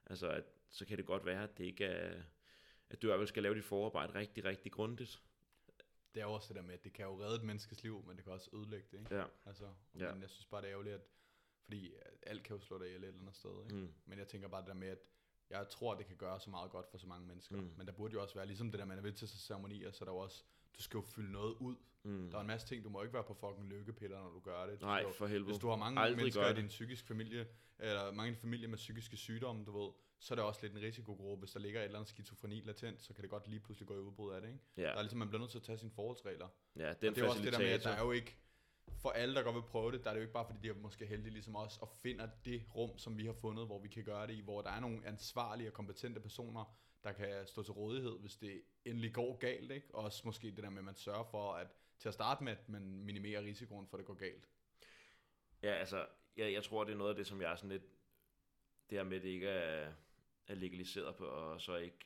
altså, 0.06 0.28
at, 0.28 0.44
så 0.70 0.86
kan 0.86 0.98
det 0.98 1.06
godt 1.06 1.26
være, 1.26 1.42
at 1.42 1.58
det 1.58 1.64
ikke 1.64 1.84
er, 1.84 2.22
at 2.90 3.02
du 3.02 3.06
i 3.06 3.08
hvert 3.08 3.18
fald 3.18 3.28
skal 3.28 3.42
lave 3.42 3.54
dit 3.54 3.64
forarbejde 3.64 4.14
rigtig, 4.14 4.44
rigtig 4.44 4.72
grundigt. 4.72 5.22
Det 6.14 6.20
er 6.20 6.24
jo 6.24 6.32
også 6.32 6.48
det 6.48 6.56
der 6.56 6.62
med, 6.62 6.74
at 6.74 6.84
det 6.84 6.92
kan 6.92 7.04
jo 7.06 7.20
redde 7.20 7.36
et 7.36 7.42
menneskes 7.42 7.82
liv, 7.82 8.04
men 8.06 8.16
det 8.16 8.24
kan 8.24 8.32
også 8.32 8.50
ødelægge 8.52 8.86
det, 8.92 8.98
ikke? 8.98 9.14
Ja. 9.16 9.24
Altså, 9.46 9.64
Ja. 9.98 10.12
men 10.12 10.22
jeg 10.22 10.30
synes 10.30 10.46
bare, 10.46 10.60
det 10.62 10.66
er 10.68 10.72
ærgerligt, 10.72 10.94
at, 10.94 11.00
fordi 11.64 11.94
alt 12.22 12.42
kan 12.42 12.56
jo 12.56 12.62
slå 12.62 12.78
dig 12.78 12.86
ihjel 12.86 13.02
et 13.04 13.08
eller 13.08 13.20
andet 13.20 13.36
sted, 13.36 13.62
ikke? 13.64 13.74
Mm. 13.74 13.92
Men 14.06 14.18
jeg 14.18 14.28
tænker 14.28 14.48
bare 14.48 14.60
det 14.60 14.68
der 14.68 14.74
med, 14.74 14.88
at 14.88 15.10
jeg 15.52 15.68
tror, 15.68 15.94
det 15.94 16.06
kan 16.06 16.16
gøre 16.16 16.40
så 16.40 16.50
meget 16.50 16.70
godt 16.70 16.86
for 16.90 16.98
så 16.98 17.06
mange 17.06 17.26
mennesker. 17.26 17.56
Mm. 17.56 17.70
Men 17.76 17.86
der 17.86 17.92
burde 17.92 18.12
jo 18.12 18.22
også 18.22 18.34
være, 18.34 18.46
ligesom 18.46 18.70
det 18.70 18.78
der, 18.78 18.84
man 18.84 18.98
er 18.98 19.02
ved 19.02 19.12
til 19.12 19.28
ceremonier, 19.28 19.90
så 19.90 20.04
er 20.04 20.06
der 20.06 20.12
jo 20.12 20.18
også, 20.18 20.44
du 20.76 20.82
skal 20.82 20.98
jo 20.98 21.02
fylde 21.02 21.32
noget 21.32 21.54
ud. 21.54 21.76
Mm. 22.02 22.30
Der 22.30 22.36
er 22.36 22.40
en 22.40 22.46
masse 22.46 22.66
ting, 22.66 22.84
du 22.84 22.88
må 22.90 23.02
ikke 23.02 23.14
være 23.14 23.24
på 23.24 23.34
fucking 23.34 23.68
lykkepiller, 23.68 24.18
når 24.18 24.30
du 24.30 24.40
gør 24.40 24.66
det. 24.66 24.80
Du 24.80 24.86
Nej, 24.86 25.04
for 25.12 25.26
helvede. 25.26 25.44
hvis 25.46 25.58
du 25.58 25.68
har 25.68 25.76
mange 25.76 26.00
Aldrig 26.00 26.16
mennesker 26.16 26.48
i 26.48 26.54
din 26.54 26.68
psykisk 26.68 27.06
familie, 27.06 27.46
eller 27.78 28.12
mange 28.12 28.30
i 28.30 28.34
din 28.34 28.40
familie 28.40 28.68
med 28.68 28.76
psykiske 28.76 29.16
sygdomme, 29.16 29.64
du 29.64 29.82
ved, 29.82 29.90
så 30.18 30.34
er 30.34 30.36
det 30.36 30.44
også 30.44 30.60
lidt 30.62 30.72
en 30.72 30.82
risikogruppe. 30.82 31.40
Hvis 31.40 31.52
der 31.52 31.60
ligger 31.60 31.80
et 31.80 31.84
eller 31.84 31.98
andet 31.98 32.08
skizofreni 32.08 32.60
latent, 32.60 33.02
så 33.02 33.14
kan 33.14 33.22
det 33.22 33.30
godt 33.30 33.48
lige 33.48 33.60
pludselig 33.60 33.88
gå 33.88 33.94
i 33.94 33.98
udbrud 33.98 34.32
af 34.32 34.40
det, 34.40 34.48
ikke? 34.48 34.60
Ja, 34.76 34.82
Der 34.82 34.88
er 34.88 35.02
ligesom, 35.02 35.18
man 35.18 35.28
bliver 35.28 35.40
nødt 35.40 35.50
til 35.50 35.58
at 35.58 35.62
tage 35.64 35.78
sine 35.78 35.90
forholdsregler. 35.90 36.48
ja 36.76 36.92
Den 37.00 37.08
og 37.08 37.16
det 37.16 37.24
er 37.24 37.28
også 37.28 37.42
det 37.42 37.52
der 37.52 37.58
med, 37.58 37.66
at 37.66 37.84
der 37.84 37.90
er 37.90 38.04
jo 38.04 38.12
ikke, 38.12 38.36
for 39.02 39.10
alle, 39.10 39.34
der 39.34 39.42
godt 39.42 39.54
vil 39.54 39.62
prøve 39.62 39.92
det, 39.92 40.04
der 40.04 40.10
er 40.10 40.14
det 40.14 40.20
jo 40.20 40.22
ikke 40.22 40.32
bare, 40.32 40.46
fordi 40.46 40.58
de 40.62 40.68
er 40.68 40.74
måske 40.74 41.06
heldige 41.06 41.32
ligesom 41.32 41.56
os, 41.56 41.78
og 41.78 41.88
finder 41.88 42.28
det 42.44 42.64
rum, 42.74 42.98
som 42.98 43.18
vi 43.18 43.26
har 43.26 43.32
fundet, 43.32 43.66
hvor 43.66 43.78
vi 43.78 43.88
kan 43.88 44.04
gøre 44.04 44.26
det 44.26 44.34
i, 44.34 44.40
hvor 44.40 44.62
der 44.62 44.70
er 44.70 44.80
nogle 44.80 45.06
ansvarlige 45.06 45.68
og 45.68 45.72
kompetente 45.72 46.20
personer, 46.20 46.76
der 47.04 47.12
kan 47.12 47.46
stå 47.46 47.62
til 47.62 47.72
rådighed, 47.72 48.18
hvis 48.18 48.36
det 48.36 48.62
endelig 48.84 49.14
går 49.14 49.36
galt, 49.36 49.70
ikke? 49.70 49.94
Også 49.94 50.22
måske 50.24 50.50
det 50.50 50.64
der 50.64 50.70
med, 50.70 50.78
at 50.78 50.84
man 50.84 50.94
sørger 50.94 51.24
for, 51.24 51.52
at 51.52 51.66
til 51.98 52.08
at 52.08 52.14
starte 52.14 52.44
med, 52.44 52.52
at 52.52 52.68
man 52.68 52.82
minimerer 53.04 53.42
risikoen 53.42 53.86
for, 53.86 53.96
at 53.96 53.98
det 53.98 54.06
går 54.06 54.14
galt. 54.14 54.48
Ja, 55.62 55.72
altså, 55.72 56.06
jeg, 56.36 56.52
jeg 56.52 56.64
tror, 56.64 56.84
det 56.84 56.92
er 56.92 56.96
noget 56.96 57.10
af 57.10 57.16
det, 57.16 57.26
som 57.26 57.40
jeg 57.40 57.52
er 57.52 57.56
sådan 57.56 57.70
lidt... 57.70 57.82
Det 58.90 58.98
her 58.98 59.04
med, 59.04 59.16
at 59.16 59.22
det 59.22 59.28
ikke 59.28 59.48
er, 59.48 59.92
er 60.46 60.54
legaliseret 60.54 61.16
på, 61.16 61.24
og 61.24 61.60
så 61.60 61.76
ikke... 61.76 61.98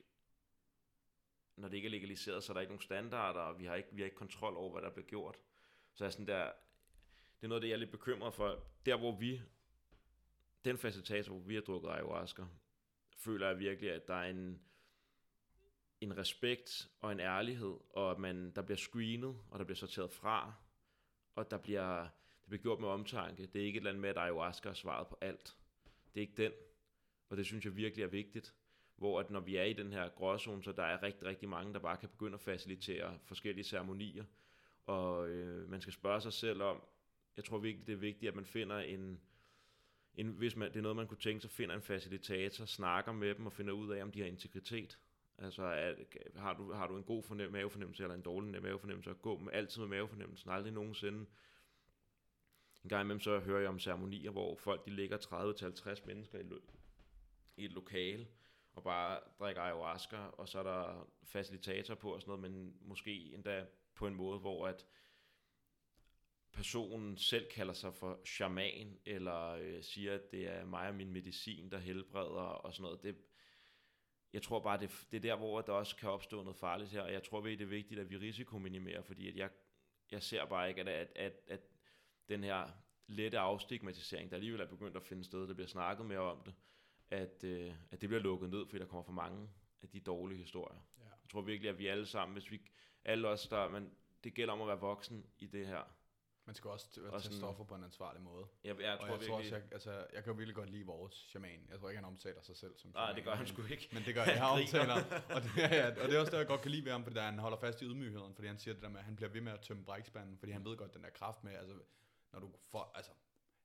Når 1.56 1.68
det 1.68 1.76
ikke 1.76 1.86
er 1.86 1.90
legaliseret, 1.90 2.44
så 2.44 2.52
er 2.52 2.54
der 2.54 2.60
ikke 2.60 2.70
nogen 2.70 2.82
standarder, 2.82 3.40
og 3.40 3.58
vi 3.58 3.64
har 3.64 3.74
ikke, 3.74 3.88
vi 3.92 4.00
har 4.00 4.04
ikke 4.04 4.16
kontrol 4.16 4.56
over, 4.56 4.72
hvad 4.72 4.82
der 4.82 4.90
bliver 4.90 5.06
gjort. 5.06 5.36
Så 5.94 6.04
er 6.04 6.10
sådan 6.10 6.26
der... 6.26 6.52
Det 7.46 7.48
er 7.48 7.54
noget 7.54 7.60
af 7.60 7.64
det, 7.64 7.68
jeg 7.68 7.74
er 7.74 7.78
lidt 7.78 7.90
bekymret 7.90 8.34
for. 8.34 8.58
Der, 8.86 8.96
hvor 8.96 9.16
vi... 9.16 9.40
Den 10.64 10.78
facilitator, 10.78 11.32
hvor 11.32 11.42
vi 11.42 11.54
har 11.54 11.60
drukket 11.60 11.88
ayahuasca, 11.88 12.42
føler 13.16 13.46
jeg 13.48 13.58
virkelig, 13.58 13.92
at 13.92 14.08
der 14.08 14.14
er 14.14 14.30
en, 14.30 14.60
en 16.00 16.18
respekt 16.18 16.88
og 17.00 17.12
en 17.12 17.20
ærlighed, 17.20 17.76
og 17.90 18.10
at 18.10 18.18
man, 18.18 18.50
der 18.50 18.62
bliver 18.62 18.76
screenet, 18.76 19.36
og 19.50 19.58
der 19.58 19.64
bliver 19.64 19.76
sorteret 19.76 20.10
fra, 20.10 20.54
og 21.34 21.50
der 21.50 21.58
bliver, 21.58 22.02
det 22.02 22.48
bliver 22.48 22.62
gjort 22.62 22.80
med 22.80 22.88
omtanke. 22.88 23.46
Det 23.46 23.60
er 23.60 23.66
ikke 23.66 23.76
et 23.76 23.80
eller 23.80 23.90
andet 23.90 24.00
med, 24.00 24.10
at 24.10 24.18
ayahuasca 24.18 24.68
er 24.68 24.74
svaret 24.74 25.06
på 25.06 25.18
alt. 25.20 25.56
Det 26.14 26.20
er 26.20 26.26
ikke 26.26 26.42
den. 26.42 26.52
Og 27.28 27.36
det 27.36 27.46
synes 27.46 27.64
jeg 27.64 27.76
virkelig 27.76 28.02
er 28.02 28.08
vigtigt. 28.08 28.54
Hvor 28.96 29.20
at 29.20 29.30
når 29.30 29.40
vi 29.40 29.56
er 29.56 29.64
i 29.64 29.72
den 29.72 29.92
her 29.92 30.08
gråzone, 30.08 30.62
så 30.62 30.72
der 30.72 30.84
er 30.84 31.02
rigtig, 31.02 31.28
rigtig 31.28 31.48
mange, 31.48 31.74
der 31.74 31.80
bare 31.80 31.96
kan 31.96 32.08
begynde 32.08 32.34
at 32.34 32.40
facilitere 32.40 33.18
forskellige 33.24 33.64
ceremonier. 33.64 34.24
Og 34.86 35.28
øh, 35.28 35.70
man 35.70 35.80
skal 35.80 35.92
spørge 35.92 36.20
sig 36.20 36.32
selv 36.32 36.62
om, 36.62 36.82
jeg 37.36 37.44
tror 37.44 37.58
virkelig, 37.58 37.86
det 37.86 37.92
er 37.92 37.96
vigtigt, 37.96 38.28
at 38.28 38.34
man 38.34 38.44
finder 38.44 38.78
en, 38.78 39.20
en 40.14 40.28
hvis 40.28 40.56
man, 40.56 40.68
det 40.68 40.76
er 40.76 40.82
noget, 40.82 40.96
man 40.96 41.06
kunne 41.06 41.18
tænke 41.20 41.40
sig, 41.40 41.50
finder 41.50 41.74
en 41.74 41.82
facilitator, 41.82 42.64
snakker 42.64 43.12
med 43.12 43.34
dem 43.34 43.46
og 43.46 43.52
finder 43.52 43.72
ud 43.72 43.90
af, 43.90 44.02
om 44.02 44.12
de 44.12 44.20
har 44.20 44.26
integritet. 44.26 44.98
Altså, 45.38 45.62
at, 45.64 45.96
har, 46.36 46.54
du, 46.54 46.72
har 46.72 46.86
du 46.86 46.96
en 46.96 47.04
god 47.04 47.22
fornem- 47.22 47.50
mavefornemmelse 47.50 48.02
eller 48.02 48.14
en 48.14 48.22
dårlig 48.22 48.62
mavefornemmelse, 48.62 49.10
at 49.10 49.22
gå 49.22 49.38
med, 49.38 49.52
altid 49.52 49.80
med 49.80 49.88
mavefornemmelsen, 49.88 50.50
aldrig 50.50 50.72
nogensinde. 50.72 51.26
En 52.84 52.88
gang 52.88 53.02
imellem 53.04 53.20
så 53.20 53.38
hører 53.38 53.60
jeg 53.60 53.68
om 53.68 53.78
ceremonier, 53.78 54.30
hvor 54.30 54.56
folk 54.56 54.84
de 54.84 54.90
ligger 54.90 55.18
30-50 55.98 56.06
mennesker 56.06 56.38
i, 56.38 56.42
lo- 56.42 56.60
i 57.56 57.64
et 57.64 57.72
lokale, 57.72 58.26
og 58.74 58.82
bare 58.82 59.20
drikker 59.38 59.62
ayahuasca, 59.62 60.16
og 60.16 60.48
så 60.48 60.58
er 60.58 60.62
der 60.62 61.08
facilitator 61.24 61.94
på 61.94 62.14
og 62.14 62.20
sådan 62.20 62.38
noget, 62.38 62.52
men 62.52 62.76
måske 62.80 63.34
endda 63.34 63.66
på 63.94 64.06
en 64.06 64.14
måde, 64.14 64.38
hvor 64.38 64.66
at 64.66 64.86
personen 66.56 67.18
selv 67.18 67.50
kalder 67.50 67.72
sig 67.74 67.94
for 67.94 68.20
shaman, 68.24 68.98
eller 69.06 69.48
øh, 69.50 69.82
siger, 69.82 70.14
at 70.14 70.30
det 70.30 70.48
er 70.48 70.64
mig 70.64 70.88
og 70.88 70.94
min 70.94 71.12
medicin, 71.12 71.70
der 71.70 71.78
helbreder, 71.78 72.40
og 72.40 72.74
sådan 72.74 72.82
noget. 72.82 73.02
Det, 73.02 73.16
jeg 74.32 74.42
tror 74.42 74.60
bare, 74.60 74.80
det, 74.80 75.06
det 75.10 75.16
er 75.16 75.20
der, 75.20 75.36
hvor 75.36 75.60
der 75.60 75.72
også 75.72 75.96
kan 75.96 76.10
opstå 76.10 76.42
noget 76.42 76.56
farligt 76.56 76.90
her, 76.90 77.02
og 77.02 77.12
jeg 77.12 77.22
tror 77.22 77.40
virkelig, 77.40 77.58
det 77.58 77.64
er 77.64 77.76
vigtigt, 77.76 78.00
at 78.00 78.10
vi 78.10 78.16
risikominimerer, 78.16 79.02
fordi 79.02 79.28
at 79.28 79.36
jeg, 79.36 79.50
jeg 80.10 80.22
ser 80.22 80.44
bare 80.44 80.68
ikke, 80.68 80.80
at, 80.80 80.88
at, 80.88 81.12
at, 81.16 81.32
at 81.48 81.60
den 82.28 82.44
her 82.44 82.68
lette 83.06 83.38
afstigmatisering, 83.38 84.30
der 84.30 84.36
alligevel 84.36 84.60
er 84.60 84.66
begyndt 84.66 84.96
at 84.96 85.02
finde 85.02 85.24
sted, 85.24 85.48
der 85.48 85.54
bliver 85.54 85.68
snakket 85.68 86.06
mere 86.06 86.18
om 86.18 86.42
det, 86.44 86.54
at, 87.10 87.44
øh, 87.44 87.74
at 87.90 88.00
det 88.00 88.08
bliver 88.08 88.22
lukket 88.22 88.50
ned, 88.50 88.66
fordi 88.66 88.78
der 88.78 88.86
kommer 88.86 89.04
for 89.04 89.12
mange 89.12 89.48
af 89.82 89.88
de 89.88 90.00
dårlige 90.00 90.38
historier. 90.38 90.80
Ja. 90.98 91.04
Jeg 91.04 91.30
tror 91.30 91.40
virkelig, 91.40 91.70
at 91.70 91.78
vi 91.78 91.86
alle 91.86 92.06
sammen, 92.06 92.32
hvis 92.32 92.50
vi, 92.50 92.60
alle 93.04 93.28
os 93.28 93.48
der, 93.48 93.68
men 93.68 93.90
det 94.24 94.34
gælder 94.34 94.54
om 94.54 94.60
at 94.60 94.68
være 94.68 94.80
voksen 94.80 95.26
i 95.38 95.46
det 95.46 95.66
her. 95.66 95.96
Man 96.46 96.54
skal 96.54 96.70
også 96.70 96.86
t- 96.86 97.00
Og 97.04 97.10
tage 97.10 97.20
sådan- 97.22 97.38
stoffer 97.38 97.64
på 97.64 97.74
en 97.74 97.84
ansvarlig 97.84 98.22
måde. 98.22 98.46
Jeg, 98.64 98.80
jeg 98.80 98.92
Og 98.92 98.98
tror 98.98 99.06
jeg 99.06 99.12
virkelig, 99.12 99.28
tror 99.28 99.38
også, 99.38 99.54
jeg, 99.54 99.62
altså, 99.72 100.06
jeg 100.12 100.24
kan 100.24 100.38
virkelig 100.38 100.54
godt 100.54 100.70
lide 100.70 100.86
vores 100.86 101.14
shaman. 101.14 101.66
Jeg 101.70 101.78
tror 101.80 101.88
ikke, 101.88 101.96
han 101.98 102.04
omtaler 102.04 102.42
sig 102.42 102.56
selv 102.56 102.78
som 102.78 102.90
nej, 102.90 103.02
shaman. 103.04 103.16
det 103.16 103.24
gør 103.24 103.34
han 103.34 103.46
sgu 103.46 103.62
ikke. 103.70 103.88
Men 103.92 104.02
det 104.04 104.14
gør 104.14 104.24
jeg, 104.24 104.40
Han 104.42 104.60
omtaler. 104.60 104.94
og, 105.34 105.42
det, 105.42 105.50
ja, 105.64 105.74
ja, 105.76 105.88
og 106.02 106.08
det 106.08 106.16
er 106.16 106.20
også 106.20 106.32
det, 106.32 106.38
jeg 106.38 106.46
godt 106.46 106.60
kan 106.62 106.70
lide 106.70 106.84
ved 106.84 106.92
ham, 106.92 107.04
fordi 107.04 107.18
han 107.18 107.38
holder 107.38 107.56
fast 107.58 107.82
i 107.82 107.84
ydmygheden, 107.84 108.34
fordi 108.34 108.48
han 108.48 108.58
siger 108.58 108.74
det 108.74 108.82
der 108.82 108.88
med, 108.88 108.98
at 108.98 109.04
han 109.04 109.16
bliver 109.16 109.28
ved 109.30 109.40
med 109.40 109.52
at 109.52 109.60
tømme 109.60 109.84
brækspanden, 109.84 110.38
fordi 110.38 110.52
han 110.52 110.64
ved 110.64 110.76
godt 110.76 110.94
den 110.94 111.02
der 111.04 111.10
kraft 111.10 111.44
med, 111.44 111.52
altså, 111.54 111.74
når 112.32 112.40
du, 112.40 112.50
får, 112.70 112.92
altså, 112.94 113.10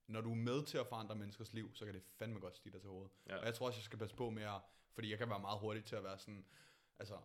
når 0.07 0.21
du 0.21 0.31
er 0.31 0.35
med 0.35 0.65
til 0.65 0.77
at 0.77 0.87
forandre 0.87 1.15
menneskers 1.15 1.53
liv, 1.53 1.71
så 1.75 1.85
kan 1.85 1.93
det 1.93 2.03
fandme 2.19 2.39
godt 2.39 2.55
stige 2.55 2.73
dig 2.73 2.81
til 2.81 2.89
hovedet. 2.89 3.11
Ja. 3.29 3.37
Og 3.37 3.45
jeg 3.45 3.53
tror 3.53 3.65
også, 3.67 3.77
jeg 3.79 3.83
skal 3.83 3.99
passe 3.99 4.15
på 4.15 4.29
med 4.29 4.43
at, 4.43 4.59
fordi 4.93 5.09
jeg 5.11 5.17
kan 5.17 5.29
være 5.29 5.39
meget 5.39 5.59
hurtig 5.59 5.83
til 5.85 5.95
at 5.95 6.03
være 6.03 6.17
sådan, 6.19 6.45
altså, 6.99 7.15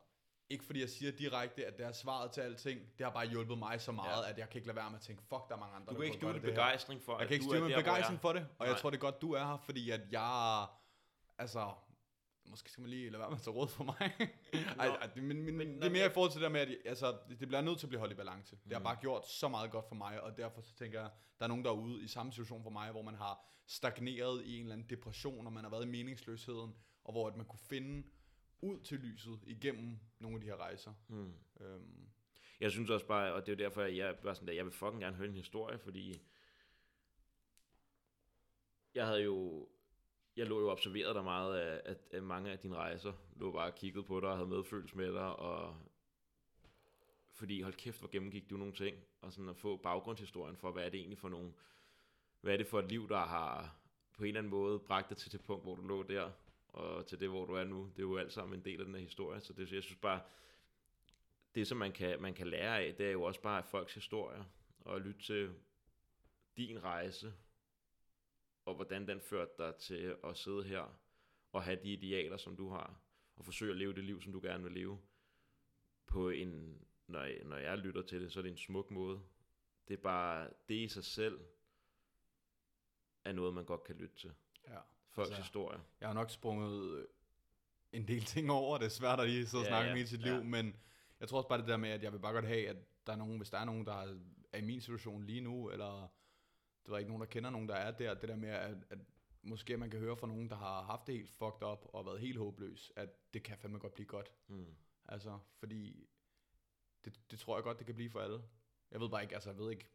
ikke 0.51 0.65
fordi 0.65 0.81
jeg 0.81 0.89
siger 0.91 1.13
direkte, 1.13 1.67
at 1.67 1.79
det 1.79 1.87
er 1.87 1.93
svaret 1.93 2.31
til 2.31 2.41
alting, 2.41 2.81
det 2.99 3.07
har 3.07 3.13
bare 3.13 3.27
hjulpet 3.29 3.59
mig 3.59 3.81
så 3.81 3.93
meget, 3.93 4.25
ja. 4.25 4.31
at 4.31 4.39
jeg 4.39 4.51
kan 4.51 4.59
ikke 4.59 4.67
lade 4.67 4.77
være 4.77 4.91
med 4.91 4.99
at 4.99 5.03
tænke, 5.03 5.23
fuck, 5.23 5.49
der 5.49 5.55
er 5.55 5.59
mange 5.59 5.77
andre, 5.77 5.93
Du 5.93 5.99
kan 5.99 6.05
ikke 6.13 6.27
det 6.27 6.33
her. 6.35 6.41
begejstring 6.41 7.03
for, 7.03 7.19
Jeg 7.19 7.27
kan 7.29 7.35
ikke 7.35 7.45
styre 7.47 7.61
min 7.61 7.71
jeg 7.71 7.79
begejstring 7.79 8.21
for 8.21 8.33
det, 8.33 8.47
og 8.59 8.67
jeg 8.67 8.73
Nej. 8.73 8.81
tror, 8.81 8.91
det 8.91 8.97
er 8.97 9.01
godt, 9.01 9.21
du 9.23 9.33
er 9.33 9.45
her, 9.47 9.57
fordi 9.57 9.91
at 9.91 10.01
jeg, 10.13 10.67
altså, 11.39 11.73
måske 12.51 12.71
skal 12.71 12.81
man 12.83 12.91
lige 12.91 13.11
lade 13.11 13.21
være 13.21 13.31
med 13.31 13.37
at 13.37 13.43
tage 13.43 13.55
råd 13.55 13.69
for 13.69 13.85
mig. 13.85 13.97
Ej, 14.79 14.87
ej, 14.87 15.07
det, 15.15 15.23
men, 15.23 15.43
men, 15.43 15.57
Men 15.57 15.69
det 15.77 15.85
er 15.85 15.91
mere 15.91 15.99
jeg- 16.03 16.11
i 16.11 16.15
forhold 16.15 16.31
til 16.33 16.41
det 16.41 16.45
der 16.47 16.53
med, 16.53 16.61
at 16.61 16.69
jeg- 16.69 16.79
altså, 16.85 17.19
det 17.29 17.49
bliver 17.49 17.61
nødt 17.61 17.79
til 17.79 17.87
at 17.87 17.89
blive 17.89 17.99
holdt 18.01 18.13
i 18.13 18.17
balance. 18.17 18.57
Det 18.65 18.73
har 18.73 18.79
Mhm. 18.79 18.85
bare 18.85 18.97
gjort 19.01 19.29
så 19.29 19.49
meget 19.49 19.71
godt 19.71 19.89
for 19.89 19.95
mig, 19.95 20.21
og 20.23 20.37
derfor 20.37 20.61
så 20.61 20.75
tænker 20.75 21.01
jeg, 21.01 21.11
der 21.39 21.45
er 21.45 21.49
nogen 21.49 21.65
derude 21.65 22.03
i 22.05 22.09
samme 22.09 22.33
situation 22.33 22.63
for 22.63 22.71
mig, 22.71 22.91
hvor 22.91 23.03
man 23.03 23.15
har 23.15 23.45
stagneret 23.67 24.45
i 24.45 24.57
en 24.57 24.63
eller 24.63 24.73
anden 24.75 24.91
depression, 24.91 25.47
og 25.47 25.53
man 25.53 25.65
har 25.65 25.71
været 25.71 25.85
i 25.85 25.89
meningsløsheden, 25.89 26.75
og 27.05 27.13
hvor 27.13 27.29
at 27.29 27.37
man 27.37 27.47
kunne 27.47 27.59
finde 27.69 28.07
ud 28.61 28.81
til 28.81 28.99
lyset 28.99 29.41
igennem 29.47 29.99
nogle 30.19 30.37
af 30.37 30.41
de 30.41 30.47
her 30.47 30.57
rejser. 30.57 30.93
Hmm. 31.09 31.33
Øhm, 31.61 32.09
Jeg 32.61 32.71
synes 32.71 32.91
også 32.91 33.07
bare, 33.07 33.33
og 33.35 33.47
det 33.47 33.53
er 33.53 33.57
jo 33.57 33.65
derfor, 33.69 33.83
at 33.83 33.97
jeg 33.97 34.17
var 34.23 34.35
sådan 34.35 34.49
der, 34.49 34.55
jeg 34.55 34.65
vil 34.65 34.73
fucking 34.73 35.03
gerne 35.03 35.17
høre 35.17 35.29
en 35.29 35.35
historie, 35.35 35.79
fordi 35.79 36.21
jeg 38.95 39.07
havde 39.07 39.23
jo, 39.23 39.69
jeg 40.37 40.47
lå 40.47 40.61
jo 40.61 40.71
observeret 40.71 41.15
dig 41.15 41.25
meget 41.25 41.59
af, 41.59 41.81
at, 41.85 41.99
af 42.13 42.23
mange 42.23 42.51
af 42.51 42.59
dine 42.59 42.77
rejser, 42.77 43.13
lå 43.37 43.53
bare 43.53 43.67
og 43.73 43.75
kiggede 43.75 44.05
på 44.05 44.21
dig 44.21 44.29
og 44.29 44.37
havde 44.37 44.49
medfølelse 44.49 44.97
med 44.97 45.13
dig, 45.13 45.37
og 45.37 45.77
fordi 47.33 47.61
hold 47.63 47.75
kæft, 47.75 47.99
hvor 47.99 48.09
gennemgik 48.09 48.51
du 48.51 48.57
nogle 48.57 48.75
ting, 48.75 48.97
og 49.21 49.33
sådan 49.33 49.49
at 49.49 49.57
få 49.57 49.77
baggrundshistorien 49.77 50.57
for, 50.57 50.71
hvad 50.71 50.85
er 50.85 50.89
det 50.89 51.01
egentlig 51.01 51.19
for 51.19 51.29
nogle, 51.29 51.53
hvad 52.41 52.53
er 52.53 52.57
det 52.57 52.67
for 52.67 52.79
et 52.79 52.89
liv, 52.89 53.09
der 53.09 53.19
har 53.19 53.77
på 54.13 54.23
en 54.23 54.29
eller 54.29 54.41
anden 54.41 54.51
måde 54.51 54.79
bragt 54.79 55.09
dig 55.09 55.17
til 55.17 55.33
det 55.33 55.41
punkt, 55.45 55.65
hvor 55.65 55.75
du 55.75 55.83
lå 55.87 56.03
der, 56.03 56.31
og 56.77 57.07
til 57.07 57.21
det, 57.21 57.29
hvor 57.29 57.45
du 57.45 57.53
er 57.53 57.65
nu. 57.65 57.91
Det 57.97 57.99
er 57.99 58.03
jo 58.03 58.17
alt 58.17 58.33
sammen 58.33 58.59
en 58.59 58.65
del 58.65 58.81
af 58.81 58.87
den 58.87 58.95
her 58.95 59.03
historie, 59.03 59.41
så 59.41 59.53
det, 59.53 59.73
jeg 59.73 59.83
synes 59.83 60.01
bare, 60.01 60.21
det 61.55 61.67
som 61.67 61.79
man 61.79 61.93
kan, 61.93 62.23
man 62.23 62.35
kan 62.35 62.47
lære 62.47 62.81
af, 62.81 62.95
det 62.95 63.07
er 63.07 63.13
jo 63.13 63.23
også 63.23 63.41
bare 63.41 63.65
folks 63.65 63.95
historier, 63.95 64.45
og 64.81 64.97
at 64.97 65.03
lytte 65.03 65.23
til 65.23 65.55
din 66.57 66.83
rejse, 66.83 67.35
og 68.65 68.75
hvordan 68.75 69.09
den 69.09 69.21
førte 69.21 69.53
dig 69.59 69.75
til 69.77 70.17
at 70.25 70.37
sidde 70.37 70.65
her, 70.65 70.99
og 71.53 71.63
have 71.63 71.83
de 71.83 71.93
idealer, 71.93 72.37
som 72.37 72.57
du 72.57 72.69
har, 72.69 73.01
og 73.37 73.45
forsøge 73.45 73.71
at 73.71 73.77
leve 73.77 73.95
det 73.95 74.05
liv, 74.05 74.23
som 74.23 74.33
du 74.33 74.41
gerne 74.41 74.65
vil 74.65 74.73
leve, 74.73 74.99
på 76.07 76.31
en, 76.31 76.83
når 77.07 77.23
jeg, 77.23 77.45
når 77.45 77.57
jeg 77.57 77.79
lytter 77.79 78.03
til 78.03 78.21
det, 78.21 78.33
så 78.33 78.41
er 78.41 78.43
det 78.43 78.51
en 78.51 78.57
smuk 78.57 78.91
måde. 78.91 79.21
Det 79.89 79.95
er 79.95 80.03
bare, 80.03 80.51
det 80.69 80.75
i 80.75 80.89
sig 80.89 81.05
selv, 81.05 81.41
er 83.25 83.33
noget, 83.33 83.55
man 83.55 83.65
godt 83.65 83.85
kan 83.85 83.97
lytte 83.97 84.17
til. 84.17 84.35
ja. 84.69 84.81
Folks 85.17 85.31
Altså, 85.31 85.43
historier. 85.43 85.79
Jeg 86.01 86.09
har 86.09 86.15
nok 86.15 86.31
sprunget 86.31 86.99
øh, 86.99 87.05
en 87.93 88.09
del 88.09 88.25
ting 88.25 88.51
over. 88.51 88.79
Det 88.79 88.85
er 88.85 88.91
svært 88.91 89.21
at 89.21 89.29
lige 89.29 89.47
sidde 89.47 89.63
og 89.63 89.65
Ja, 89.65 89.71
snakke 89.71 89.89
ja, 89.89 89.95
med 89.95 90.03
i 90.03 90.07
sit 90.07 90.21
ja. 90.21 90.35
liv, 90.35 90.45
men 90.45 90.77
jeg 91.21 91.29
tror 91.29 91.39
også 91.39 91.49
bare 91.49 91.59
det 91.59 91.69
der 91.69 91.77
med, 91.77 91.91
at 91.91 92.03
jeg 92.03 92.13
vil 92.13 92.19
bare 92.19 92.33
godt 92.33 92.47
have, 92.47 92.69
at 92.69 92.77
der 93.07 93.13
er 93.13 93.17
nogen, 93.17 93.37
hvis 93.37 93.51
der 93.51 93.59
er 93.59 93.65
nogen, 93.65 93.87
der 93.87 94.17
er 94.53 94.59
i 94.59 94.61
min 94.61 94.81
situation 94.81 95.25
lige 95.25 95.41
nu, 95.41 95.71
eller 95.71 96.09
der 96.87 96.93
er 96.93 96.99
ikke 96.99 97.11
nogen, 97.11 97.21
der 97.21 97.27
kender 97.27 97.51
nogen, 97.51 97.69
der 97.69 97.75
er 97.75 97.91
der, 97.91 98.15
det 98.15 98.29
der 98.29 98.37
med, 98.37 98.49
at, 98.49 98.77
at 98.91 98.99
måske 99.43 99.77
man 99.77 99.91
kan 99.91 100.01
høre 100.01 100.17
fra 100.17 100.27
nogen, 100.27 100.51
der 100.51 100.57
har 100.57 100.83
haft 100.83 101.07
det 101.07 101.15
helt 101.15 101.31
fucked 101.31 101.63
up 101.63 101.79
og 101.93 102.07
været 102.07 102.21
helt 102.21 102.39
håbløs, 102.39 102.93
at 102.97 103.35
det 103.35 103.43
kan 103.43 103.59
fandme 103.59 103.79
godt 103.79 103.95
blive 103.95 104.07
godt. 104.07 104.33
Mm. 104.49 104.75
Altså, 105.09 105.39
fordi 105.59 106.09
det, 107.05 107.31
det 107.31 107.39
tror 107.39 107.57
jeg 107.57 107.65
godt, 107.65 107.79
det 107.79 107.87
kan 107.87 107.95
blive 107.95 108.11
for 108.11 108.21
alle. 108.21 108.43
Jeg 108.91 109.01
ved 109.01 109.09
bare 109.09 109.23
ikke, 109.23 109.35
altså 109.35 109.51
jeg 109.51 109.59
ved 109.59 109.71
ikke, 109.71 109.87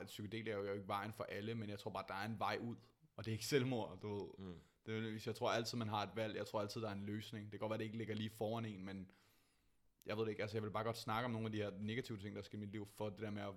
at 0.00 0.06
psykedelia 0.06 0.52
er 0.52 0.56
jo 0.56 0.72
ikke 0.72 0.88
vejen 0.88 1.12
for 1.12 1.24
alle, 1.24 1.54
men 1.54 1.70
jeg 1.70 1.78
tror 1.78 1.90
bare, 1.90 2.04
der 2.08 2.14
er 2.14 2.26
en 2.26 2.38
vej 2.38 2.58
ud, 2.60 2.76
og 3.16 3.24
det 3.24 3.30
er 3.30 3.32
ikke 3.32 3.46
selvmord, 3.46 3.98
du 4.02 4.18
ved. 4.18 4.28
Mm. 4.38 4.60
Hvis 4.98 5.26
jeg 5.26 5.34
tror 5.34 5.50
altid, 5.50 5.78
man 5.78 5.88
har 5.88 6.02
et 6.02 6.10
valg. 6.16 6.36
Jeg 6.36 6.46
tror 6.46 6.60
altid, 6.60 6.80
der 6.80 6.88
er 6.88 6.92
en 6.92 7.06
løsning. 7.06 7.44
Det 7.44 7.50
kan 7.50 7.58
godt 7.60 7.70
være, 7.70 7.78
det 7.78 7.84
ikke 7.84 7.98
ligger 7.98 8.14
lige 8.14 8.30
foran 8.30 8.64
en, 8.64 8.84
men 8.84 9.10
jeg 10.06 10.16
ved 10.16 10.24
det 10.24 10.30
ikke. 10.30 10.42
Altså, 10.42 10.56
jeg 10.56 10.62
vil 10.62 10.70
bare 10.70 10.84
godt 10.84 10.96
snakke 10.98 11.24
om 11.24 11.30
nogle 11.30 11.46
af 11.46 11.52
de 11.52 11.58
her 11.58 11.70
negative 11.78 12.18
ting, 12.18 12.36
der 12.36 12.42
sker 12.42 12.58
i 12.58 12.60
mit 12.60 12.70
liv, 12.72 12.88
for 12.96 13.08
det 13.10 13.18
der 13.20 13.30
med 13.30 13.42
at 13.42 13.54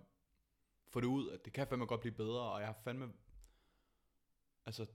få 0.88 1.00
det 1.00 1.08
ud, 1.08 1.30
at 1.30 1.46
det 1.46 1.54
kan 1.54 1.68
fandme 1.68 1.86
godt 1.86 2.02
blive 2.02 2.14
bedre, 2.16 2.42
og 2.42 2.60
jeg 2.60 2.68
har 2.68 2.78
fandme... 2.84 3.14
Altså, 4.66 4.86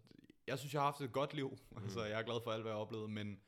jeg 0.46 0.58
synes, 0.58 0.74
jeg 0.74 0.80
har 0.82 0.86
haft 0.86 1.00
et 1.00 1.12
godt 1.12 1.34
liv. 1.34 1.58
Mm. 1.70 1.82
Altså, 1.82 2.04
jeg 2.04 2.18
er 2.18 2.22
glad 2.22 2.40
for 2.44 2.50
alt, 2.50 2.62
hvad 2.62 2.70
jeg 2.72 2.76
har 2.76 2.82
oplevet, 2.82 3.10
men 3.10 3.40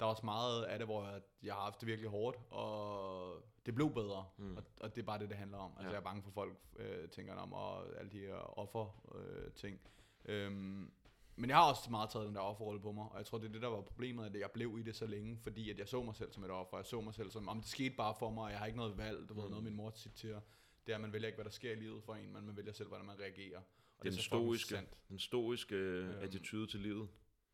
der 0.00 0.06
er 0.06 0.10
også 0.10 0.24
meget 0.24 0.64
af 0.64 0.78
det, 0.78 0.86
hvor 0.86 1.04
jeg, 1.08 1.22
jeg 1.42 1.54
har 1.54 1.60
haft 1.62 1.80
det 1.80 1.86
virkelig 1.86 2.10
hårdt, 2.10 2.38
og 2.50 3.42
det 3.66 3.74
blev 3.74 3.94
bedre. 3.94 4.26
Mm. 4.36 4.56
Og, 4.56 4.62
og 4.80 4.94
det 4.96 5.02
er 5.02 5.06
bare 5.06 5.18
det, 5.18 5.28
det 5.28 5.36
handler 5.36 5.58
om. 5.58 5.70
Altså, 5.70 5.84
Ja. 5.88 5.90
jeg 5.92 5.98
er 5.98 6.04
bange 6.04 6.22
for, 6.22 6.30
folk 6.30 6.56
øh, 6.76 7.08
tænker 7.08 7.34
om, 7.34 7.52
og 7.52 7.98
alle 7.98 8.10
de 8.10 8.18
her 8.18 8.58
offer 8.58 9.12
øh, 9.14 9.52
ting. 9.52 9.80
Øhm, 10.24 10.92
men 11.36 11.50
jeg 11.50 11.56
har 11.56 11.68
også 11.70 11.90
meget 11.90 12.10
taget 12.10 12.26
den 12.26 12.34
der 12.34 12.40
offerrolle 12.40 12.80
på 12.80 12.92
mig, 12.92 13.08
og 13.08 13.18
jeg 13.18 13.26
tror, 13.26 13.38
det 13.38 13.48
er 13.48 13.52
det, 13.52 13.62
der 13.62 13.68
var 13.68 13.80
problemet, 13.82 14.26
at 14.26 14.34
jeg 14.40 14.50
blev 14.50 14.78
i 14.78 14.82
det 14.82 14.96
så 14.96 15.06
længe, 15.06 15.38
fordi 15.42 15.70
at 15.70 15.78
jeg 15.78 15.88
så 15.88 16.02
mig 16.02 16.14
selv 16.14 16.32
som 16.32 16.44
et 16.44 16.50
offer. 16.50 16.76
Jeg 16.76 16.86
så 16.86 17.00
mig 17.00 17.14
selv 17.14 17.30
som, 17.30 17.48
om 17.48 17.60
det 17.60 17.68
skete 17.68 17.96
bare 17.96 18.14
for 18.18 18.30
mig, 18.30 18.44
og 18.44 18.50
jeg 18.50 18.58
har 18.58 18.66
ikke 18.66 18.76
noget 18.78 18.98
valg. 18.98 19.28
Du 19.28 19.34
ved, 19.34 19.44
Mm. 19.44 19.50
noget 19.50 19.64
min 19.64 19.74
mor 19.76 19.90
tit 19.90 20.18
siger, 20.18 20.40
det 20.86 20.92
er, 20.92 20.96
at 20.96 21.00
man 21.00 21.12
vælger 21.12 21.26
ikke, 21.26 21.36
hvad 21.36 21.44
der 21.44 21.50
sker 21.50 21.72
i 21.72 21.74
livet 21.74 22.02
for 22.04 22.14
en, 22.14 22.32
men 22.32 22.46
man 22.46 22.56
vælger 22.56 22.72
selv, 22.72 22.88
hvordan 22.88 23.06
man 23.06 23.18
reagerer. 23.20 23.60
Og 23.98 24.04
Den 24.04 24.12
så 24.12 24.18
fucking 24.22 24.42
stoiske, 24.44 24.68
sandt. 24.68 24.98
den 25.08 25.18
stoiske 25.18 25.74
Øhm. 25.74 26.08
øhm. 26.10 26.18
attitude 26.22 26.66
til 26.66 26.80
livet. 26.80 27.08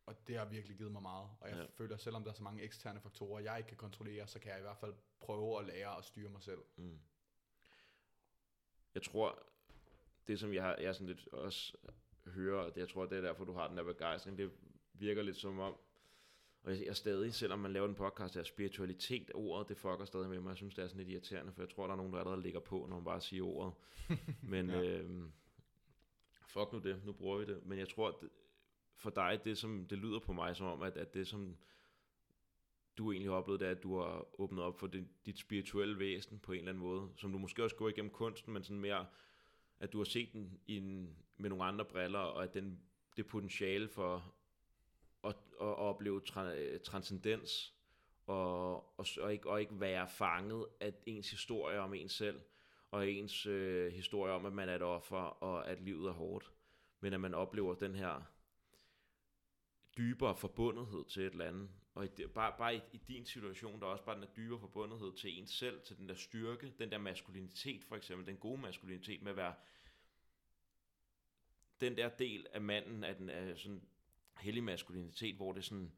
Og 0.05 0.27
det 0.27 0.37
har 0.37 0.45
virkelig 0.45 0.77
givet 0.77 0.91
mig 0.91 1.01
meget. 1.01 1.29
Og 1.41 1.49
jeg 1.49 1.57
Ja. 1.57 1.65
føler, 1.77 1.97
selvom 1.97 2.23
der 2.23 2.29
er 2.29 2.35
så 2.35 2.43
mange 2.43 2.63
eksterne 2.63 2.99
faktorer, 3.01 3.39
jeg 3.41 3.57
ikke 3.57 3.67
kan 3.67 3.77
kontrollere, 3.77 4.27
så 4.27 4.39
kan 4.39 4.51
jeg 4.51 4.59
i 4.59 4.61
hvert 4.61 4.77
fald 4.77 4.93
prøve 5.19 5.59
at 5.59 5.65
lære 5.65 5.97
at 5.97 6.05
styre 6.05 6.29
mig 6.29 6.41
selv. 6.41 6.59
Mm. 6.75 6.99
Jeg 8.95 9.03
tror, 9.03 9.39
det 10.27 10.39
som 10.39 10.53
jeg, 10.53 10.63
har, 10.63 10.75
jeg 10.75 10.95
sådan 10.95 11.07
lidt 11.07 11.27
også 11.27 11.77
hører, 12.31 12.59
og 12.59 12.75
det, 12.75 12.81
jeg 12.81 12.89
tror, 12.89 13.05
det 13.05 13.17
er 13.17 13.21
derfor, 13.21 13.43
du 13.45 13.53
har 13.53 13.67
den 13.67 13.77
der 13.77 13.83
begejstring, 13.83 14.37
det 14.37 14.51
virker 14.93 15.21
lidt 15.21 15.37
som 15.37 15.59
om, 15.59 15.75
og 16.63 16.71
jeg, 16.71 16.85
jeg 16.85 16.95
stadig, 16.95 17.33
selvom 17.33 17.59
man 17.59 17.73
laver 17.73 17.87
en 17.87 17.95
podcast, 17.95 18.35
er 18.35 18.43
spiritualitet, 18.43 19.31
ordet, 19.33 19.69
det 19.69 19.77
fucker 19.77 20.05
stadig 20.05 20.29
med 20.29 20.39
mig. 20.39 20.49
Jeg 20.49 20.57
synes, 20.57 20.75
det 20.75 20.83
er 20.83 20.87
sådan 20.87 20.97
lidt 20.99 21.09
irriterende, 21.09 21.53
for 21.53 21.61
jeg 21.61 21.69
tror, 21.69 21.85
der 21.85 21.91
er 21.93 21.97
nogen, 21.97 22.13
der 22.13 22.19
allerede 22.19 22.41
ligger 22.41 22.59
på, 22.59 22.85
når 22.89 22.95
man 22.95 23.03
bare 23.05 23.21
siger 23.21 23.43
ordet. 23.43 23.73
Men 24.41 24.69
Ja. 24.69 24.81
øhm, 24.81 25.31
fuck 26.47 26.73
nu 26.73 26.79
det, 26.79 27.05
nu 27.05 27.11
bruger 27.11 27.37
vi 27.37 27.45
det. 27.45 27.65
Men 27.65 27.79
jeg 27.79 27.89
tror, 27.89 28.11
det, 28.21 28.29
for 28.95 29.09
dig, 29.09 29.39
det 29.43 29.57
som 29.57 29.85
det 29.85 29.97
lyder 29.97 30.19
på 30.19 30.33
mig 30.33 30.55
som 30.55 30.67
om, 30.67 30.81
at, 30.81 30.97
at 30.97 31.13
det 31.13 31.27
som 31.27 31.57
du 32.97 33.11
egentlig 33.11 33.29
har 33.31 33.37
oplevet, 33.37 33.59
det 33.59 33.67
er, 33.67 33.71
at 33.71 33.83
du 33.83 33.97
har 33.99 34.41
åbnet 34.41 34.63
op 34.63 34.79
for 34.79 34.87
det, 34.87 35.07
dit 35.25 35.39
spirituelle 35.39 35.99
væsen 35.99 36.39
på 36.39 36.51
en 36.51 36.57
eller 36.57 36.71
anden 36.71 36.83
måde, 36.83 37.09
som 37.15 37.31
du 37.31 37.37
måske 37.37 37.63
også 37.63 37.75
går 37.75 37.89
igennem 37.89 38.11
kunsten, 38.11 38.53
men 38.53 38.63
sådan 38.63 38.79
mere, 38.79 39.05
at 39.79 39.93
du 39.93 39.97
har 39.97 40.05
set 40.05 40.33
den 40.33 40.59
i 40.67 40.77
en, 40.77 41.17
med 41.37 41.49
nogle 41.49 41.63
andre 41.63 41.85
briller, 41.85 42.19
og 42.19 42.43
at 42.43 42.53
den, 42.53 42.79
det 43.17 43.27
potentiale 43.27 43.89
for 43.89 44.33
at, 45.23 45.35
at, 45.61 45.77
opleve 45.77 46.21
tra, 46.21 46.51
transcendens, 46.77 47.73
og, 48.25 48.75
og, 48.99 49.05
og, 49.21 49.33
ikke, 49.33 49.49
og 49.49 49.61
ikke 49.61 49.79
være 49.79 50.07
fanget 50.07 50.65
af 50.79 50.93
ens 51.05 51.31
historie 51.31 51.79
om 51.79 51.93
ens 51.93 52.11
selv, 52.11 52.41
og 52.91 53.09
ens 53.09 53.45
øh, 53.45 53.93
historie 53.93 54.33
om, 54.33 54.45
at 54.45 54.53
man 54.53 54.69
er 54.69 54.75
et 54.75 54.81
offer, 54.81 55.17
og 55.17 55.69
at 55.69 55.81
livet 55.81 56.07
er 56.09 56.13
hårdt, 56.13 56.51
men 56.99 57.13
at 57.13 57.19
man 57.19 57.33
oplever 57.33 57.73
den 57.73 57.95
her 57.95 58.21
dybere 59.97 60.35
forbundethed 60.35 61.05
til 61.05 61.23
et 61.23 61.31
eller 61.31 61.47
andet. 61.47 61.69
Og 61.95 62.05
i, 62.05 62.27
bare, 62.27 62.53
bare 62.57 62.75
i, 62.75 62.81
i 62.93 62.97
din 63.07 63.25
situation, 63.25 63.79
der 63.79 63.87
er 63.87 63.91
også 63.91 64.05
bare 64.05 64.15
den 64.15 64.23
der 64.23 64.33
dybere 64.35 64.59
forbundethed 64.59 65.13
til 65.13 65.39
ens 65.39 65.51
selv, 65.51 65.81
til 65.81 65.97
den 65.97 66.09
der 66.09 66.15
styrke, 66.15 66.73
den 66.79 66.91
der 66.91 66.97
maskulinitet 66.97 67.83
for 67.83 67.95
eksempel, 67.95 68.27
den 68.27 68.37
gode 68.37 68.61
maskulinitet 68.61 69.21
med 69.21 69.31
at 69.31 69.37
være 69.37 69.53
den 71.83 71.97
der 71.97 72.09
del 72.09 72.47
af 72.53 72.61
manden, 72.61 73.03
af 73.03 73.15
den 73.15 73.29
af 73.29 73.57
sådan 73.57 73.87
hellig 74.39 74.63
maskulinitet, 74.63 75.35
hvor 75.35 75.51
det 75.51 75.59
er 75.59 75.63
sådan, 75.63 75.95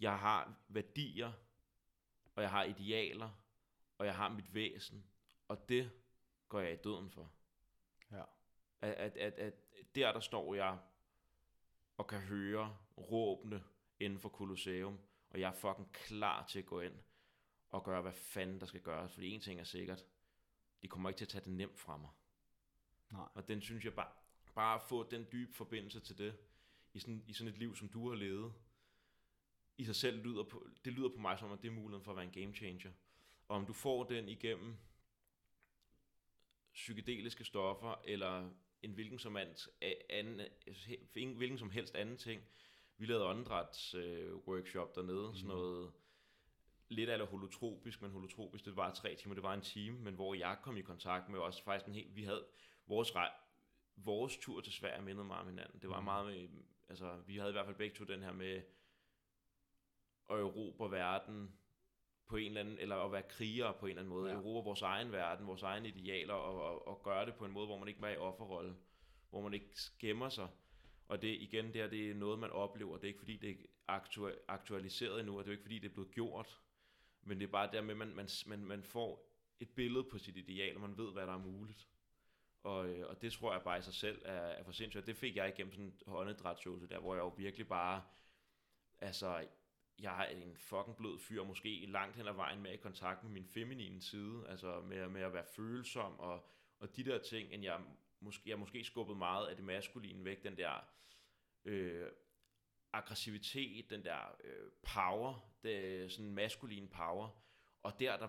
jeg 0.00 0.18
har 0.18 0.54
værdier, 0.68 1.32
og 2.34 2.42
jeg 2.42 2.50
har 2.50 2.64
idealer, 2.64 3.30
og 3.98 4.06
jeg 4.06 4.16
har 4.16 4.28
mit 4.28 4.54
væsen, 4.54 5.04
og 5.48 5.68
det 5.68 5.90
går 6.48 6.60
jeg 6.60 6.72
i 6.72 6.76
døden 6.76 7.10
for. 7.10 7.32
Ja. 8.12 8.22
At, 8.80 8.92
at, 8.92 9.16
at, 9.16 9.32
at 9.32 9.54
der, 9.94 10.12
der 10.12 10.20
står 10.20 10.54
jeg 10.54 10.78
og 11.96 12.06
kan 12.06 12.20
høre 12.20 12.76
råbene 12.98 13.64
inden 14.00 14.18
for 14.18 14.28
Colosseum, 14.28 14.98
og 15.30 15.40
jeg 15.40 15.48
er 15.48 15.54
fucking 15.54 15.92
klar 15.92 16.46
til 16.46 16.58
at 16.58 16.66
gå 16.66 16.80
ind 16.80 16.94
og 17.68 17.84
gøre, 17.84 18.02
hvad 18.02 18.12
fanden 18.12 18.60
der 18.60 18.66
skal 18.66 18.82
gøres. 18.82 19.12
Fordi 19.12 19.30
en 19.30 19.40
ting 19.40 19.60
er 19.60 19.64
sikkert, 19.64 20.06
de 20.82 20.88
kommer 20.88 21.08
ikke 21.08 21.18
til 21.18 21.24
at 21.24 21.28
tage 21.28 21.44
det 21.44 21.52
nemt 21.52 21.78
fra 21.78 21.96
mig. 21.96 22.10
Nej. 23.10 23.28
Og 23.34 23.48
den 23.48 23.60
synes 23.60 23.84
jeg 23.84 23.94
bare, 23.94 24.12
bare 24.56 24.74
at 24.74 24.82
få 24.88 25.10
den 25.10 25.26
dybe 25.32 25.54
forbindelse 25.54 26.00
til 26.00 26.18
det, 26.18 26.36
i 26.94 26.98
sådan, 26.98 27.24
i 27.26 27.32
sådan 27.32 27.52
et 27.52 27.58
liv, 27.58 27.76
som 27.76 27.88
du 27.88 28.08
har 28.08 28.16
levet, 28.16 28.52
i 29.78 29.84
sig 29.84 29.96
selv 29.96 30.22
lyder 30.24 30.42
på, 30.42 30.68
det 30.84 30.92
lyder 30.92 31.08
på 31.08 31.18
mig 31.18 31.38
som, 31.38 31.52
at 31.52 31.62
det 31.62 31.68
er 31.68 31.72
muligheden 31.72 32.04
for 32.04 32.10
at 32.12 32.16
være 32.16 32.24
en 32.24 32.42
game 32.42 32.54
changer. 32.54 32.92
Og 33.48 33.56
om 33.56 33.66
du 33.66 33.72
får 33.72 34.04
den 34.04 34.28
igennem 34.28 34.76
psykedeliske 36.72 37.44
stoffer, 37.44 38.02
eller 38.04 38.50
en 38.82 38.92
hvilken 38.92 39.18
som, 39.18 39.36
helst, 39.36 39.68
anden, 40.10 40.40
en 41.14 41.36
hvilken 41.36 41.58
som 41.58 41.70
helst 41.70 41.94
anden 41.94 42.16
ting. 42.16 42.42
Vi 42.98 43.06
lavede 43.06 43.26
åndedræts 43.26 43.94
øh, 43.94 44.34
workshop 44.34 44.96
dernede, 44.96 45.28
mm. 45.28 45.34
sådan 45.34 45.48
noget 45.48 45.92
lidt 46.88 47.10
eller 47.10 47.26
holotropisk, 47.26 48.02
men 48.02 48.10
holotropisk, 48.10 48.64
det 48.64 48.76
var 48.76 48.94
tre 48.94 49.14
timer, 49.14 49.34
det 49.34 49.42
var 49.42 49.54
en 49.54 49.60
time, 49.60 49.98
men 49.98 50.14
hvor 50.14 50.34
jeg 50.34 50.58
kom 50.62 50.76
i 50.76 50.80
kontakt 50.80 51.28
med 51.28 51.38
også 51.38 51.64
faktisk 51.64 51.88
en 51.88 51.94
helt, 51.94 52.16
vi 52.16 52.24
havde 52.24 52.46
vores, 52.86 53.12
vores 53.96 54.36
tur 54.36 54.60
til 54.60 54.72
Sverige 54.72 55.02
mindede 55.02 55.24
meget 55.26 55.40
om 55.42 55.48
hinanden. 55.48 55.80
Det 55.82 55.90
var 55.90 55.98
Mm. 56.00 56.04
meget 56.04 56.26
med, 56.26 56.48
altså 56.88 57.16
vi 57.26 57.36
havde 57.36 57.50
i 57.50 57.52
hvert 57.52 57.66
fald 57.66 57.76
begge 57.76 57.96
to 57.96 58.04
den 58.04 58.22
her 58.22 58.32
med 58.32 58.62
at 60.30 60.36
erobre 60.40 60.90
verden 60.90 61.52
på 62.26 62.36
en 62.36 62.46
eller 62.46 62.60
anden, 62.60 62.78
eller 62.78 62.96
at 62.96 63.12
være 63.12 63.22
krigere 63.22 63.74
på 63.74 63.86
en 63.86 63.90
eller 63.90 64.02
anden 64.02 64.14
måde. 64.14 64.28
Ja. 64.30 64.34
Ja. 64.36 64.40
Erobre 64.40 64.64
vores 64.64 64.82
egen 64.82 65.12
verden, 65.12 65.46
vores 65.46 65.62
egne 65.62 65.88
idealer, 65.88 66.34
og, 66.34 66.62
og, 66.62 66.88
og 66.88 67.02
gøre 67.02 67.26
det 67.26 67.34
på 67.34 67.44
en 67.44 67.52
måde, 67.52 67.66
hvor 67.66 67.78
man 67.78 67.88
ikke 67.88 68.00
var 68.00 68.08
i 68.08 68.16
offerrolle, 68.16 68.76
hvor 69.30 69.40
man 69.40 69.54
ikke 69.54 69.70
skæmmer 69.74 70.28
sig. 70.28 70.48
Og 71.08 71.22
det 71.22 71.28
igen, 71.28 71.64
det, 71.66 71.74
her, 71.74 71.86
det 71.88 72.10
er 72.10 72.14
noget, 72.14 72.38
man 72.38 72.50
oplever. 72.50 72.96
Det 72.96 73.04
er 73.04 73.08
ikke 73.08 73.18
fordi, 73.18 73.36
det 73.36 73.50
er 73.50 73.98
aktu- 73.98 74.44
aktualiseret 74.48 75.20
endnu, 75.20 75.38
og 75.38 75.44
det 75.44 75.50
er 75.50 75.52
ikke 75.52 75.64
fordi, 75.64 75.78
det 75.78 75.88
er 75.90 75.94
blevet 75.94 76.10
gjort. 76.10 76.60
Men 77.22 77.40
det 77.40 77.46
er 77.46 77.50
bare 77.52 77.72
dermed, 77.72 77.94
man, 77.94 78.14
man, 78.14 78.28
man, 78.46 78.64
man 78.64 78.82
får 78.82 79.32
et 79.60 79.68
billede 79.70 80.04
på 80.04 80.18
sit 80.18 80.36
ideal, 80.36 80.74
og 80.74 80.80
man 80.80 80.98
ved, 80.98 81.12
hvad 81.12 81.26
der 81.26 81.32
er 81.32 81.38
muligt. 81.38 81.88
Og, 82.66 82.88
øh, 82.88 83.08
og 83.08 83.22
det 83.22 83.32
tror 83.32 83.52
jeg 83.52 83.62
bare 83.62 83.78
i 83.78 83.82
sig 83.82 83.94
selv 83.94 84.22
er, 84.24 84.32
er 84.32 84.62
for 84.62 84.72
sindssygt. 84.72 85.06
Det 85.06 85.16
fik 85.16 85.36
jeg 85.36 85.48
igennem 85.48 85.72
sådan 85.72 85.84
en 85.84 85.98
håndedrætsøvelse 86.06 86.88
der, 86.88 86.98
hvor 86.98 87.14
jeg 87.14 87.22
jo 87.22 87.28
virkelig 87.28 87.68
bare, 87.68 88.02
altså, 88.98 89.46
jeg 89.98 90.24
er 90.24 90.28
en 90.28 90.56
fucking 90.56 90.96
blød 90.96 91.18
fyr, 91.18 91.44
måske 91.44 91.86
langt 91.86 92.16
hen 92.16 92.28
ad 92.28 92.32
vejen 92.32 92.62
med 92.62 92.72
i 92.72 92.76
kontakt 92.76 93.22
med 93.22 93.30
min 93.30 93.46
feminine 93.46 94.02
side, 94.02 94.44
altså 94.48 94.80
med, 94.80 95.08
med 95.08 95.20
at 95.20 95.32
være 95.32 95.44
følsom 95.56 96.20
og, 96.20 96.48
og 96.78 96.96
de 96.96 97.04
der 97.04 97.18
ting, 97.18 97.52
end 97.52 97.64
jeg 97.64 97.80
måske, 98.20 98.50
jeg 98.50 98.58
måske 98.58 98.84
skubbet 98.84 99.16
meget 99.16 99.46
af 99.46 99.56
det 99.56 99.64
maskuline 99.64 100.24
væk, 100.24 100.42
den 100.42 100.56
der 100.56 100.88
øh, 101.64 102.08
aggressivitet, 102.92 103.90
den 103.90 104.04
der 104.04 104.36
øh, 104.44 104.70
power, 104.82 105.52
det, 105.62 106.12
sådan 106.12 106.32
maskulin 106.32 106.88
power, 106.88 107.28
og 107.82 108.00
der, 108.00 108.16
der 108.16 108.28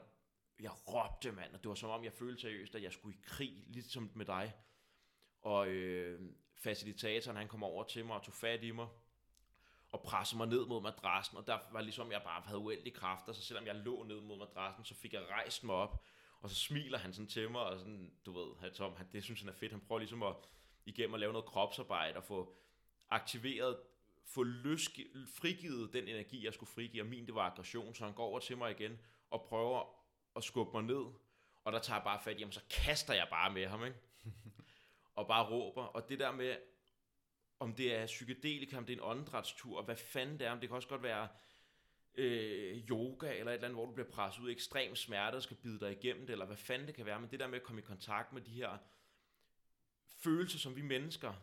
jeg 0.59 0.71
råbte, 0.87 1.31
mand, 1.31 1.53
og 1.53 1.63
det 1.63 1.69
var 1.69 1.75
som 1.75 1.89
om, 1.89 2.03
jeg 2.03 2.13
følte 2.13 2.41
seriøst, 2.41 2.75
at 2.75 2.83
jeg 2.83 2.93
skulle 2.93 3.15
i 3.15 3.21
krig, 3.23 3.63
ligesom 3.67 4.11
med 4.13 4.25
dig. 4.25 4.53
Og 5.41 5.67
øh, 5.67 6.21
facilitatoren, 6.55 7.37
han 7.37 7.47
kom 7.47 7.63
over 7.63 7.83
til 7.83 8.05
mig 8.05 8.15
og 8.15 8.23
tog 8.23 8.33
fat 8.33 8.63
i 8.63 8.71
mig, 8.71 8.87
og 9.91 10.01
pressede 10.01 10.37
mig 10.37 10.47
ned 10.47 10.65
mod 10.65 10.81
madrassen, 10.81 11.37
og 11.37 11.47
der 11.47 11.59
var 11.71 11.81
ligesom, 11.81 12.11
jeg 12.11 12.21
bare 12.23 12.41
havde 12.41 12.59
uendelige 12.59 12.93
kræfter, 12.93 13.33
så 13.33 13.41
selvom 13.41 13.65
jeg 13.65 13.75
lå 13.75 14.03
ned 14.03 14.21
mod 14.21 14.37
madrassen, 14.37 14.85
så 14.85 14.95
fik 14.95 15.13
jeg 15.13 15.21
rejst 15.29 15.63
mig 15.63 15.75
op, 15.75 16.03
og 16.41 16.49
så 16.49 16.55
smiler 16.55 16.97
han 16.97 17.13
sådan 17.13 17.27
til 17.27 17.51
mig, 17.51 17.61
og 17.61 17.79
sådan, 17.79 18.13
du 18.25 18.31
ved, 18.31 18.55
han, 18.59 18.73
Tom, 18.73 18.95
han, 18.95 19.07
det 19.11 19.23
synes 19.23 19.39
han 19.39 19.49
er 19.49 19.53
fedt, 19.53 19.71
han 19.71 19.81
prøver 19.81 19.99
ligesom 19.99 20.23
at 20.23 20.35
igennem 20.85 21.13
at 21.13 21.19
lave 21.19 21.33
noget 21.33 21.45
kropsarbejde, 21.45 22.17
og 22.17 22.23
få 22.23 22.57
aktiveret, 23.09 23.77
få 24.25 24.43
løsk, 24.43 24.99
frigivet 25.27 25.93
den 25.93 26.07
energi, 26.07 26.45
jeg 26.45 26.53
skulle 26.53 26.69
frigive, 26.69 27.03
og 27.03 27.07
min 27.07 27.25
det 27.25 27.35
var 27.35 27.49
aggression, 27.51 27.95
så 27.95 28.05
han 28.05 28.13
går 28.13 28.25
over 28.25 28.39
til 28.39 28.57
mig 28.57 28.71
igen, 28.71 28.99
og 29.29 29.45
prøver 29.49 29.96
at 30.37 30.43
skubbe 30.43 30.71
mig 30.73 30.83
ned, 30.83 31.05
og 31.63 31.73
der 31.73 31.79
tager 31.79 31.97
jeg 31.97 32.03
bare 32.03 32.19
fat 32.23 32.37
i 32.37 32.41
ham, 32.41 32.51
så 32.51 32.61
kaster 32.69 33.13
jeg 33.13 33.27
bare 33.29 33.53
med 33.53 33.67
ham, 33.67 33.85
ikke? 33.85 33.97
og 35.15 35.27
bare 35.27 35.49
råber, 35.49 35.83
og 35.83 36.09
det 36.09 36.19
der 36.19 36.31
med, 36.31 36.57
om 37.59 37.73
det 37.73 37.95
er 37.95 38.05
psykedelika, 38.05 38.77
om 38.77 38.85
det 38.85 38.93
er 38.93 38.97
en 38.97 39.03
åndedrætstur, 39.03 39.77
og 39.77 39.85
hvad 39.85 39.95
fanden 39.95 40.39
det 40.39 40.47
er, 40.47 40.51
om 40.51 40.59
det 40.59 40.69
kan 40.69 40.75
også 40.75 40.87
godt 40.87 41.03
være 41.03 41.27
øh, 42.15 42.89
yoga, 42.89 43.39
eller 43.39 43.51
et 43.51 43.55
eller 43.55 43.67
andet, 43.67 43.71
hvor 43.71 43.85
du 43.85 43.91
bliver 43.91 44.09
presset 44.09 44.41
ud 44.41 44.49
i 44.49 44.51
ekstrem 44.51 44.95
smerte, 44.95 45.35
og 45.35 45.43
skal 45.43 45.57
bide 45.57 45.79
dig 45.79 45.91
igennem 45.91 46.25
det, 46.25 46.33
eller 46.33 46.45
hvad 46.45 46.57
fanden 46.57 46.87
det 46.87 46.95
kan 46.95 47.05
være, 47.05 47.19
men 47.21 47.31
det 47.31 47.39
der 47.39 47.47
med 47.47 47.59
at 47.59 47.63
komme 47.63 47.81
i 47.81 47.85
kontakt 47.85 48.33
med 48.33 48.41
de 48.41 48.51
her 48.51 48.77
følelser, 50.23 50.59
som 50.59 50.75
vi 50.75 50.81
mennesker 50.81 51.33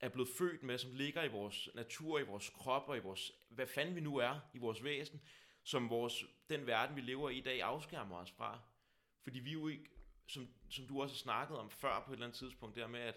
er 0.00 0.08
blevet 0.08 0.28
født 0.38 0.62
med, 0.62 0.78
som 0.78 0.94
ligger 0.94 1.22
i 1.22 1.28
vores 1.28 1.68
natur, 1.74 2.18
i 2.18 2.22
vores 2.22 2.50
krop, 2.50 2.88
og 2.88 2.96
i 2.96 3.00
vores, 3.00 3.32
hvad 3.48 3.66
fanden 3.66 3.94
vi 3.94 4.00
nu 4.00 4.16
er, 4.16 4.40
i 4.54 4.58
vores 4.58 4.84
væsen, 4.84 5.20
som 5.62 5.90
vores, 5.90 6.24
den 6.48 6.66
verden, 6.66 6.96
vi 6.96 7.00
lever 7.00 7.30
i 7.30 7.38
i 7.38 7.40
dag, 7.40 7.62
afskærmer 7.62 8.16
os 8.16 8.30
fra. 8.30 8.60
Fordi 9.22 9.38
vi 9.38 9.52
jo 9.52 9.68
ikke, 9.68 9.90
som, 10.26 10.48
som 10.68 10.86
du 10.86 11.02
også 11.02 11.14
har 11.14 11.18
snakket 11.18 11.58
om 11.58 11.70
før 11.70 12.02
på 12.04 12.12
et 12.12 12.16
eller 12.16 12.26
andet 12.26 12.38
tidspunkt, 12.38 12.76
der 12.76 12.86
med, 12.86 13.00
at 13.00 13.16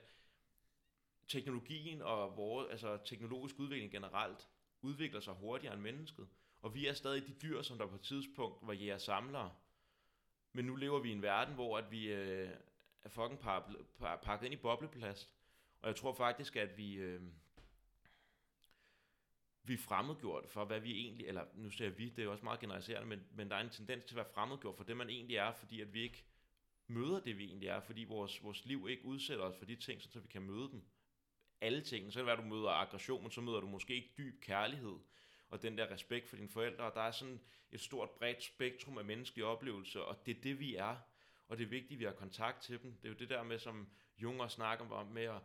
teknologien 1.28 2.02
og 2.02 2.38
vores, 2.38 2.72
altså 2.72 2.98
teknologisk 3.06 3.60
udvikling 3.60 3.92
generelt 3.92 4.48
udvikler 4.82 5.20
sig 5.20 5.34
hurtigere 5.34 5.74
end 5.74 5.82
mennesket. 5.82 6.28
Og 6.62 6.76
vi 6.76 6.88
er 6.88 6.94
stadig 6.94 7.28
de 7.28 7.34
dyr, 7.34 7.62
som 7.62 7.78
der 7.78 7.88
på 7.88 7.96
et 7.96 8.02
tidspunkt 8.02 8.68
var 8.68 8.74
jæger 8.74 8.98
samlere. 8.98 9.52
Men 10.54 10.66
nu 10.66 10.76
lever 10.76 11.00
vi 11.00 11.10
i 11.10 11.14
en 11.14 11.22
verden, 11.22 11.56
hvor 11.56 11.78
at 11.78 11.92
vi 11.92 12.06
øh, 12.06 12.50
er 13.04 13.10
fucking 13.10 13.40
pakket 14.00 14.46
ind 14.46 14.54
i 14.54 14.58
bobleplast. 14.58 15.34
Og 15.82 15.88
jeg 15.88 15.96
tror 15.96 16.14
faktisk, 16.14 16.56
at 16.56 16.78
vi, 16.78 16.94
øh, 16.94 17.22
vi 19.64 19.74
er 19.74 19.78
fremmedgjort 19.78 20.46
for, 20.50 20.66
hvad 20.66 20.80
vi 20.80 20.92
egentlig, 20.92 21.28
eller 21.28 21.46
nu 21.56 21.70
siger 21.70 21.90
vi, 21.90 22.10
det 22.10 22.24
er 22.24 22.30
også 22.30 22.44
meget 22.44 22.60
generaliserende, 22.60 23.08
men, 23.08 23.24
men 23.36 23.50
der 23.50 23.56
er 23.56 23.62
en 23.62 23.70
tendens 23.70 24.06
til 24.06 24.14
at 24.14 24.18
være 24.18 24.34
fremmedgjort 24.34 24.78
for 24.78 24.84
det, 24.84 24.98
man 24.98 25.10
egentlig 25.10 25.38
er, 25.38 25.54
fordi 25.54 25.82
at 25.82 25.94
vi 25.94 26.02
ikke 26.02 26.26
møder 26.88 27.20
det, 27.20 27.38
vi 27.38 27.46
egentlig 27.46 27.70
er, 27.70 27.80
fordi 27.80 28.04
vores, 28.04 28.44
vores 28.44 28.66
liv 28.66 28.88
ikke 28.90 29.06
udsætter 29.06 29.46
os 29.46 29.58
for 29.58 29.66
de 29.66 29.76
ting, 29.76 30.02
så 30.02 30.20
vi 30.20 30.28
kan 30.28 30.42
møde 30.42 30.70
dem. 30.72 30.84
Alle 31.62 31.82
ting. 31.82 32.14
Så 32.14 32.20
kan 32.20 32.20
det 32.20 32.26
være, 32.26 32.38
at 32.38 32.44
du 32.44 32.56
møder 32.56 32.70
aggression, 32.70 33.22
men 33.22 33.32
så 33.32 33.42
møder 33.42 33.60
du 33.60 33.68
måske 33.68 33.96
ikke 33.96 34.14
dyb 34.18 34.42
kærlighed 34.42 35.00
og 35.50 35.62
den 35.62 35.78
der 35.78 35.92
respekt 35.92 36.30
for 36.30 36.36
dine 36.36 36.50
forældre. 36.50 36.84
Og 36.84 36.94
der 36.96 37.02
er 37.02 37.12
sådan 37.12 37.42
et 37.72 37.82
stort 37.82 38.10
bredt 38.10 38.44
spektrum 38.44 38.98
af 38.98 39.06
menneskelige 39.06 39.46
oplevelser, 39.46 40.00
og 40.00 40.26
det 40.26 40.38
er 40.38 40.42
det, 40.42 40.60
vi 40.60 40.76
er. 40.76 40.96
Og 41.48 41.58
det 41.58 41.64
er 41.64 41.68
vigtigt, 41.68 41.94
at 41.94 42.00
vi 42.00 42.06
har 42.06 42.12
kontakt 42.12 42.62
til 42.62 42.82
dem. 42.82 42.94
Det 42.94 43.06
er 43.06 43.10
jo 43.10 43.20
det 43.20 43.30
der 43.30 43.44
med, 43.44 43.60
som 43.60 43.88
Junger 44.18 44.48
snakker 44.48 44.90
om, 44.90 45.08
med 45.08 45.24
at, 45.24 45.42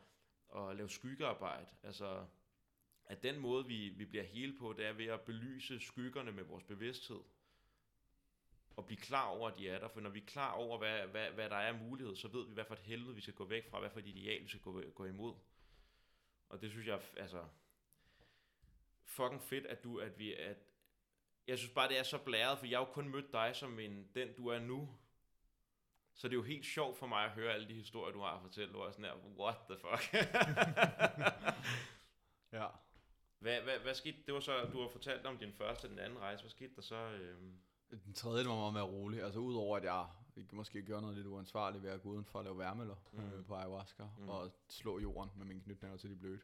at 0.57 0.77
lave 0.77 0.91
skyggearbejde. 0.91 1.66
Altså, 1.83 2.27
at 3.09 3.22
den 3.22 3.38
måde, 3.38 3.66
vi, 3.66 3.88
vi 3.88 4.04
bliver 4.04 4.24
hele 4.24 4.59
på, 4.59 4.72
det 4.72 4.86
er 4.86 4.92
ved 4.92 5.06
at 5.06 5.20
belyse 5.20 5.80
skyggerne 5.80 6.32
med 6.32 6.44
vores 6.44 6.64
bevidsthed. 6.64 7.20
Og 8.76 8.86
blive 8.86 8.98
klar 8.98 9.26
over, 9.26 9.48
at 9.48 9.56
de 9.56 9.68
er 9.68 9.78
der. 9.78 9.88
For 9.88 10.00
når 10.00 10.11
vi 10.11 10.20
er 10.20 10.26
klar 10.26 10.52
over, 10.52 10.78
hvad, 10.78 11.06
hvad, 11.06 11.30
hvad 11.30 11.50
der 11.50 11.56
er 11.56 11.68
af 11.68 11.74
mulighed, 11.74 12.16
så 12.16 12.28
ved 12.28 12.46
vi, 12.46 12.54
hvad 12.54 12.64
for 12.64 12.74
et 12.74 12.80
helvede 12.80 13.14
vi 13.14 13.20
skal 13.20 13.34
gå 13.34 13.44
væk 13.44 13.70
fra, 13.70 13.80
hvad 13.80 13.90
for 13.90 14.00
et 14.00 14.06
ideal 14.06 14.42
vi 14.42 14.48
skal 14.48 14.61
gå, 14.61 14.82
gå 14.94 15.04
imod. 15.04 15.34
Og 16.48 16.61
det 16.61 16.70
synes 16.70 16.86
jeg, 16.86 17.00
altså, 17.16 17.44
fucking 19.04 19.42
fedt, 19.42 19.66
at 19.66 19.84
du, 19.84 19.98
at 19.98 20.18
vi, 20.18 20.34
at, 20.34 20.56
jeg 21.46 21.59
synes 21.59 21.74
bare, 21.74 21.88
det 21.88 21.98
er 21.98 22.02
så 22.02 22.18
blæret, 22.18 22.59
for 22.59 22.66
jeg 22.66 22.78
har 22.78 22.86
jo 22.86 22.92
kun 22.92 23.09
mødt 23.09 23.32
dig 23.32 23.56
som 23.56 23.78
en, 23.78 24.09
den 24.14 24.34
du 24.36 24.48
er 24.48 24.59
nu. 24.59 24.98
Så 26.14 26.28
det 26.28 26.34
er 26.34 26.38
jo 26.38 26.42
helt 26.42 26.66
sjovt 26.66 26.98
for 26.98 27.06
mig 27.06 27.24
at 27.24 27.30
høre 27.30 27.52
alle 27.52 27.68
de 27.68 27.74
historier, 27.74 28.12
du 28.12 28.20
har 28.20 28.36
at 28.36 28.42
fortælle, 28.42 28.70
hvor 28.70 28.84
jeg 28.84 28.94
sådan 28.94 29.04
her, 29.04 29.16
what 29.38 29.56
the 29.68 29.78
fuck? 29.78 30.14
ja. 32.52 32.66
Hvad, 33.39 33.61
hvad, 33.61 33.78
hvad 33.78 33.95
skete? 33.95 34.18
Det 34.26 34.34
var 34.34 34.41
så, 34.41 34.53
du 34.72 34.80
har 34.80 34.89
fortalt 34.89 35.26
om 35.26 35.39
din 35.39 35.53
første 35.53 35.84
og 35.84 35.91
den 35.91 35.99
anden 35.99 36.18
rejse. 36.18 36.43
Hvad 36.43 36.51
skete 36.51 36.72
der 36.76 36.82
så? 36.82 36.97
Øhm? 36.97 37.53
Den 37.91 38.14
tredje 38.14 38.39
det 38.39 38.49
var 38.49 38.57
meget 38.57 38.72
mere 38.72 38.82
rolig. 38.82 39.22
Altså 39.22 39.39
udover 39.39 39.76
at 39.76 39.84
jeg 39.84 40.07
måske 40.53 40.82
gør 40.82 41.01
noget 41.01 41.16
lidt 41.16 41.26
uansvarligt 41.26 41.84
ved 41.84 41.91
at 41.91 42.03
gå 42.03 42.09
udenfor 42.09 42.39
og 42.39 42.45
lave 42.45 42.59
værmøller 42.59 42.95
mm. 43.12 43.18
øh, 43.18 43.45
på 43.45 43.55
ayahuasca 43.55 44.03
mm. 44.18 44.28
og 44.28 44.51
slå 44.68 44.99
jorden 44.99 45.30
med 45.36 45.47
min 45.47 45.61
knytnæver 45.61 45.97
til 45.97 46.11
de 46.11 46.16
blødt. 46.16 46.41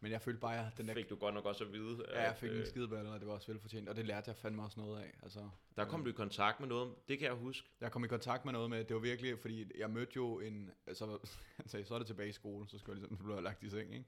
Men 0.00 0.12
jeg 0.12 0.20
følte 0.20 0.40
bare, 0.40 0.66
at 0.66 0.78
den 0.78 0.88
der... 0.88 0.94
Fik 0.94 1.10
du 1.10 1.16
godt 1.16 1.34
nok 1.34 1.44
også 1.44 1.64
at 1.64 1.72
vide. 1.72 2.04
Ja, 2.08 2.22
jeg 2.22 2.36
fik 2.36 2.50
en 2.50 2.56
øh, 2.56 2.66
skideballer, 2.66 3.12
og 3.12 3.20
det 3.20 3.28
var 3.28 3.34
også 3.34 3.52
velfortjent, 3.52 3.88
og 3.88 3.96
det 3.96 4.06
lærte 4.06 4.28
jeg 4.28 4.36
fandme 4.36 4.62
også 4.62 4.80
noget 4.80 5.02
af. 5.02 5.14
Altså, 5.22 5.48
der 5.76 5.84
kom 5.84 6.00
øh, 6.00 6.06
du 6.06 6.10
i 6.10 6.12
kontakt 6.12 6.60
med 6.60 6.68
noget, 6.68 6.94
det 7.08 7.18
kan 7.18 7.26
jeg 7.26 7.34
huske. 7.34 7.68
Jeg 7.80 7.92
kom 7.92 8.04
i 8.04 8.08
kontakt 8.08 8.44
med 8.44 8.52
noget 8.52 8.70
med, 8.70 8.84
det 8.84 8.94
var 8.94 9.00
virkelig, 9.00 9.38
fordi 9.38 9.72
jeg 9.78 9.90
mødte 9.90 10.12
jo 10.16 10.40
en, 10.40 10.70
altså, 10.86 11.18
sagde, 11.66 11.86
så 11.86 11.94
er 11.94 11.98
det 11.98 12.06
tilbage 12.06 12.28
i 12.28 12.32
skole, 12.32 12.68
så 12.68 12.78
skal 12.78 12.90
jeg 12.90 12.96
ligesom 12.96 13.16
blive 13.16 13.42
lagt 13.42 13.62
i 13.62 13.70
seng, 13.70 13.94
ikke? 13.94 14.06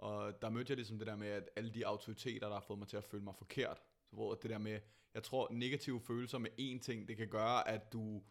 Og 0.00 0.42
der 0.42 0.50
mødte 0.50 0.70
jeg 0.70 0.76
ligesom 0.76 0.98
det 0.98 1.06
der 1.06 1.16
med, 1.16 1.28
at 1.28 1.50
alle 1.56 1.70
de 1.70 1.86
autoriteter, 1.86 2.46
der 2.46 2.54
har 2.54 2.60
fået 2.60 2.78
mig 2.78 2.88
til 2.88 2.96
at 2.96 3.04
føle 3.04 3.24
mig 3.24 3.34
forkert, 3.34 3.82
så 4.06 4.16
hvor 4.16 4.34
det 4.34 4.50
der 4.50 4.58
med, 4.58 4.80
jeg 5.14 5.22
tror 5.22 5.48
negative 5.50 6.00
følelser 6.00 6.38
med 6.38 6.50
én 6.50 6.78
ting, 6.80 7.08
det 7.08 7.16
kan 7.16 7.28
gøre, 7.28 7.68
at 7.68 7.92
du 7.92 8.22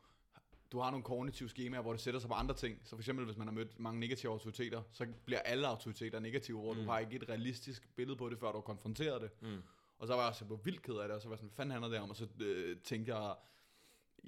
du 0.72 0.80
har 0.80 0.91
nogle 0.91 1.03
kognitive 1.03 1.49
skemaer, 1.49 1.82
hvor 1.82 1.91
det 1.91 2.01
sætter 2.01 2.20
sig 2.20 2.28
på 2.28 2.34
andre 2.34 2.55
ting. 2.55 2.80
Så 2.84 2.89
for 2.89 2.97
eksempel, 2.97 3.26
hvis 3.26 3.38
man 3.38 3.47
har 3.47 3.53
mødt 3.53 3.80
mange 3.80 3.99
negative 3.99 4.32
autoriteter, 4.32 4.82
så 4.91 5.07
bliver 5.26 5.39
alle 5.39 5.67
autoriteter 5.67 6.20
negative, 6.20 6.59
hvor 6.59 6.74
mm. 6.74 6.80
du 6.80 6.86
har 6.86 6.99
ikke 6.99 7.15
et 7.15 7.30
realistisk 7.30 7.95
billede 7.95 8.17
på 8.17 8.30
det, 8.30 8.39
før 8.39 8.51
du 8.51 8.57
har 8.57 8.61
konfronteret 8.61 9.22
det. 9.22 9.32
Mm. 9.41 9.61
Og 9.97 10.07
så 10.07 10.15
var 10.15 10.26
jeg 10.26 10.36
så 10.36 10.45
på 10.45 10.55
vildt 10.55 10.82
ked 10.82 10.93
af 10.93 11.07
det, 11.07 11.15
og 11.15 11.22
så 11.22 11.28
var 11.28 11.34
jeg 11.36 11.38
sådan, 11.38 11.49
hvad 11.49 11.55
fanden 11.55 11.72
handler 11.72 11.89
det 11.89 11.99
om? 11.99 12.09
Og 12.09 12.15
så 12.15 12.28
øh, 12.41 12.78
tænkte 12.78 13.15
jeg 13.15 13.36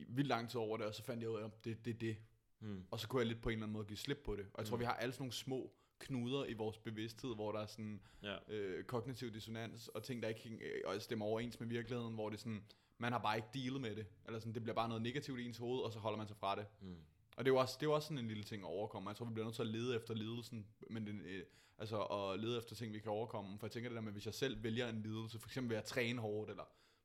vildt 0.08 0.28
lang 0.28 0.50
tid 0.50 0.60
over 0.60 0.78
det, 0.78 0.86
og 0.86 0.96
så 0.96 1.04
fandt 1.04 1.24
jeg 1.24 1.30
ud 1.30 1.40
af, 1.40 1.46
at 1.46 1.66
det 1.66 1.72
er 1.72 1.76
det, 1.86 2.02
det. 2.02 2.18
Mm. 2.60 2.84
Og 2.92 3.00
så 3.00 3.08
kunne 3.08 3.20
jeg 3.20 3.28
lidt 3.28 3.42
på 3.42 3.50
en 3.50 3.54
eller 3.54 3.64
anden 3.64 3.74
måde 3.74 3.86
give 3.86 3.98
slip 3.98 4.22
på 4.26 4.36
det. 4.36 4.46
Og 4.54 4.60
jeg 4.60 4.68
tror, 4.68 4.78
mm. 4.78 4.80
vi 4.80 4.86
har 4.86 4.94
alle 4.94 5.14
sådan 5.14 5.22
nogle 5.22 5.34
små 5.34 5.74
knuder 6.02 6.46
i 6.46 6.54
vores 6.54 6.78
bevidsthed, 6.78 7.36
hvor 7.36 7.52
der 7.52 7.60
er 7.60 7.66
sådan 7.66 8.02
ja. 8.24 8.36
øh, 8.48 8.84
kognitiv 8.84 9.34
dissonans, 9.34 9.88
og 9.88 10.04
ting, 10.04 10.24
der 10.24 10.30
ikke 10.30 10.60
øh, 10.94 11.02
stemmer 11.02 11.26
overens 11.26 11.60
med 11.60 11.68
virkeligheden, 11.68 12.14
hvor 12.14 12.30
det 12.30 12.38
er 12.38 12.40
sådan, 12.40 12.64
man 12.98 13.12
har 13.12 13.20
bare 13.20 13.36
ikke 13.36 13.48
dealet 13.54 13.82
med 13.82 13.96
det. 13.96 14.06
Eller 14.26 14.40
sådan, 14.40 14.54
det 14.54 14.64
bliver 14.64 14.76
bare 14.76 14.88
noget 14.88 15.04
negativt 15.04 15.40
i 15.40 15.46
ens 15.46 15.58
hoved, 15.58 15.82
og 15.82 15.94
så 15.94 16.00
holder 16.00 16.18
man 16.18 16.28
sig 16.28 16.38
fra 16.38 16.56
det. 16.56 16.66
Mm. 16.82 16.96
Og 17.38 17.46
det 17.46 17.52
er, 17.52 17.54
jo 17.54 17.60
også, 17.60 17.78
det 17.80 17.86
er 17.86 17.90
jo 17.90 17.96
også 17.96 18.08
sådan 18.08 18.18
en 18.18 18.28
lille 18.28 18.44
ting 18.44 18.64
at 18.64 18.68
overkomme. 18.68 19.10
Jeg 19.10 19.18
tror, 19.18 19.26
vi 19.26 19.34
bliver 19.34 19.46
nødt 19.46 19.56
til 19.56 19.62
at 19.62 19.68
lede 19.68 19.96
efter 19.96 20.14
lidelsen, 20.14 20.68
men 20.90 21.08
den, 21.08 21.22
øh, 21.22 21.44
altså 21.78 22.04
at 22.04 22.40
lede 22.40 22.58
efter 22.58 22.76
ting, 22.76 22.94
vi 22.94 23.00
kan 23.00 23.12
overkomme. 23.12 23.60
For 23.60 23.68
jeg 23.68 23.72
tænker 23.72 23.90
det 23.90 23.96
der 23.96 24.02
med, 24.02 24.12
hvis 24.12 24.26
jeg 24.26 24.34
selv 24.34 24.64
vælger 24.64 24.90
en 24.90 25.02
lidelse, 25.02 25.40
for 25.40 25.50
eksempel 25.50 25.70
ved 25.70 25.78
at 25.78 25.84
træne 25.84 26.22
hårdt, 26.22 26.50
eller 26.50 26.64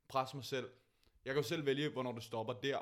presse 0.09 0.37
mig 0.37 0.45
selv. 0.45 0.69
Jeg 1.25 1.35
kan 1.35 1.43
jo 1.43 1.49
selv 1.49 1.67
vælge, 1.67 1.89
hvornår 1.89 2.13
det 2.13 2.23
stopper 2.23 2.53
der. 2.53 2.79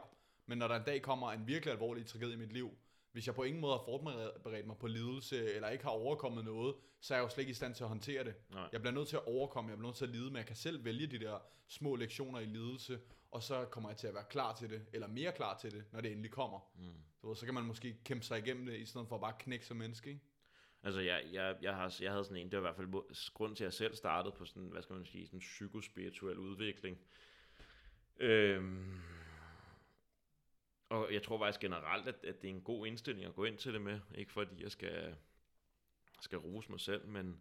Men 0.46 0.58
når 0.58 0.68
der 0.68 0.76
en 0.76 0.84
dag 0.86 1.02
kommer 1.02 1.32
en 1.32 1.46
virkelig 1.46 1.72
alvorlig 1.72 2.06
tragedie 2.06 2.34
i 2.34 2.38
mit 2.38 2.52
liv, 2.52 2.70
hvis 3.14 3.26
jeg 3.26 3.34
på 3.34 3.42
ingen 3.42 3.60
måde 3.60 3.72
har 3.72 3.84
forberedt 3.84 4.66
mig 4.66 4.76
på 4.76 4.86
lidelse, 4.86 5.54
eller 5.54 5.68
ikke 5.68 5.84
har 5.84 5.90
overkommet 5.90 6.44
noget, 6.44 6.74
så 7.00 7.14
er 7.14 7.18
jeg 7.18 7.24
jo 7.24 7.28
slet 7.28 7.42
ikke 7.42 7.50
i 7.50 7.54
stand 7.54 7.74
til 7.74 7.82
at 7.82 7.88
håndtere 7.88 8.24
det. 8.24 8.34
Nej. 8.50 8.68
Jeg 8.72 8.80
bliver 8.80 8.94
nødt 8.94 9.08
til 9.08 9.16
at 9.16 9.26
overkomme, 9.26 9.70
jeg 9.70 9.78
bliver 9.78 9.88
nødt 9.88 9.96
til 9.96 10.04
at 10.04 10.10
lide, 10.10 10.24
men 10.24 10.36
jeg 10.36 10.46
kan 10.46 10.56
selv 10.56 10.84
vælge 10.84 11.06
de 11.06 11.18
der 11.18 11.38
små 11.68 11.96
lektioner 11.96 12.40
i 12.40 12.44
lidelse, 12.44 13.00
og 13.30 13.42
så 13.42 13.64
kommer 13.64 13.90
jeg 13.90 13.96
til 13.96 14.06
at 14.06 14.14
være 14.14 14.24
klar 14.30 14.54
til 14.54 14.70
det, 14.70 14.86
eller 14.92 15.08
mere 15.08 15.32
klar 15.32 15.58
til 15.58 15.72
det, 15.72 15.84
når 15.92 16.00
det 16.00 16.10
endelig 16.10 16.30
kommer. 16.30 16.60
Mm. 16.78 16.84
Så, 17.20 17.34
så 17.34 17.44
kan 17.44 17.54
man 17.54 17.64
måske 17.64 17.96
kæmpe 18.04 18.24
sig 18.24 18.38
igennem 18.38 18.66
det, 18.66 18.78
i 18.78 18.84
stedet 18.84 19.08
for 19.08 19.14
at 19.14 19.20
bare 19.20 19.34
knække 19.38 19.66
som 19.66 19.76
menneske, 19.76 20.10
ikke? 20.10 20.22
Altså, 20.82 21.00
jeg, 21.00 21.22
jeg, 21.32 21.56
jeg, 21.62 21.74
har, 21.74 21.96
jeg 22.00 22.10
havde 22.10 22.24
sådan 22.24 22.36
en, 22.36 22.50
det 22.50 22.52
var 22.52 22.58
i 22.58 22.72
hvert 22.72 22.76
fald 22.76 23.32
grund 23.34 23.56
til, 23.56 23.64
at 23.64 23.66
jeg 23.66 23.72
selv 23.72 23.94
startede 23.94 24.34
på 24.38 24.44
sådan, 24.44 24.68
hvad 24.68 24.82
skal 24.82 24.96
man 24.96 25.06
sige, 25.06 25.26
sådan 25.26 25.38
psykospirituel 25.38 26.38
udvikling. 26.38 26.98
Øhm, 28.16 29.00
og 30.89 31.14
jeg 31.14 31.22
tror 31.22 31.39
faktisk 31.39 31.61
generelt, 31.61 32.09
at, 32.09 32.24
at 32.24 32.43
det 32.43 32.51
er 32.51 32.55
en 32.55 32.62
god 32.62 32.87
indstilling 32.87 33.26
at 33.26 33.35
gå 33.35 33.45
ind 33.45 33.59
til 33.59 33.72
det 33.72 33.80
med. 33.80 34.01
Ikke 34.14 34.32
fordi 34.32 34.62
jeg 34.62 34.70
skal 34.70 35.16
skal 36.20 36.39
rose 36.39 36.70
mig 36.70 36.80
selv, 36.80 37.09
men 37.09 37.41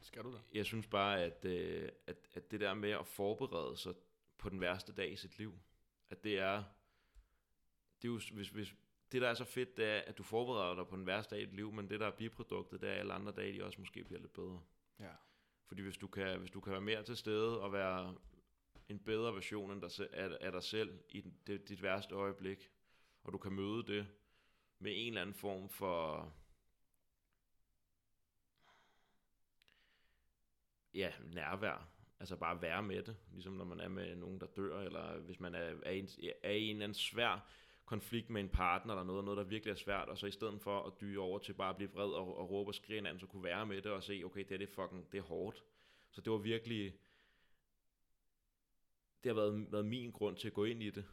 Skal 0.00 0.24
du 0.24 0.32
da? 0.32 0.38
jeg 0.52 0.66
synes 0.66 0.86
bare, 0.86 1.22
at, 1.22 1.44
øh, 1.44 1.88
at, 2.06 2.16
at 2.34 2.50
det 2.50 2.60
der 2.60 2.74
med 2.74 2.90
at 2.90 3.06
forberede 3.06 3.76
sig 3.76 3.94
på 4.38 4.48
den 4.48 4.60
værste 4.60 4.92
dag 4.92 5.12
i 5.12 5.16
sit 5.16 5.38
liv, 5.38 5.58
at 6.10 6.24
det 6.24 6.38
er, 6.38 6.64
det 8.02 8.08
er 8.08 8.12
jo, 8.12 8.20
hvis, 8.32 8.48
hvis, 8.48 8.74
det 9.12 9.22
der 9.22 9.28
er 9.28 9.34
så 9.34 9.44
fedt, 9.44 9.76
det 9.76 9.84
er, 9.84 9.98
at 9.98 10.18
du 10.18 10.22
forbereder 10.22 10.74
dig 10.74 10.86
på 10.86 10.96
den 10.96 11.06
værste 11.06 11.34
dag 11.34 11.42
i 11.42 11.46
dit 11.46 11.54
liv, 11.54 11.72
men 11.72 11.90
det 11.90 12.00
der 12.00 12.06
er 12.06 12.10
biproduktet, 12.16 12.80
det 12.80 12.88
er, 12.88 12.92
at 12.92 12.98
alle 12.98 13.12
andre 13.12 13.32
dage, 13.32 13.52
de 13.52 13.64
også 13.64 13.80
måske 13.80 14.04
bliver 14.04 14.20
lidt 14.20 14.32
bedre. 14.32 14.62
Ja. 15.00 15.12
Fordi 15.66 15.82
hvis 15.82 15.96
du 15.96 16.06
kan, 16.06 16.38
hvis 16.38 16.50
du 16.50 16.60
kan 16.60 16.72
være 16.72 16.80
mere 16.80 17.02
til 17.02 17.16
stede 17.16 17.60
og 17.60 17.72
være 17.72 18.14
en 18.90 18.98
bedre 18.98 19.34
version 19.34 19.70
end 19.70 19.82
dig 19.82 20.08
af, 20.12 20.36
af 20.40 20.52
dig 20.52 20.62
selv 20.62 20.98
i 21.08 21.20
det, 21.46 21.68
dit 21.68 21.82
værste 21.82 22.14
øjeblik, 22.14 22.70
og 23.22 23.32
du 23.32 23.38
kan 23.38 23.52
møde 23.52 23.86
det 23.86 24.06
med 24.78 24.92
en 24.94 25.08
eller 25.08 25.20
anden 25.20 25.34
form 25.34 25.68
for 25.68 26.32
ja, 30.94 31.12
nærvær. 31.32 31.88
Altså 32.20 32.36
bare 32.36 32.62
være 32.62 32.82
med 32.82 33.02
det, 33.02 33.16
ligesom 33.32 33.52
når 33.52 33.64
man 33.64 33.80
er 33.80 33.88
med 33.88 34.16
nogen, 34.16 34.40
der 34.40 34.46
dør, 34.46 34.80
eller 34.80 35.18
hvis 35.18 35.40
man 35.40 35.54
er, 35.54 35.74
er, 35.82 35.90
i, 35.90 35.98
en, 35.98 36.08
er 36.42 36.50
i 36.50 36.64
en 36.64 36.76
eller 36.76 36.84
anden 36.84 36.94
svær 36.94 37.50
konflikt 37.84 38.30
med 38.30 38.40
en 38.40 38.48
partner 38.48 38.94
eller 38.94 39.04
noget, 39.04 39.24
noget 39.24 39.38
der 39.38 39.44
virkelig 39.44 39.72
er 39.72 39.76
svært, 39.76 40.08
og 40.08 40.18
så 40.18 40.26
i 40.26 40.30
stedet 40.30 40.60
for 40.60 40.82
at 40.82 40.92
dyre 41.00 41.22
over 41.22 41.38
til 41.38 41.52
bare 41.52 41.70
at 41.70 41.76
blive 41.76 41.90
vred 41.90 42.10
og, 42.10 42.38
og 42.38 42.50
råbe 42.50 42.70
og 42.70 42.74
skrige 42.74 42.98
hinanden, 42.98 43.20
så 43.20 43.26
kunne 43.26 43.44
være 43.44 43.66
med 43.66 43.82
det 43.82 43.92
og 43.92 44.02
se, 44.02 44.22
okay, 44.24 44.44
det 44.48 44.52
er 44.52 44.58
det 44.58 44.68
fucking, 44.68 45.12
det 45.12 45.18
er 45.18 45.22
hårdt. 45.22 45.64
Så 46.10 46.20
det 46.20 46.32
var 46.32 46.38
virkelig, 46.38 46.94
det 49.24 49.30
har 49.30 49.34
været, 49.34 49.72
været 49.72 49.86
min 49.86 50.10
grund 50.10 50.36
til 50.36 50.48
at 50.48 50.54
gå 50.54 50.64
ind 50.64 50.82
i 50.82 50.90
det. 50.90 51.04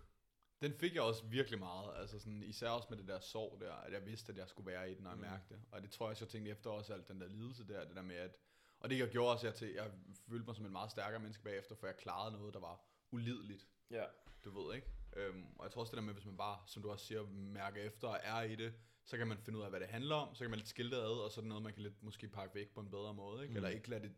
Den 0.61 0.73
fik 0.73 0.95
jeg 0.95 1.01
også 1.03 1.25
virkelig 1.25 1.59
meget, 1.59 1.91
altså 1.95 2.19
sådan, 2.19 2.43
især 2.43 2.69
også 2.69 2.87
med 2.89 2.97
det 2.97 3.07
der 3.07 3.19
sorg 3.19 3.61
der, 3.61 3.73
at 3.73 3.93
jeg 3.93 4.05
vidste, 4.05 4.31
at 4.31 4.37
jeg 4.37 4.49
skulle 4.49 4.71
være 4.71 4.91
i 4.91 4.95
den, 4.95 5.03
når 5.03 5.09
jeg 5.09 5.17
Mm. 5.17 5.21
mærkede 5.21 5.49
det. 5.49 5.59
Og 5.71 5.81
det 5.81 5.91
tror 5.91 6.05
jeg 6.05 6.09
også, 6.11 6.25
jeg 6.25 6.29
tænkte 6.29 6.51
efter 6.51 6.69
også 6.69 6.93
alt 6.93 7.07
den 7.07 7.21
der 7.21 7.27
lidelse 7.27 7.67
der, 7.67 7.85
det 7.85 7.95
der 7.95 8.01
med 8.01 8.15
at, 8.15 8.37
og 8.79 8.89
det 8.89 8.99
jeg 8.99 9.09
gjorde 9.09 9.31
også, 9.31 9.47
jeg, 9.47 9.55
til, 9.55 9.67
jeg 9.73 9.91
følte 10.29 10.45
mig 10.45 10.55
som 10.55 10.65
en 10.65 10.71
meget 10.71 10.91
stærkere 10.91 11.19
menneske 11.19 11.43
bagefter, 11.43 11.75
for 11.75 11.87
jeg 11.87 11.97
klarede 11.97 12.31
noget, 12.37 12.53
der 12.53 12.59
var 12.59 12.81
ulideligt, 13.11 13.67
Ja. 13.91 14.05
du 14.45 14.61
ved 14.61 14.75
ikke? 14.75 14.87
Øhm, 15.15 15.45
og 15.57 15.63
jeg 15.63 15.71
tror 15.71 15.81
også 15.81 15.91
det 15.91 15.97
der 15.97 16.03
med, 16.05 16.13
hvis 16.13 16.25
man 16.25 16.37
bare, 16.37 16.59
som 16.67 16.83
du 16.83 16.89
også 16.91 17.05
siger, 17.05 17.23
mærker 17.31 17.81
efter 17.81 18.07
og 18.07 18.19
er 18.23 18.41
i 18.41 18.55
det, 18.55 18.73
så 19.05 19.17
kan 19.17 19.27
man 19.27 19.37
finde 19.37 19.59
ud 19.59 19.63
af, 19.63 19.69
hvad 19.69 19.79
det 19.79 19.87
handler 19.87 20.15
om, 20.15 20.35
så 20.35 20.43
kan 20.43 20.49
man 20.49 20.59
lidt 20.59 20.69
skille 20.69 20.91
det 20.91 21.01
ad, 21.01 21.23
og 21.23 21.31
så 21.31 21.39
er 21.39 21.41
det 21.41 21.49
noget, 21.49 21.63
man 21.63 21.73
kan 21.73 21.83
lidt 21.83 22.03
måske 22.03 22.27
pakke 22.27 22.55
væk 22.55 22.73
på 22.73 22.79
en 22.79 22.89
bedre 22.91 23.13
måde, 23.13 23.41
ikke? 23.43 23.51
Mm. 23.51 23.55
Eller 23.55 23.69
ikke 23.69 23.89
lade 23.89 24.03
det, 24.03 24.15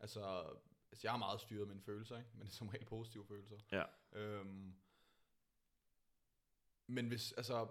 altså, 0.00 0.44
altså 0.94 1.06
jeg 1.08 1.14
er 1.14 1.18
meget 1.18 1.40
styret 1.40 1.60
af 1.60 1.66
mine 1.66 1.80
følelser, 1.80 2.18
ikke? 2.18 2.30
Men 2.34 2.46
det 2.46 2.52
er 2.52 2.56
som 2.56 2.68
regel 2.68 2.84
positive 2.84 3.24
følelser. 3.26 3.56
Ja. 3.72 3.84
Øhm, 4.12 4.74
men 6.86 7.08
hvis, 7.08 7.32
altså, 7.32 7.68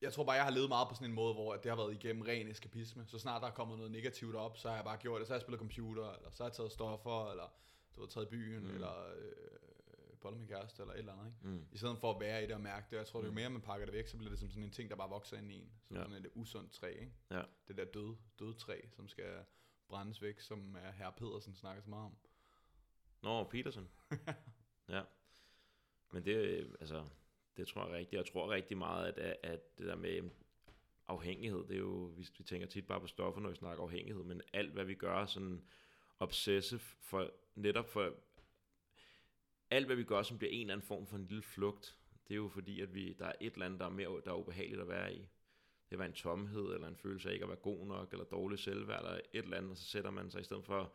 jeg 0.00 0.12
tror 0.12 0.24
bare, 0.24 0.34
jeg 0.36 0.44
har 0.44 0.50
levet 0.50 0.68
meget 0.68 0.88
på 0.88 0.94
sådan 0.94 1.08
en 1.10 1.14
måde, 1.14 1.34
hvor 1.34 1.56
det 1.56 1.70
har 1.70 1.76
været 1.76 1.94
igennem 1.94 2.22
ren 2.22 2.48
eskapisme. 2.48 3.06
Så 3.06 3.18
snart 3.18 3.42
der 3.42 3.48
er 3.48 3.52
kommet 3.54 3.76
noget 3.78 3.92
negativt 3.92 4.34
op, 4.36 4.56
så 4.56 4.68
har 4.68 4.74
jeg 4.74 4.84
bare 4.84 4.96
gjort 4.96 5.18
det. 5.20 5.26
Så 5.26 5.32
har 5.32 5.36
jeg 5.36 5.40
spillet 5.42 5.58
computer, 5.58 6.10
eller 6.12 6.30
så 6.30 6.42
har 6.42 6.48
jeg 6.50 6.54
taget 6.56 6.72
stoffer, 6.72 7.30
eller 7.30 7.48
du 7.96 8.00
har 8.00 8.08
taget 8.08 8.26
i 8.26 8.30
byen, 8.30 8.62
Mm. 8.64 8.74
eller 8.74 9.06
øh, 9.16 10.16
bollet 10.20 10.38
min 10.40 10.48
kæreste, 10.48 10.82
eller 10.82 10.94
et 10.94 10.98
eller 10.98 11.12
andet, 11.12 11.26
ikke? 11.26 11.38
Mm. 11.48 11.66
I 11.72 11.76
stedet 11.78 11.98
for 11.98 12.14
at 12.14 12.20
være 12.20 12.42
i 12.44 12.46
det 12.46 12.54
og 12.54 12.60
mærke 12.60 12.86
det. 12.90 12.96
Jeg 12.96 13.06
tror, 13.06 13.20
det 13.20 13.24
er 13.24 13.28
jo 13.28 13.32
Mm. 13.32 13.34
mere, 13.34 13.50
man 13.50 13.60
pakker 13.62 13.86
det 13.86 13.94
væk, 13.94 14.06
så 14.06 14.16
bliver 14.16 14.30
det 14.30 14.38
som 14.38 14.50
sådan 14.50 14.64
en 14.64 14.70
ting, 14.70 14.90
der 14.90 14.96
bare 14.96 15.08
vokser 15.10 15.36
ind 15.38 15.52
i 15.52 15.54
en. 15.54 15.72
Som 15.88 15.96
Ja. 15.96 16.02
sådan 16.02 16.16
et 16.24 16.30
usundt 16.34 16.72
træ, 16.72 16.90
ikke? 17.00 17.12
Ja. 17.30 17.42
Det 17.68 17.76
der 17.76 17.84
døde, 17.84 18.16
døde 18.38 18.54
træ, 18.54 18.80
som 18.90 19.08
skal 19.08 19.44
brændes 19.88 20.22
væk, 20.22 20.40
som 20.40 20.76
er 20.76 20.90
herr 20.90 21.10
Pedersen 21.10 21.54
snakker 21.54 21.82
så 21.82 21.90
meget 21.90 22.04
om. 22.04 22.16
Nå, 23.22 23.44
Peterson. 23.44 23.88
ja. 24.88 25.02
Men 26.12 26.24
det, 26.24 26.36
øh, 26.36 26.70
altså, 26.80 27.04
det 27.56 27.68
tror 27.68 27.86
jeg 27.86 27.94
rigtigt. 27.94 28.18
Jeg 28.18 28.26
tror 28.26 28.50
rigtig 28.50 28.78
meget, 28.78 29.12
at, 29.18 29.36
at, 29.42 29.78
det 29.78 29.86
der 29.86 29.96
med 29.96 30.30
afhængighed, 31.08 31.64
det 31.64 31.74
er 31.74 31.80
jo, 31.80 32.12
vi, 32.16 32.26
vi 32.38 32.44
tænker 32.44 32.66
tit 32.66 32.86
bare 32.86 33.00
på 33.00 33.06
stoffer, 33.06 33.40
når 33.40 33.50
vi 33.50 33.56
snakker 33.56 33.84
afhængighed, 33.84 34.24
men 34.24 34.42
alt, 34.52 34.72
hvad 34.72 34.84
vi 34.84 34.94
gør, 34.94 35.26
sådan 35.26 35.62
obsessive, 36.18 36.80
for, 36.80 37.30
netop 37.54 37.88
for, 37.88 38.14
alt, 39.70 39.86
hvad 39.86 39.96
vi 39.96 40.04
gør, 40.04 40.22
som 40.22 40.38
bliver 40.38 40.52
en 40.52 40.60
eller 40.60 40.74
anden 40.74 40.86
form 40.86 41.06
for 41.06 41.16
en 41.16 41.26
lille 41.26 41.42
flugt, 41.42 41.96
det 42.28 42.34
er 42.34 42.36
jo 42.36 42.48
fordi, 42.48 42.80
at 42.80 42.94
vi, 42.94 43.12
der 43.12 43.26
er 43.26 43.32
et 43.40 43.52
eller 43.52 43.66
andet, 43.66 43.80
der 43.80 43.86
er, 43.86 43.90
mere, 43.90 44.20
der 44.24 44.30
er 44.30 44.38
ubehageligt 44.38 44.80
at 44.80 44.88
være 44.88 45.14
i. 45.14 45.28
Det 45.90 45.98
være 45.98 46.08
en 46.08 46.14
tomhed, 46.14 46.74
eller 46.74 46.88
en 46.88 46.96
følelse 46.96 47.28
af 47.28 47.32
ikke 47.32 47.42
at 47.42 47.48
være 47.48 47.58
god 47.58 47.86
nok, 47.86 48.12
eller 48.12 48.24
dårlig 48.24 48.58
selvværd, 48.58 48.98
eller 48.98 49.14
et 49.14 49.44
eller 49.44 49.56
andet, 49.56 49.70
og 49.70 49.76
så 49.76 49.84
sætter 49.84 50.10
man 50.10 50.30
sig 50.30 50.40
i 50.40 50.44
stedet 50.44 50.64
for 50.64 50.92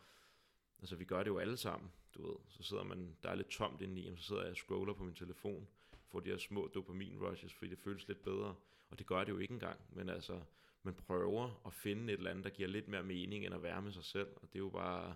Altså, 0.79 0.95
vi 0.95 1.05
gør 1.05 1.23
det 1.23 1.27
jo 1.27 1.37
alle 1.37 1.57
sammen, 1.57 1.91
du 2.15 2.27
ved. 2.27 2.35
Så 2.49 2.63
sidder 2.63 2.83
man, 2.83 3.17
der 3.23 3.29
er 3.29 3.35
lidt 3.35 3.47
tomt 3.47 3.81
inde 3.81 4.01
i, 4.01 4.07
og 4.07 4.17
så 4.17 4.23
sidder 4.23 4.41
jeg 4.41 4.51
og 4.51 4.57
scroller 4.57 4.93
på 4.93 5.03
min 5.03 5.15
telefon, 5.15 5.67
får 6.07 6.19
de 6.19 6.29
her 6.29 6.37
små 6.37 6.67
dopamin 6.67 7.17
rushes, 7.23 7.53
fordi 7.53 7.71
det 7.71 7.79
føles 7.79 8.07
lidt 8.07 8.23
bedre. 8.23 8.55
Og 8.89 8.99
det 8.99 9.07
gør 9.07 9.23
det 9.23 9.31
jo 9.31 9.37
ikke 9.37 9.53
engang, 9.53 9.79
men 9.89 10.09
altså, 10.09 10.41
man 10.83 10.93
prøver 10.93 11.61
at 11.65 11.73
finde 11.73 12.13
et 12.13 12.17
eller 12.17 12.31
andet, 12.31 12.43
der 12.43 12.49
giver 12.49 12.69
lidt 12.69 12.87
mere 12.87 13.03
mening, 13.03 13.45
end 13.45 13.55
at 13.55 13.63
være 13.63 13.81
med 13.81 13.91
sig 13.91 14.03
selv. 14.03 14.27
Og 14.35 14.41
det 14.53 14.55
er 14.55 14.59
jo 14.59 14.69
bare, 14.69 15.15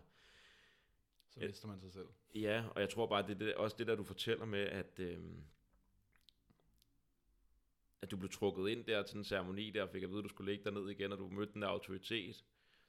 Så 1.29 1.39
mister 1.39 1.67
man 1.67 1.79
sig 1.81 1.91
selv. 1.91 2.07
ja, 2.35 2.63
og 2.75 2.81
jeg 2.81 2.89
tror 2.89 3.07
bare, 3.07 3.21
det 3.27 3.31
er 3.31 3.37
det, 3.39 3.55
også 3.55 3.75
det 3.79 3.87
der, 3.87 3.95
du 3.95 4.03
fortæller 4.03 4.45
med, 4.45 4.59
at, 4.59 4.99
øhm, 4.99 5.43
at 8.01 8.11
du 8.11 8.17
blev 8.17 8.29
trukket 8.31 8.69
ind 8.69 8.85
der 8.85 9.03
til 9.03 9.15
den 9.15 9.23
ceremoni 9.23 9.69
der, 9.69 9.83
og 9.83 9.89
fik 9.89 10.03
at 10.03 10.09
vide, 10.09 10.19
at 10.19 10.23
du 10.23 10.29
skulle 10.29 10.51
ligge 10.51 10.65
derned 10.65 10.89
igen, 10.89 11.11
og 11.11 11.17
du 11.17 11.27
mødte 11.29 11.53
den 11.53 11.61
der 11.61 11.67
autoritet. 11.67 12.45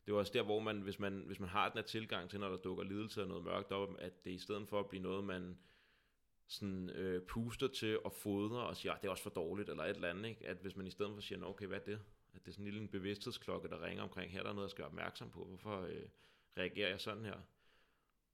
Det 0.07 0.15
var 0.15 0.21
også 0.21 0.33
der, 0.33 0.43
hvor 0.43 0.61
man, 0.61 0.81
hvis 0.81 0.99
man, 0.99 1.23
hvis 1.27 1.41
man 1.41 1.49
har 1.49 1.69
den 1.69 1.79
her 1.79 1.83
tilgang 1.83 2.31
til, 2.31 2.41
når 2.41 2.49
der 2.49 2.57
dukker 2.57 2.85
lidelse 2.85 3.23
og 3.23 3.29
noget 3.29 3.45
mørkt 3.45 3.73
op, 3.73 3.95
at 3.99 4.25
det 4.25 4.31
i 4.31 4.39
stedet 4.39 4.69
for 4.69 4.81
at 4.81 4.89
blive 4.89 5.03
noget, 5.03 5.25
man 5.25 5.59
sådan, 6.47 6.91
øh, 6.91 7.23
puster 7.27 7.69
til 7.69 7.99
og 8.05 8.13
fodrer 8.13 8.61
og 8.61 8.77
siger, 8.77 8.93
at 8.93 9.03
det 9.03 9.07
er 9.07 9.11
også 9.11 9.23
for 9.23 9.31
dårligt, 9.31 9.69
eller 9.69 9.85
et 9.85 9.97
eller 9.97 10.11
andet, 10.11 10.29
ikke? 10.29 10.47
at 10.47 10.57
hvis 10.57 10.77
man 10.77 10.87
i 10.87 10.91
stedet 10.91 11.15
for 11.15 11.21
siger, 11.21 11.39
"Nå, 11.39 11.47
okay, 11.47 11.67
hvad 11.67 11.81
er 11.81 11.85
det? 11.85 12.01
At 12.35 12.45
det 12.45 12.49
er 12.49 12.53
sådan 12.53 12.67
en 12.67 12.73
lille 12.73 12.89
bevidsthedsklokke, 12.89 13.69
der 13.69 13.83
ringer 13.85 14.03
omkring, 14.03 14.33
her 14.33 14.41
er 14.41 14.45
der 14.45 14.53
noget, 14.53 14.67
jeg 14.67 14.71
skal 14.71 14.83
være 14.83 14.89
opmærksom 14.89 15.31
på, 15.31 15.45
hvorfor 15.45 15.81
øh, 15.81 16.09
reagerer 16.57 16.89
jeg 16.89 17.01
sådan 17.01 17.25
her? 17.25 17.41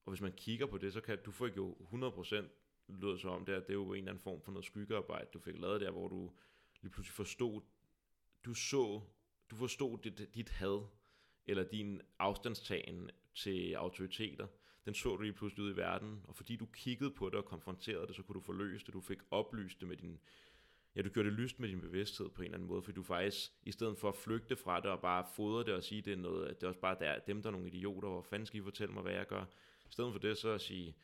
Og 0.04 0.12
hvis 0.12 0.20
man 0.20 0.32
kigger 0.32 0.66
på 0.66 0.78
det, 0.78 0.92
så 0.92 1.00
kan 1.00 1.18
du 1.24 1.30
fik 1.30 1.56
jo 1.56 1.76
100% 1.80 2.44
lød 2.88 3.18
så 3.18 3.28
om 3.28 3.44
det, 3.44 3.52
at 3.52 3.62
det 3.62 3.70
er 3.70 3.74
jo 3.74 3.92
en 3.92 3.98
eller 3.98 4.10
anden 4.10 4.22
form 4.22 4.40
for 4.40 4.52
noget 4.52 4.64
skyggearbejde, 4.64 5.28
du 5.32 5.38
fik 5.38 5.58
lavet 5.58 5.80
der, 5.80 5.90
hvor 5.90 6.08
du 6.08 6.32
lige 6.82 6.92
pludselig 6.92 7.14
forstod, 7.14 7.60
du 8.44 8.54
så, 8.54 9.00
du 9.50 9.56
forstod 9.56 9.98
dit, 9.98 10.34
dit 10.34 10.48
had, 10.48 10.86
eller 11.48 11.62
din 11.64 12.00
afstandstagen 12.18 13.10
til 13.34 13.74
autoriteter, 13.74 14.46
den 14.84 14.94
så 14.94 15.08
du 15.16 15.22
lige 15.22 15.32
pludselig 15.32 15.64
ud 15.64 15.72
i 15.72 15.76
verden, 15.76 16.24
og 16.28 16.34
fordi 16.36 16.56
du 16.56 16.66
kiggede 16.66 17.10
på 17.10 17.26
det 17.28 17.34
og 17.34 17.44
konfronterede 17.44 18.06
det, 18.06 18.16
så 18.16 18.22
kunne 18.22 18.34
du 18.34 18.40
forløse 18.40 18.86
det, 18.86 18.94
du 18.94 19.00
fik 19.00 19.18
oplyst 19.30 19.80
det 19.80 19.88
med 19.88 19.96
din, 19.96 20.18
ja, 20.94 21.02
du 21.02 21.08
gjorde 21.08 21.28
det 21.28 21.38
lyst 21.38 21.60
med 21.60 21.68
din 21.68 21.80
bevidsthed 21.80 22.28
på 22.28 22.42
en 22.42 22.44
eller 22.44 22.56
anden 22.56 22.68
måde, 22.68 22.82
fordi 22.82 22.94
du 22.94 23.02
faktisk, 23.02 23.52
i 23.62 23.72
stedet 23.72 23.98
for 23.98 24.08
at 24.08 24.16
flygte 24.16 24.56
fra 24.56 24.80
det 24.80 24.90
og 24.90 25.00
bare 25.00 25.26
fodre 25.34 25.64
det 25.64 25.74
og 25.74 25.84
sige, 25.84 26.02
det 26.02 26.12
er 26.12 26.16
noget, 26.16 26.46
at 26.46 26.60
det 26.60 26.62
er 26.62 26.68
også 26.68 26.80
bare 26.80 26.96
der, 27.00 27.18
dem, 27.18 27.42
der 27.42 27.48
er 27.48 27.52
nogle 27.52 27.66
idioter, 27.66 28.08
hvor 28.08 28.22
fanden 28.22 28.46
skal 28.46 28.60
I 28.60 28.62
fortælle 28.62 28.94
mig, 28.94 29.02
hvad 29.02 29.12
jeg 29.12 29.26
gør? 29.26 29.44
I 29.88 29.90
stedet 29.92 30.12
for 30.12 30.18
det, 30.18 30.38
så 30.38 30.48
at 30.48 30.60
sige, 30.60 30.96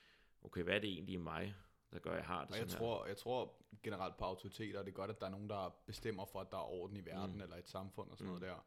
okay, 0.42 0.62
hvad 0.62 0.74
er 0.74 0.78
det 0.78 0.90
egentlig 0.90 1.12
i 1.12 1.16
mig, 1.16 1.54
der 1.92 1.98
gør, 1.98 2.14
jeg 2.14 2.24
har 2.24 2.44
det 2.44 2.50
Og 2.50 2.58
jeg 2.58 2.68
tror, 2.68 3.06
jeg 3.06 3.16
tror 3.16 3.54
generelt 3.82 4.16
på 4.16 4.24
autoriteter, 4.24 4.82
det 4.82 4.88
er 4.88 4.94
godt, 4.94 5.10
at 5.10 5.20
der 5.20 5.26
er 5.26 5.30
nogen, 5.30 5.48
der 5.50 5.74
bestemmer 5.86 6.24
for, 6.24 6.40
at 6.40 6.50
der 6.50 6.56
er 6.56 6.72
orden 6.72 6.96
i 6.96 7.04
verden, 7.04 7.34
mm. 7.34 7.42
eller 7.42 7.56
et 7.56 7.68
samfund 7.68 8.10
og 8.10 8.18
sådan 8.18 8.32
Mm. 8.32 8.40
noget 8.40 8.50
der. 8.52 8.64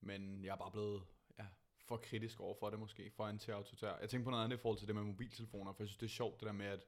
Men 0.00 0.44
jeg 0.44 0.52
er 0.52 0.56
bare 0.56 0.70
blevet 0.70 1.02
ja, 1.38 1.46
for 1.84 1.96
kritisk 1.96 2.40
over 2.40 2.54
for 2.54 2.70
det 2.70 2.78
måske, 2.78 3.10
for 3.10 3.26
anti-autoritær. 3.26 3.96
Jeg 4.00 4.08
tænker 4.10 4.24
på 4.24 4.30
noget 4.30 4.44
andet 4.44 4.56
i 4.56 4.60
forhold 4.60 4.78
til 4.78 4.86
det 4.88 4.94
med 4.94 5.04
mobiltelefoner, 5.04 5.72
for 5.72 5.82
jeg 5.82 5.88
synes, 5.88 5.98
det 5.98 6.06
er 6.06 6.10
sjovt 6.10 6.40
det 6.40 6.46
der 6.46 6.52
med, 6.52 6.66
at 6.66 6.86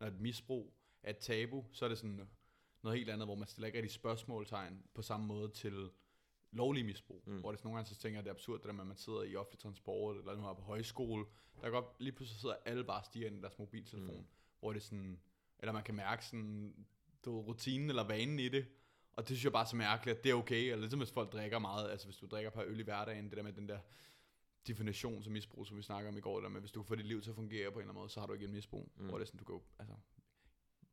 når 0.00 0.06
et 0.06 0.20
misbrug 0.20 0.74
er 1.02 1.10
et 1.10 1.18
tabu, 1.18 1.64
så 1.72 1.84
er 1.84 1.88
det 1.88 1.98
sådan 1.98 2.28
noget 2.82 2.98
helt 2.98 3.10
andet, 3.10 3.26
hvor 3.26 3.34
man 3.34 3.48
stiller 3.48 3.66
ikke 3.66 3.78
rigtig 3.78 3.92
spørgsmålstegn 3.92 4.82
på 4.94 5.02
samme 5.02 5.26
måde 5.26 5.48
til 5.48 5.90
lovlig 6.50 6.84
misbrug. 6.84 7.22
Mm. 7.26 7.40
Hvor 7.40 7.50
det 7.50 7.58
sådan 7.60 7.66
nogle 7.68 7.76
gange 7.78 7.88
så 7.94 8.00
tænker 8.00 8.16
jeg, 8.16 8.18
at 8.18 8.24
det 8.24 8.30
er 8.30 8.34
absurd, 8.34 8.58
det 8.58 8.66
der 8.66 8.72
med, 8.72 8.80
at 8.80 8.86
man 8.86 8.96
sidder 8.96 9.22
i 9.22 9.36
offentlig 9.36 9.58
transport, 9.60 10.16
eller 10.16 10.36
nu 10.36 10.42
her 10.42 10.54
på 10.54 10.62
højskole, 10.62 11.24
der 11.60 11.70
godt 11.70 11.84
lige 11.98 12.12
pludselig 12.12 12.40
sidder 12.40 12.56
alle 12.64 12.84
bare 12.84 13.04
stiger 13.04 13.26
ind 13.26 13.38
i 13.38 13.40
deres 13.40 13.58
mobiltelefon, 13.58 14.16
Mm. 14.16 14.26
hvor 14.60 14.72
det 14.72 14.80
er 14.80 14.84
sådan, 14.84 15.20
eller 15.58 15.72
man 15.72 15.82
kan 15.82 15.94
mærke 15.94 16.24
sådan, 16.24 16.86
du 17.24 17.40
rutinen 17.40 17.88
eller 17.88 18.04
vanen 18.06 18.38
i 18.38 18.48
det, 18.48 18.66
og 19.16 19.28
det 19.28 19.36
synes 19.36 19.44
jeg 19.44 19.52
bare 19.52 19.66
så 19.66 19.76
mærkeligt, 19.76 20.18
at 20.18 20.24
det 20.24 20.30
er 20.30 20.34
okay, 20.34 20.62
eller 20.62 20.76
ligesom 20.76 21.00
hvis 21.00 21.10
folk 21.10 21.32
drikker 21.32 21.58
meget, 21.58 21.90
altså 21.90 22.06
hvis 22.06 22.16
du 22.16 22.26
drikker 22.26 22.50
et 22.50 22.54
par 22.54 22.62
øl 22.66 22.80
i 22.80 22.82
hverdagen, 22.82 23.28
det 23.28 23.36
der 23.36 23.42
med 23.42 23.52
den 23.52 23.68
der 23.68 23.78
definition 24.66 25.22
som 25.22 25.32
misbrug, 25.32 25.66
som 25.66 25.76
vi 25.76 25.82
snakker 25.82 26.10
om 26.10 26.16
i 26.16 26.20
går, 26.20 26.36
det 26.36 26.42
der 26.42 26.48
med, 26.48 26.60
hvis 26.60 26.72
du 26.72 26.82
kan 26.82 26.88
få 26.88 26.94
dit 26.94 27.06
liv 27.06 27.22
til 27.22 27.30
at 27.30 27.36
fungere 27.36 27.70
på 27.70 27.78
en 27.78 27.80
eller 27.80 27.90
anden 27.90 28.00
måde, 28.00 28.08
så 28.10 28.20
har 28.20 28.26
du 28.26 28.32
ikke 28.32 28.44
en 28.44 28.52
misbrug, 28.52 28.92
Mm. 28.96 29.06
hvor 29.08 29.18
det 29.18 29.22
er 29.22 29.26
sådan, 29.26 29.38
du 29.38 29.44
kan 29.44 29.60
altså, 29.78 29.94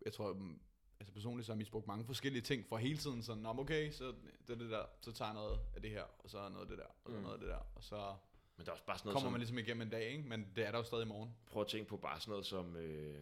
jeg 0.06 0.14
tror, 0.14 0.34
mm, 0.34 0.60
altså 1.00 1.14
personligt 1.14 1.46
så 1.46 1.52
har 1.52 1.56
jeg 1.56 1.58
misbrugt 1.58 1.88
mange 1.88 2.06
forskellige 2.06 2.41
ting, 2.41 2.66
for 2.66 2.78
hele 2.78 2.98
tiden 2.98 3.24
sådan, 3.24 3.44
men 3.44 3.60
okay, 3.60 3.91
så 3.91 4.08
det 4.48 4.54
er 4.54 4.56
det 4.56 4.70
der, 4.70 4.86
så 5.02 5.12
tager 5.12 5.30
jeg 5.30 5.36
noget 5.36 5.60
af 5.76 5.82
det 5.82 5.91
her, 5.91 6.04
og 6.20 6.30
så 6.30 6.50
noget 6.50 6.62
af 6.62 6.68
det 6.68 6.78
der, 6.78 6.86
og 7.04 7.12
så 7.12 7.16
Mm. 7.18 7.22
noget 7.22 7.34
af 7.34 7.40
det 7.40 7.50
der, 7.50 7.60
og 7.76 7.84
så 7.84 8.16
Men 8.58 8.66
der 8.66 8.72
er 8.72 8.74
også 8.74 8.86
bare 8.86 8.98
sådan 8.98 9.08
noget 9.08 9.16
kommer 9.16 9.26
som, 9.28 9.32
man 9.32 9.40
ligesom 9.40 9.58
igennem 9.58 9.82
en 9.82 9.90
dag, 9.90 10.08
ikke? 10.10 10.24
men 10.24 10.52
det 10.56 10.66
er 10.68 10.72
der 10.72 10.78
jo 10.78 10.84
stadig 10.84 11.04
i 11.06 11.08
morgen. 11.08 11.36
prøv 11.48 11.62
at 11.62 11.68
tænke 11.68 11.90
på 11.90 11.98
bare 11.98 12.20
sådan 12.20 12.32
noget 12.32 12.46
som 12.46 12.76
øh, 12.76 13.22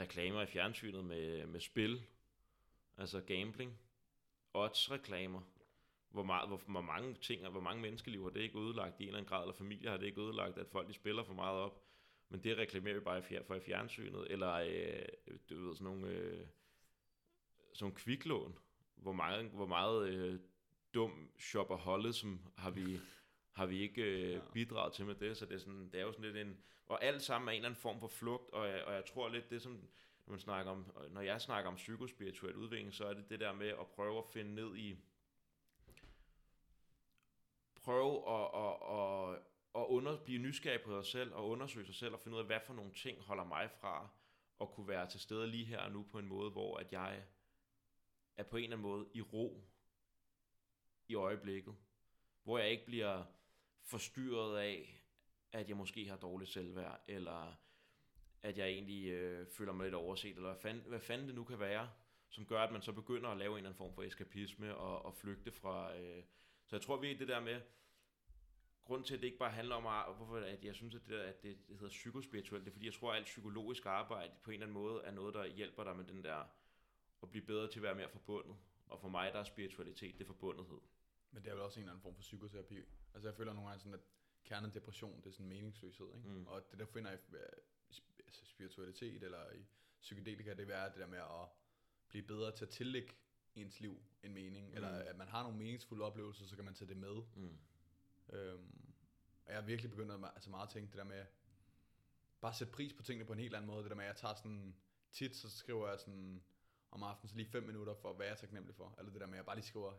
reklamer 0.00 0.42
i 0.42 0.46
fjernsynet 0.46 1.04
med, 1.04 1.46
med 1.46 1.60
spil, 1.60 2.02
altså 2.96 3.20
gambling, 3.20 3.78
odds-reklamer, 4.64 5.40
hvor, 6.10 6.22
meget, 6.22 6.48
hvor, 6.48 6.60
hvor 6.66 6.80
mange 6.80 7.14
ting, 7.14 7.44
og 7.44 7.50
hvor 7.50 7.60
mange 7.60 7.82
menneskeliv 7.82 8.22
har 8.22 8.30
det 8.30 8.40
ikke 8.40 8.58
ødelagt? 8.58 9.00
I 9.00 9.02
en 9.02 9.08
eller 9.08 9.18
anden 9.18 9.28
grad, 9.28 9.42
eller 9.42 9.54
familier 9.54 9.90
har 9.90 9.98
det 9.98 10.06
ikke 10.06 10.20
ødelagt, 10.20 10.58
at 10.58 10.66
folk 10.68 10.88
de 10.88 10.92
spiller 10.92 11.24
for 11.24 11.34
meget 11.34 11.58
op, 11.58 11.82
men 12.28 12.44
det 12.44 12.58
reklamerer 12.58 12.94
vi 12.94 13.00
bare 13.00 13.42
for 13.42 13.54
i 13.54 13.60
fjernsynet, 13.60 14.26
eller 14.30 14.52
øh, 14.52 15.38
du 15.50 15.66
ved, 15.66 15.76
sådan 15.76 15.84
nogle, 15.84 16.08
øh, 16.08 16.46
sådan 17.74 17.84
nogle 17.84 17.94
kviklån, 17.96 18.58
hvor 18.96 19.12
meget, 19.12 19.44
hvor 19.44 19.66
meget 19.66 20.08
øh, 20.08 20.40
dum 20.94 21.30
shopperholdet, 21.38 22.14
som 22.14 22.40
har 22.56 22.70
vi 22.70 23.00
har 23.52 23.66
vi 23.66 23.80
ikke 23.80 24.02
øh, 24.02 24.32
Ja. 24.32 24.40
bidraget 24.52 24.92
til 24.92 25.06
med 25.06 25.14
det, 25.14 25.36
så 25.36 25.46
det 25.46 25.54
er, 25.54 25.58
sådan, 25.58 25.90
det 25.92 26.00
er 26.00 26.04
jo 26.04 26.12
sådan 26.12 26.24
lidt 26.24 26.36
en, 26.36 26.58
og 26.86 27.04
alt 27.04 27.22
sammen 27.22 27.48
er 27.48 27.52
en 27.52 27.56
eller 27.56 27.68
anden 27.68 27.80
form 27.80 28.00
for 28.00 28.08
flugt, 28.08 28.50
og 28.50 28.68
jeg, 28.68 28.84
og 28.84 28.94
jeg 28.94 29.04
tror 29.04 29.28
lidt, 29.28 29.50
det 29.50 29.62
som, 29.62 29.88
når 30.28 30.32
man 30.32 30.40
snakker 30.40 30.72
om, 30.72 30.92
når 31.10 31.20
jeg 31.20 31.40
snakker 31.40 31.70
om 31.70 31.76
psykospirituel 31.76 32.56
udvikling, 32.56 32.94
så 32.94 33.06
er 33.06 33.14
det 33.14 33.28
det 33.30 33.40
der 33.40 33.52
med 33.52 33.68
at 33.68 33.86
prøve 33.86 34.18
at 34.18 34.24
finde 34.32 34.54
ned 34.54 34.76
i, 34.76 34.98
prøve 37.82 38.30
at, 38.30 38.50
at, 38.54 38.98
at, 38.98 39.42
at 39.74 39.86
under, 39.88 40.24
blive 40.24 40.38
nysgerrig 40.38 40.82
på 40.82 41.02
sig 41.02 41.12
selv, 41.12 41.34
og 41.34 41.48
undersøge 41.48 41.86
sig 41.86 41.94
selv, 41.94 42.14
og 42.14 42.20
finde 42.20 42.34
ud 42.34 42.40
af, 42.40 42.46
hvad 42.46 42.60
for 42.66 42.74
nogle 42.74 42.92
ting 42.92 43.20
holder 43.20 43.44
mig 43.44 43.70
fra 43.70 44.08
at 44.60 44.70
kunne 44.70 44.88
være 44.88 45.10
til 45.10 45.20
stede 45.20 45.46
lige 45.46 45.64
her 45.64 45.78
og 45.78 45.92
nu 45.92 46.02
på 46.02 46.18
en 46.18 46.28
måde, 46.28 46.50
hvor 46.50 46.76
at 46.76 46.92
jeg 46.92 47.24
er 48.36 48.42
på 48.42 48.56
en 48.56 48.64
eller 48.64 48.76
anden 48.76 48.90
måde 48.90 49.08
i 49.14 49.22
ro 49.22 49.64
i 51.08 51.14
øjeblikket. 51.14 51.74
Hvor 52.42 52.58
jeg 52.58 52.70
ikke 52.70 52.86
bliver 52.86 53.24
forstyrret 53.82 54.58
af, 54.58 55.04
at 55.52 55.68
jeg 55.68 55.76
måske 55.76 56.08
har 56.08 56.16
dårligt 56.16 56.50
selvværd, 56.50 57.04
eller 57.08 57.67
at 58.42 58.58
jeg 58.58 58.68
egentlig 58.68 59.08
øh, 59.08 59.46
føler 59.46 59.72
mig 59.72 59.84
lidt 59.84 59.94
overset, 59.94 60.36
eller 60.36 60.48
hvad 60.48 60.60
fanden, 60.60 60.84
hvad 60.88 61.00
fanden 61.00 61.26
det 61.26 61.34
nu 61.34 61.44
kan 61.44 61.60
være, 61.60 61.90
som 62.28 62.46
gør, 62.46 62.60
at 62.60 62.72
man 62.72 62.82
så 62.82 62.92
begynder 62.92 63.28
at 63.28 63.38
lave 63.38 63.50
en 63.50 63.56
eller 63.56 63.68
anden 63.68 63.78
form 63.78 63.94
for 63.94 64.02
eskapisme 64.02 64.76
og, 64.76 65.04
og 65.04 65.14
flygte 65.14 65.52
fra... 65.52 65.96
Øh, 65.96 66.22
så 66.66 66.76
jeg 66.76 66.82
tror 66.82 66.96
virkelig 66.96 67.20
det 67.20 67.28
der 67.28 67.40
med, 67.40 67.60
grund 68.88 69.04
til, 69.04 69.14
at 69.14 69.20
det 69.20 69.26
ikke 69.26 69.38
bare 69.38 69.50
handler 69.50 69.76
om, 69.76 69.86
at, 69.86 70.16
hvorfor, 70.16 70.36
at 70.36 70.64
jeg 70.64 70.74
synes, 70.74 70.94
at 70.94 71.00
det, 71.00 71.10
der, 71.10 71.22
at 71.22 71.42
det, 71.42 71.58
hedder 71.68 71.88
psykospirituelt, 71.88 72.64
det 72.64 72.70
er 72.70 72.72
fordi, 72.72 72.86
jeg 72.86 72.94
tror, 72.94 73.10
at 73.10 73.16
alt 73.16 73.24
psykologisk 73.24 73.86
arbejde 73.86 74.32
på 74.42 74.50
en 74.50 74.54
eller 74.54 74.66
anden 74.66 74.82
måde 74.82 75.02
er 75.04 75.10
noget, 75.10 75.34
der 75.34 75.46
hjælper 75.46 75.84
dig 75.84 75.96
med 75.96 76.04
den 76.04 76.24
der, 76.24 76.44
at 77.22 77.30
blive 77.30 77.46
bedre 77.46 77.68
til 77.68 77.78
at 77.78 77.82
være 77.82 77.94
mere 77.94 78.08
forbundet. 78.08 78.56
Og 78.86 79.00
for 79.00 79.08
mig, 79.08 79.32
der 79.32 79.38
er 79.38 79.44
spiritualitet, 79.44 80.14
det 80.14 80.20
er 80.20 80.26
forbundethed. 80.26 80.80
Men 81.30 81.42
det 81.42 81.50
er 81.50 81.54
vel 81.54 81.62
også 81.62 81.80
en 81.80 81.82
eller 81.82 81.92
anden 81.92 82.02
form 82.02 82.14
for 82.14 82.20
psykoterapi. 82.20 82.82
Altså 83.14 83.28
jeg 83.28 83.36
føler 83.36 83.52
nogle 83.52 83.68
gange 83.68 83.80
sådan, 83.80 83.94
at 83.94 84.00
kernet 84.44 84.74
depression, 84.74 85.20
det 85.20 85.26
er 85.26 85.30
sådan 85.30 85.48
meningsløshed, 85.48 86.06
ikke? 86.16 86.28
Mm. 86.28 86.46
Og 86.46 86.70
det 86.70 86.78
der 86.78 86.86
finder 86.86 87.10
jeg 87.10 87.18
altså 88.28 88.46
spiritualitet 88.46 89.22
eller 89.22 89.52
i 89.52 89.66
psykedelika, 90.00 90.54
det 90.54 90.70
er 90.70 90.88
det 90.88 90.98
der 90.98 91.06
med 91.06 91.18
at 91.18 91.48
blive 92.08 92.26
bedre 92.26 92.56
til 92.56 92.64
at 92.64 92.70
tillægge 92.70 93.12
ens 93.54 93.80
liv 93.80 94.02
en 94.22 94.34
mening, 94.34 94.68
mm. 94.68 94.74
eller 94.74 94.88
at 94.88 95.16
man 95.16 95.28
har 95.28 95.42
nogle 95.42 95.58
meningsfulde 95.58 96.04
oplevelser, 96.04 96.46
så 96.46 96.56
kan 96.56 96.64
man 96.64 96.74
tage 96.74 96.88
det 96.88 96.96
med. 96.96 97.22
Mm. 97.34 97.58
Øhm, 98.32 98.94
og 99.44 99.52
jeg 99.52 99.56
har 99.60 99.66
virkelig 99.66 99.90
begyndt 99.90 100.12
at, 100.12 100.30
altså 100.34 100.50
meget 100.50 100.66
at 100.66 100.72
tænke 100.72 100.90
det 100.90 100.98
der 100.98 101.04
med, 101.04 101.24
bare 102.40 102.54
sætte 102.54 102.72
pris 102.72 102.92
på 102.92 103.02
tingene 103.02 103.26
på 103.26 103.32
en 103.32 103.38
helt 103.38 103.54
anden 103.54 103.70
måde. 103.70 103.82
Det 103.82 103.90
der 103.90 103.96
med, 103.96 104.04
at 104.04 104.08
jeg 104.08 104.16
tager 104.16 104.34
sådan, 104.34 104.76
tit 105.12 105.36
så 105.36 105.50
skriver 105.50 105.88
jeg 105.88 105.98
sådan 106.00 106.42
om 106.90 107.02
aftenen 107.02 107.28
så 107.28 107.36
lige 107.36 107.48
fem 107.48 107.62
minutter 107.62 107.94
for, 107.94 108.12
hvad 108.12 108.26
jeg 108.26 108.32
er 108.32 108.36
taknemmelig 108.36 108.76
for. 108.76 108.94
Eller 108.98 109.12
det 109.12 109.20
der 109.20 109.26
med, 109.26 109.34
at 109.34 109.38
jeg 109.38 109.46
bare 109.46 109.56
lige 109.56 109.66
skriver, 109.66 109.92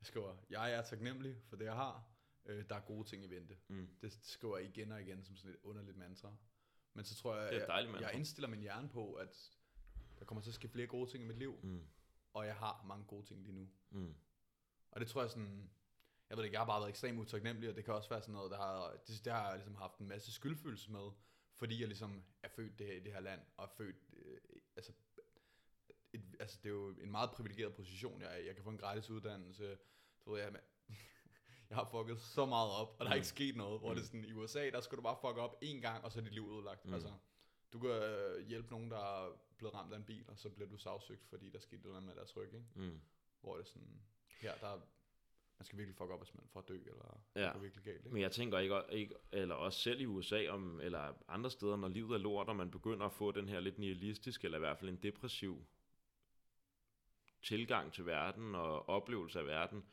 jeg 0.00 0.06
skriver, 0.06 0.36
jeg 0.50 0.72
er 0.72 0.82
taknemmelig 0.82 1.36
for 1.48 1.56
det, 1.56 1.64
jeg 1.64 1.74
har. 1.74 2.04
Øh, 2.44 2.68
der 2.68 2.74
er 2.74 2.80
gode 2.80 3.08
ting 3.08 3.24
i 3.24 3.30
vente. 3.30 3.56
Mm. 3.68 3.88
Det 4.00 4.12
skriver 4.22 4.58
jeg 4.58 4.68
igen 4.68 4.92
og 4.92 5.02
igen 5.02 5.24
som 5.24 5.36
sådan 5.36 5.50
et 5.50 5.58
underligt 5.62 5.96
mantra. 5.96 6.36
Men 6.98 7.04
så 7.04 7.14
tror 7.16 7.36
jeg, 7.36 7.44
Det 7.48 7.54
er 7.56 7.58
jeg, 7.58 7.68
dejligt 7.68 7.92
mantra. 7.92 8.08
jeg 8.08 8.16
indstiller 8.16 8.48
min 8.48 8.60
hjerne 8.60 8.88
på, 8.88 9.14
at 9.14 9.50
der 10.18 10.24
kommer 10.24 10.42
til 10.42 10.50
at 10.50 10.54
ske 10.54 10.68
flere 10.68 10.86
gode 10.86 11.10
ting 11.10 11.24
i 11.24 11.26
mit 11.26 11.38
liv, 11.38 11.58
Mm. 11.62 11.82
og 12.34 12.46
jeg 12.46 12.54
har 12.56 12.84
mange 12.88 13.04
gode 13.04 13.26
ting 13.26 13.42
lige 13.42 13.54
nu. 13.54 13.68
Mm. 13.90 14.14
Og 14.90 15.00
det 15.00 15.08
tror 15.08 15.20
jeg 15.20 15.30
sådan, 15.30 15.70
jeg 16.30 16.36
ved 16.36 16.44
ikke, 16.44 16.54
jeg 16.54 16.60
har 16.60 16.66
bare 16.66 16.80
været 16.80 16.88
ekstremt 16.88 17.18
utaknemmelig, 17.18 17.70
og 17.70 17.76
det 17.76 17.84
kan 17.84 17.94
også 17.94 18.08
være 18.08 18.20
sådan 18.22 18.32
noget, 18.34 18.50
der 18.50 18.56
har, 18.56 18.90
det, 19.06 19.24
det 19.24 19.32
har 19.32 19.46
jeg 19.48 19.56
ligesom 19.56 19.74
haft 19.74 19.98
en 19.98 20.08
masse 20.08 20.32
skyldfølelse 20.32 20.90
med, 20.92 21.10
fordi 21.56 21.80
jeg 21.80 21.88
ligesom 21.88 22.24
er 22.42 22.48
født 22.48 22.78
det 22.78 22.86
her, 22.86 22.94
i 22.94 23.00
det 23.00 23.12
her 23.12 23.20
land, 23.20 23.40
og 23.56 23.64
er 23.64 23.68
født, 23.68 23.96
øh, 24.12 24.38
altså, 24.76 24.92
et, 26.12 26.36
altså 26.40 26.58
det 26.62 26.66
er 26.68 26.72
jo 26.74 26.88
en 26.88 27.10
meget 27.10 27.30
privilegeret 27.30 27.74
position, 27.74 28.22
jeg, 28.22 28.42
jeg 28.46 28.54
kan 28.54 28.64
få 28.64 28.70
en 28.70 28.78
gratis 28.78 29.10
uddannelse, 29.10 29.78
du 30.24 30.30
ved, 30.32 30.40
jeg, 30.42 30.52
jeg 31.70 31.76
har 31.78 31.84
fucket 31.90 32.20
så 32.20 32.46
meget 32.46 32.70
op, 32.70 32.96
og 32.98 33.04
der 33.04 33.10
er 33.10 33.14
ikke 33.14 33.26
sket 33.26 33.56
noget, 33.56 33.80
hvor 33.80 33.88
Mm. 33.88 33.94
det 33.94 34.02
er 34.02 34.06
sådan, 34.06 34.24
i 34.24 34.32
USA, 34.32 34.70
der 34.70 34.80
skal 34.80 34.98
du 34.98 35.02
bare 35.02 35.16
fuck 35.20 35.36
op 35.38 35.56
en 35.62 35.80
gang, 35.80 36.04
og 36.04 36.12
så 36.12 36.18
er 36.18 36.22
dit 36.24 36.32
liv 36.32 36.46
udlagt, 36.46 36.84
Mm. 36.84 36.88
mm. 36.88 36.94
altså, 36.94 37.12
du 37.72 37.78
kan 37.78 37.90
øh, 37.90 38.46
hjælpe 38.48 38.70
nogen, 38.70 38.90
der 38.90 38.98
er 38.98 39.32
blevet 39.56 39.74
ramt 39.74 39.92
af 39.92 39.96
en 39.96 40.04
bil, 40.04 40.24
og 40.28 40.38
så 40.38 40.48
bliver 40.50 40.68
du 40.68 40.76
sagsøgt, 40.76 41.24
fordi 41.26 41.50
der 41.50 41.58
skete 41.58 41.82
noget 41.82 42.02
med 42.02 42.14
deres 42.14 42.36
ryg, 42.36 42.46
ikke? 42.54 42.66
Mm. 42.74 43.00
hvor 43.40 43.54
det 43.56 43.62
er 43.62 43.66
sådan, 43.66 44.02
her 44.40 44.54
der, 44.56 44.80
man 45.58 45.64
skal 45.66 45.78
virkelig 45.78 45.96
fuck 45.96 46.10
op, 46.10 46.20
hvis 46.20 46.34
man 46.34 46.44
får 46.52 46.60
dø, 46.60 46.74
eller 46.86 47.20
Ja. 47.36 47.44
det 47.44 47.52
går 47.52 47.60
virkelig 47.60 47.84
galt, 47.84 47.96
ikke? 47.96 48.10
Men 48.10 48.22
jeg 48.22 48.32
tænker 48.32 48.58
ikke, 48.58 48.80
ikke, 48.90 49.14
eller 49.32 49.54
også 49.54 49.78
selv 49.80 50.00
i 50.00 50.06
USA, 50.06 50.48
om, 50.48 50.80
eller 50.80 51.12
andre 51.28 51.50
steder, 51.50 51.76
når 51.76 51.88
livet 51.88 52.14
er 52.14 52.18
lort, 52.18 52.48
og 52.48 52.56
man 52.56 52.70
begynder 52.70 53.06
at 53.06 53.12
få 53.12 53.30
den 53.32 53.48
her 53.48 53.60
lidt 53.60 53.78
nihilistiske, 53.78 54.44
eller 54.44 54.58
i 54.58 54.60
hvert 54.60 54.78
fald 54.78 54.90
en 54.90 54.96
depressiv 54.96 55.64
tilgang 57.42 57.92
til 57.92 58.06
verden 58.06 58.54
og 58.54 58.88
oplevelse 58.88 59.38
af 59.38 59.46
verden, 59.46 59.84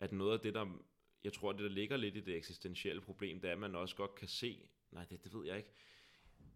at 0.00 0.12
noget 0.12 0.32
af 0.32 0.40
det, 0.40 0.54
der, 0.54 0.78
jeg 1.24 1.32
tror, 1.32 1.52
det 1.52 1.60
der 1.60 1.68
ligger 1.68 1.96
lidt 1.96 2.16
i 2.16 2.20
det 2.20 2.36
eksistentielle 2.36 3.00
problem, 3.00 3.40
det 3.40 3.48
er, 3.48 3.52
at 3.52 3.58
man 3.58 3.74
også 3.74 3.96
godt 3.96 4.14
kan 4.14 4.28
se, 4.28 4.68
nej, 4.90 5.04
det, 5.04 5.24
det 5.24 5.34
ved 5.34 5.46
jeg 5.46 5.56
ikke. 5.56 5.70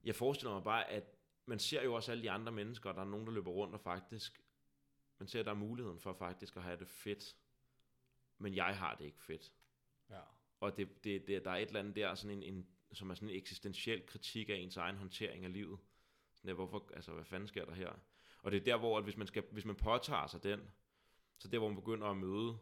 Jeg 0.04 0.14
forestiller 0.14 0.54
mig 0.54 0.64
bare, 0.64 0.90
at 0.90 1.04
man 1.46 1.58
ser 1.58 1.82
jo 1.82 1.94
også 1.94 2.12
alle 2.12 2.22
de 2.22 2.30
andre 2.30 2.52
mennesker, 2.52 2.90
og 2.90 2.96
der 2.96 3.02
er 3.02 3.06
nogen, 3.06 3.26
der 3.26 3.32
løber 3.32 3.50
rundt 3.50 3.74
og 3.74 3.80
faktisk, 3.80 4.42
man 5.18 5.28
ser, 5.28 5.40
at 5.40 5.46
der 5.46 5.52
er 5.52 5.56
muligheden 5.56 6.00
for 6.00 6.12
faktisk 6.12 6.56
at 6.56 6.62
have 6.62 6.78
det 6.78 6.88
fedt, 6.88 7.36
men 8.38 8.54
jeg 8.54 8.78
har 8.78 8.94
det 8.94 9.04
ikke 9.04 9.22
fedt. 9.22 9.52
Ja. 10.10 10.20
Og 10.60 10.76
det, 10.76 11.04
det, 11.04 11.26
det, 11.26 11.44
der 11.44 11.50
er 11.50 11.56
et 11.56 11.66
eller 11.66 11.80
andet 11.80 11.96
der, 11.96 12.14
sådan 12.14 12.36
en, 12.36 12.42
en, 12.42 12.66
som 12.92 13.10
er 13.10 13.14
sådan 13.14 13.28
en 13.28 13.36
eksistentiel 13.36 14.06
kritik 14.06 14.48
af 14.48 14.54
ens 14.54 14.76
egen 14.76 14.96
håndtering 14.96 15.44
af 15.44 15.52
livet. 15.52 15.78
Sådan 16.34 16.48
der, 16.48 16.54
hvorfor, 16.54 16.90
altså, 16.94 17.12
hvad 17.12 17.24
fanden 17.24 17.48
sker 17.48 17.64
der 17.64 17.74
her? 17.74 17.92
Og 18.42 18.52
det 18.52 18.60
er 18.60 18.64
der, 18.64 18.76
hvor 18.76 18.98
at 18.98 19.04
hvis, 19.04 19.16
man 19.16 19.26
skal, 19.26 19.44
hvis 19.50 19.64
man 19.64 19.76
påtager 19.76 20.26
sig 20.26 20.42
den, 20.42 20.60
så 21.38 21.38
det 21.38 21.44
er 21.48 21.50
der, 21.50 21.58
hvor 21.58 21.68
man 21.68 21.76
begynder 21.76 22.06
at 22.06 22.16
møde, 22.16 22.58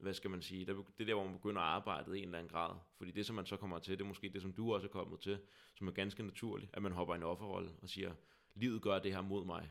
hvad 0.00 0.14
skal 0.14 0.30
man 0.30 0.42
sige, 0.42 0.66
der, 0.66 0.74
det 0.74 1.00
er 1.00 1.04
der, 1.04 1.14
hvor 1.14 1.24
man 1.24 1.32
begynder 1.32 1.62
at 1.62 1.68
arbejde 1.68 2.18
i 2.18 2.22
en 2.22 2.24
eller 2.24 2.38
anden 2.38 2.52
grad. 2.52 2.78
Fordi 2.96 3.10
det, 3.10 3.26
som 3.26 3.36
man 3.36 3.46
så 3.46 3.56
kommer 3.56 3.78
til, 3.78 3.98
det 3.98 4.04
er 4.04 4.08
måske 4.08 4.28
det, 4.28 4.42
som 4.42 4.52
du 4.52 4.74
også 4.74 4.86
er 4.86 4.90
kommet 4.90 5.20
til, 5.20 5.40
som 5.74 5.88
er 5.88 5.92
ganske 5.92 6.22
naturligt, 6.22 6.70
at 6.72 6.82
man 6.82 6.92
hopper 6.92 7.14
i 7.14 7.16
en 7.16 7.22
offerrolle 7.22 7.70
og 7.82 7.88
siger, 7.88 8.14
livet 8.54 8.82
gør 8.82 8.98
det 8.98 9.12
her 9.12 9.20
mod 9.20 9.44
mig. 9.44 9.70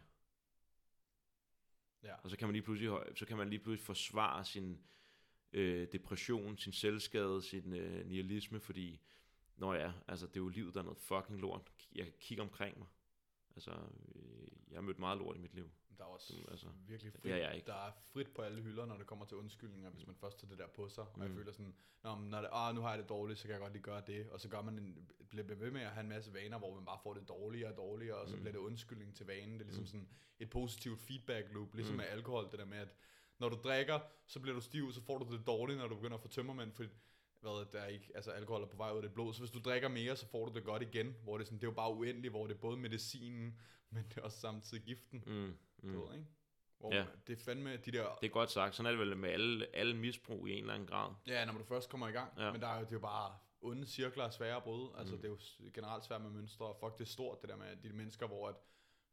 Ja. 2.04 2.16
Og 2.16 2.30
så 2.30 2.38
kan 2.38 2.48
man 2.48 2.54
lige 2.54 2.64
pludselig, 2.64 3.00
så 3.16 3.26
kan 3.26 3.38
man 3.38 3.50
lige 3.50 3.60
pludselig 3.60 3.86
forsvare 3.86 4.46
sin 4.46 4.82
øh, 5.54 5.88
depression, 5.92 6.58
sin 6.58 6.74
selvskade, 6.74 7.42
sin 7.42 7.74
øh, 7.74 8.08
nihilisme, 8.08 8.60
fordi, 8.60 9.00
når 9.56 9.74
ja, 9.74 9.92
altså 10.08 10.28
det 10.28 10.36
er 10.36 10.40
jo 10.40 10.48
livet, 10.48 10.74
der 10.74 10.80
er 10.80 10.84
noget 10.84 11.00
fucking 11.00 11.40
lort. 11.40 11.72
Jeg 11.96 12.06
kan 12.06 12.14
kigge 12.20 12.44
omkring 12.44 12.78
mig. 12.78 12.88
Altså, 13.56 13.72
øh, 14.16 14.48
jeg 14.70 14.78
har 14.78 14.82
mødt 14.82 15.00
meget 15.00 15.18
lort 15.18 15.36
i 15.36 15.40
mit 15.40 15.54
liv. 15.54 15.70
Der 16.00 16.06
er 16.06 16.10
også 16.10 16.34
Jamen, 16.34 16.50
altså, 16.52 16.68
virkelig 16.88 17.14
frit, 17.14 17.24
det 17.24 17.32
er 17.32 17.38
jeg 17.38 17.56
ikke. 17.56 17.68
der 17.68 17.74
er 17.88 17.92
frit 18.14 18.28
på 18.36 18.42
alle 18.42 18.62
hylder, 18.62 18.86
når 18.86 18.98
det 18.98 19.08
kommer 19.08 19.26
til 19.26 19.38
undskyldninger, 19.38 19.90
hvis 19.90 20.08
man 20.08 20.16
først 20.16 20.40
tager 20.40 20.50
det 20.50 20.58
der 20.60 20.68
på 20.68 20.90
sig. 20.90 21.04
Og 21.04 21.12
Mm. 21.16 21.22
jeg 21.24 21.32
føler 21.32 21.52
sådan, 21.52 21.76
Nå, 22.04 22.16
men 22.16 22.30
når 22.30 22.42
det, 22.42 22.50
ah, 22.54 22.76
nu 22.76 22.82
har 22.82 22.90
jeg 22.90 23.00
det 23.00 23.10
dårligt, 23.10 23.40
så 23.40 23.44
kan 23.44 23.52
jeg 23.52 23.60
godt 23.62 23.74
lige 23.74 23.84
gøre 23.84 24.04
det. 24.08 24.30
Og 24.30 24.40
så 24.40 24.50
gør 24.50 24.62
man 24.62 24.80
en, 24.80 25.10
bliver 25.30 25.56
ved 25.56 25.72
med 25.72 25.82
at 25.82 25.90
have 25.90 26.02
en 26.02 26.10
masse 26.10 26.34
vaner, 26.34 26.58
hvor 26.58 26.76
man 26.76 26.86
bare 26.86 27.00
får 27.04 27.14
det 27.14 27.28
dårligere 27.28 27.72
og 27.72 27.78
dårligere, 27.78 28.18
og 28.18 28.28
så 28.30 28.36
Mm. 28.36 28.42
bliver 28.42 28.52
det 28.52 28.60
undskyldning 28.60 29.16
til 29.16 29.26
vanen. 29.26 29.54
Det 29.54 29.62
er 29.62 29.66
ligesom 29.66 29.84
Mm. 29.84 29.88
sådan 29.88 30.10
et 30.40 30.50
positivt 30.50 31.00
feedback 31.00 31.54
loop, 31.54 31.76
ligesom 31.76 31.94
Mm. 31.94 31.98
med 31.98 32.06
alkohol, 32.06 32.52
det 32.52 32.60
der 32.60 32.66
med, 32.66 32.78
at 32.78 32.96
når 33.40 33.50
du 33.50 33.56
drikker, 33.64 34.00
så 34.28 34.40
bliver 34.40 34.56
du 34.56 34.62
stiv, 34.62 34.92
så 34.92 35.02
får 35.02 35.18
du 35.18 35.38
det 35.38 35.48
dårligt, 35.48 35.80
når 35.80 35.88
du 35.88 35.96
begynder 35.96 36.16
at 36.18 36.22
få 36.22 36.28
tømmermænd, 36.28 36.72
fordi 36.72 36.90
hvad, 37.42 37.66
der 37.72 37.80
er 37.80 37.88
ikke, 37.88 38.12
altså 38.16 38.32
alkohol 38.32 38.62
er 38.64 38.68
på 38.68 38.78
vej 38.78 38.92
ud 38.92 38.96
af 38.98 39.02
dit 39.04 39.14
blod, 39.14 39.34
så 39.34 39.40
hvis 39.40 39.52
du 39.52 39.60
drikker 39.60 39.88
mere, 39.88 40.16
så 40.16 40.26
får 40.28 40.46
du 40.46 40.54
det 40.56 40.64
godt 40.64 40.82
igen, 40.82 41.16
hvor 41.24 41.38
det, 41.38 41.44
er 41.44 41.46
sådan, 41.46 41.58
det 41.60 41.64
er 41.64 41.72
jo 41.72 41.76
bare 41.76 41.94
uendeligt, 41.94 42.32
hvor 42.32 42.48
det 42.48 42.56
er 42.56 42.60
både 42.60 42.78
medicinen, 42.78 43.60
men 43.92 44.04
det 44.10 44.18
er 44.18 44.22
også 44.22 44.40
samtidig 44.40 44.84
giften, 44.84 45.24
Mm, 45.28 45.58
mm. 45.84 45.94
du 45.94 46.06
ved, 46.06 46.14
ikke? 46.16 46.26
Hvor 46.80 46.94
Ja. 46.96 47.06
det 47.28 47.40
er 47.40 47.44
fandme 47.44 47.78
de 47.78 47.92
der, 47.92 48.16
Det 48.22 48.28
er 48.28 48.32
godt 48.32 48.52
sagt. 48.52 48.76
Sådan 48.76 48.86
er 48.86 48.98
det 48.98 49.08
vel 49.08 49.18
med 49.18 49.30
alle, 49.30 49.76
alle 49.76 49.98
misbrug 49.98 50.48
i 50.48 50.52
en 50.52 50.60
eller 50.60 50.74
anden 50.74 50.88
grad. 50.88 51.14
ja, 51.28 51.46
når 51.46 51.54
du 51.54 51.64
først 51.64 51.90
kommer 51.90 52.08
i 52.08 52.12
gang, 52.12 52.34
Ja. 52.38 52.52
men 52.52 52.62
der 52.62 52.68
er, 52.68 52.76
jo- 52.80 52.84
det 52.86 52.92
er 52.92 52.96
jo 52.96 53.00
bare 53.00 53.38
onde 53.62 53.88
cirkler 53.88 54.24
er 54.24 54.30
svære 54.30 54.56
at 54.56 54.64
bryde, 54.64 54.90
altså 54.98 55.16
Mm. 55.16 55.22
det 55.22 55.28
er 55.28 55.32
jo 55.32 55.72
generelt 55.74 56.04
svært 56.06 56.22
med 56.22 56.30
mønstre, 56.30 56.66
og 56.66 56.78
fuck, 56.80 56.94
det 56.98 57.02
er 57.04 57.10
stort 57.10 57.42
det 57.42 57.50
der 57.50 57.56
med 57.56 57.76
de 57.84 57.94
mennesker, 57.94 58.28
hvor 58.28 58.48
at, 58.50 58.56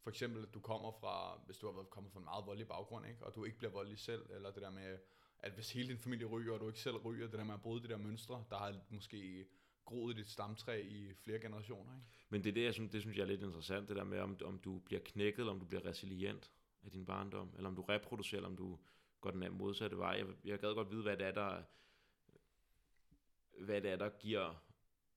for 0.02 0.10
eksempel, 0.10 0.42
at 0.42 0.54
du 0.54 0.60
kommer 0.60 0.92
fra, 1.00 1.40
hvis 1.46 1.56
du 1.58 1.66
har 1.66 1.72
været 1.74 1.90
kommet 1.90 2.12
fra 2.12 2.18
en 2.20 2.24
meget 2.24 2.46
voldelig 2.46 2.68
baggrund, 2.68 3.06
ikke? 3.06 3.26
og 3.26 3.34
du 3.34 3.44
ikke 3.44 3.58
bliver 3.58 3.70
voldelig 3.72 3.98
selv, 3.98 4.26
eller 4.30 4.50
det 4.50 4.62
der 4.62 4.70
med, 4.70 4.98
at 5.38 5.52
hvis 5.52 5.72
hele 5.72 5.88
din 5.88 5.98
familie 5.98 6.26
ryger, 6.26 6.52
og 6.54 6.60
du 6.60 6.66
ikke 6.66 6.80
selv 6.80 6.96
ryger, 6.96 7.26
det 7.28 7.38
der 7.38 7.44
med 7.44 7.54
at 7.54 7.62
bryde 7.62 7.82
de 7.82 7.88
der 7.88 7.96
mønstre, 7.96 8.44
der 8.50 8.56
har 8.58 8.74
måske 8.90 9.46
groet 9.84 10.14
i 10.14 10.16
dit 10.18 10.30
stamtræ 10.30 10.82
i 10.82 11.14
flere 11.14 11.38
generationer, 11.40 11.94
ikke? 11.94 12.06
Men 12.28 12.44
det 12.44 12.50
er 12.50 12.54
det, 12.54 12.64
jeg 12.64 12.74
synes, 12.74 12.90
det 12.92 13.00
synes 13.00 13.16
jeg 13.16 13.22
er 13.22 13.26
lidt 13.26 13.42
interessant, 13.42 13.88
det 13.88 13.96
der 13.96 14.04
med, 14.04 14.18
om, 14.20 14.36
om 14.44 14.58
du 14.58 14.78
bliver 14.78 15.00
knækket, 15.04 15.38
eller 15.38 15.52
om 15.52 15.60
du 15.60 15.66
bliver 15.66 15.84
resilient 15.86 16.50
af 16.86 16.92
din 16.92 17.04
barndom, 17.04 17.50
eller 17.56 17.68
om 17.68 17.76
du 17.76 17.82
reproducerer, 17.82 18.38
eller 18.38 18.48
om 18.48 18.56
du 18.56 18.78
går 19.20 19.30
den 19.30 19.42
anden 19.42 19.58
modsatte 19.58 19.98
vej. 19.98 20.10
Jeg, 20.10 20.26
jeg 20.44 20.58
gad 20.58 20.74
godt 20.74 20.90
vide, 20.90 21.02
hvad 21.02 21.16
det 21.16 21.26
er, 21.26 21.32
der, 21.32 21.62
hvad 23.64 23.80
det 23.80 23.90
er, 23.90 23.96
der 23.96 24.08
giver 24.08 24.54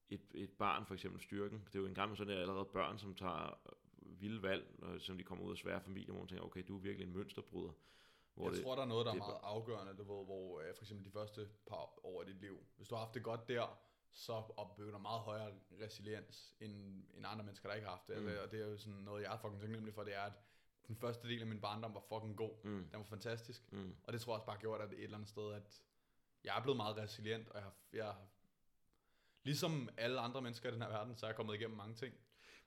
et, 0.10 0.22
et 0.34 0.52
barn 0.52 0.86
for 0.86 0.94
eksempel 0.94 1.22
styrken. 1.22 1.60
Det 1.66 1.76
er 1.76 1.80
jo 1.80 1.86
en 1.86 1.94
gang, 1.94 2.18
så 2.18 2.24
er 2.24 2.28
det 2.28 2.34
allerede 2.34 2.66
børn, 2.66 2.98
som 2.98 3.16
tager 3.16 3.60
vilde 4.02 4.42
valg, 4.42 4.76
når, 4.80 4.98
som 4.98 5.18
de 5.18 5.24
kommer 5.24 5.46
ud 5.46 5.52
af 5.52 5.58
svære 5.58 5.82
familier, 5.82 6.12
hvor 6.12 6.22
man 6.22 6.28
tænker, 6.28 6.46
okay, 6.46 6.64
du 6.68 6.78
er 6.78 6.82
virkelig 6.82 7.08
en 7.08 7.14
mønsterbryder. 7.14 7.72
Hvor 8.34 8.46
jeg 8.46 8.56
det, 8.56 8.64
tror, 8.64 8.76
der 8.76 8.82
er 8.82 8.88
noget, 8.88 9.06
der 9.06 9.12
er 9.12 9.18
meget 9.18 9.40
afgørende, 9.44 9.94
du 9.94 10.04
ved, 10.04 10.26
hvor 10.26 10.60
øh, 10.60 10.76
for 10.76 10.84
eksempel 10.84 11.06
de 11.06 11.12
første 11.12 11.50
par 11.68 12.06
år 12.06 12.22
af 12.22 12.26
dit 12.26 12.42
liv, 12.42 12.58
hvis 12.78 12.88
du 12.88 12.96
har 12.96 13.04
haft 13.04 13.14
det 13.14 13.24
godt 13.24 13.48
der, 13.48 13.80
så 14.12 14.34
opbygger 14.58 14.98
meget 14.98 15.22
højere 15.22 15.52
resiliens, 15.82 16.56
end, 16.60 17.04
end 17.14 17.26
andre 17.26 17.44
mennesker, 17.44 17.70
der 17.70 17.76
ikke 17.76 17.88
har 17.88 17.96
haft 17.96 18.08
det. 18.08 18.18
Mm. 18.18 18.24
Mm. 18.24 18.36
Og 18.44 18.52
det 18.52 18.62
er 18.62 18.68
jo 18.68 18.78
sådan 18.78 19.00
noget, 19.00 19.24
jeg 19.24 19.34
er 19.34 19.38
fucking 19.38 19.62
taknemmelig 19.62 19.94
for, 19.94 20.04
det 20.04 20.16
er, 20.16 20.22
at 20.22 20.34
den 20.90 20.98
første 20.98 21.28
del 21.28 21.42
af 21.42 21.48
min 21.48 21.62
barndom 21.62 21.94
var 21.94 22.04
fucking 22.10 22.38
god. 22.38 22.52
mm, 22.64 22.72
Den 22.92 23.00
var 23.00 23.04
fantastisk. 23.04 23.72
mm, 23.72 23.96
Og 24.04 24.14
det 24.14 24.22
tror 24.22 24.32
jeg 24.34 24.36
også 24.36 24.46
bare 24.46 24.58
gjort, 24.60 24.82
at 24.82 24.92
et 24.94 25.04
eller 25.04 25.18
andet 25.18 25.30
sted, 25.30 25.54
at 25.54 25.84
jeg 26.44 26.58
er 26.58 26.62
blevet 26.62 26.78
meget 26.78 26.98
resilient, 26.98 27.50
og 27.50 27.56
jeg, 27.56 27.64
har- 27.64 27.76
jeg 27.94 28.06
har- 28.06 28.28
ligesom 29.44 29.90
alle 29.98 30.20
andre 30.20 30.42
mennesker 30.42 30.70
i 30.70 30.74
den 30.74 30.82
her 30.82 30.90
verden, 30.90 31.16
så 31.16 31.26
er 31.26 31.30
jeg 31.30 31.36
kommet 31.36 31.56
igennem 31.56 31.78
mange 31.78 31.96
ting. 31.96 32.14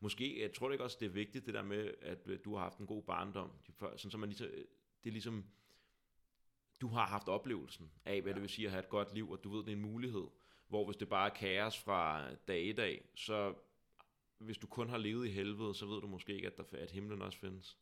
Måske, 0.00 0.42
jeg 0.42 0.52
tror 0.54 0.70
ikke 0.72 0.84
også, 0.84 0.96
det 1.00 1.06
er 1.06 1.10
vigtigt, 1.10 1.46
det 1.46 1.54
der 1.54 1.62
med, 1.62 1.94
at 2.02 2.28
øh, 2.28 2.38
du 2.44 2.54
har 2.54 2.62
haft 2.62 2.78
en 2.78 2.86
god 2.86 3.02
barndom. 3.02 3.50
Sådan, 3.78 3.98
så 4.10 4.18
man 4.18 4.28
ligesom, 4.28 4.46
det 5.04 5.08
er 5.10 5.12
ligesom, 5.12 5.44
du 6.80 6.88
har 6.88 7.06
haft 7.06 7.28
oplevelsen 7.28 7.92
af, 8.04 8.22
hvad. 8.22 8.30
Ja. 8.30 8.34
det 8.34 8.42
vil 8.42 8.50
sige 8.50 8.66
at 8.66 8.72
have 8.72 8.82
et 8.82 8.88
godt 8.88 9.14
liv, 9.14 9.30
og 9.30 9.44
du 9.44 9.50
ved, 9.50 9.58
det 9.64 9.68
er 9.68 9.76
en 9.76 9.82
mulighed. 9.82 10.26
Hvor 10.68 10.84
hvis 10.84 10.96
det 10.96 11.08
bare 11.08 11.30
er 11.30 11.34
kaos 11.34 11.78
fra 11.78 12.32
dag 12.34 12.62
i 12.64 12.72
dag, 12.72 13.04
så 13.14 13.54
hvis 14.38 14.58
du 14.58 14.66
kun 14.66 14.88
har 14.88 14.98
levet 14.98 15.26
i 15.26 15.30
helvede, 15.30 15.74
så 15.74 15.86
ved 15.86 16.00
du 16.00 16.06
måske 16.06 16.34
ikke, 16.34 16.46
at, 16.46 16.56
der, 16.56 16.64
at 16.78 16.90
himlen 16.90 17.22
også 17.22 17.38
findes. 17.38 17.78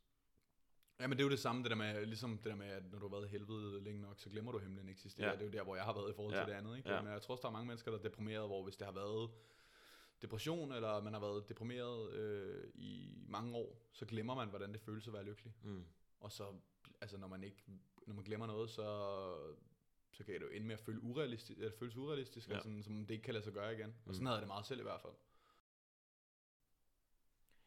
Ja, 1.01 1.07
men 1.07 1.17
det 1.17 1.23
er 1.23 1.25
jo 1.25 1.29
det 1.29 1.39
samme, 1.39 1.63
det 1.63 1.71
der 1.71 1.77
med, 1.77 2.05
ligesom 2.05 2.37
det 2.37 2.45
der 2.45 2.55
med, 2.55 2.67
at 2.67 2.91
når 2.91 2.99
du 2.99 3.07
har 3.07 3.15
været 3.15 3.27
i 3.27 3.31
helvede 3.31 3.83
længe 3.83 4.01
nok, 4.01 4.19
så 4.19 4.29
glemmer 4.29 4.51
du, 4.51 4.57
at 4.57 4.63
himlen 4.63 4.89
eksisterer. 4.89 5.27
Ja. 5.27 5.31
Ja. 5.33 5.37
Det 5.39 5.41
er 5.41 5.45
jo 5.45 5.51
der, 5.51 5.63
hvor 5.63 5.75
jeg 5.75 5.85
har 5.85 5.93
været 5.93 6.09
i 6.11 6.13
forhold 6.13 6.35
Ja. 6.35 6.41
til 6.43 6.47
det 6.51 6.57
andet. 6.57 6.77
Ikke? 6.77 6.89
Ja. 6.89 7.01
Men 7.01 7.11
jeg 7.11 7.21
tror 7.21 7.33
også, 7.33 7.41
der 7.41 7.47
er 7.47 7.51
mange 7.51 7.67
mennesker, 7.67 7.91
der 7.91 7.97
er 7.97 8.03
deprimeret, 8.03 8.47
hvor 8.47 8.63
hvis 8.63 8.75
det 8.75 8.85
har 8.85 8.93
været 8.93 9.29
depression, 10.21 10.71
eller 10.71 11.01
man 11.01 11.13
har 11.13 11.19
været 11.19 11.49
deprimeret 11.49 12.11
øh, 12.13 12.63
i 12.75 13.13
mange 13.27 13.55
år, 13.55 13.81
så 13.91 14.05
glemmer 14.05 14.35
man, 14.35 14.49
hvordan 14.49 14.71
det 14.73 14.81
føles 14.81 15.07
at 15.07 15.13
være 15.13 15.23
lykkelig. 15.23 15.53
Mm. 15.63 15.85
Og 16.19 16.31
så, 16.31 16.45
altså 17.01 17.17
når 17.17 17.27
man 17.27 17.43
ikke, 17.43 17.63
når 18.07 18.15
man 18.15 18.23
glemmer 18.23 18.47
noget, 18.47 18.69
så, 18.69 18.83
så 20.11 20.23
kan 20.23 20.33
det 20.33 20.41
jo 20.41 20.47
ende 20.49 20.67
med 20.67 20.73
at 20.73 20.79
føle 20.79 21.03
urealistisk, 21.03 21.59
eller 21.59 21.71
føles 21.79 21.95
urealistisk, 21.97 22.49
Ja. 22.49 22.55
ja. 22.55 22.61
sådan, 22.61 22.83
som 22.83 23.05
det 23.05 23.11
ikke 23.13 23.23
kan 23.23 23.33
lade 23.33 23.43
sig 23.43 23.53
gøre 23.53 23.73
igen. 23.73 23.89
Og 23.89 23.93
Mm. 24.05 24.13
sådan 24.13 24.25
havde 24.25 24.35
jeg 24.35 24.41
det 24.41 24.47
meget 24.47 24.65
selv 24.65 24.79
i 24.79 24.83
hvert 24.83 25.01
fald. 25.01 25.13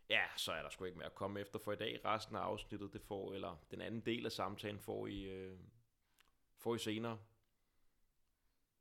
Ja, 0.09 0.23
så 0.37 0.53
er 0.53 0.63
der 0.63 0.69
sgu 0.69 0.85
ikke 0.85 0.99
mere 0.99 1.07
at 1.07 1.15
komme 1.15 1.41
efter 1.41 1.59
for 1.59 1.73
i 1.73 1.77
dag. 1.77 2.05
Resten 2.05 2.37
af 2.37 2.41
afsnittet, 2.41 2.93
det 2.93 3.03
får, 3.03 3.35
eller 3.35 3.57
den 3.71 3.81
anden 3.81 4.01
del 4.01 4.27
af 4.27 4.33
samtalen 4.33 4.81
får 4.81 5.07
I, 5.07 5.23
øh, 5.23 5.59
får 6.57 6.75
I 6.75 6.79
senere. 6.79 7.19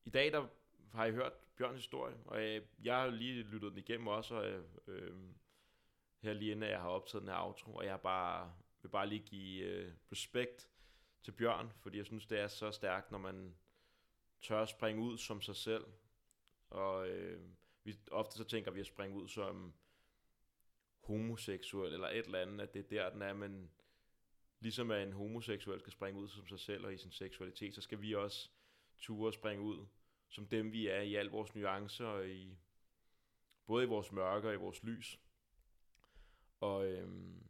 I 0.06 0.10
dag, 0.10 0.32
der 0.32 0.48
har 0.94 1.06
I 1.06 1.12
hørt 1.12 1.34
Bjørns 1.58 1.78
historie, 1.78 2.16
og 2.26 2.42
øh, 2.42 2.62
jeg 2.84 2.96
har 2.96 3.08
lige 3.08 3.44
lyttet 3.44 3.72
den 3.72 3.80
igennem 3.80 4.08
også, 4.08 4.36
og, 4.36 4.48
øh, 4.48 4.64
øh, 4.88 5.16
her 6.22 6.34
lige 6.34 6.52
inden 6.52 6.70
jeg 6.70 6.82
har 6.82 6.90
optaget 6.90 7.22
den 7.22 7.30
her 7.30 7.40
outro, 7.46 7.76
og 7.76 7.86
jeg 7.86 8.02
bare, 8.02 8.54
vil 8.82 8.90
bare 8.90 9.08
lige 9.08 9.24
give 9.26 9.64
øh, 9.66 9.94
respekt 10.12 10.70
til 11.24 11.32
Bjørn, 11.32 11.72
fordi 11.80 11.98
jeg 11.98 12.06
synes, 12.06 12.26
det 12.26 12.40
er 12.40 12.48
så 12.48 12.72
stærkt, 12.72 13.12
når 13.12 13.18
man 13.18 13.56
tør 14.42 14.62
at 14.62 14.70
springe 14.70 15.02
ud 15.02 15.18
som 15.18 15.42
sig 15.42 15.56
selv, 15.56 15.86
og 16.70 17.10
øh, 17.10 17.42
vi, 17.84 17.96
ofte 18.12 18.38
så 18.38 18.44
tænker 18.44 18.72
vi 18.72 18.80
at 18.80 18.86
springe 18.86 19.18
ud 19.18 19.28
som 19.28 19.74
homoseksuel 21.04 21.94
eller 21.94 22.08
et 22.08 22.26
eller 22.26 22.40
andet, 22.40 22.62
at 22.62 22.74
det 22.74 22.80
er 22.80 22.90
der, 22.90 23.10
den 23.10 23.22
er, 23.22 23.34
men 23.34 23.72
ligesom 24.60 24.92
at 24.92 25.08
en 25.08 25.14
homoseksuel 25.14 25.80
skal 25.80 25.92
springe 25.92 26.20
ud 26.20 26.28
som 26.28 26.48
sig 26.48 26.60
selv 26.60 26.86
og 26.86 26.94
i 26.94 26.98
sin 26.98 27.12
seksualitet, 27.12 27.76
så 27.76 27.82
skal 27.82 28.02
vi 28.02 28.16
også 28.16 28.50
ture 29.00 29.30
og 29.30 29.34
springe 29.34 29.64
ud 29.64 29.86
som 30.30 30.48
dem, 30.48 30.72
vi 30.72 30.88
er 30.88 31.02
i 31.02 31.16
al 31.16 31.26
vores 31.26 31.56
nuancer, 31.56 32.06
og 32.06 32.30
i, 32.30 32.58
både 33.66 33.84
i 33.84 33.88
vores 33.88 34.12
mørke 34.12 34.48
og 34.48 34.54
i 34.54 34.58
vores 34.58 34.84
lys. 34.84 35.20
Og 36.60 36.88
øhm, 36.88 37.44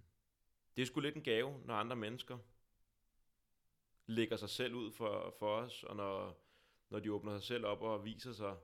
det 0.75 0.81
er 0.81 0.85
sgu 0.85 0.99
lidt 0.99 1.15
en 1.15 1.23
gave, 1.23 1.61
når 1.65 1.73
andre 1.73 1.95
mennesker 1.95 2.37
lægger 4.05 4.37
sig 4.37 4.49
selv 4.49 4.73
ud 4.73 4.91
for, 4.91 5.35
for 5.39 5.55
os, 5.55 5.83
og 5.83 5.95
når, 5.95 6.43
når 6.89 6.99
de 6.99 7.13
åbner 7.13 7.37
sig 7.37 7.47
selv 7.47 7.65
op 7.65 7.81
og 7.81 8.05
viser 8.05 8.33
sig 8.33 8.57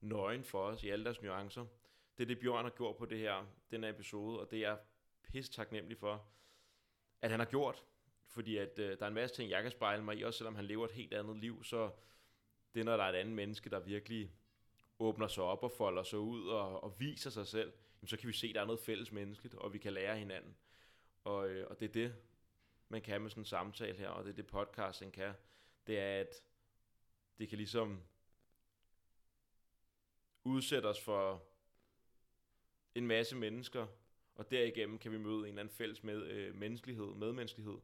nøgen 0.00 0.44
for 0.44 0.62
os 0.62 0.84
i 0.84 0.88
alle 0.88 1.04
deres 1.04 1.22
nuancer. 1.22 1.66
Det 2.18 2.24
er 2.24 2.26
det, 2.26 2.38
Bjørn 2.38 2.64
har 2.64 2.70
gjort 2.70 2.96
på 2.96 3.06
det 3.06 3.18
her, 3.18 3.46
den 3.70 3.82
her 3.82 3.90
episode, 3.90 4.40
og 4.40 4.50
det 4.50 4.56
er 4.56 4.68
jeg 4.68 4.78
pisse 5.22 5.52
taknemmelig 5.52 5.98
for, 5.98 6.28
at 7.22 7.30
han 7.30 7.40
har 7.40 7.46
gjort. 7.46 7.84
Fordi 8.26 8.56
at 8.56 8.78
øh, 8.78 8.98
der 8.98 9.04
er 9.04 9.08
en 9.08 9.14
masse 9.14 9.36
ting, 9.36 9.50
jeg 9.50 9.62
kan 9.62 9.70
spejle 9.70 10.04
mig 10.04 10.16
i, 10.16 10.22
også 10.22 10.38
selvom 10.38 10.54
han 10.54 10.64
lever 10.64 10.84
et 10.84 10.92
helt 10.92 11.14
andet 11.14 11.36
liv, 11.36 11.64
så 11.64 11.90
det 12.74 12.80
er, 12.80 12.84
når 12.84 12.96
der 12.96 13.04
er 13.04 13.08
et 13.08 13.16
andet 13.16 13.34
menneske, 13.34 13.70
der 13.70 13.80
virkelig 13.80 14.32
åbner 14.98 15.28
sig 15.28 15.44
op 15.44 15.62
og 15.62 15.72
folder 15.72 16.02
sig 16.02 16.18
ud 16.18 16.48
og, 16.48 16.84
og 16.84 17.00
viser 17.00 17.30
sig 17.30 17.46
selv, 17.46 17.72
jamen, 18.00 18.08
så 18.08 18.16
kan 18.16 18.28
vi 18.28 18.32
se, 18.32 18.46
at 18.46 18.54
der 18.54 18.60
er 18.60 18.64
noget 18.64 18.80
fælles 18.80 19.12
menneskeligt, 19.12 19.54
og 19.54 19.72
vi 19.72 19.78
kan 19.78 19.92
lære 19.92 20.18
hinanden. 20.18 20.56
Og, 21.24 21.48
øh, 21.48 21.66
og 21.70 21.80
det 21.80 21.88
er 21.88 21.92
det, 21.92 22.14
man 22.88 23.02
kan 23.02 23.22
med 23.22 23.30
sådan 23.30 23.40
en 23.40 23.44
samtale 23.44 23.98
her, 23.98 24.08
og 24.08 24.24
det 24.24 24.30
er 24.30 24.36
det 24.36 24.46
podcasting 24.46 25.12
kan. 25.12 25.32
Det 25.86 25.98
er, 25.98 26.20
at 26.20 26.42
det 27.38 27.48
kan 27.48 27.58
ligesom 27.58 28.02
udsætte 30.44 30.86
os 30.86 31.00
for 31.00 31.42
en 32.96 33.06
masse 33.06 33.36
mennesker, 33.36 33.86
og 34.34 34.50
derigennem 34.50 34.98
kan 34.98 35.12
vi 35.12 35.18
møde 35.18 35.38
en 35.38 35.44
eller 35.44 35.60
anden 35.60 35.74
fælles 35.74 36.04
med, 36.04 36.22
øh, 36.22 36.54
menneskelighed, 36.54 37.14
medmenneskelighed, 37.14 37.78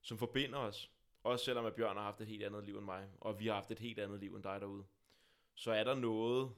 som 0.00 0.18
forbinder 0.18 0.58
os. 0.58 0.90
Også 1.22 1.44
selvom 1.44 1.66
at 1.66 1.74
Bjørn 1.74 1.96
har 1.96 2.02
haft 2.04 2.20
et 2.20 2.26
helt 2.26 2.44
andet 2.44 2.64
liv 2.64 2.76
end 2.76 2.84
mig, 2.84 3.10
og 3.20 3.40
vi 3.40 3.46
har 3.46 3.54
haft 3.54 3.70
et 3.70 3.78
helt 3.78 3.98
andet 3.98 4.20
liv 4.20 4.34
end 4.34 4.42
dig 4.42 4.60
derude. 4.60 4.84
Så 5.54 5.72
er 5.72 5.84
der 5.84 5.94
noget, 5.94 6.54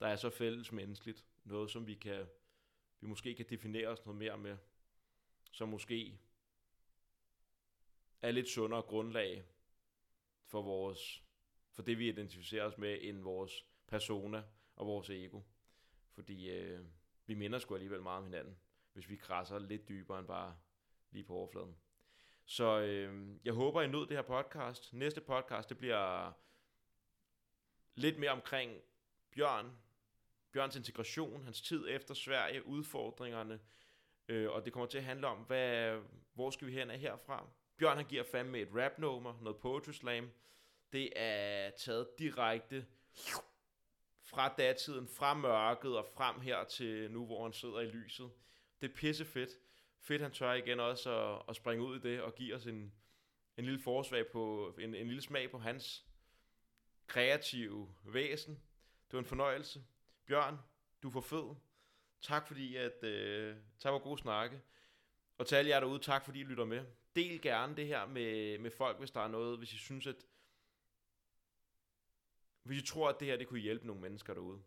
der 0.00 0.06
er 0.06 0.16
så 0.16 0.30
fælles 0.30 0.72
menneskeligt, 0.72 1.24
noget 1.44 1.70
som 1.70 1.86
vi 1.86 1.94
kan, 1.94 2.26
vi 3.00 3.06
måske 3.06 3.34
kan 3.34 3.46
definere 3.50 3.88
os 3.88 4.04
noget 4.04 4.18
mere 4.18 4.38
med, 4.38 4.56
som 5.50 5.68
måske 5.68 6.18
er 8.22 8.30
lidt 8.30 8.48
sundere 8.48 8.82
grundlag 8.82 9.44
for 10.44 10.62
vores, 10.62 11.24
for 11.70 11.82
det 11.82 11.98
vi 11.98 12.08
identificerer 12.08 12.64
os 12.64 12.78
med, 12.78 12.98
end 13.00 13.22
vores 13.22 13.66
persona 13.86 14.42
og 14.76 14.86
vores 14.86 15.10
ego. 15.10 15.40
Fordi 16.10 16.50
øh, 16.50 16.80
vi 17.26 17.34
minder 17.34 17.58
sgu 17.58 17.74
alligevel 17.74 18.02
meget 18.02 18.18
om 18.18 18.24
hinanden, 18.24 18.56
hvis 18.92 19.08
vi 19.08 19.16
krasser 19.16 19.58
lidt 19.58 19.88
dybere 19.88 20.18
end 20.18 20.26
bare 20.26 20.56
lige 21.10 21.24
på 21.24 21.34
overfladen. 21.34 21.76
Så 22.44 22.80
øh, 22.80 23.36
jeg 23.44 23.52
håber, 23.52 23.82
I 23.82 23.88
nød 23.88 24.06
det 24.06 24.16
her 24.16 24.22
podcast. 24.22 24.92
Næste 24.92 25.20
podcast, 25.20 25.68
det 25.68 25.78
bliver 25.78 26.32
lidt 27.94 28.18
mere 28.18 28.30
omkring 28.30 28.80
Bjørn, 29.34 29.72
Bjørns 30.52 30.76
integration, 30.76 31.44
hans 31.44 31.60
tid 31.60 31.86
efter 31.88 32.14
Sverige, 32.14 32.66
udfordringerne, 32.66 33.60
øh, 34.28 34.50
og 34.50 34.64
det 34.64 34.72
kommer 34.72 34.86
til 34.86 34.98
at 34.98 35.04
handle 35.04 35.26
om, 35.26 35.38
hvad, 35.38 36.00
hvor 36.34 36.50
skal 36.50 36.66
vi 36.66 36.72
hen 36.72 36.90
af 36.90 36.98
herfra. 36.98 37.46
Bjørn 37.76 37.96
han 37.96 38.06
giver 38.06 38.22
fandme 38.32 38.58
et 38.58 38.68
rap 38.74 38.98
nummer, 38.98 39.38
noget 39.42 39.58
poetry 39.58 39.92
slam. 39.92 40.30
Det 40.92 41.12
er 41.16 41.70
taget 41.70 42.08
direkte 42.18 42.86
fra 44.24 44.54
datiden, 44.58 45.08
fra 45.08 45.34
mørket 45.34 45.96
og 45.96 46.06
frem 46.14 46.40
her 46.40 46.64
til 46.64 47.10
nu, 47.10 47.26
hvor 47.26 47.42
han 47.42 47.52
sidder 47.52 47.80
i 47.80 47.86
lyset. 47.86 48.30
Det 48.80 48.90
er 48.90 48.94
pisse 48.94 49.24
fedt. 49.24 49.50
Fedt, 50.00 50.22
han 50.22 50.32
tør 50.32 50.52
igen 50.52 50.80
også 50.80 51.34
at, 51.34 51.42
at 51.48 51.56
springe 51.56 51.84
ud 51.84 51.96
i 51.96 52.00
det 52.00 52.22
og 52.22 52.34
give 52.34 52.54
os 52.54 52.66
en, 52.66 52.92
en 53.56 53.64
lille 53.64 53.80
forsvag 53.80 54.26
på, 54.32 54.74
en, 54.78 54.94
en 54.94 55.06
lille 55.06 55.22
smag 55.22 55.50
på 55.50 55.58
hans 55.58 56.04
kreative 57.06 57.88
væsen. 58.04 58.54
Det 59.06 59.12
var 59.12 59.18
en 59.18 59.24
fornøjelse. 59.24 59.84
Bjørn, 60.26 60.58
du 61.02 61.08
er 61.08 61.12
for 61.12 61.20
fed. 61.20 61.54
Tak 62.22 62.46
fordi, 62.46 62.76
at 62.76 63.04
øh, 63.04 63.56
tak 63.78 63.90
for 63.90 63.98
god 63.98 64.18
snakke. 64.18 64.60
Og 65.38 65.46
til 65.46 65.56
alle 65.56 65.70
jer 65.70 65.80
derude, 65.80 65.98
tak 65.98 66.24
fordi 66.24 66.40
I 66.40 66.44
lytter 66.44 66.64
med. 66.64 66.84
Del 67.16 67.42
gerne 67.42 67.76
det 67.76 67.86
her 67.86 68.06
med, 68.06 68.58
med 68.58 68.70
folk, 68.70 68.98
hvis 68.98 69.10
der 69.10 69.20
er 69.20 69.28
noget, 69.28 69.58
hvis 69.58 69.72
I 69.72 69.78
synes, 69.78 70.06
at 70.06 70.16
hvis 72.64 72.82
I 72.82 72.86
tror, 72.86 73.08
at 73.08 73.20
det 73.20 73.28
her 73.28 73.36
det 73.36 73.48
kunne 73.48 73.60
hjælpe 73.60 73.86
nogle 73.86 74.02
mennesker 74.02 74.34
derude. 74.34 74.62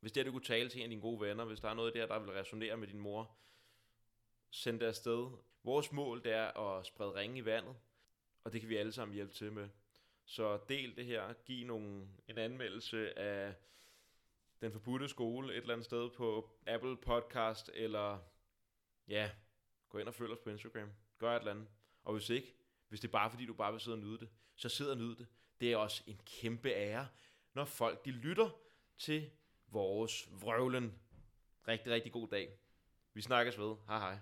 Hvis 0.00 0.12
det 0.12 0.20
her 0.20 0.24
det 0.24 0.32
kunne 0.32 0.44
tale 0.44 0.68
til 0.68 0.78
en 0.78 0.84
af 0.84 0.88
dine 0.90 1.02
gode 1.02 1.20
venner, 1.20 1.44
hvis 1.44 1.60
der 1.60 1.68
er 1.68 1.74
noget 1.74 1.94
der, 1.94 2.06
der 2.06 2.18
vil 2.18 2.30
resonere 2.30 2.76
med 2.76 2.88
din 2.88 2.98
mor, 2.98 3.36
send 4.50 4.80
det 4.80 4.86
afsted. 4.86 5.30
Vores 5.62 5.92
mål 5.92 6.22
det 6.24 6.32
er 6.32 6.56
at 6.60 6.86
sprede 6.86 7.14
ringe 7.14 7.38
i 7.38 7.44
vandet, 7.44 7.76
og 8.44 8.52
det 8.52 8.60
kan 8.60 8.70
vi 8.70 8.76
alle 8.76 8.92
sammen 8.92 9.14
hjælpe 9.14 9.34
til 9.34 9.52
med. 9.52 9.68
Så 10.24 10.58
del 10.68 10.96
det 10.96 11.04
her, 11.04 11.32
giv 11.32 11.66
nogle, 11.66 12.08
en 12.28 12.38
anmeldelse 12.38 13.18
af 13.18 13.54
den 14.60 14.72
forbudte 14.72 15.08
skole 15.08 15.52
et 15.52 15.56
eller 15.56 15.72
andet 15.72 15.84
sted 15.84 16.10
på 16.10 16.50
Apple 16.66 16.96
Podcast, 16.96 17.70
eller 17.74 18.18
ja, 19.08 19.30
gå 19.88 19.98
ind 19.98 20.08
og 20.08 20.14
følg 20.14 20.32
os 20.32 20.38
på 20.38 20.50
Instagram. 20.50 20.90
Gør 21.18 21.36
et 21.36 21.38
eller 21.38 21.50
andet. 21.50 21.68
Og 22.04 22.12
hvis 22.12 22.30
ikke, 22.30 22.54
hvis 22.88 23.00
det 23.00 23.08
er 23.08 23.12
bare 23.12 23.30
fordi, 23.30 23.46
du 23.46 23.54
bare 23.54 23.72
vil 23.72 23.80
sidde 23.80 23.94
og 23.94 23.98
nyde 23.98 24.18
det, 24.18 24.28
så 24.54 24.68
sid 24.68 24.86
og 24.86 24.96
nyd 24.96 25.16
det. 25.16 25.26
Det 25.60 25.72
er 25.72 25.76
også 25.76 26.02
en 26.06 26.20
kæmpe 26.26 26.68
ære, 26.68 27.08
når 27.54 27.64
folk 27.64 28.04
de 28.04 28.10
lytter 28.10 28.50
til 28.98 29.30
vores 29.66 30.28
vrøvlen. 30.42 30.98
Rigtig, 31.68 31.92
rigtig 31.92 32.12
god 32.12 32.28
dag. 32.28 32.58
Vi 33.14 33.22
snakkes 33.22 33.58
ved. 33.58 33.76
Hej 33.86 33.98
hej. 33.98 34.18